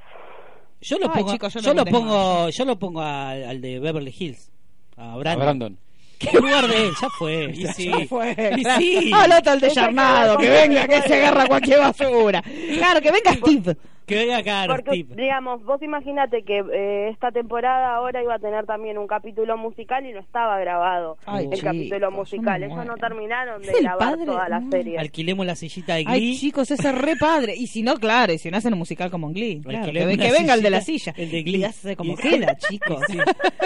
yo 0.82 0.98
lo 0.98 1.08
Ay, 1.08 1.20
pongo, 1.20 1.32
chicos, 1.32 1.54
yo 1.54 1.60
yo, 1.62 1.74
no 1.74 1.84
lo 1.84 1.92
pongo, 1.92 2.50
yo 2.50 2.66
lo 2.66 2.80
pongo 2.80 3.02
al, 3.02 3.44
al 3.44 3.62
de 3.62 3.80
Beverly 3.80 4.14
Hills, 4.18 4.52
a 4.98 5.14
A 5.14 5.18
Brandon. 5.18 5.44
Brandon. 5.46 5.78
En 6.22 6.40
lugar 6.40 6.68
de 6.68 6.86
él, 6.86 6.92
ya 7.02 7.10
fue. 7.18 7.46
Y 7.56 7.66
sí. 7.68 7.90
Ya 7.90 8.06
fue. 8.08 8.36
Y 8.58 8.64
sí. 8.64 9.12
Al 9.16 9.32
otro 9.32 9.54
el 9.54 9.60
desarmado, 9.60 10.38
que 10.38 10.50
venga, 10.50 10.88
que 10.88 11.02
se 11.02 11.16
agarra 11.16 11.48
cualquier 11.48 11.80
basura. 11.80 12.44
Claro, 12.78 13.02
que 13.02 13.12
venga 13.12 13.34
Steve. 13.34 13.76
Que 14.12 14.26
venga 14.26 14.38
acá, 14.38 14.64
Porque, 14.68 14.92
Steve. 15.04 15.16
digamos, 15.22 15.64
vos 15.64 15.82
imagínate 15.82 16.44
que 16.44 16.60
eh, 16.74 17.10
esta 17.10 17.32
temporada 17.32 17.96
ahora 17.96 18.22
iba 18.22 18.36
a 18.36 18.40
tener 18.40 18.66
también 18.66 18.98
un 18.98 19.08
capítulo 19.08 19.58
musical 19.58 20.06
y 20.06 20.12
no 20.14 20.20
estaba 20.20 20.60
grabado 20.60 21.18
Ay, 21.26 21.46
el 21.46 21.52
chicos, 21.52 21.64
capítulo 21.64 22.12
musical. 22.12 22.64
Eso 22.64 22.84
no 22.86 22.96
terminaron 22.98 23.62
de 23.62 23.72
grabar 23.82 24.10
padre, 24.12 24.26
toda 24.26 24.50
la 24.50 24.62
serie. 24.70 24.98
Alquilemos 25.00 25.46
la 25.46 25.56
sillita 25.56 25.96
de 25.96 26.04
Glee. 26.04 26.14
Ay, 26.14 26.38
chicos, 26.38 26.70
ese 26.72 26.88
es 26.90 26.96
re 26.98 27.16
padre. 27.16 27.56
Y 27.56 27.68
si 27.68 27.82
no, 27.84 27.96
claro, 27.96 28.34
y 28.34 28.38
si 28.38 28.52
no 28.52 28.58
hacen 28.58 28.74
un 28.74 28.80
musical 28.80 29.10
como 29.12 29.28
en 29.28 29.34
Glee. 29.34 29.62
Claro, 29.62 29.92
que, 29.92 30.06
venga 30.06 30.54
el 30.54 30.62
de 30.62 30.70
la 30.70 30.82
silla. 30.82 31.14
el 31.18 31.32
de 31.32 31.44
Glee. 31.44 31.60
Y 31.62 31.64
hace 31.64 31.96
como 31.96 32.16
queda, 32.16 32.56
chicos. 32.70 33.02
Sí, 33.08 33.18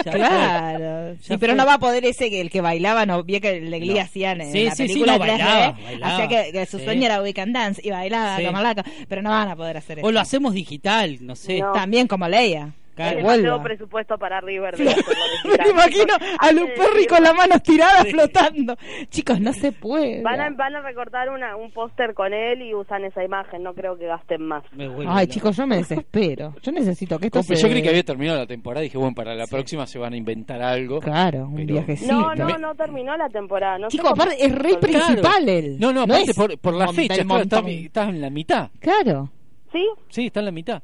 ya 0.04 0.12
claro. 0.12 1.14
Sí, 1.20 1.28
Ya 1.30 1.38
pero 1.38 1.54
no 1.54 1.66
va 1.66 1.74
a 1.74 1.78
poder 1.78 2.04
ese 2.04 2.30
que 2.30 2.40
el 2.40 2.50
que 2.50 2.60
bailaba, 2.60 3.06
no, 3.06 3.22
vi 3.24 3.40
que 3.40 3.56
el 3.56 3.70
de 3.70 3.78
Glee 3.80 3.94
No. 3.94 4.00
hacían 4.00 4.40
en 4.40 4.52
Sí, 4.52 4.64
la 4.64 4.70
sí, 4.72 4.76
sí, 4.88 4.94
película 4.94 5.18
no, 5.18 5.24
3D, 5.24 5.28
bailaba, 5.28 5.70
bailaba. 5.82 6.14
hacía 6.14 6.28
que, 6.28 6.52
que 6.52 6.66
su 6.66 6.78
Sí. 6.78 6.84
sueño 6.84 7.06
era 7.06 7.22
We 7.22 7.32
Can 7.34 7.52
Dance 7.52 7.80
y 7.84 7.90
bailaba 7.90 8.36
Sí. 8.36 8.44
como 8.44 8.60
loca, 8.62 8.84
pero 9.08 9.22
no 9.22 9.30
van 9.30 9.48
a 9.48 9.56
poder 9.56 9.76
hacer 9.78 9.98
eso. 9.98 10.06
O 10.06 10.12
lo 10.12 10.20
hacemos 10.36 10.52
digital, 10.54 11.18
no 11.22 11.34
sé. 11.34 11.60
No. 11.60 11.72
También 11.72 12.06
como 12.06 12.28
Leia. 12.28 12.72
Claro. 12.94 13.18
Demasiado 13.18 13.62
presupuesto 13.62 14.16
para 14.16 14.40
Riverdale. 14.40 14.88
hacerlo 14.90 15.12
Me 15.64 15.68
imagino 15.70 16.14
a 16.14 16.48
Perry 16.48 16.64
decirlo. 16.66 17.06
con 17.14 17.22
las 17.24 17.34
manos 17.34 17.62
tiradas 17.62 18.08
flotando. 18.08 18.74
Chicos, 19.10 19.38
no 19.38 19.52
se 19.52 19.72
puede. 19.72 20.22
Van 20.22 20.40
a, 20.40 20.48
van 20.48 20.76
a 20.76 20.80
recortar 20.80 21.28
una, 21.28 21.56
un 21.56 21.70
póster 21.72 22.14
con 22.14 22.32
él 22.32 22.62
y 22.62 22.72
usan 22.74 23.04
esa 23.04 23.22
imagen. 23.22 23.62
No 23.62 23.74
creo 23.74 23.98
que 23.98 24.06
gasten 24.06 24.46
más. 24.46 24.64
Ay, 25.08 25.26
chicos, 25.26 25.54
yo 25.58 25.66
me 25.66 25.76
desespero. 25.76 26.54
Yo 26.62 26.72
necesito 26.72 27.18
que 27.18 27.26
esto 27.26 27.40
Como- 27.40 27.54
se... 27.54 27.56
Yo 27.62 27.68
creí 27.68 27.82
que 27.82 27.90
había 27.90 28.02
terminado 28.02 28.38
la 28.38 28.46
temporada 28.46 28.82
y 28.82 28.88
dije, 28.88 28.96
bueno, 28.96 29.14
para 29.14 29.34
la 29.34 29.46
próxima 29.46 29.86
se 29.86 29.98
van 29.98 30.14
a 30.14 30.16
inventar 30.16 30.62
algo. 30.62 31.00
Claro, 31.00 31.48
un 31.48 31.56
Pero- 31.56 31.74
viajecito. 31.74 32.12
No, 32.14 32.34
no, 32.34 32.56
no 32.56 32.74
terminó 32.76 33.14
la 33.18 33.28
temporada. 33.28 33.76
No 33.78 33.88
Chicos, 33.88 34.10
aparte 34.12 34.36
es 34.42 34.50
re 34.54 34.70
Claro. 34.70 34.80
principal 34.80 35.46
él. 35.50 35.76
No, 35.78 35.92
no, 35.92 36.00
aparte 36.04 36.30
es 36.30 36.34
por, 36.36 36.58
por 36.58 36.72
la 36.72 36.90
fecha, 36.94 37.22
claro, 37.22 37.42
está, 37.42 37.56
montón. 37.60 37.70
está 37.72 38.08
en 38.08 38.20
la 38.22 38.30
mitad. 38.30 38.70
Claro. 38.80 39.28
¿Sí? 39.76 39.88
Sí, 40.08 40.26
está 40.28 40.40
en 40.40 40.46
la 40.46 40.52
mitad. 40.52 40.82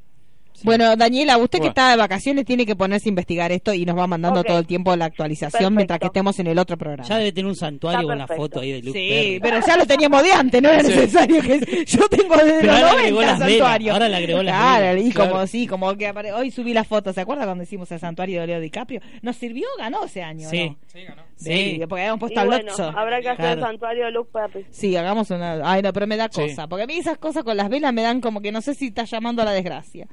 Bueno, 0.65 0.95
Daniela, 0.97 1.39
usted 1.39 1.59
que 1.59 1.63
Bueno. 1.63 1.71
está 1.71 1.91
de 1.91 1.97
vacaciones 1.97 2.45
tiene 2.45 2.65
que 2.65 2.77
ponerse 2.77 3.09
a 3.09 3.11
investigar 3.11 3.51
esto 3.51 3.75
y 3.75 3.85
nos 3.85 3.99
va 3.99 4.07
mandando 4.07 4.45
todo 4.45 4.59
el 4.59 4.67
tiempo 4.67 4.95
la 4.95 5.07
actualización 5.07 5.51
Perfecto. 5.51 5.71
mientras 5.77 5.99
que 5.99 6.07
estemos 6.07 6.39
en 6.39 6.47
el 6.47 6.59
otro 6.59 6.77
programa. 6.79 7.03
Ya 7.09 7.17
debe 7.19 7.33
tener 7.33 7.49
un 7.49 7.57
santuario 7.57 8.07
con 8.07 8.17
la 8.19 8.27
perfecto. 8.27 8.43
foto 8.43 8.61
ahí 8.61 8.73
de 8.73 8.83
Luke 8.83 8.99
Sí, 8.99 9.09
Perry. 9.09 9.41
pero 9.41 9.67
ya 9.67 9.77
lo 9.77 9.87
teníamos 9.87 10.23
de 10.23 10.33
antes, 10.33 10.63
no 10.63 10.69
era 10.69 10.83
Sí. 10.85 10.89
necesario 10.91 11.43
que 11.43 11.59
yo 11.87 12.09
tengo 12.09 12.37
desde 12.37 12.61
Pero 12.61 12.73
los 12.73 12.81
ahora 12.83 12.93
agregó 12.93 13.21
90 13.23 13.33
las 13.33 13.41
el 13.41 13.47
velas, 13.47 13.59
santuario. 13.59 13.93
ahora 13.93 14.09
le 14.09 14.17
agregó 14.17 14.43
las 14.45 14.55
claro, 14.57 14.85
velas, 14.87 15.05
y 15.07 15.13
claro. 15.13 15.31
como 15.33 15.47
sí, 15.47 15.67
como 15.67 15.95
que 15.97 16.09
apare- 16.09 16.33
hoy 16.33 16.51
subí 16.53 16.73
la 16.75 16.85
foto, 16.85 17.13
¿se 17.13 17.21
acuerda 17.23 17.45
cuando 17.45 17.65
hicimos 17.65 17.91
el 17.91 17.99
santuario 17.99 18.41
de 18.43 18.47
Leo 18.47 18.61
DiCaprio? 18.61 19.01
Nos 19.23 19.37
sirvió, 19.37 19.67
ganó 19.79 20.05
ese 20.05 20.23
año, 20.23 20.49
Sí. 20.49 20.69
¿no? 20.71 20.77
Sí, 20.87 21.03
ganó. 21.03 21.23
Sí. 21.37 21.81
porque 21.89 22.03
habíamos 22.03 22.19
Y 22.19 22.21
puesto 22.21 22.41
a 22.41 22.45
bueno, 22.45 22.65
Lotso. 22.69 22.85
habrá 22.97 23.21
que 23.21 23.29
hacer 23.31 23.59
el 23.59 23.61
santuario 23.65 24.05
de 24.05 24.11
Luke 24.13 24.31
Perry. 24.33 24.65
Sí, 24.71 24.95
hagamos 24.97 25.29
una. 25.31 25.59
Ay, 25.69 25.83
no, 25.83 25.93
pero 25.93 26.07
me 26.07 26.17
da 26.17 26.29
Sí. 26.31 26.43
cosa. 26.43 26.69
Porque 26.69 26.85
a 26.85 26.87
mí 26.87 26.97
esas 26.99 27.19
cosas 27.19 27.43
con 27.43 27.57
las 27.57 27.69
velas 27.69 27.93
me 27.93 28.03
dan 28.03 28.21
como 28.21 28.41
que 28.41 28.53
no 28.53 28.61
sé 28.61 28.75
si 28.75 28.87
está 28.89 29.03
llamando 29.05 29.43
a 29.43 29.45
la 29.47 29.51
desgracia. 29.53 30.07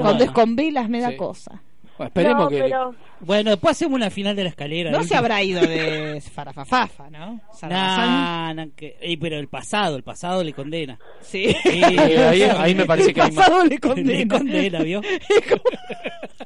Cuando 0.00 0.12
bueno. 0.14 0.24
es 0.24 0.30
con 0.32 0.56
velas 0.56 0.88
me 0.88 1.00
da 1.00 1.10
Sí. 1.10 1.16
cosa. 1.16 1.62
Bueno, 1.98 2.08
esperemos 2.08 2.44
no, 2.44 2.48
que... 2.48 2.58
pero 2.58 2.94
Bueno, 3.20 3.50
después 3.50 3.72
hacemos 3.76 3.94
una 3.96 4.10
final 4.10 4.34
de 4.34 4.44
la 4.44 4.48
escalera. 4.48 4.90
No 4.90 5.04
se 5.04 5.14
habrá 5.14 5.42
ido 5.42 5.60
de 5.60 6.20
Farafafafa, 6.34 7.10
¿no? 7.10 7.38
Nah, 7.68 8.54
nah, 8.54 8.66
que- 8.74 8.96
Ey, 9.00 9.16
pero 9.18 9.38
el 9.38 9.46
pasado, 9.48 9.96
el 9.96 10.02
pasado 10.02 10.42
le 10.42 10.52
condena. 10.54 10.98
Sí. 11.20 11.54
Sí, 11.62 11.82
ahí- 11.84 12.42
ahí 12.42 12.74
me 12.74 12.86
parece 12.86 13.12
que 13.12 13.20
hay 13.20 13.28
El 13.28 13.34
más- 13.34 13.44
pasado 13.46 13.64
le 13.66 13.78
condena. 13.78 14.10
Le 14.18 14.26
condena, 14.28 14.82
¿vio? 14.82 15.00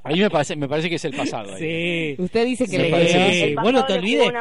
A 0.03 0.09
mí 0.11 0.21
me 0.21 0.31
parece, 0.31 0.57
me 0.57 0.69
parece 0.69 0.89
que 0.89 0.97
es 0.97 1.05
el 1.05 1.15
pasado. 1.17 1.55
ahí. 1.55 2.15
Sí. 2.17 2.23
Usted 2.23 2.45
dice 2.45 2.67
que 2.69 2.79
Me 2.79 2.85
le 2.85 2.91
parece 2.91 3.19
que 3.19 3.33
sí. 3.49 3.55
Vos 3.55 3.87
te 3.87 3.93
olvides. 3.95 4.33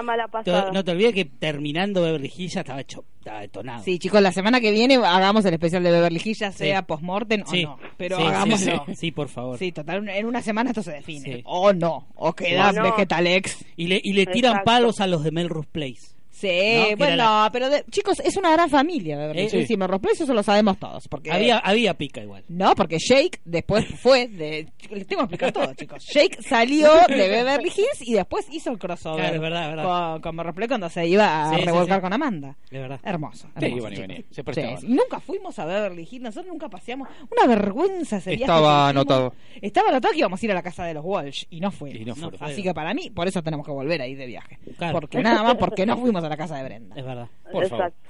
No 0.73 0.83
te 0.83 0.91
olvides 0.91 1.13
que 1.13 1.25
terminando 1.25 2.01
Beverly 2.01 2.31
Hills 2.35 2.53
ya 2.53 2.61
estaba 2.61 2.81
hecho, 2.81 3.05
estaba 3.25 3.41
detonado. 3.41 3.83
Sí, 3.83 3.97
chicos, 3.97 4.21
la 4.21 4.31
semana 4.31 4.61
que 4.61 4.69
viene 4.71 4.95
hagamos 4.95 5.43
el 5.45 5.53
especial 5.55 5.81
de 5.83 5.91
Beverly 5.91 6.21
Hills, 6.23 6.39
ya 6.39 6.51
sea 6.51 6.79
Sí. 6.79 6.85
post-mortem 6.87 7.43
Sí. 7.47 7.65
o 7.65 7.69
no. 7.69 7.79
Pero 7.97 8.17
Sí, 8.17 8.23
hagámoslo. 8.23 8.83
Sí, 8.87 8.95
sí, 8.95 9.11
por 9.11 9.29
favor. 9.29 9.57
Sí, 9.57 9.71
total, 9.71 10.07
en 10.07 10.25
una 10.27 10.41
semana 10.43 10.69
esto 10.69 10.83
se 10.83 10.91
define. 10.91 11.37
Sí. 11.37 11.41
O 11.45 11.73
no, 11.73 12.07
o 12.15 12.33
queda 12.33 12.69
O 12.69 12.73
no. 12.73 12.83
Vegetalex. 12.83 13.65
Y 13.75 13.87
le, 13.87 13.99
y 14.03 14.13
le 14.13 14.27
tiran 14.27 14.51
Exacto. 14.51 14.65
palos 14.71 14.99
a 15.01 15.07
los 15.07 15.23
de 15.23 15.31
Melrose 15.31 15.67
Place. 15.71 16.14
Sí, 16.35 16.95
bueno, 16.97 17.47
pero 17.53 17.69
de- 17.69 17.85
chicos, 17.89 18.19
es 18.19 18.35
una 18.35 18.51
gran 18.51 18.69
familia, 18.69 19.17
Beverly 19.17 19.41
Eh, 19.43 19.49
Hills. 19.53 19.67
sí. 19.67 20.23
Eso 20.23 20.33
lo 20.33 20.43
sabemos 20.43 20.77
todos. 20.77 21.07
Porque 21.07 21.31
Había, 21.31 21.59
había 21.59 21.93
pica 21.93 22.21
igual. 22.21 22.43
No, 22.49 22.75
porque 22.75 22.97
Jake 22.99 23.39
después 23.45 23.85
fue 24.01 24.27
de. 24.27 24.67
Les 24.89 25.07
tengo 25.07 25.27
que 25.27 25.35
explicar 25.35 25.51
todo, 25.53 25.73
chicos. 25.75 26.05
Jake 26.13 26.37
salió 26.41 26.89
de 27.07 27.15
Beverly 27.29 27.69
Hills 27.69 28.01
y 28.01 28.13
después 28.13 28.47
hizo 28.51 28.71
el 28.71 28.77
crossover. 28.77 29.19
Claro, 29.21 29.35
es 29.35 29.41
verdad, 29.41 29.63
es 29.69 29.75
verdad. 29.75 30.19
Con, 30.21 30.35
con 30.35 30.67
cuando 30.67 30.89
se 30.89 31.07
iba 31.07 31.49
a 31.51 31.55
Sí, 31.55 31.61
revolcar 31.63 31.97
sí. 31.99 32.01
con 32.01 32.13
Amanda. 32.13 32.57
De 32.69 32.79
verdad. 32.79 32.99
Hermoso. 33.03 33.47
Sí, 33.57 33.65
hermoso, 33.65 33.81
bueno, 33.81 33.93
y 33.95 33.97
se. 34.33 34.85
Y 34.85 34.87
nunca 34.89 35.19
fuimos 35.19 35.57
a 35.59 35.65
Beverly 35.65 36.03
Hills, 36.09 36.21
nosotros 36.23 36.51
nunca 36.51 36.67
paseamos. 36.69 37.07
Una 37.31 37.47
vergüenza 37.47 38.17
ese 38.17 38.31
viaje 38.31 38.43
Estaba 38.43 38.89
anotado. 38.89 39.33
Estaba 39.61 39.89
anotado 39.89 40.11
que 40.13 40.19
íbamos 40.19 40.41
a 40.41 40.45
ir 40.45 40.51
a 40.51 40.55
la 40.55 40.63
casa 40.63 40.83
de 40.85 40.93
los 40.93 41.03
Walsh 41.05 41.45
y 41.49 41.59
no 41.61 41.71
fue. 41.71 41.91
Y 41.91 42.05
no 42.05 42.13
No 42.15 42.29
fue. 42.29 42.37
fue. 42.37 42.51
Así 42.51 42.61
que 42.61 42.73
para 42.73 42.93
mí, 42.93 43.09
por 43.09 43.27
eso 43.27 43.41
tenemos 43.41 43.65
que 43.65 43.71
volver 43.71 44.01
a 44.01 44.07
ir 44.07 44.17
de 44.17 44.25
viaje. 44.25 44.59
Claro. 44.77 44.99
Porque 44.99 45.21
nada 45.21 45.43
más 45.43 45.55
porque 45.55 45.85
no 45.85 45.97
fuimos 45.97 46.24
a 46.27 46.29
la 46.29 46.37
casa 46.37 46.57
de 46.57 46.63
Brenda. 46.63 46.95
Es 46.95 47.05
verdad. 47.05 47.27
Por 47.51 47.67
favor. 47.67 47.85
Exacto. 47.87 48.09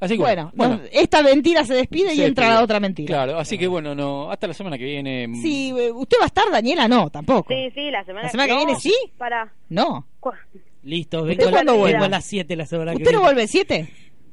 Así 0.00 0.14
que 0.14 0.20
Bueno, 0.20 0.52
bueno, 0.54 0.76
nos- 0.76 0.88
esta 0.92 1.22
mentira 1.24 1.64
se 1.64 1.74
despide 1.74 2.14
y 2.14 2.22
entra 2.22 2.44
despide. 2.44 2.54
la 2.58 2.62
otra 2.62 2.78
mentira. 2.78 3.06
Claro, 3.08 3.36
así 3.38 3.58
que 3.58 3.66
bueno, 3.66 3.96
no, 3.96 4.30
hasta 4.30 4.46
la 4.46 4.54
semana 4.54 4.78
que 4.78 4.84
viene. 4.84 5.26
Sí, 5.42 5.74
eh, 5.76 5.90
¿usted 5.90 6.18
va 6.20 6.24
a 6.24 6.26
estar, 6.28 6.44
Daniela? 6.52 6.86
No, 6.86 7.10
tampoco. 7.10 7.52
Sí, 7.52 7.68
sí, 7.74 7.90
la 7.90 8.04
semana, 8.04 8.26
¿La 8.26 8.30
semana 8.30 8.46
que 8.46 8.52
no, 8.54 8.64
viene 8.64 8.80
sí? 8.80 8.94
Para. 9.16 9.52
No. 9.70 10.06
Listo, 10.84 11.22
¿Usted 11.24 11.50
vengo, 11.52 11.76
vuelve? 11.76 11.96
a 12.04 12.08
las 12.08 12.24
7 12.24 12.54
la 12.54 12.64
semana 12.64 12.92
que 12.92 12.98
¿Usted 12.98 13.06
no 13.10 13.18
viene. 13.18 13.24
vuelve 13.24 13.42
el 13.42 13.48
7? 13.48 13.88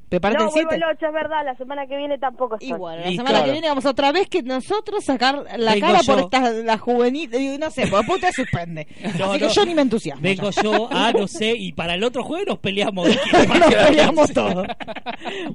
Prepárate 0.10 0.44
no, 0.44 0.50
el 0.50 0.54
vuelvo 0.54 0.70
7. 0.72 0.86
el 0.86 0.96
8, 0.98 1.06
es 1.08 1.14
verdad, 1.14 1.46
la 1.46 1.56
semana 1.56 1.88
que 1.88 1.98
viene 1.98 2.18
tampoco 2.20 2.56
estoy. 2.56 2.70
Y 2.70 2.74
bueno, 2.74 3.02
la 3.02 3.08
Listo. 3.10 3.26
semana 3.26 3.44
que 3.46 3.52
viene 3.52 3.68
vamos 3.68 3.86
otra 3.86 4.12
vez 4.12 4.28
que 4.30 4.44
nosotros 4.44 5.04
sacar 5.04 5.44
la 5.58 5.74
Vengo 5.74 5.88
cara 5.88 6.00
por 6.06 6.18
yo. 6.20 6.24
esta, 6.26 6.50
la 6.52 6.78
juvenil, 6.78 7.30
no 7.60 7.72
sé, 7.72 7.88
porque 7.88 8.12
usted 8.14 8.32
suspende. 8.32 8.88
No, 9.18 9.32
Así 9.32 9.40
que 9.40 9.46
no. 9.48 9.52
yo 9.54 9.66
ni 9.66 9.74
me 9.76 9.82
entusiasmo. 9.82 10.22
Vengo 10.22 10.50
ya. 10.52 10.62
yo, 10.62 10.88
ah, 10.92 11.12
no 11.18 11.28
sé, 11.28 11.54
y 11.58 11.72
para 11.74 11.96
el 11.96 12.04
otro 12.04 12.24
juego 12.24 12.46
nos 12.46 12.60
peleamos. 12.60 13.08
Nos 13.36 13.74
peleamos 13.74 14.32
todos. 14.34 14.68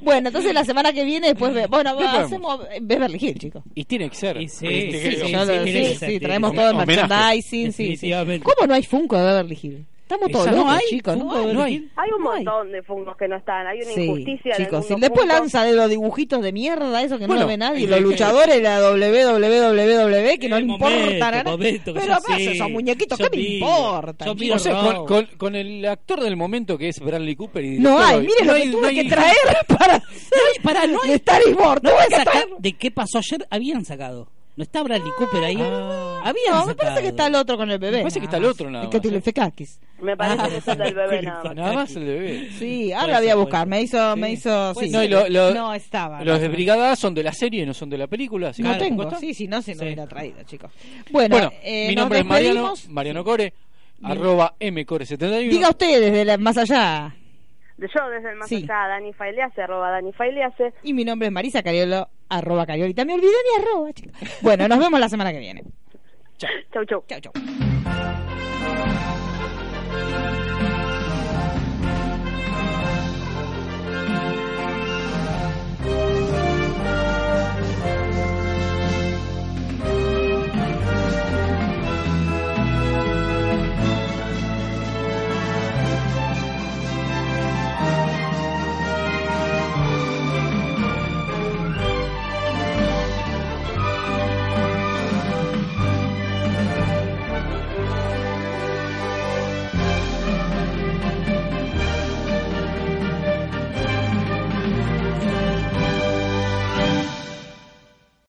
bueno, 0.01 0.28
entonces 0.28 0.53
la 0.55 0.64
semana 0.64 0.92
que 0.92 1.05
viene 1.05 1.28
después, 1.28 1.53
ve- 1.55 1.66
bueno, 1.66 1.96
hacemos 1.98 2.61
Beverly 2.82 3.18
Hills, 3.20 3.38
chicos. 3.38 3.62
Y 3.74 3.84
tiene 3.84 4.09
que 4.11 4.16
ser. 4.16 4.40
Y 4.40 4.48
sí, 4.48 4.66
sí, 4.66 4.66
que- 4.90 5.01
sí, 5.01 5.16
sí, 5.16 5.98
que 6.01 6.07
sí, 6.12 6.20
traemos 6.20 6.51
que 6.53 6.57
todo 6.59 6.70
el 6.70 6.76
merchandising, 6.86 7.72
sí, 7.72 7.96
sí. 7.96 8.11
¿Cómo 8.42 8.66
no 8.66 8.74
hay 8.74 8.82
Funko 8.82 9.16
de 9.16 9.24
Beverly 9.24 9.59
Hills? 9.62 9.86
Estamos 10.11 10.32
todos 10.32 10.46
locos, 10.46 10.64
no 10.64 10.70
hay, 10.72 10.80
chicos. 10.88 11.16
No 11.16 11.32
de 11.32 11.38
hay. 11.38 11.46
Beverly 11.54 11.74
Hills. 11.74 11.92
Hay 11.96 12.11
un 12.16 12.22
No 12.24 12.32
hay. 12.32 12.44
montón 12.44 12.72
de 12.72 12.82
fungos 12.82 13.16
que 13.16 13.28
no 13.28 13.36
están, 13.36 13.66
hay 13.66 13.78
una 13.82 13.92
Sí, 13.92 14.02
injusticia 14.02 14.56
chicos. 14.56 14.88
Después 14.88 15.20
fungo. 15.20 15.26
lanza 15.26 15.62
de 15.64 15.72
los 15.72 15.88
dibujitos 15.88 16.42
de 16.42 16.52
mierda, 16.52 17.02
eso 17.02 17.16
que 17.16 17.22
no 17.22 17.28
Bueno, 17.28 17.42
lo 17.42 17.48
ve 17.48 17.56
nadie. 17.56 17.84
y 17.84 17.86
Los 17.86 18.00
luchadores, 18.00 18.61
la 18.61 18.80
www, 18.80 20.38
que 20.38 20.48
no 20.48 20.58
le 20.58 20.64
momento, 20.66 20.90
importan 20.90 21.22
a 21.34 21.42
nadie. 21.44 21.50
momento, 21.56 21.94
Pero 21.94 22.12
además 22.14 22.38
sí. 22.38 22.46
esos 22.48 22.70
muñequitos, 22.70 23.18
Yo 23.18 23.30
¿qué 23.30 23.36
me 23.36 23.42
miro, 23.42 23.66
importan? 23.66 24.36
yo 24.38 24.54
O 24.54 24.58
sea, 24.58 24.80
con, 24.80 25.06
con, 25.06 25.26
con 25.36 25.54
el 25.54 25.84
actor 25.86 26.20
del 26.20 26.36
momento 26.36 26.76
que 26.76 26.88
es 26.88 26.98
Bradley 27.00 27.36
Cooper 27.36 27.64
y 27.64 27.78
No 27.78 27.98
hay, 27.98 28.20
miren 28.20 28.46
no 28.46 28.52
lo 28.52 28.54
que 28.56 28.62
hay- 28.62 28.70
tuve 28.70 28.80
no 28.82 28.88
hay- 28.88 28.94
que 29.02 29.08
traer 29.08 29.36
para 29.68 30.02
Pará, 30.62 30.86
no 30.86 31.02
hay- 31.02 31.08
de 31.11 31.14
Star 31.16 31.40
is 31.48 31.54
Born. 31.54 31.80
¿No 31.82 31.90
Tuve 31.90 31.92
habían 31.92 32.08
que 32.08 32.16
sacado- 32.16 32.46
traer- 32.46 32.58
¿De 32.61 32.72
qué 32.72 32.90
pasó 32.90 33.18
ayer? 33.18 33.46
Habían 33.50 33.84
sacado. 33.84 34.28
¿No 34.61 34.64
está 34.64 34.82
Bradley 34.82 35.11
Cooper 35.16 35.42
ahí? 35.42 35.56
Ah. 35.58 36.20
Habían 36.22 36.52
No, 36.54 36.66
me 36.66 36.74
parece 36.74 37.00
que 37.00 37.08
está 37.08 37.28
el 37.28 37.34
otro 37.34 37.56
con 37.56 37.70
el 37.70 37.78
bebé. 37.78 37.96
Me 37.96 38.02
parece 38.02 38.18
que 38.20 38.26
está 38.26 38.36
el 38.36 38.44
otro 38.44 38.70
nada 38.70 38.84
El 38.84 38.90
que 38.90 38.98
más, 38.98 39.02
tiene 39.02 39.16
¿eh? 39.16 39.20
fecakis. 39.22 39.80
Me 40.02 40.14
parece 40.18 40.36
Ah, 40.42 40.48
que 40.50 40.56
es 40.58 40.68
el 40.68 40.76
del 40.78 40.94
bebé 40.94 41.22
nada 41.22 41.42
más. 41.44 41.54
Nada 41.56 41.72
más 41.72 41.96
el 41.96 42.04
bebé. 42.04 42.50
Sí, 42.58 42.92
ahora 42.92 43.20
voy 43.20 43.28
a 43.30 43.34
buscar. 43.36 43.66
Me 43.66 43.80
hizo, 43.80 44.16
me 44.18 44.32
hizo, 44.32 44.74
sí. 44.74 44.90
No, 44.90 45.02
y 45.02 45.08
lo- 45.08 45.26
lo- 45.30 45.54
no 45.54 45.72
estaba. 45.72 46.22
Los 46.22 46.42
de. 46.42 46.48
Brigada 46.48 46.94
son 46.94 47.14
de 47.14 47.22
la 47.22 47.32
serie, 47.32 47.64
no 47.64 47.72
son 47.72 47.88
de 47.88 47.96
la 47.96 48.06
película. 48.06 48.50
así 48.50 48.62
No 48.62 48.74
que 48.74 48.78
tengo, 48.80 49.04
está. 49.04 49.18
sí, 49.18 49.32
si 49.32 49.48
no 49.48 49.62
se 49.62 49.72
Sí. 49.74 49.80
hubiera 49.82 50.06
traído, 50.06 50.42
chicos. 50.42 50.70
Bueno, 51.11 51.36
Bueno, 51.36 51.52
eh, 51.62 51.88
mi 51.88 51.94
nombre 51.94 52.18
es 52.18 52.26
Mariano. 52.26 52.74
Mariano 52.90 53.24
Core, 53.24 53.54
arroba 54.02 54.54
mcore71. 54.61 55.48
Diga 55.48 55.70
usted 55.70 56.02
desde 56.02 56.24
la- 56.26 56.36
más 56.36 56.58
allá 56.58 57.14
yo 57.89 58.11
desde 58.11 58.31
el 58.31 58.37
más 58.37 58.49
sí. 58.49 58.57
allá, 58.57 58.89
Dani 58.89 59.12
Failease, 59.12 59.62
arroba 59.62 59.91
Dani 59.91 60.12
Failease. 60.12 60.72
Y 60.83 60.93
mi 60.93 61.05
nombre 61.05 61.28
es 61.28 61.33
Marisa 61.33 61.62
Cariolo, 61.62 62.09
arroba 62.28 62.66
Cariolita. 62.66 63.05
Me 63.05 63.14
olvidé 63.14 63.31
mi 63.31 63.62
arroba, 63.62 63.93
chicos. 63.93 64.16
Bueno, 64.43 64.68
nos 64.68 64.78
vemos 64.78 65.01
la 65.01 65.09
semana 65.09 65.33
que 65.33 65.39
viene. 65.39 65.62
Chau. 66.39 66.51
Chau, 66.72 66.85
chau. 66.85 67.05
Chau, 67.20 67.33